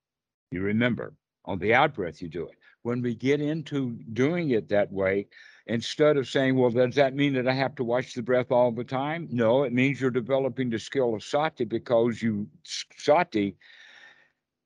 You 0.51 0.61
remember. 0.61 1.13
On 1.45 1.57
the 1.57 1.73
out 1.73 1.95
breath, 1.95 2.21
you 2.21 2.27
do 2.27 2.47
it. 2.47 2.55
When 2.83 3.01
we 3.01 3.15
get 3.15 3.41
into 3.41 3.91
doing 4.13 4.51
it 4.51 4.69
that 4.69 4.91
way, 4.91 5.27
instead 5.67 6.17
of 6.17 6.27
saying, 6.27 6.55
well, 6.57 6.71
does 6.71 6.95
that 6.95 7.15
mean 7.15 7.33
that 7.33 7.47
I 7.47 7.53
have 7.53 7.75
to 7.75 7.83
watch 7.83 8.13
the 8.13 8.23
breath 8.23 8.51
all 8.51 8.71
the 8.71 8.83
time? 8.83 9.27
No, 9.31 9.63
it 9.63 9.73
means 9.73 10.01
you're 10.01 10.11
developing 10.11 10.69
the 10.69 10.79
skill 10.79 11.13
of 11.15 11.23
sati 11.23 11.65
because 11.65 12.21
you 12.21 12.47
sati 12.63 13.57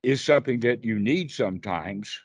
is 0.03 0.23
something 0.23 0.59
that 0.61 0.85
you 0.85 0.99
need 0.99 1.31
sometimes. 1.31 2.21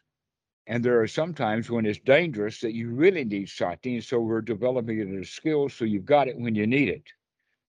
And 0.67 0.85
there 0.85 1.01
are 1.01 1.09
sometimes 1.09 1.71
when 1.71 1.87
it's 1.87 1.99
dangerous 1.99 2.61
that 2.61 2.75
you 2.75 2.91
really 2.91 3.25
need 3.25 3.49
sati. 3.49 3.97
And 3.97 4.05
so 4.05 4.21
we're 4.21 4.43
developing 4.43 5.01
it 5.01 5.09
as 5.09 5.23
a 5.29 5.31
skill 5.31 5.69
so 5.69 5.85
you've 5.85 6.07
got 6.07 6.29
it 6.29 6.39
when 6.39 6.55
you 6.55 6.67
need 6.67 6.89
it. 6.89 7.05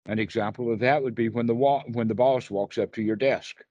An 0.07 0.19
example 0.19 0.73
of 0.73 0.79
that 0.79 1.03
would 1.03 1.15
be 1.15 1.29
when 1.29 1.47
the 1.47 1.55
wa- 1.55 1.85
when 1.93 2.09
the 2.09 2.15
boss 2.15 2.51
walks 2.51 2.77
up 2.77 2.93
to 2.93 3.03
your 3.03 3.15
desk. 3.15 3.63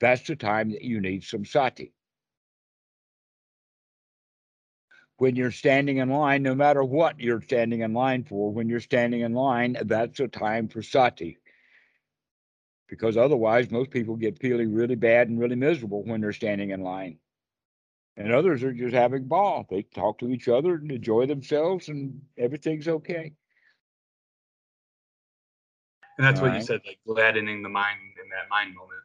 That's 0.00 0.26
the 0.26 0.36
time 0.36 0.70
that 0.70 0.82
you 0.82 1.00
need 1.00 1.24
some 1.24 1.44
sati. 1.44 1.95
When 5.18 5.34
you're 5.34 5.50
standing 5.50 5.96
in 5.96 6.10
line, 6.10 6.42
no 6.42 6.54
matter 6.54 6.84
what 6.84 7.18
you're 7.18 7.40
standing 7.40 7.80
in 7.80 7.94
line 7.94 8.24
for, 8.24 8.52
when 8.52 8.68
you're 8.68 8.80
standing 8.80 9.22
in 9.22 9.32
line, 9.32 9.76
that's 9.82 10.20
a 10.20 10.28
time 10.28 10.68
for 10.68 10.82
sati. 10.82 11.38
Because 12.88 13.16
otherwise 13.16 13.70
most 13.70 13.90
people 13.90 14.16
get 14.16 14.38
feeling 14.38 14.74
really 14.74 14.94
bad 14.94 15.28
and 15.28 15.40
really 15.40 15.56
miserable 15.56 16.04
when 16.04 16.20
they're 16.20 16.32
standing 16.32 16.70
in 16.70 16.82
line. 16.82 17.18
And 18.18 18.32
others 18.32 18.62
are 18.62 18.72
just 18.72 18.94
having 18.94 19.24
ball. 19.24 19.66
They 19.68 19.82
talk 19.82 20.18
to 20.18 20.30
each 20.30 20.48
other 20.48 20.74
and 20.74 20.90
enjoy 20.90 21.26
themselves 21.26 21.88
and 21.88 22.20
everything's 22.38 22.88
okay. 22.88 23.32
And 26.18 26.26
that's 26.26 26.40
All 26.40 26.46
what 26.46 26.52
right? 26.52 26.60
you 26.60 26.66
said 26.66 26.80
like 26.86 26.98
gladdening 27.06 27.62
the 27.62 27.68
mind 27.68 27.98
in 28.22 28.28
that 28.30 28.48
mind 28.50 28.74
moment. 28.74 29.00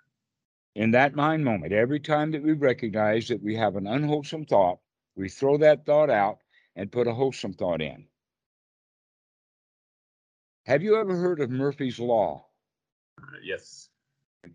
In 0.76 0.92
that 0.92 1.16
mind 1.16 1.44
moment 1.44 1.74
every 1.74 2.00
time 2.00 2.32
that 2.32 2.44
we 2.44 2.54
recognize 2.54 3.28
that 3.28 3.44
we 3.44 3.56
have 3.56 3.76
an 3.76 3.88
unwholesome 3.88 4.46
thought 4.46 4.80
we 5.22 5.30
throw 5.30 5.58
that 5.58 5.86
thought 5.86 6.10
out 6.10 6.40
and 6.76 6.92
put 6.92 7.08
a 7.08 7.14
wholesome 7.14 7.54
thought 7.54 7.82
in 7.82 8.06
have 10.66 10.84
you 10.84 10.96
ever 10.98 11.16
heard 11.16 11.40
of 11.40 11.50
murphy's 11.50 12.00
law 12.00 12.46
yes. 13.44 13.90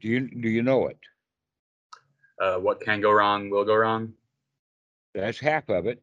Do 0.01 0.09
you 0.09 0.21
do 0.21 0.49
you 0.49 0.63
know 0.63 0.89
it? 0.89 0.99
Uh, 2.41 2.57
what 2.57 2.81
can 2.81 3.01
go 3.01 3.13
wrong 3.13 3.51
will 3.51 3.65
go 3.65 3.75
wrong. 3.75 4.13
That's 5.15 5.39
half 5.39 5.69
of 5.69 5.87
it. 5.87 6.03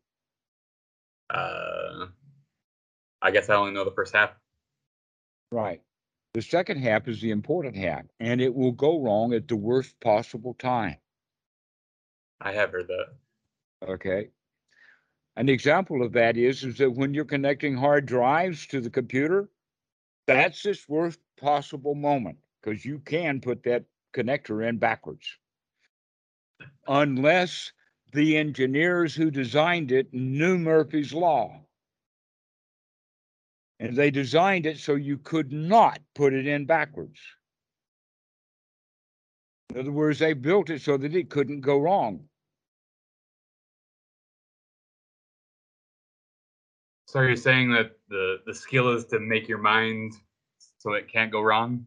Uh, 1.29 2.07
I 3.21 3.31
guess 3.31 3.49
I 3.49 3.55
only 3.55 3.71
know 3.71 3.85
the 3.85 3.91
first 3.91 4.15
half. 4.15 4.31
Right. 5.51 5.81
The 6.33 6.41
second 6.41 6.77
half 6.77 7.07
is 7.07 7.21
the 7.21 7.29
important 7.29 7.75
half, 7.75 8.03
and 8.19 8.41
it 8.41 8.53
will 8.53 8.71
go 8.71 8.99
wrong 8.99 9.33
at 9.33 9.47
the 9.47 9.55
worst 9.55 9.99
possible 9.99 10.55
time. 10.55 10.97
I 12.41 12.51
have 12.53 12.71
heard 12.71 12.87
that. 12.87 13.87
Okay. 13.87 14.29
An 15.35 15.49
example 15.49 16.03
of 16.03 16.13
that 16.13 16.37
is 16.37 16.63
is 16.63 16.77
that 16.77 16.91
when 16.91 17.13
you're 17.13 17.25
connecting 17.25 17.75
hard 17.75 18.05
drives 18.05 18.67
to 18.67 18.79
the 18.81 18.89
computer, 18.89 19.49
that's 20.27 20.65
its 20.65 20.87
worst 20.87 21.19
possible 21.37 21.95
moment 21.95 22.37
because 22.61 22.85
you 22.85 22.99
can 22.99 23.41
put 23.41 23.63
that 23.63 23.83
connector 24.13 24.67
in 24.67 24.77
backwards. 24.77 25.37
Unless 26.87 27.71
the 28.13 28.37
engineers 28.37 29.15
who 29.15 29.31
designed 29.31 29.91
it 29.91 30.13
knew 30.13 30.57
Murphy's 30.57 31.13
Law. 31.13 31.59
And 33.79 33.97
they 33.97 34.11
designed 34.11 34.65
it 34.65 34.77
so 34.77 34.95
you 34.95 35.17
could 35.17 35.51
not 35.51 35.99
put 36.13 36.31
it 36.31 36.47
in 36.47 36.65
backwards. 36.65 37.19
In 39.73 39.79
other 39.79 39.91
words, 39.91 40.19
they 40.19 40.33
built 40.33 40.69
it 40.69 40.81
so 40.81 40.95
that 40.95 41.15
it 41.15 41.31
couldn't 41.31 41.61
go 41.61 41.79
wrong. 41.79 42.29
So 47.13 47.21
you're 47.21 47.35
saying 47.35 47.69
that 47.73 47.91
the 48.09 48.37
the 48.47 48.55
skill 48.55 48.89
is 48.89 49.05
to 49.05 49.19
make 49.19 49.47
your 49.47 49.59
mind 49.59 50.13
so 50.79 50.93
it 50.93 51.07
can't 51.07 51.31
go 51.31 51.41
wrong? 51.41 51.85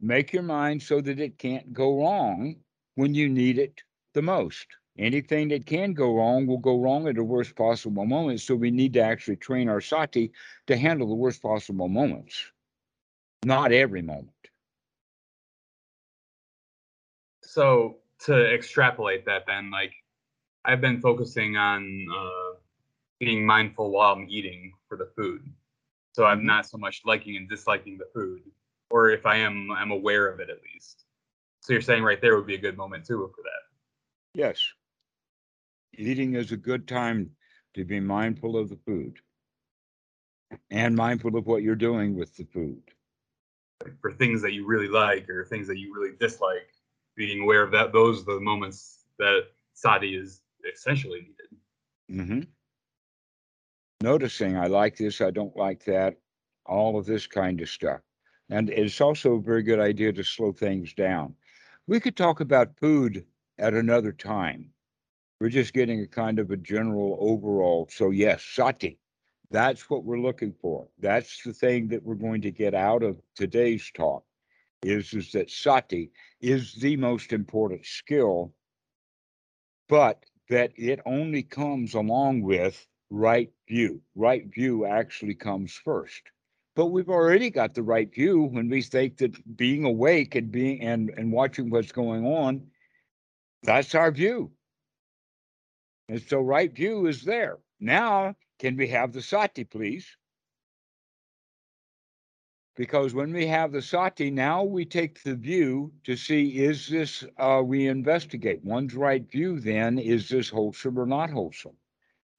Make 0.00 0.32
your 0.32 0.42
mind 0.42 0.80
so 0.80 1.02
that 1.02 1.20
it 1.20 1.36
can't 1.36 1.74
go 1.74 2.00
wrong 2.00 2.56
when 2.94 3.14
you 3.14 3.28
need 3.28 3.58
it 3.58 3.82
the 4.14 4.22
most. 4.22 4.66
Anything 4.98 5.48
that 5.48 5.66
can 5.66 5.92
go 5.92 6.16
wrong 6.16 6.46
will 6.46 6.56
go 6.56 6.80
wrong 6.80 7.06
at 7.08 7.16
the 7.16 7.22
worst 7.22 7.54
possible 7.56 8.06
moment. 8.06 8.40
So 8.40 8.54
we 8.54 8.70
need 8.70 8.94
to 8.94 9.02
actually 9.02 9.36
train 9.36 9.68
our 9.68 9.82
sati 9.82 10.32
to 10.66 10.78
handle 10.78 11.08
the 11.08 11.14
worst 11.14 11.42
possible 11.42 11.88
moments, 11.88 12.42
not 13.44 13.70
every 13.70 14.00
moment. 14.00 14.48
So 17.42 17.98
to 18.20 18.54
extrapolate 18.54 19.26
that, 19.26 19.44
then, 19.46 19.70
like 19.70 19.92
I've 20.64 20.80
been 20.80 21.02
focusing 21.02 21.58
on 21.58 22.06
uh, 22.10 22.51
being 23.22 23.46
mindful 23.46 23.92
while 23.92 24.14
I'm 24.14 24.26
eating 24.28 24.72
for 24.88 24.96
the 24.96 25.06
food. 25.16 25.48
So 26.12 26.24
I'm 26.24 26.40
Mhm. 26.40 26.46
not 26.46 26.66
so 26.66 26.76
much 26.76 27.02
liking 27.04 27.36
and 27.36 27.48
disliking 27.48 27.96
the 27.96 28.06
food, 28.12 28.42
or 28.90 29.10
if 29.10 29.24
I 29.24 29.36
am, 29.36 29.70
I'm 29.70 29.92
aware 29.92 30.26
of 30.28 30.40
it 30.40 30.50
at 30.50 30.60
least. 30.62 31.04
So 31.60 31.72
you're 31.72 31.82
saying 31.82 32.02
right 32.02 32.20
there 32.20 32.34
would 32.36 32.48
be 32.48 32.56
a 32.56 32.58
good 32.58 32.76
moment 32.76 33.06
too 33.06 33.32
for 33.34 33.42
that. 33.42 33.62
Yes. 34.34 34.60
Eating 35.92 36.34
is 36.34 36.50
a 36.50 36.56
good 36.56 36.88
time 36.88 37.36
to 37.74 37.84
be 37.84 38.00
mindful 38.00 38.56
of 38.56 38.68
the 38.68 38.76
food 38.76 39.20
and 40.70 40.96
mindful 40.96 41.36
of 41.36 41.46
what 41.46 41.62
you're 41.62 41.76
doing 41.76 42.16
with 42.16 42.36
the 42.36 42.44
food. 42.44 42.82
For 44.00 44.12
things 44.12 44.42
that 44.42 44.52
you 44.52 44.66
really 44.66 44.88
like 44.88 45.30
or 45.30 45.44
things 45.44 45.68
that 45.68 45.78
you 45.78 45.94
really 45.94 46.16
dislike, 46.16 46.74
being 47.14 47.42
aware 47.42 47.62
of 47.62 47.70
that. 47.70 47.92
Those 47.92 48.22
are 48.22 48.34
the 48.34 48.40
moments 48.40 49.04
that 49.18 49.52
sati 49.74 50.16
is 50.16 50.42
essentially 50.64 51.20
needed. 51.20 51.56
hmm 52.08 52.40
Noticing, 54.02 54.56
I 54.56 54.66
like 54.66 54.96
this, 54.96 55.20
I 55.20 55.30
don't 55.30 55.56
like 55.56 55.84
that, 55.84 56.16
all 56.66 56.98
of 56.98 57.06
this 57.06 57.28
kind 57.28 57.60
of 57.60 57.68
stuff. 57.68 58.00
And 58.50 58.68
it's 58.68 59.00
also 59.00 59.34
a 59.34 59.40
very 59.40 59.62
good 59.62 59.78
idea 59.78 60.12
to 60.12 60.24
slow 60.24 60.50
things 60.50 60.92
down. 60.92 61.36
We 61.86 62.00
could 62.00 62.16
talk 62.16 62.40
about 62.40 62.76
food 62.80 63.24
at 63.58 63.74
another 63.74 64.10
time. 64.10 64.70
We're 65.40 65.50
just 65.50 65.72
getting 65.72 66.00
a 66.00 66.08
kind 66.08 66.40
of 66.40 66.50
a 66.50 66.56
general 66.56 67.16
overall. 67.20 67.88
So, 67.92 68.10
yes, 68.10 68.44
sati, 68.44 68.98
that's 69.52 69.88
what 69.88 70.02
we're 70.02 70.18
looking 70.18 70.54
for. 70.60 70.88
That's 70.98 71.40
the 71.44 71.52
thing 71.52 71.86
that 71.88 72.02
we're 72.02 72.16
going 72.16 72.42
to 72.42 72.50
get 72.50 72.74
out 72.74 73.04
of 73.04 73.22
today's 73.36 73.88
talk 73.94 74.24
is, 74.82 75.14
is 75.14 75.30
that 75.30 75.48
sati 75.48 76.10
is 76.40 76.74
the 76.74 76.96
most 76.96 77.32
important 77.32 77.86
skill, 77.86 78.52
but 79.88 80.24
that 80.48 80.72
it 80.74 80.98
only 81.06 81.44
comes 81.44 81.94
along 81.94 82.42
with 82.42 82.84
right 83.12 83.52
view. 83.68 84.00
Right 84.14 84.46
view 84.52 84.86
actually 84.86 85.34
comes 85.34 85.74
first. 85.74 86.22
But 86.74 86.86
we've 86.86 87.10
already 87.10 87.50
got 87.50 87.74
the 87.74 87.82
right 87.82 88.12
view 88.12 88.44
when 88.44 88.70
we 88.70 88.80
think 88.80 89.18
that 89.18 89.56
being 89.56 89.84
awake 89.84 90.34
and 90.34 90.50
being 90.50 90.80
and, 90.80 91.10
and 91.10 91.30
watching 91.30 91.68
what's 91.68 91.92
going 91.92 92.24
on, 92.24 92.62
that's 93.62 93.94
our 93.94 94.10
view. 94.10 94.50
And 96.08 96.22
so 96.22 96.40
right 96.40 96.74
view 96.74 97.06
is 97.06 97.22
there. 97.22 97.58
Now, 97.78 98.34
can 98.58 98.76
we 98.76 98.88
have 98.88 99.12
the 99.12 99.22
sati, 99.22 99.64
please? 99.64 100.06
Because 102.74 103.12
when 103.12 103.34
we 103.34 103.46
have 103.46 103.72
the 103.72 103.82
sati, 103.82 104.30
now 104.30 104.64
we 104.64 104.86
take 104.86 105.22
the 105.22 105.34
view 105.34 105.92
to 106.04 106.16
see 106.16 106.64
is 106.64 106.88
this, 106.88 107.22
uh, 107.36 107.62
we 107.62 107.88
investigate. 107.88 108.64
One's 108.64 108.94
right 108.94 109.30
view 109.30 109.60
then 109.60 109.98
is 109.98 110.30
this 110.30 110.48
wholesome 110.48 110.98
or 110.98 111.04
not 111.04 111.28
wholesome? 111.28 111.76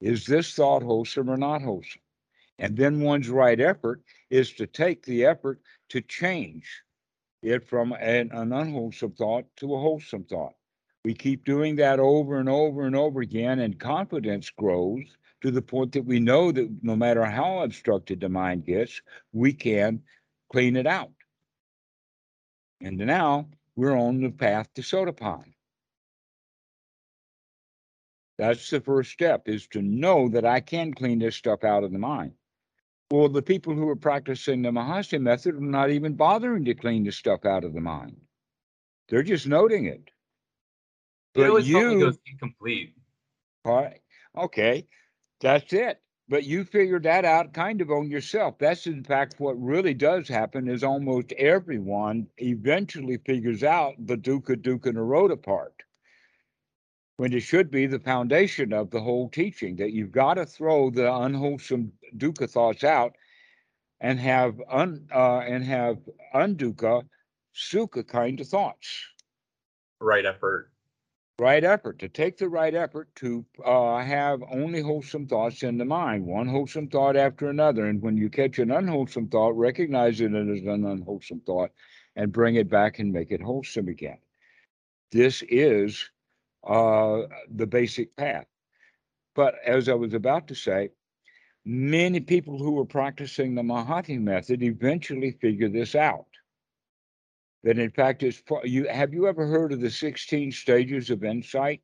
Is 0.04 0.26
this 0.26 0.52
thought 0.52 0.82
wholesome 0.82 1.30
or 1.30 1.38
not 1.38 1.62
wholesome? 1.62 2.02
And 2.58 2.76
then 2.76 3.00
one's 3.00 3.30
right 3.30 3.58
effort 3.58 4.02
is 4.28 4.52
to 4.52 4.66
take 4.66 5.02
the 5.06 5.24
effort 5.24 5.62
to 5.88 6.02
change 6.02 6.82
it 7.42 7.66
from 7.66 7.92
an, 7.92 8.30
an 8.30 8.52
unwholesome 8.52 9.12
thought 9.12 9.46
to 9.56 9.74
a 9.74 9.80
wholesome 9.80 10.24
thought. 10.24 10.52
We 11.06 11.14
keep 11.14 11.46
doing 11.46 11.76
that 11.76 12.00
over 12.00 12.38
and 12.38 12.50
over 12.50 12.84
and 12.84 12.94
over 12.94 13.22
again, 13.22 13.60
and 13.60 13.80
confidence 13.80 14.50
grows 14.50 15.06
to 15.40 15.50
the 15.50 15.62
point 15.62 15.92
that 15.92 16.04
we 16.04 16.20
know 16.20 16.52
that 16.52 16.70
no 16.82 16.96
matter 16.96 17.24
how 17.24 17.60
obstructed 17.60 18.20
the 18.20 18.28
mind 18.28 18.66
gets, 18.66 19.00
we 19.32 19.54
can 19.54 20.02
clean 20.52 20.76
it 20.76 20.86
out. 20.86 21.12
And 22.82 22.98
now 22.98 23.48
we're 23.74 23.96
on 23.96 24.20
the 24.20 24.30
path 24.30 24.68
to 24.74 24.82
Sotapan. 24.82 25.53
That's 28.38 28.68
the 28.70 28.80
first 28.80 29.12
step 29.12 29.48
is 29.48 29.68
to 29.68 29.82
know 29.82 30.28
that 30.30 30.44
I 30.44 30.60
can 30.60 30.92
clean 30.92 31.20
this 31.20 31.36
stuff 31.36 31.64
out 31.64 31.84
of 31.84 31.92
the 31.92 31.98
mind. 31.98 32.32
Well, 33.10 33.28
the 33.28 33.42
people 33.42 33.74
who 33.74 33.88
are 33.88 33.96
practicing 33.96 34.62
the 34.62 34.70
Mahasi 34.70 35.20
method 35.20 35.54
are 35.54 35.60
not 35.60 35.90
even 35.90 36.14
bothering 36.14 36.64
to 36.64 36.74
clean 36.74 37.04
the 37.04 37.12
stuff 37.12 37.44
out 37.44 37.64
of 37.64 37.74
the 37.74 37.80
mind. 37.80 38.20
They're 39.08 39.22
just 39.22 39.46
noting 39.46 39.86
it. 39.86 40.10
It 41.34 41.40
But 41.40 41.48
always 41.50 41.68
it 41.68 41.70
you, 41.70 42.06
was 42.06 42.18
incomplete. 42.26 42.94
All 43.64 43.76
right. 43.76 44.00
Okay, 44.36 44.88
that's 45.40 45.72
it. 45.72 46.00
But 46.28 46.44
you 46.44 46.64
figured 46.64 47.04
that 47.04 47.24
out 47.24 47.54
kind 47.54 47.80
of 47.80 47.90
on 47.92 48.10
yourself. 48.10 48.58
That's 48.58 48.88
in 48.88 49.04
fact 49.04 49.36
what 49.38 49.62
really 49.62 49.94
does 49.94 50.26
happen 50.26 50.68
is 50.68 50.82
almost 50.82 51.32
everyone 51.32 52.28
eventually 52.38 53.18
figures 53.26 53.62
out 53.62 53.94
the 53.98 54.16
Dukkha 54.16 54.56
Dukkha 54.56 54.92
Nirodha 54.92 55.40
part. 55.40 55.83
When 57.16 57.32
it 57.32 57.40
should 57.40 57.70
be 57.70 57.86
the 57.86 58.00
foundation 58.00 58.72
of 58.72 58.90
the 58.90 59.00
whole 59.00 59.28
teaching, 59.28 59.76
that 59.76 59.92
you've 59.92 60.12
got 60.12 60.34
to 60.34 60.46
throw 60.46 60.90
the 60.90 61.12
unwholesome 61.14 61.92
dukkha 62.16 62.50
thoughts 62.50 62.84
out 62.84 63.16
and 64.00 64.18
have 64.20 64.60
un 64.68 65.06
uh, 65.14 65.38
and 65.40 65.64
have 65.64 65.98
undukkha 66.34 67.04
sukha 67.54 68.06
kind 68.06 68.40
of 68.40 68.48
thoughts. 68.48 69.06
Right 70.00 70.26
effort. 70.26 70.70
right 71.38 71.64
effort 71.64 71.98
to 71.98 72.08
take 72.08 72.36
the 72.38 72.48
right 72.48 72.74
effort 72.74 73.08
to 73.16 73.44
uh, 73.64 73.98
have 73.98 74.42
only 74.50 74.80
wholesome 74.80 75.26
thoughts 75.26 75.62
in 75.64 75.78
the 75.78 75.84
mind 75.84 76.24
one 76.24 76.46
wholesome 76.46 76.88
thought 76.88 77.16
after 77.16 77.48
another 77.48 77.86
and 77.86 78.00
when 78.02 78.16
you 78.16 78.30
catch 78.30 78.58
an 78.60 78.70
unwholesome 78.70 79.28
thought 79.28 79.50
recognize 79.56 80.20
it 80.20 80.32
as 80.32 80.62
an 80.62 80.84
unwholesome 80.84 81.40
thought 81.40 81.70
and 82.16 82.32
bring 82.32 82.54
it 82.54 82.68
back 82.68 83.00
and 83.00 83.12
make 83.12 83.32
it 83.32 83.40
wholesome 83.42 83.88
again 83.88 84.18
this 85.10 85.42
is 85.48 86.08
uh, 86.66 87.22
the 87.54 87.66
basic 87.66 88.14
path. 88.16 88.46
But 89.34 89.56
as 89.66 89.88
i 89.88 89.94
was 89.94 90.14
about 90.14 90.48
to 90.48 90.54
say 90.54 90.90
many 91.64 92.20
people 92.20 92.58
who 92.58 92.72
were 92.72 92.84
practicing 92.84 93.54
the 93.54 93.62
Mahasi 93.62 94.20
method 94.20 94.62
eventually 94.62 95.32
figure 95.32 95.68
this 95.68 95.94
out. 95.94 96.26
That 97.64 97.78
in 97.78 97.90
fact 97.90 98.22
is 98.22 98.42
you 98.64 98.86
have 98.88 99.14
you 99.14 99.26
ever 99.26 99.46
heard 99.46 99.72
of 99.72 99.80
the 99.80 99.90
16 99.90 100.52
stages 100.52 101.10
of 101.10 101.24
insight? 101.24 101.82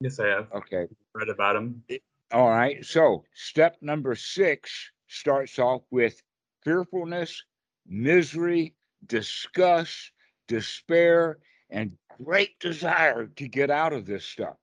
Yes, 0.00 0.18
I 0.18 0.28
have. 0.28 0.52
Okay. 0.52 0.86
Read 1.14 1.28
about 1.28 1.54
them. 1.54 1.82
all 2.32 2.48
right 2.48 2.84
so 2.84 3.24
step 3.34 3.76
number 3.80 4.14
six 4.14 4.90
starts 5.08 5.58
off 5.58 5.82
with 5.90 6.22
fearfulness 6.62 7.42
misery 7.86 8.74
disgust 9.06 10.12
despair 10.46 11.38
and 11.70 11.96
great 12.24 12.58
desire 12.60 13.26
to 13.26 13.48
get 13.48 13.70
out 13.70 13.92
of 13.92 14.06
this 14.06 14.24
stuff. 14.24 14.56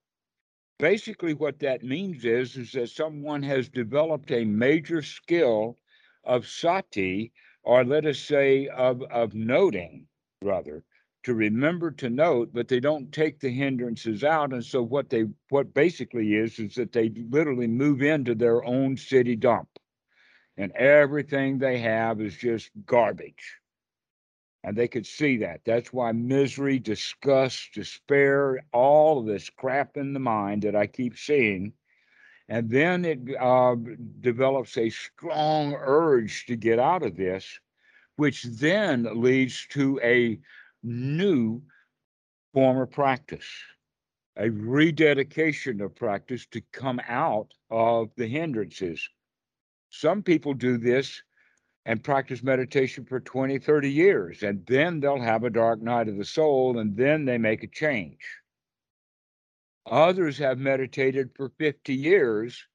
Basically 0.80 1.34
what 1.34 1.60
that 1.60 1.84
means 1.84 2.24
is 2.24 2.56
is 2.56 2.72
that 2.74 2.90
someone 2.90 3.42
has 3.44 3.68
developed 3.70 4.32
a 4.32 4.46
major 4.46 5.02
skill 5.02 5.78
of 6.24 6.48
sati 6.48 7.32
or 7.64 7.84
let 7.84 8.06
us 8.06 8.20
say 8.20 8.68
of 8.68 9.02
of 9.04 9.34
noting 9.34 10.06
rather 10.44 10.84
to 11.24 11.34
remember 11.34 11.90
to 11.92 12.10
note 12.10 12.50
but 12.54 12.68
they 12.68 12.80
don't 12.80 13.12
take 13.12 13.40
the 13.40 13.50
hindrances 13.50 14.24
out. 14.24 14.54
And 14.54 14.64
so 14.64 14.84
what 14.84 15.10
they 15.10 15.26
what 15.50 15.74
basically 15.74 16.36
is 16.36 16.60
is 16.60 16.76
that 16.76 16.92
they 16.92 17.10
literally 17.10 17.68
move 17.68 18.02
into 18.04 18.36
their 18.36 18.64
own 18.64 18.98
city 18.98 19.36
dump. 19.36 19.70
And 20.58 20.72
everything 20.74 21.58
they 21.58 21.80
have 21.80 22.22
is 22.22 22.36
just 22.36 22.70
garbage 22.86 23.58
and 24.68 24.76
they 24.76 24.88
could 24.88 25.06
see 25.06 25.38
that 25.38 25.62
that's 25.66 25.94
why 25.94 26.12
misery 26.12 26.78
disgust 26.78 27.74
despair 27.74 28.62
all 28.74 29.20
of 29.20 29.26
this 29.26 29.50
crap 29.50 29.96
in 29.98 30.14
the 30.14 30.20
mind 30.20 30.62
that 30.62 30.76
i 30.76 30.86
keep 30.86 31.18
seeing 31.18 31.72
and 32.50 32.70
then 32.70 33.04
it 33.04 33.20
uh, 33.40 33.76
develops 34.22 34.78
a 34.78 34.90
strong 34.90 35.74
urge 35.74 36.46
to 36.46 36.56
get 36.56 36.80
out 36.80 37.04
of 37.04 37.16
this 37.16 37.60
which 38.18 38.44
then 38.44 39.08
leads 39.22 39.66
to 39.68 40.00
a 40.04 40.38
new 40.84 41.62
form 42.54 42.80
of 42.80 42.92
practice, 42.92 43.48
a 44.36 44.50
rededication 44.50 45.80
of 45.82 45.96
practice 45.96 46.46
to 46.48 46.62
come 46.72 47.00
out 47.08 47.54
of 47.70 48.10
the 48.18 48.28
hindrances. 48.28 49.08
Some 49.90 50.24
people 50.24 50.54
do 50.54 50.78
this 50.78 51.22
and 51.88 52.04
practice 52.04 52.44
meditation 52.44 53.06
for 53.06 53.22
20, 53.22 53.60
30 53.60 53.90
years, 53.90 54.44
and 54.44 54.64
then 54.68 55.00
they'll 55.00 55.22
have 55.22 55.46
a 55.46 55.50
dark 55.50 55.82
night 55.82 56.10
of 56.10 56.18
the 56.18 56.26
soul, 56.26 56.80
and 56.80 56.98
then 56.98 57.24
they 57.24 57.38
make 57.38 57.64
a 57.64 57.68
change. 57.68 58.20
Others 59.86 60.38
have 60.38 60.60
meditated 60.60 61.30
for 61.34 61.48
50 61.58 61.94
years, 61.94 62.68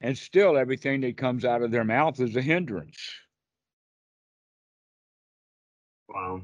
and 0.00 0.16
still 0.16 0.56
everything 0.56 1.00
that 1.00 1.16
comes 1.16 1.44
out 1.44 1.60
of 1.60 1.72
their 1.72 1.82
mouth 1.82 2.20
is 2.20 2.36
a 2.36 2.40
hindrance. 2.40 2.96
Wow. 6.08 6.42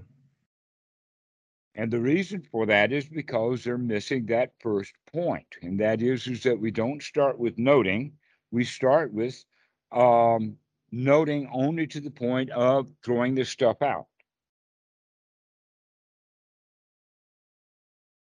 And 1.76 1.88
the 1.88 2.00
reason 2.00 2.42
for 2.50 2.66
that 2.66 2.90
is 2.90 3.08
because 3.08 3.62
they're 3.62 3.78
missing 3.78 4.26
that 4.26 4.54
first 4.58 4.92
point, 5.12 5.46
and 5.62 5.78
that 5.78 6.02
is 6.02 6.26
is 6.26 6.42
that 6.42 6.58
we 6.58 6.72
don't 6.72 7.00
start 7.00 7.38
with 7.38 7.56
noting. 7.58 8.14
We 8.50 8.64
start 8.64 9.12
with 9.12 9.42
um, 9.92 10.56
noting 10.92 11.48
only 11.52 11.86
to 11.88 12.00
the 12.00 12.10
point 12.10 12.50
of 12.50 12.88
throwing 13.02 13.34
this 13.34 13.48
stuff 13.48 13.80
out. 13.82 14.06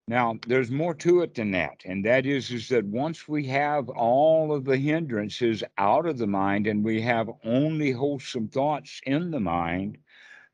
Now, 0.09 0.39
there's 0.47 0.71
more 0.71 0.93
to 0.95 1.21
it 1.21 1.35
than 1.35 1.51
that, 1.51 1.81
and 1.83 2.05
that 2.05 2.25
is 2.25 2.49
is 2.51 2.69
that 2.69 2.85
once 2.85 3.27
we 3.27 3.45
have 3.47 3.89
all 3.89 4.53
of 4.53 4.63
the 4.63 4.77
hindrances 4.77 5.63
out 5.77 6.05
of 6.05 6.17
the 6.17 6.27
mind 6.27 6.65
and 6.65 6.83
we 6.83 7.01
have 7.01 7.29
only 7.43 7.91
wholesome 7.91 8.47
thoughts 8.47 9.01
in 9.05 9.31
the 9.31 9.41
mind, 9.41 9.97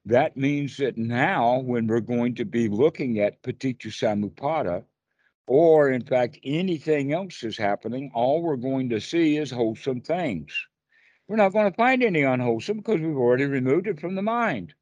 that 0.06 0.36
means 0.36 0.78
that 0.78 0.98
now, 0.98 1.60
when 1.60 1.86
we're 1.86 2.00
going 2.00 2.36
to 2.36 2.46
be 2.46 2.68
looking 2.68 3.20
at 3.20 3.44
paticca 3.44 3.90
samuppada, 3.90 4.86
or 5.46 5.92
in 5.92 6.04
fact 6.04 6.40
anything 6.44 7.14
else 7.14 7.44
is 7.44 7.58
happening, 7.58 8.12
all 8.16 8.42
we're 8.42 8.56
going 8.56 8.90
to 8.90 9.00
see 9.00 9.38
is 9.38 9.52
wholesome 9.52 10.02
things. 10.02 10.52
We're 11.28 11.38
not 11.38 11.54
going 11.54 11.72
to 11.72 11.76
find 11.76 12.04
any 12.04 12.24
unwholesome 12.24 12.78
because 12.78 13.00
we've 13.00 13.18
already 13.18 13.46
removed 13.46 13.88
it 13.88 14.00
from 14.00 14.16
the 14.16 14.22
mind. 14.22 14.74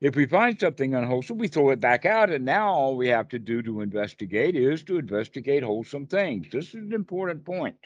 If 0.00 0.16
we 0.16 0.26
find 0.26 0.58
something 0.58 0.94
unwholesome, 0.94 1.38
we 1.38 1.48
throw 1.48 1.70
it 1.70 1.80
back 1.80 2.06
out, 2.06 2.30
and 2.30 2.44
now 2.44 2.68
all 2.68 2.96
we 2.96 3.08
have 3.08 3.28
to 3.30 3.38
do 3.38 3.62
to 3.62 3.82
investigate 3.82 4.56
is 4.56 4.82
to 4.84 4.98
investigate 4.98 5.62
wholesome 5.62 6.06
things. 6.06 6.46
This 6.50 6.68
is 6.68 6.74
an 6.74 6.94
important 6.94 7.44
point. 7.44 7.76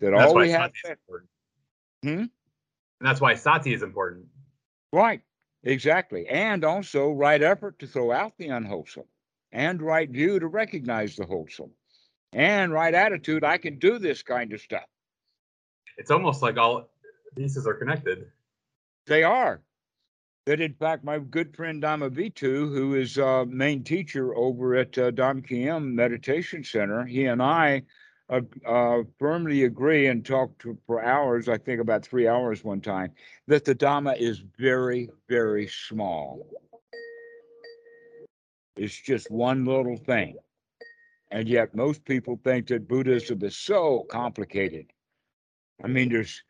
That 0.00 0.10
That's 0.10 0.24
all 0.24 0.34
why 0.34 0.42
we 0.42 0.50
have. 0.50 0.72
sati 0.72 0.78
is 0.84 0.90
important. 0.90 1.30
Hmm? 2.02 2.08
And 2.08 2.30
that's 3.00 3.20
why 3.20 3.34
sati 3.34 3.72
is 3.72 3.82
important. 3.82 4.26
Right, 4.92 5.22
exactly. 5.64 6.28
And 6.28 6.64
also 6.64 7.12
right 7.12 7.42
effort 7.42 7.78
to 7.78 7.86
throw 7.86 8.12
out 8.12 8.32
the 8.36 8.48
unwholesome, 8.48 9.04
and 9.52 9.80
right 9.80 10.10
view 10.10 10.38
to 10.38 10.48
recognize 10.48 11.16
the 11.16 11.24
wholesome, 11.24 11.70
and 12.34 12.72
right 12.72 12.92
attitude. 12.92 13.42
I 13.42 13.56
can 13.56 13.78
do 13.78 13.98
this 13.98 14.22
kind 14.22 14.52
of 14.52 14.60
stuff. 14.60 14.84
It's 15.98 16.10
almost 16.10 16.42
like 16.42 16.56
all 16.56 16.88
pieces 17.36 17.66
are 17.66 17.74
connected. 17.74 18.26
They 19.06 19.22
are. 19.22 19.62
That 20.46 20.60
in 20.60 20.74
fact, 20.74 21.04
my 21.04 21.18
good 21.20 21.54
friend 21.54 21.80
Dama 21.80 22.10
Vitu, 22.10 22.68
who 22.74 22.94
is 22.94 23.16
uh, 23.16 23.44
main 23.44 23.84
teacher 23.84 24.34
over 24.34 24.74
at 24.74 24.98
uh, 24.98 25.12
Dam 25.12 25.40
Kiem 25.40 25.94
Meditation 25.94 26.64
Center, 26.64 27.04
he 27.04 27.26
and 27.26 27.40
I 27.40 27.82
uh, 28.28 28.40
uh, 28.66 29.02
firmly 29.18 29.64
agree 29.64 30.08
and 30.08 30.24
talked 30.26 30.66
for 30.86 31.04
hours. 31.04 31.48
I 31.48 31.58
think 31.58 31.80
about 31.80 32.04
three 32.04 32.26
hours 32.26 32.64
one 32.64 32.80
time. 32.80 33.12
That 33.46 33.64
the 33.64 33.74
Dhamma 33.74 34.18
is 34.18 34.42
very, 34.58 35.10
very 35.28 35.68
small. 35.68 36.44
It's 38.76 38.98
just 39.00 39.30
one 39.30 39.64
little 39.64 39.96
thing, 39.96 40.38
and 41.30 41.46
yet 41.46 41.74
most 41.74 42.04
people 42.04 42.40
think 42.42 42.66
that 42.68 42.88
Buddhism 42.88 43.44
is 43.44 43.56
so 43.56 44.06
complicated. 44.10 44.86
I 45.82 45.88
mean, 45.88 46.10
there's 46.10 46.42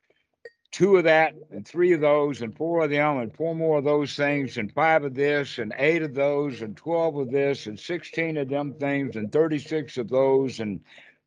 two 0.72 0.96
of 0.96 1.04
that 1.04 1.34
and 1.50 1.66
three 1.66 1.92
of 1.92 2.00
those 2.00 2.40
and 2.40 2.56
four 2.56 2.84
of 2.84 2.90
them 2.90 3.18
and 3.18 3.34
four 3.34 3.54
more 3.54 3.78
of 3.78 3.84
those 3.84 4.16
things 4.16 4.56
and 4.56 4.72
five 4.72 5.04
of 5.04 5.14
this 5.14 5.59
and 5.59 5.72
eight 5.76 6.02
of 6.02 6.14
those 6.14 6.62
and 6.62 6.76
12 6.76 7.16
of 7.16 7.30
this 7.30 7.66
and 7.66 7.78
16 7.78 8.38
of 8.38 8.48
them 8.48 8.74
things 8.74 9.16
and 9.16 9.30
36 9.30 9.98
of 9.98 10.09
those 10.09 10.60
and 10.60 10.80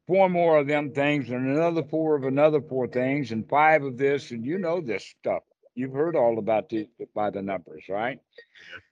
four 0.07 0.29
more 0.29 0.57
of 0.57 0.67
them 0.67 0.91
things 0.91 1.29
and 1.29 1.47
another 1.47 1.83
four 1.83 2.15
of 2.15 2.23
another 2.23 2.59
four 2.59 2.87
things 2.87 3.31
and 3.31 3.47
five 3.47 3.83
of 3.83 3.97
this. 3.97 4.31
And 4.31 4.43
you 4.43 4.57
know 4.57 4.81
this 4.81 5.05
stuff. 5.19 5.43
You've 5.75 5.93
heard 5.93 6.15
all 6.15 6.39
about 6.39 6.69
the 6.69 6.87
by 7.13 7.29
the 7.29 7.41
numbers 7.41 7.83
right? 7.89 8.19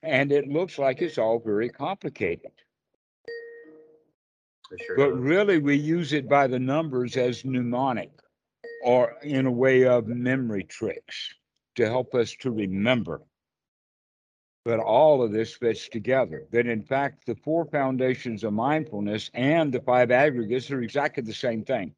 And 0.04 0.32
it 0.32 0.48
looks 0.48 0.78
like 0.78 1.02
it's 1.02 1.18
all 1.18 1.40
very 1.40 1.70
complicated. 1.70 2.52
Sure 4.86 4.98
but 4.98 5.14
really 5.14 5.60
we 5.60 5.76
use 5.76 6.14
it 6.14 6.28
by 6.28 6.48
the 6.48 6.60
numbers 6.60 7.16
as 7.16 7.46
mnemonic 7.46 8.10
or 8.84 9.16
in 9.24 9.46
a 9.46 9.52
way 9.52 9.86
of 9.86 10.08
memory 10.08 10.64
tricks 10.64 11.34
to 11.76 11.86
help 11.86 12.14
us 12.14 12.36
to 12.36 12.52
remember. 12.52 13.22
But 14.66 14.80
all 14.80 15.24
of 15.24 15.32
this 15.32 15.54
fits 15.54 15.90
together. 15.90 16.46
That 16.52 16.68
in 16.68 16.84
fact, 16.84 17.26
the 17.26 17.36
four 17.36 17.66
foundations 17.66 18.44
of 18.44 18.54
mindfulness 18.54 19.30
and 19.34 19.74
the 19.74 19.82
five 19.82 20.12
aggregates 20.12 20.72
are 20.72 20.82
exactly 20.82 21.24
the 21.24 21.34
same 21.34 21.64
thing. 21.64 21.96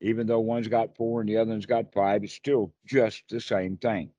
Even 0.00 0.26
though 0.26 0.40
one's 0.40 0.68
got 0.68 0.96
four 0.96 1.20
and 1.20 1.28
the 1.28 1.36
other 1.36 1.50
one's 1.50 1.66
got 1.66 1.92
five, 1.92 2.24
it's 2.24 2.34
still 2.34 2.72
just 2.86 3.22
the 3.28 3.40
same 3.40 3.76
thing. 3.76 4.10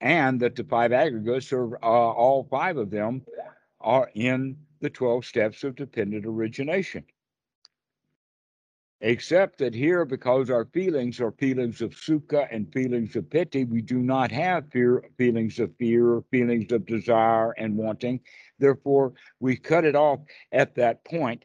And 0.00 0.40
that 0.40 0.56
the 0.56 0.64
five 0.64 0.92
aggregates 0.92 1.52
are 1.52 1.76
uh, 1.76 1.86
all 1.86 2.44
five 2.50 2.76
of 2.76 2.90
them 2.90 3.22
are 3.80 4.10
in 4.14 4.56
the 4.80 4.90
12 4.90 5.24
steps 5.24 5.62
of 5.62 5.76
dependent 5.76 6.26
origination 6.26 7.04
except 9.02 9.58
that 9.58 9.74
here, 9.74 10.04
because 10.04 10.48
our 10.48 10.64
feelings 10.66 11.20
are 11.20 11.32
feelings 11.32 11.82
of 11.82 11.90
sukha 11.90 12.46
and 12.52 12.72
feelings 12.72 13.16
of 13.16 13.28
piti, 13.28 13.64
we 13.64 13.82
do 13.82 13.98
not 13.98 14.30
have 14.30 14.70
fear, 14.70 15.04
feelings 15.18 15.58
of 15.58 15.70
fear, 15.76 16.22
feelings 16.30 16.70
of 16.70 16.86
desire 16.86 17.50
and 17.58 17.76
wanting. 17.76 18.20
Therefore, 18.60 19.12
we 19.40 19.56
cut 19.56 19.84
it 19.84 19.96
off 19.96 20.20
at 20.52 20.76
that 20.76 21.04
point. 21.04 21.44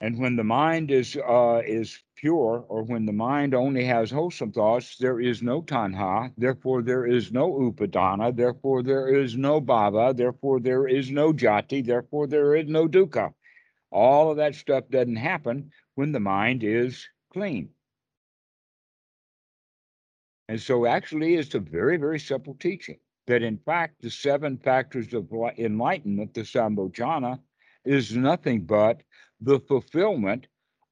And 0.00 0.18
when 0.18 0.34
the 0.34 0.42
mind 0.42 0.90
is 0.90 1.16
uh, 1.16 1.62
is 1.64 2.00
pure, 2.16 2.64
or 2.68 2.82
when 2.82 3.06
the 3.06 3.12
mind 3.12 3.54
only 3.54 3.84
has 3.84 4.10
wholesome 4.10 4.50
thoughts, 4.50 4.96
there 4.96 5.20
is 5.20 5.44
no 5.44 5.62
tanha. 5.62 6.32
Therefore, 6.36 6.82
there 6.82 7.06
is 7.06 7.30
no 7.30 7.52
upadana. 7.52 8.34
Therefore, 8.34 8.82
there 8.82 9.06
is 9.06 9.36
no 9.36 9.60
bhava. 9.60 10.16
Therefore, 10.16 10.58
there 10.58 10.88
is 10.88 11.12
no 11.12 11.32
jati. 11.32 11.86
Therefore, 11.86 12.26
there 12.26 12.56
is 12.56 12.66
no 12.66 12.88
dukkha. 12.88 13.32
All 13.92 14.30
of 14.30 14.38
that 14.38 14.54
stuff 14.54 14.84
doesn't 14.90 15.16
happen 15.16 15.70
when 15.94 16.12
the 16.12 16.20
mind 16.20 16.64
is 16.64 17.06
clean. 17.32 17.68
And 20.48 20.60
so, 20.60 20.86
actually, 20.86 21.34
it's 21.36 21.54
a 21.54 21.60
very, 21.60 21.96
very 21.96 22.18
simple 22.18 22.56
teaching 22.58 22.98
that, 23.26 23.42
in 23.42 23.58
fact, 23.58 24.02
the 24.02 24.10
seven 24.10 24.58
factors 24.58 25.12
of 25.14 25.30
enlightenment, 25.58 26.34
the 26.34 26.40
Sambhojana, 26.40 27.38
is 27.84 28.16
nothing 28.16 28.64
but 28.64 29.02
the 29.40 29.60
fulfillment 29.60 30.46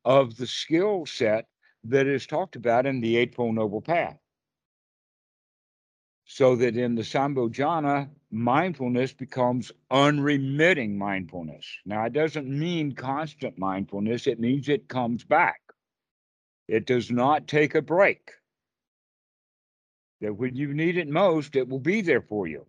of 0.04 0.36
the 0.36 0.46
skill 0.46 1.06
set 1.06 1.46
that 1.84 2.06
is 2.06 2.26
talked 2.26 2.56
about 2.56 2.86
in 2.86 3.00
the 3.00 3.16
Eightfold 3.16 3.54
Noble 3.54 3.80
Path. 3.80 4.18
So 6.24 6.56
that 6.56 6.76
in 6.76 6.94
the 6.94 7.02
Sambhojana, 7.02 8.08
mindfulness 8.30 9.12
becomes 9.12 9.72
unremitting 9.90 10.96
mindfulness. 10.96 11.66
Now, 11.84 12.04
it 12.04 12.12
doesn't 12.12 12.48
mean 12.48 12.94
constant 12.94 13.58
mindfulness, 13.58 14.26
it 14.26 14.40
means 14.40 14.68
it 14.68 14.88
comes 14.88 15.24
back. 15.24 15.60
It 16.68 16.86
does 16.86 17.10
not 17.10 17.48
take 17.48 17.74
a 17.74 17.82
break. 17.82 18.30
That 20.20 20.34
when 20.34 20.54
you 20.54 20.74
need 20.74 20.96
it 20.96 21.08
most, 21.08 21.56
it 21.56 21.68
will 21.68 21.80
be 21.80 22.02
there 22.02 22.22
for 22.22 22.46
you. 22.46 22.66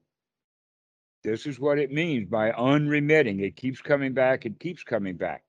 This 1.24 1.46
is 1.46 1.60
what 1.60 1.78
it 1.78 1.92
means 1.92 2.28
by 2.28 2.52
unremitting. 2.52 3.42
It 3.42 3.56
keeps 3.56 3.82
coming 3.82 4.14
back, 4.14 4.46
it 4.46 4.60
keeps 4.60 4.84
coming 4.84 5.18
back. 5.18 5.44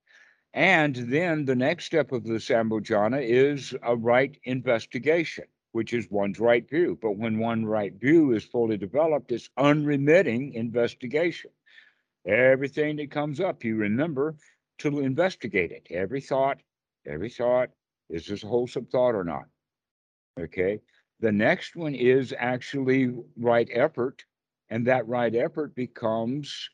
And 0.53 0.95
then 0.95 1.47
the 1.47 1.57
next 1.57 1.87
step 1.87 2.13
of 2.13 2.25
the 2.25 2.35
Sambhojana 2.35 3.23
is 3.27 3.75
a 3.83 3.97
right 3.97 4.39
investigation 4.45 5.47
which 5.73 5.93
is 5.93 6.11
one's 6.11 6.39
right 6.39 6.69
view. 6.69 6.99
But 7.01 7.17
when 7.17 7.39
one 7.39 7.65
right 7.67 7.93
view 7.95 8.33
is 8.33 8.45
fully 8.45 8.77
developed, 8.77 9.33
it's 9.33 9.51
unremitting 9.57 10.55
investigation. 10.55 11.51
Everything 12.27 12.97
that 12.97 13.11
comes 13.11 13.41
up, 13.41 13.65
you 13.65 13.77
remember 13.77 14.37
to 14.79 15.01
investigate 15.01 15.73
it. 15.73 15.87
Every 15.91 16.21
thought, 16.21 16.59
every 17.07 17.31
thought, 17.31 17.71
is 18.09 18.27
this 18.27 18.45
a 18.45 18.47
wholesome 18.47 18.87
thought 18.87 19.15
or 19.15 19.25
not? 19.25 19.45
Okay. 20.39 20.81
The 21.21 21.33
next 21.33 21.77
one 21.77 21.95
is 21.95 22.35
actually 22.37 23.13
right 23.37 23.69
effort, 23.73 24.25
and 24.71 24.87
that 24.87 25.07
right 25.07 25.35
effort 25.35 25.75
becomes 25.75 26.69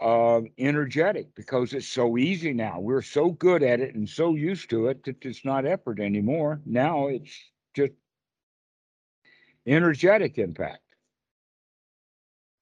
uh, 0.00 0.40
energetic 0.58 1.34
because 1.34 1.72
it's 1.72 1.88
so 1.88 2.16
easy 2.16 2.52
now. 2.52 2.80
We're 2.80 3.02
so 3.02 3.30
good 3.30 3.62
at 3.62 3.80
it 3.80 3.94
and 3.94 4.08
so 4.08 4.34
used 4.34 4.70
to 4.70 4.86
it 4.86 5.04
that 5.04 5.24
it's 5.24 5.44
not 5.44 5.66
effort 5.66 6.00
anymore. 6.00 6.60
Now 6.64 7.08
it's 7.08 7.36
just 7.74 7.92
energetic 9.66 10.38
impact. 10.38 10.82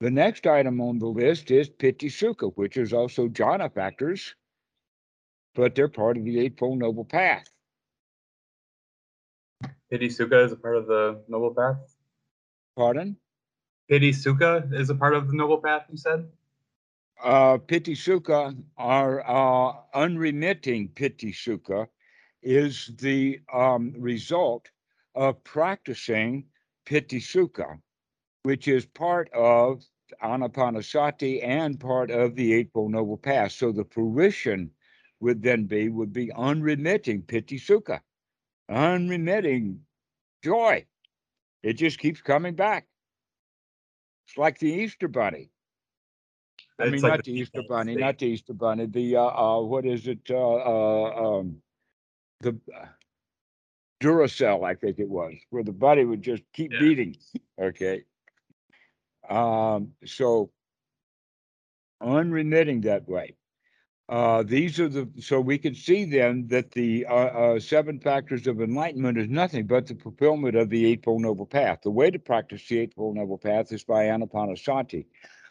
The 0.01 0.11
next 0.11 0.47
item 0.47 0.81
on 0.81 0.99
the 0.99 1.07
list 1.07 1.51
is 1.51 1.69
Piti 1.69 2.09
Sukha, 2.09 2.53
which 2.55 2.77
is 2.77 2.93
also 2.93 3.29
jhana 3.29 3.73
factors, 3.73 4.35
but 5.55 5.75
they're 5.75 5.89
part 5.89 6.17
of 6.17 6.25
the 6.25 6.39
Eightfold 6.39 6.79
Noble 6.79 7.05
Path. 7.05 7.49
Piti 9.91 10.09
Sukha 10.09 10.45
is 10.45 10.53
a 10.53 10.57
part 10.57 10.77
of 10.77 10.87
the 10.87 11.21
Noble 11.29 11.53
Path? 11.53 11.97
Pardon? 12.77 13.17
Piti 13.89 14.13
Sukha 14.13 14.73
is 14.73 14.91
a 14.91 14.95
part 14.95 15.15
of 15.15 15.29
the 15.29 15.35
Noble 15.35 15.59
Path, 15.59 15.87
you 15.91 15.97
said? 15.97 16.29
Uh, 17.23 17.59
Piti 17.59 17.95
Sukha, 17.95 18.57
our 18.77 19.27
uh, 19.29 19.73
unremitting 19.95 20.89
Piti 20.89 21.33
Sukha, 21.33 21.89
is 22.43 22.93
the 22.99 23.41
um, 23.53 23.93
result 23.99 24.69
of 25.17 25.43
practicing 25.43 26.45
Piti 26.89 27.23
which 28.45 28.67
is 28.67 28.87
part 28.87 29.31
of 29.35 29.85
Anapanasati 30.23 31.45
and 31.45 31.79
part 31.79 32.11
of 32.11 32.35
the 32.35 32.55
Eightfold 32.55 32.93
Noble 32.93 33.19
Path. 33.19 33.53
So 33.53 33.73
the 33.73 33.85
fruition 33.85 34.71
would 35.21 35.43
then 35.43 35.65
be 35.65 35.91
would 35.91 36.15
be 36.15 36.33
unremitting 36.33 37.23
Piti 37.23 37.61
unremitting 38.71 39.81
joy. 40.43 40.87
It 41.63 41.75
just 41.75 41.99
keeps 41.99 42.23
coming 42.23 42.55
back. 42.55 42.87
It's 44.27 44.39
like 44.39 44.59
the 44.59 44.73
Easter 44.73 45.09
Bunny. 45.09 45.51
I 46.79 46.89
mean, 46.89 47.03
like 47.03 47.11
not 47.11 47.25
the 47.25 47.33
Easter 47.33 47.63
Bunny, 47.69 47.97
not 47.97 48.19
the 48.19 48.29
Easter 48.29 48.55
Bunny. 48.55 48.87
The 48.87 49.17
uh, 49.17 49.25
uh 49.25 49.61
what 49.61 49.85
is 49.85 50.07
it? 50.07 50.21
Uh, 50.31 50.37
uh 50.37 51.39
um, 51.41 51.57
the 52.41 52.59
uh, 52.75 52.87
Duracell, 54.01 54.65
I 54.65 54.75
think 54.75 54.99
it 54.99 55.09
was, 55.09 55.35
where 55.51 55.65
the 55.65 55.73
bunny 55.73 56.05
would 56.05 56.23
just 56.23 56.43
keep 56.53 56.73
Yeah. 56.73 56.81
beating. 56.81 57.17
Okay. 57.59 58.05
Um. 59.29 59.93
So 60.05 60.51
unremitting 62.01 62.83
that 62.83 63.09
way. 63.09 63.35
Uh, 64.09 64.43
these 64.43 64.81
are 64.81 64.89
the 64.89 65.07
so 65.21 65.39
we 65.39 65.59
can 65.59 65.75
see 65.75 66.05
then 66.07 66.47
that 66.49 66.71
the 66.71 67.05
uh, 67.05 67.15
uh, 67.15 67.61
seven 67.61 68.01
factors 68.01 68.47
of 68.47 68.63
enlightenment 68.63 69.19
is 69.19 69.29
nothing 69.29 69.67
but 69.67 69.87
the 69.87 69.95
fulfillment 69.97 70.57
of 70.57 70.71
the 70.71 70.87
eightfold 70.87 71.21
noble 71.21 71.45
path. 71.45 71.81
The 71.83 71.91
way 71.91 72.11
to 72.11 72.19
practice 72.19 72.67
the 72.67 72.79
eightfold 72.79 73.17
noble 73.17 73.37
path 73.37 73.71
is 73.71 73.85
by 73.85 74.05
anapanasati. 74.05 75.05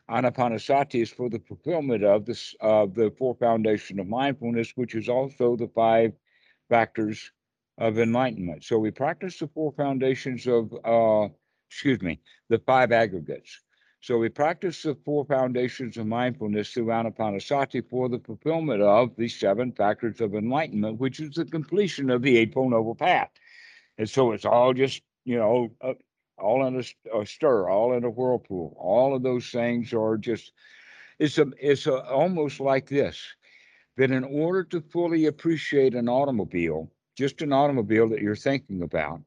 Anapanasati 0.10 1.04
is 1.04 1.12
for 1.12 1.30
the 1.30 1.38
fulfillment 1.40 2.04
of 2.04 2.26
this 2.26 2.56
of 2.60 2.96
the 2.96 3.14
four 3.20 3.36
foundation 3.36 4.00
of 4.00 4.08
mindfulness, 4.08 4.72
which 4.76 4.96
is 4.96 5.08
also 5.08 5.56
the 5.56 5.68
five 5.68 6.14
factors 6.68 7.32
of 7.78 8.00
enlightenment. 8.00 8.64
So 8.64 8.80
we 8.80 8.92
practice 8.92 9.40
the 9.40 9.48
four 9.48 9.72
foundations 9.74 10.48
of 10.48 10.74
uh, 10.84 11.30
excuse 11.70 12.02
me, 12.02 12.20
the 12.50 12.60
five 12.60 12.92
aggregates. 12.92 13.62
So 14.00 14.18
we 14.18 14.30
practice 14.30 14.84
the 14.84 14.96
four 15.04 15.26
foundations 15.26 15.98
of 15.98 16.08
mindfulness 16.08 16.72
through 16.72 16.86
Anapanasati 16.86 17.90
for 17.90 18.08
the 18.10 18.20
fulfillment 18.20 18.82
of 18.82 19.16
the 19.18 19.28
seven 19.28 19.72
factors 19.72 20.22
of 20.22 20.36
enlightenment, 20.36 21.00
which 21.00 21.20
is 21.20 21.32
the 21.32 21.46
completion 21.46 22.10
of 22.10 22.22
the 22.22 22.38
Eightfold 22.38 22.72
Noble 22.72 22.96
Path. 22.96 23.30
And 23.98 24.10
so 24.10 24.32
it's 24.32 24.46
all 24.46 24.74
just, 24.74 25.02
you 25.26 25.38
know, 25.38 25.72
uh, 25.82 25.94
all 26.38 26.66
in 26.68 26.80
a 26.80 27.26
stir, 27.26 27.68
all 27.68 27.94
in 27.94 28.04
a 28.04 28.10
whirlpool. 28.10 28.78
All 28.80 29.16
of 29.16 29.24
those 29.24 29.50
things 29.50 29.92
are 29.94 30.18
just, 30.18 30.54
it's 31.18 31.40
a, 31.40 31.48
it's 31.60 31.88
a, 31.88 32.04
almost 32.06 32.60
like 32.60 32.88
this 32.88 33.20
that 33.98 34.12
in 34.12 34.24
order 34.24 34.64
to 34.64 34.80
fully 34.80 35.26
appreciate 35.26 35.96
an 35.96 36.08
automobile, 36.08 36.92
just 37.18 37.42
an 37.42 37.54
automobile 37.54 38.10
that 38.10 38.22
you're 38.22 38.36
thinking 38.36 38.84
about, 38.84 39.22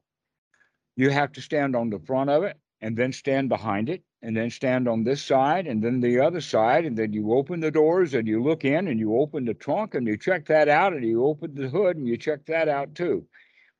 you 0.95 1.09
have 1.09 1.31
to 1.33 1.41
stand 1.41 1.75
on 1.75 1.89
the 1.89 1.99
front 1.99 2.29
of 2.29 2.43
it 2.43 2.57
and 2.81 2.97
then 2.97 3.13
stand 3.13 3.49
behind 3.49 3.89
it 3.89 4.03
and 4.21 4.35
then 4.35 4.49
stand 4.49 4.87
on 4.87 5.03
this 5.03 5.23
side 5.23 5.67
and 5.67 5.83
then 5.83 5.99
the 5.99 6.19
other 6.19 6.41
side 6.41 6.85
and 6.85 6.97
then 6.97 7.13
you 7.13 7.33
open 7.33 7.59
the 7.59 7.71
doors 7.71 8.13
and 8.13 8.27
you 8.27 8.41
look 8.43 8.65
in 8.65 8.87
and 8.87 8.99
you 8.99 9.17
open 9.17 9.45
the 9.45 9.53
trunk 9.53 9.95
and 9.95 10.07
you 10.07 10.17
check 10.17 10.45
that 10.47 10.69
out 10.69 10.93
and 10.93 11.05
you 11.05 11.25
open 11.25 11.55
the 11.55 11.69
hood 11.69 11.97
and 11.97 12.07
you 12.07 12.17
check 12.17 12.45
that 12.45 12.69
out 12.69 12.95
too. 12.95 13.25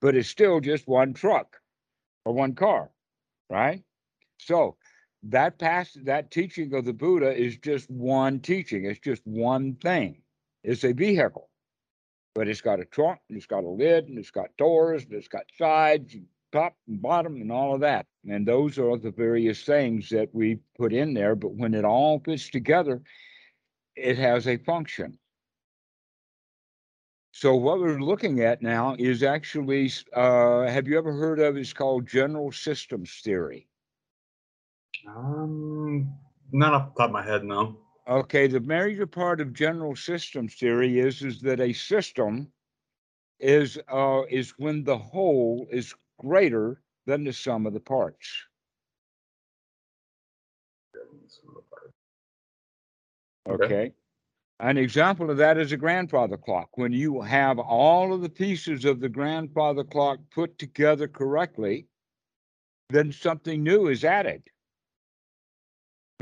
But 0.01 0.15
it's 0.15 0.29
still 0.29 0.59
just 0.59 0.87
one 0.87 1.13
truck 1.13 1.57
or 2.25 2.33
one 2.33 2.55
car 2.55 2.91
right? 3.51 3.83
So 4.39 4.77
that 5.23 5.59
past 5.59 6.05
that 6.05 6.31
teaching 6.31 6.73
of 6.73 6.85
the 6.85 6.93
buddha 6.93 7.35
is 7.35 7.57
just 7.57 7.89
one 7.91 8.39
teaching. 8.39 8.85
It's 8.85 8.99
just 8.99 9.21
one 9.25 9.75
thing. 9.75 10.23
It's 10.63 10.85
a 10.85 10.93
vehicle 10.93 11.50
but 12.33 12.47
it's 12.47 12.61
got 12.61 12.79
a 12.79 12.85
trunk 12.85 13.19
and 13.29 13.37
it's 13.37 13.45
got 13.45 13.63
a 13.63 13.69
lid 13.69 14.07
and 14.07 14.17
it's 14.17 14.31
got 14.31 14.55
doors 14.57 15.03
and 15.03 15.13
it's 15.13 15.27
got 15.27 15.43
sides 15.57 16.13
and 16.13 16.25
top 16.51 16.75
and 16.87 17.01
bottom 17.01 17.35
and 17.35 17.51
all 17.51 17.73
of 17.73 17.81
that. 17.81 18.05
And 18.29 18.47
those 18.47 18.77
are 18.77 18.97
the 18.97 19.11
various 19.11 19.63
things 19.63 20.09
that 20.09 20.29
we 20.33 20.59
put 20.77 20.93
in 20.93 21.13
there. 21.13 21.35
But 21.35 21.53
when 21.53 21.73
it 21.73 21.85
all 21.85 22.19
fits 22.19 22.49
together, 22.49 23.01
it 23.95 24.17
has 24.17 24.47
a 24.47 24.57
function. 24.57 25.17
So 27.33 27.55
what 27.55 27.79
we're 27.79 27.99
looking 27.99 28.41
at 28.41 28.61
now 28.61 28.95
is 28.99 29.23
actually, 29.23 29.91
uh, 30.13 30.67
have 30.67 30.87
you 30.87 30.97
ever 30.97 31.13
heard 31.13 31.39
of? 31.39 31.55
It's 31.55 31.73
called 31.73 32.05
general 32.05 32.51
systems 32.51 33.21
theory. 33.23 33.67
Um, 35.07 36.13
not 36.51 36.73
off 36.73 36.93
the 36.93 36.99
top 36.99 37.09
of 37.09 37.13
my 37.13 37.23
head, 37.23 37.43
no. 37.43 37.77
Okay, 38.11 38.47
the 38.47 38.59
major 38.59 39.07
part 39.07 39.39
of 39.39 39.53
general 39.53 39.95
systems 39.95 40.55
theory 40.55 40.99
is 40.99 41.21
is 41.21 41.39
that 41.39 41.61
a 41.61 41.71
system 41.71 42.51
is 43.39 43.79
uh, 43.87 44.23
is 44.29 44.53
when 44.57 44.83
the 44.83 44.97
whole 44.97 45.65
is 45.71 45.95
greater 46.19 46.81
than 47.05 47.23
the 47.23 47.31
sum 47.31 47.65
of 47.65 47.71
the 47.71 47.79
parts. 47.79 48.27
Okay. 53.47 53.63
Okay. 53.63 53.93
An 54.59 54.77
example 54.77 55.31
of 55.31 55.37
that 55.37 55.57
is 55.57 55.71
a 55.71 55.77
grandfather 55.77 56.35
clock. 56.35 56.77
When 56.77 56.91
you 56.91 57.21
have 57.21 57.59
all 57.59 58.13
of 58.13 58.21
the 58.21 58.29
pieces 58.29 58.83
of 58.83 58.99
the 58.99 59.09
grandfather 59.09 59.85
clock 59.85 60.19
put 60.35 60.59
together 60.59 61.07
correctly, 61.07 61.87
then 62.89 63.13
something 63.13 63.63
new 63.63 63.87
is 63.87 64.03
added. 64.03 64.50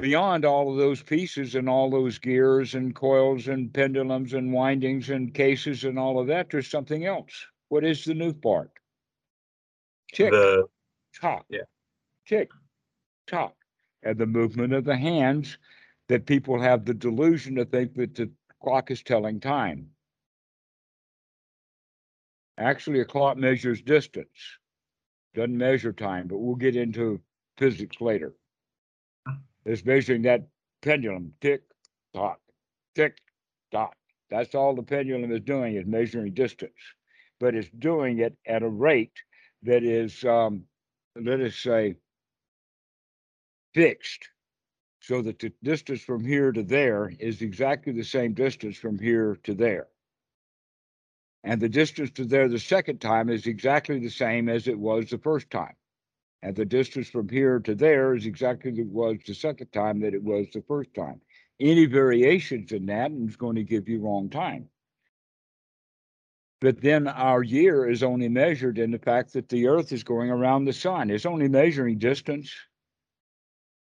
Beyond 0.02 0.46
all 0.46 0.72
of 0.72 0.78
those 0.78 1.02
pieces 1.02 1.56
and 1.56 1.68
all 1.68 1.90
those 1.90 2.18
gears 2.20 2.74
and 2.76 2.96
coils 2.96 3.48
and 3.48 3.74
pendulums 3.74 4.34
and 4.34 4.54
windings 4.54 5.10
and 5.10 5.34
cases 5.34 5.84
and 5.84 6.00
all 6.00 6.20
of 6.20 6.28
that, 6.28 6.50
there's 6.50 6.70
something 6.70 7.06
else. 7.06 7.46
What 7.68 7.84
is 7.84 8.06
the 8.06 8.14
new 8.14 8.34
part? 8.34 8.72
Tick, 10.14 10.32
The 10.32 10.68
tock, 11.20 11.46
yeah. 11.50 11.64
tick, 12.26 12.50
tock. 13.28 13.56
And 14.04 14.18
the 14.18 14.26
movement 14.26 14.74
of 14.74 14.86
the 14.86 14.96
hands 14.96 15.58
that 16.08 16.26
people 16.26 16.60
have 16.60 16.86
the 16.86 16.94
delusion 16.94 17.56
to 17.56 17.66
think 17.66 17.94
that 17.96 18.16
the 18.16 18.32
clock 18.64 18.92
is 18.92 19.04
telling 19.04 19.40
time. 19.40 19.90
Actually, 22.58 23.02
a 23.02 23.06
clock 23.06 23.38
measures 23.38 23.82
distance, 23.82 24.58
doesn't 25.34 25.58
measure 25.58 25.94
time, 25.94 26.28
but 26.28 26.38
we'll 26.38 26.56
get 26.56 26.76
into 26.76 27.22
physics 27.58 28.02
later. 28.02 28.34
It's 29.66 29.86
measuring 29.86 30.24
that 30.24 30.48
pendulum 30.82 31.34
tick, 31.42 31.64
tock, 32.14 32.40
tick, 32.96 33.18
tock. 33.72 33.96
That's 34.30 34.56
all 34.56 34.76
the 34.76 34.84
pendulum 34.84 35.32
is 35.32 35.42
doing 35.42 35.76
is 35.76 35.86
measuring 35.86 36.34
distance, 36.34 36.74
but 37.40 37.56
it's 37.56 37.70
doing 37.70 38.20
it 38.20 38.38
at 38.48 38.64
a 38.64 38.70
rate 38.70 39.14
that 39.64 39.84
is, 39.84 40.24
um, 40.24 40.64
let 41.20 41.40
us 41.42 41.56
say, 41.56 41.96
fixed 43.74 44.30
so 45.02 45.22
that 45.22 45.40
the 45.40 45.54
distance 45.64 46.02
from 46.02 46.26
here 46.26 46.52
to 46.52 46.64
there 46.64 47.12
is 47.20 47.42
exactly 47.42 47.94
the 47.94 48.04
same 48.04 48.34
distance 48.34 48.78
from 48.78 49.00
here 49.00 49.40
to 49.44 49.54
there. 49.54 49.88
And 51.44 51.62
the 51.62 51.70
distance 51.70 52.12
to 52.12 52.26
there 52.26 52.50
the 52.50 52.60
second 52.60 53.00
time 53.00 53.30
is 53.30 53.48
exactly 53.48 54.00
the 54.00 54.10
same 54.10 54.50
as 54.50 54.68
it 54.68 54.80
was 54.80 55.10
the 55.10 55.20
first 55.20 55.50
time. 55.52 55.76
And 56.42 56.56
the 56.56 56.66
distance 56.66 57.10
from 57.10 57.28
here 57.28 57.60
to 57.60 57.76
there 57.76 58.16
is 58.16 58.26
exactly 58.26 58.72
what 58.72 58.80
it 58.80 58.88
was 58.88 59.18
the 59.26 59.34
second 59.34 59.72
time 59.74 60.00
that 60.02 60.14
it 60.14 60.24
was 60.24 60.48
the 60.54 60.64
first 60.68 60.94
time. 60.94 61.20
Any 61.60 61.86
variations 61.86 62.72
in 62.72 62.86
that 62.86 63.12
is 63.12 63.36
going 63.36 63.58
to 63.58 63.64
give 63.64 63.90
you 63.90 64.00
wrong 64.00 64.30
time. 64.30 64.70
But 66.62 66.82
then 66.82 67.08
our 67.08 67.44
year 67.44 67.90
is 67.90 68.04
only 68.04 68.30
measured 68.30 68.80
in 68.80 68.92
the 68.92 69.00
fact 69.00 69.34
that 69.34 69.50
the 69.50 69.68
earth 69.68 69.92
is 69.92 70.04
going 70.04 70.30
around 70.30 70.66
the 70.66 70.74
sun. 70.74 71.10
It's 71.10 71.26
only 71.26 71.48
measuring 71.48 72.00
distance. 72.00 72.54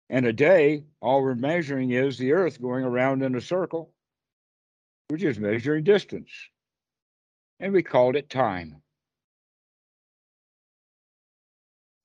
And 0.10 0.26
a 0.26 0.34
day, 0.34 0.84
all 1.00 1.22
we're 1.22 1.36
measuring 1.36 1.92
is 1.92 2.18
the 2.18 2.34
earth 2.34 2.62
going 2.62 2.84
around 2.84 3.24
in 3.24 3.36
a 3.36 3.42
circle. 3.42 3.94
We're 5.10 5.18
just 5.18 5.40
measuring 5.40 5.84
distance. 5.84 6.30
And 7.60 7.74
we 7.74 7.84
called 7.84 8.16
it 8.16 8.30
time. 8.30 8.82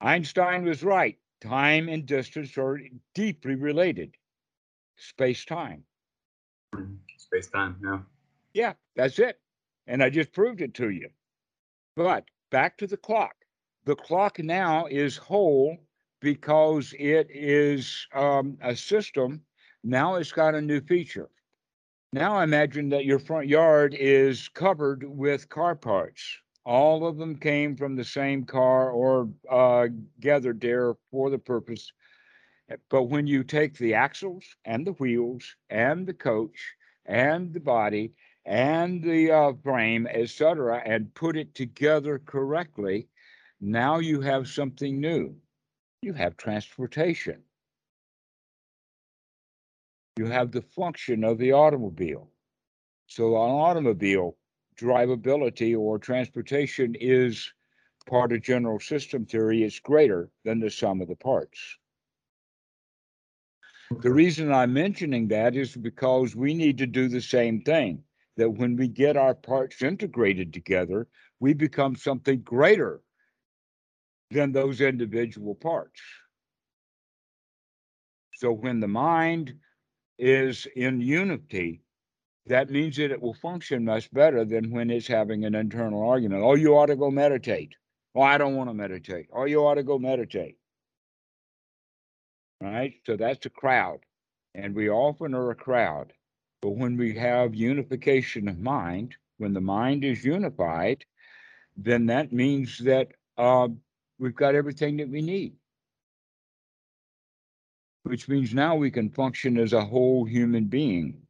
Einstein 0.00 0.64
was 0.64 0.82
right. 0.82 1.18
Time 1.40 1.88
and 1.88 2.06
distance 2.06 2.56
are 2.58 2.80
deeply 3.14 3.54
related. 3.54 4.14
Space 4.96 5.44
time. 5.44 5.84
space 7.18 7.48
time, 7.48 7.76
yeah. 7.82 7.98
Yeah, 8.52 8.72
that's 8.94 9.18
it. 9.18 9.38
And 9.86 10.02
I 10.02 10.10
just 10.10 10.32
proved 10.32 10.60
it 10.60 10.74
to 10.74 10.90
you. 10.90 11.08
But 11.94 12.24
back 12.50 12.78
to 12.78 12.86
the 12.86 12.96
clock. 12.96 13.34
The 13.84 13.96
clock 13.96 14.38
now 14.38 14.86
is 14.86 15.16
whole 15.16 15.76
because 16.20 16.94
it 16.98 17.28
is 17.30 18.06
um, 18.14 18.58
a 18.62 18.74
system. 18.74 19.42
Now 19.84 20.16
it's 20.16 20.32
got 20.32 20.54
a 20.54 20.60
new 20.60 20.80
feature. 20.80 21.30
Now 22.12 22.40
imagine 22.40 22.88
that 22.90 23.04
your 23.04 23.18
front 23.18 23.48
yard 23.48 23.94
is 23.98 24.48
covered 24.48 25.04
with 25.04 25.48
car 25.48 25.74
parts, 25.74 26.38
All 26.66 27.06
of 27.06 27.16
them 27.16 27.36
came 27.36 27.76
from 27.76 27.94
the 27.94 28.04
same 28.04 28.44
car 28.44 28.90
or 28.90 29.28
uh, 29.48 29.86
gathered 30.18 30.60
there 30.60 30.96
for 31.12 31.30
the 31.30 31.38
purpose. 31.38 31.92
But 32.90 33.04
when 33.04 33.28
you 33.28 33.44
take 33.44 33.78
the 33.78 33.94
axles 33.94 34.44
and 34.64 34.84
the 34.84 34.94
wheels 34.94 35.54
and 35.70 36.04
the 36.04 36.12
coach 36.12 36.74
and 37.06 37.54
the 37.54 37.60
body 37.60 38.14
and 38.44 39.00
the 39.00 39.30
uh, 39.30 39.52
frame, 39.62 40.08
etc., 40.08 40.82
and 40.84 41.14
put 41.14 41.36
it 41.36 41.54
together 41.54 42.18
correctly, 42.18 43.06
now 43.60 44.00
you 44.00 44.20
have 44.20 44.48
something 44.48 45.00
new. 45.00 45.36
You 46.02 46.14
have 46.14 46.36
transportation. 46.36 47.42
You 50.16 50.26
have 50.26 50.50
the 50.50 50.62
function 50.62 51.22
of 51.22 51.38
the 51.38 51.52
automobile. 51.52 52.28
So, 53.06 53.36
an 53.36 53.50
automobile 53.52 54.36
drivability 54.78 55.78
or 55.78 55.98
transportation 55.98 56.94
is 57.00 57.52
part 58.06 58.32
of 58.32 58.42
general 58.42 58.78
system 58.78 59.26
theory, 59.26 59.64
it's 59.64 59.80
greater 59.80 60.30
than 60.44 60.60
the 60.60 60.70
sum 60.70 61.00
of 61.00 61.08
the 61.08 61.16
parts. 61.16 61.76
The 64.00 64.12
reason 64.12 64.52
I'm 64.52 64.72
mentioning 64.72 65.28
that 65.28 65.56
is 65.56 65.76
because 65.76 66.34
we 66.34 66.54
need 66.54 66.78
to 66.78 66.86
do 66.86 67.08
the 67.08 67.20
same 67.20 67.60
thing. 67.60 68.02
That 68.36 68.50
when 68.50 68.76
we 68.76 68.88
get 68.88 69.16
our 69.16 69.34
parts 69.34 69.80
integrated 69.80 70.52
together, 70.52 71.08
we 71.40 71.54
become 71.54 71.96
something 71.96 72.40
greater 72.40 73.00
than 74.30 74.52
those 74.52 74.82
individual 74.82 75.54
parts. 75.54 76.00
So 78.34 78.52
when 78.52 78.80
the 78.80 78.88
mind 78.88 79.54
is 80.18 80.66
in 80.76 81.00
unity, 81.00 81.80
that 82.46 82.70
means 82.70 82.96
that 82.96 83.10
it 83.10 83.20
will 83.20 83.34
function 83.34 83.84
much 83.84 84.10
better 84.12 84.44
than 84.44 84.70
when 84.70 84.90
it's 84.90 85.08
having 85.08 85.44
an 85.44 85.54
internal 85.54 86.08
argument. 86.08 86.42
Oh, 86.44 86.54
you 86.54 86.76
ought 86.76 86.86
to 86.86 86.96
go 86.96 87.10
meditate. 87.10 87.74
Oh, 88.14 88.22
I 88.22 88.38
don't 88.38 88.54
want 88.54 88.70
to 88.70 88.74
meditate. 88.74 89.26
Oh, 89.32 89.44
you 89.44 89.66
ought 89.66 89.74
to 89.74 89.82
go 89.82 89.98
meditate. 89.98 90.56
Right? 92.60 92.94
So 93.04 93.16
that's 93.16 93.44
a 93.46 93.50
crowd. 93.50 93.98
And 94.54 94.74
we 94.74 94.88
often 94.88 95.34
are 95.34 95.50
a 95.50 95.56
crowd. 95.56 96.12
But 96.62 96.70
when 96.70 96.96
we 96.96 97.14
have 97.16 97.54
unification 97.54 98.48
of 98.48 98.58
mind, 98.58 99.16
when 99.38 99.52
the 99.52 99.60
mind 99.60 100.04
is 100.04 100.24
unified, 100.24 101.04
then 101.76 102.06
that 102.06 102.32
means 102.32 102.78
that 102.78 103.08
uh, 103.36 103.68
we've 104.18 104.34
got 104.34 104.54
everything 104.54 104.96
that 104.98 105.10
we 105.10 105.20
need. 105.20 105.54
Which 108.04 108.28
means 108.28 108.54
now 108.54 108.76
we 108.76 108.90
can 108.90 109.10
function 109.10 109.58
as 109.58 109.72
a 109.72 109.84
whole 109.84 110.24
human 110.24 110.66
being 110.66 111.25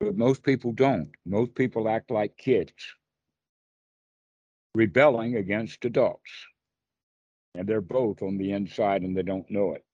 but 0.00 0.16
most 0.16 0.42
people 0.42 0.72
don't. 0.72 1.10
Most 1.26 1.54
people 1.54 1.88
act 1.88 2.10
like 2.10 2.36
kids, 2.36 2.72
rebelling 4.74 5.36
against 5.36 5.84
adults. 5.84 6.30
And 7.54 7.68
they're 7.68 7.80
both 7.80 8.22
on 8.22 8.38
the 8.38 8.52
inside 8.52 9.02
and 9.02 9.16
they 9.16 9.22
don't 9.22 9.50
know 9.50 9.74
it. 9.74 9.84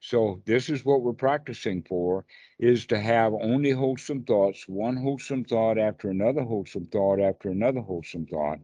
So 0.00 0.42
this 0.44 0.68
is 0.68 0.84
what 0.84 1.02
we're 1.02 1.12
practicing 1.12 1.82
for 1.82 2.24
is 2.58 2.86
to 2.86 3.00
have 3.00 3.32
only 3.32 3.70
wholesome 3.70 4.24
thoughts, 4.24 4.68
one 4.68 4.96
wholesome 4.96 5.44
thought 5.44 5.78
after 5.78 6.10
another 6.10 6.42
wholesome 6.42 6.86
thought 6.86 7.20
after 7.20 7.50
another 7.50 7.80
wholesome 7.80 8.26
thought. 8.26 8.58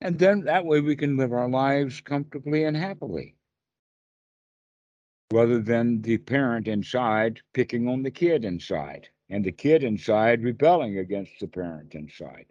And 0.00 0.18
then 0.18 0.42
that 0.42 0.66
way 0.66 0.80
we 0.80 0.96
can 0.96 1.16
live 1.16 1.32
our 1.32 1.48
lives 1.48 2.00
comfortably 2.00 2.64
and 2.64 2.76
happily 2.76 3.36
rather 5.34 5.58
than 5.58 6.00
the 6.02 6.16
parent 6.16 6.68
inside 6.68 7.40
picking 7.54 7.88
on 7.88 8.04
the 8.04 8.10
kid 8.10 8.44
inside 8.44 9.08
and 9.30 9.44
the 9.44 9.50
kid 9.50 9.82
inside 9.82 10.44
rebelling 10.44 10.98
against 10.98 11.32
the 11.40 11.48
parent 11.48 11.92
inside. 11.96 12.46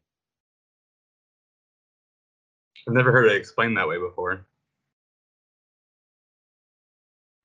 I've 2.85 2.93
never 2.93 3.13
heard 3.13 3.31
it 3.31 3.37
explained 3.37 3.77
that 3.77 3.87
way 3.87 3.97
before. 3.97 4.45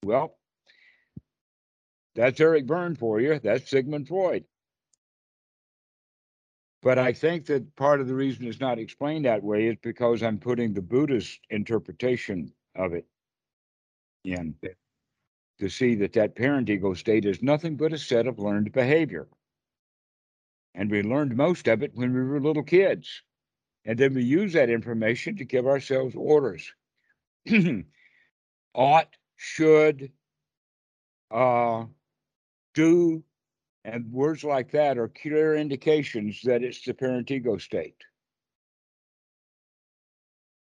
Well, 0.04 0.36
that's 2.16 2.40
Eric 2.40 2.66
Berne 2.66 2.96
for 2.96 3.20
you. 3.20 3.38
That's 3.38 3.70
Sigmund 3.70 4.08
Freud. 4.08 4.44
But 6.82 6.98
I 6.98 7.12
think 7.12 7.46
that 7.46 7.76
part 7.76 8.00
of 8.00 8.08
the 8.08 8.14
reason 8.14 8.44
it's 8.44 8.58
not 8.58 8.80
explained 8.80 9.24
that 9.26 9.44
way 9.44 9.68
is 9.68 9.76
because 9.82 10.24
I'm 10.24 10.38
putting 10.38 10.74
the 10.74 10.82
Buddhist 10.82 11.38
interpretation 11.48 12.52
of 12.74 12.92
it 12.92 13.06
in. 14.24 14.56
To 15.60 15.68
see 15.68 15.96
that 15.96 16.12
that 16.12 16.36
parent 16.36 16.70
ego 16.70 16.94
state 16.94 17.24
is 17.24 17.42
nothing 17.42 17.76
but 17.76 17.92
a 17.92 17.98
set 17.98 18.26
of 18.26 18.38
learned 18.38 18.72
behavior. 18.72 19.26
And 20.74 20.90
we 20.90 21.02
learned 21.02 21.36
most 21.36 21.66
of 21.66 21.82
it 21.82 21.92
when 21.94 22.14
we 22.14 22.22
were 22.22 22.40
little 22.40 22.62
kids. 22.62 23.22
And 23.84 23.98
then 23.98 24.14
we 24.14 24.22
use 24.22 24.52
that 24.52 24.70
information 24.70 25.36
to 25.36 25.44
give 25.44 25.66
ourselves 25.66 26.14
orders. 26.16 26.72
Ought, 28.74 29.16
should, 29.36 30.12
uh, 31.30 31.86
do, 32.74 33.24
and 33.84 34.12
words 34.12 34.44
like 34.44 34.70
that 34.72 34.98
are 34.98 35.08
clear 35.08 35.56
indications 35.56 36.40
that 36.44 36.62
it's 36.62 36.84
the 36.84 36.94
parent 36.94 37.30
ego 37.30 37.58
state. 37.58 37.96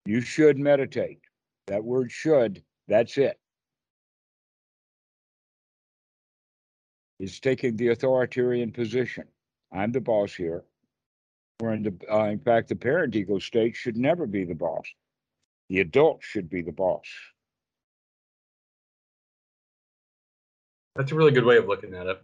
You 0.05 0.21
should 0.21 0.57
meditate. 0.57 1.21
That 1.67 1.83
word 1.83 2.11
should, 2.11 2.63
that's 2.87 3.17
it. 3.17 3.39
Is 7.19 7.39
taking 7.39 7.75
the 7.75 7.89
authoritarian 7.89 8.71
position. 8.71 9.25
I'm 9.71 9.91
the 9.91 10.01
boss 10.01 10.33
here. 10.33 10.63
Or 11.61 11.73
in, 11.73 11.83
the, 11.83 11.93
uh, 12.11 12.25
in 12.25 12.39
fact, 12.39 12.69
the 12.69 12.75
parent 12.75 13.15
ego 13.15 13.37
state 13.39 13.75
should 13.75 13.97
never 13.97 14.25
be 14.25 14.45
the 14.45 14.55
boss. 14.55 14.85
The 15.67 15.81
adult 15.81 16.23
should 16.23 16.49
be 16.49 16.61
the 16.61 16.71
boss. 16.71 17.05
That's 20.95 21.11
a 21.11 21.15
really 21.15 21.31
good 21.31 21.45
way 21.45 21.57
of 21.57 21.67
looking 21.67 21.93
at 21.93 22.07
it. 22.07 22.21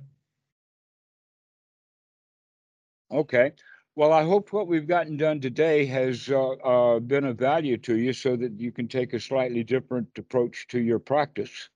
Okay. 3.11 3.51
Well, 3.95 4.11
I 4.11 4.23
hope 4.23 4.51
what 4.51 4.67
we've 4.67 4.88
gotten 4.88 5.15
done 5.15 5.39
today 5.39 5.85
has 5.85 6.30
uh, 6.30 6.51
uh, 6.51 6.99
been 6.99 7.23
of 7.23 7.38
value 7.38 7.77
to 7.77 7.97
you 7.97 8.11
so 8.11 8.35
that 8.35 8.59
you 8.59 8.72
can 8.72 8.88
take 8.88 9.13
a 9.13 9.19
slightly 9.19 9.63
different 9.63 10.09
approach 10.17 10.67
to 10.69 10.80
your 10.80 10.99
practice. 10.99 11.69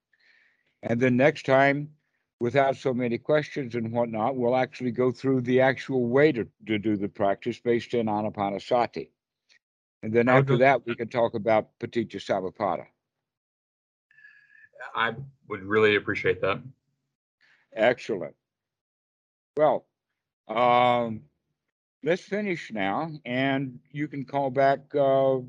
And 0.82 1.00
then 1.00 1.16
next 1.16 1.46
time, 1.46 1.88
without 2.40 2.76
so 2.76 2.92
many 2.94 3.18
questions 3.18 3.74
and 3.74 3.92
whatnot, 3.92 4.34
we'll 4.34 4.56
actually 4.56 4.90
go 4.90 5.12
through 5.12 5.42
the 5.42 5.60
actual 5.60 6.06
way 6.06 6.32
to, 6.32 6.48
to 6.66 6.78
do 6.78 6.96
the 6.96 7.08
practice 7.08 7.60
based 7.60 7.94
in 7.94 8.06
Anapanasati. 8.06 9.10
And 10.02 10.12
then 10.12 10.28
after 10.28 10.56
that, 10.58 10.86
we 10.86 10.96
can 10.96 11.08
talk 11.08 11.34
about 11.34 11.78
Paticca 11.78 12.16
Samuppada. 12.16 12.86
I 14.94 15.14
would 15.48 15.62
really 15.62 15.96
appreciate 15.96 16.40
that. 16.40 16.62
Excellent. 17.74 18.34
Well, 19.58 19.84
um, 20.48 21.20
let's 22.02 22.22
finish 22.22 22.72
now, 22.72 23.10
and 23.26 23.78
you 23.92 24.08
can 24.08 24.24
call 24.24 24.50
back 24.50 24.94
uh, 24.94 25.40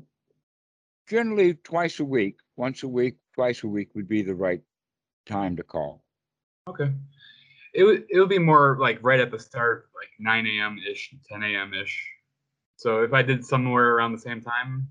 generally 1.08 1.54
twice 1.54 1.98
a 1.98 2.04
week. 2.04 2.36
Once 2.56 2.82
a 2.82 2.88
week, 2.88 3.16
twice 3.34 3.62
a 3.62 3.68
week 3.68 3.94
would 3.94 4.06
be 4.06 4.20
the 4.20 4.34
right 4.34 4.60
time 5.24 5.56
to 5.56 5.62
call. 5.62 6.04
Okay. 6.68 6.92
It 7.74 7.84
would 7.84 8.04
it 8.08 8.18
would 8.18 8.28
be 8.28 8.38
more 8.38 8.76
like 8.78 8.98
right 9.02 9.18
at 9.18 9.30
the 9.30 9.38
start, 9.38 9.88
like 9.94 10.10
9 10.18 10.46
a.m. 10.46 10.78
ish, 10.90 11.14
10 11.28 11.42
a.m. 11.42 11.74
ish. 11.74 12.06
So 12.76 13.02
if 13.02 13.12
I 13.12 13.22
did 13.22 13.44
somewhere 13.44 13.94
around 13.94 14.12
the 14.12 14.18
same 14.18 14.40
time, 14.40 14.88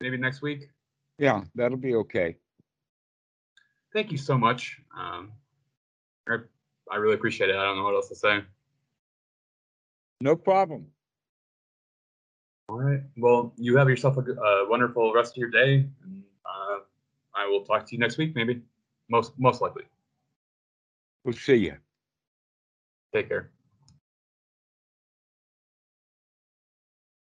maybe 0.00 0.16
next 0.16 0.42
week. 0.42 0.70
Yeah, 1.18 1.42
that'll 1.54 1.76
be 1.76 1.94
okay. 1.96 2.36
Thank 3.92 4.12
you 4.12 4.18
so 4.18 4.38
much. 4.38 4.80
Um, 4.96 5.32
I, 6.28 6.36
I 6.90 6.96
really 6.96 7.14
appreciate 7.14 7.50
it. 7.50 7.56
I 7.56 7.64
don't 7.64 7.76
know 7.76 7.84
what 7.84 7.94
else 7.94 8.08
to 8.08 8.14
say. 8.14 8.40
No 10.20 10.36
problem. 10.36 10.86
All 12.68 12.78
right. 12.80 13.00
Well, 13.16 13.52
you 13.56 13.76
have 13.76 13.88
yourself 13.88 14.16
a, 14.16 14.20
a 14.20 14.68
wonderful 14.70 15.12
rest 15.12 15.32
of 15.32 15.38
your 15.38 15.50
day, 15.50 15.86
and 16.04 16.22
uh, 16.46 16.78
I 17.34 17.46
will 17.48 17.64
talk 17.64 17.84
to 17.86 17.92
you 17.92 17.98
next 17.98 18.16
week, 18.16 18.36
maybe. 18.36 18.62
Most 19.08 19.32
most 19.38 19.60
likely. 19.60 19.82
We'll 21.24 21.34
see 21.34 21.56
you. 21.56 21.76
Take 23.12 23.28
care. 23.28 23.50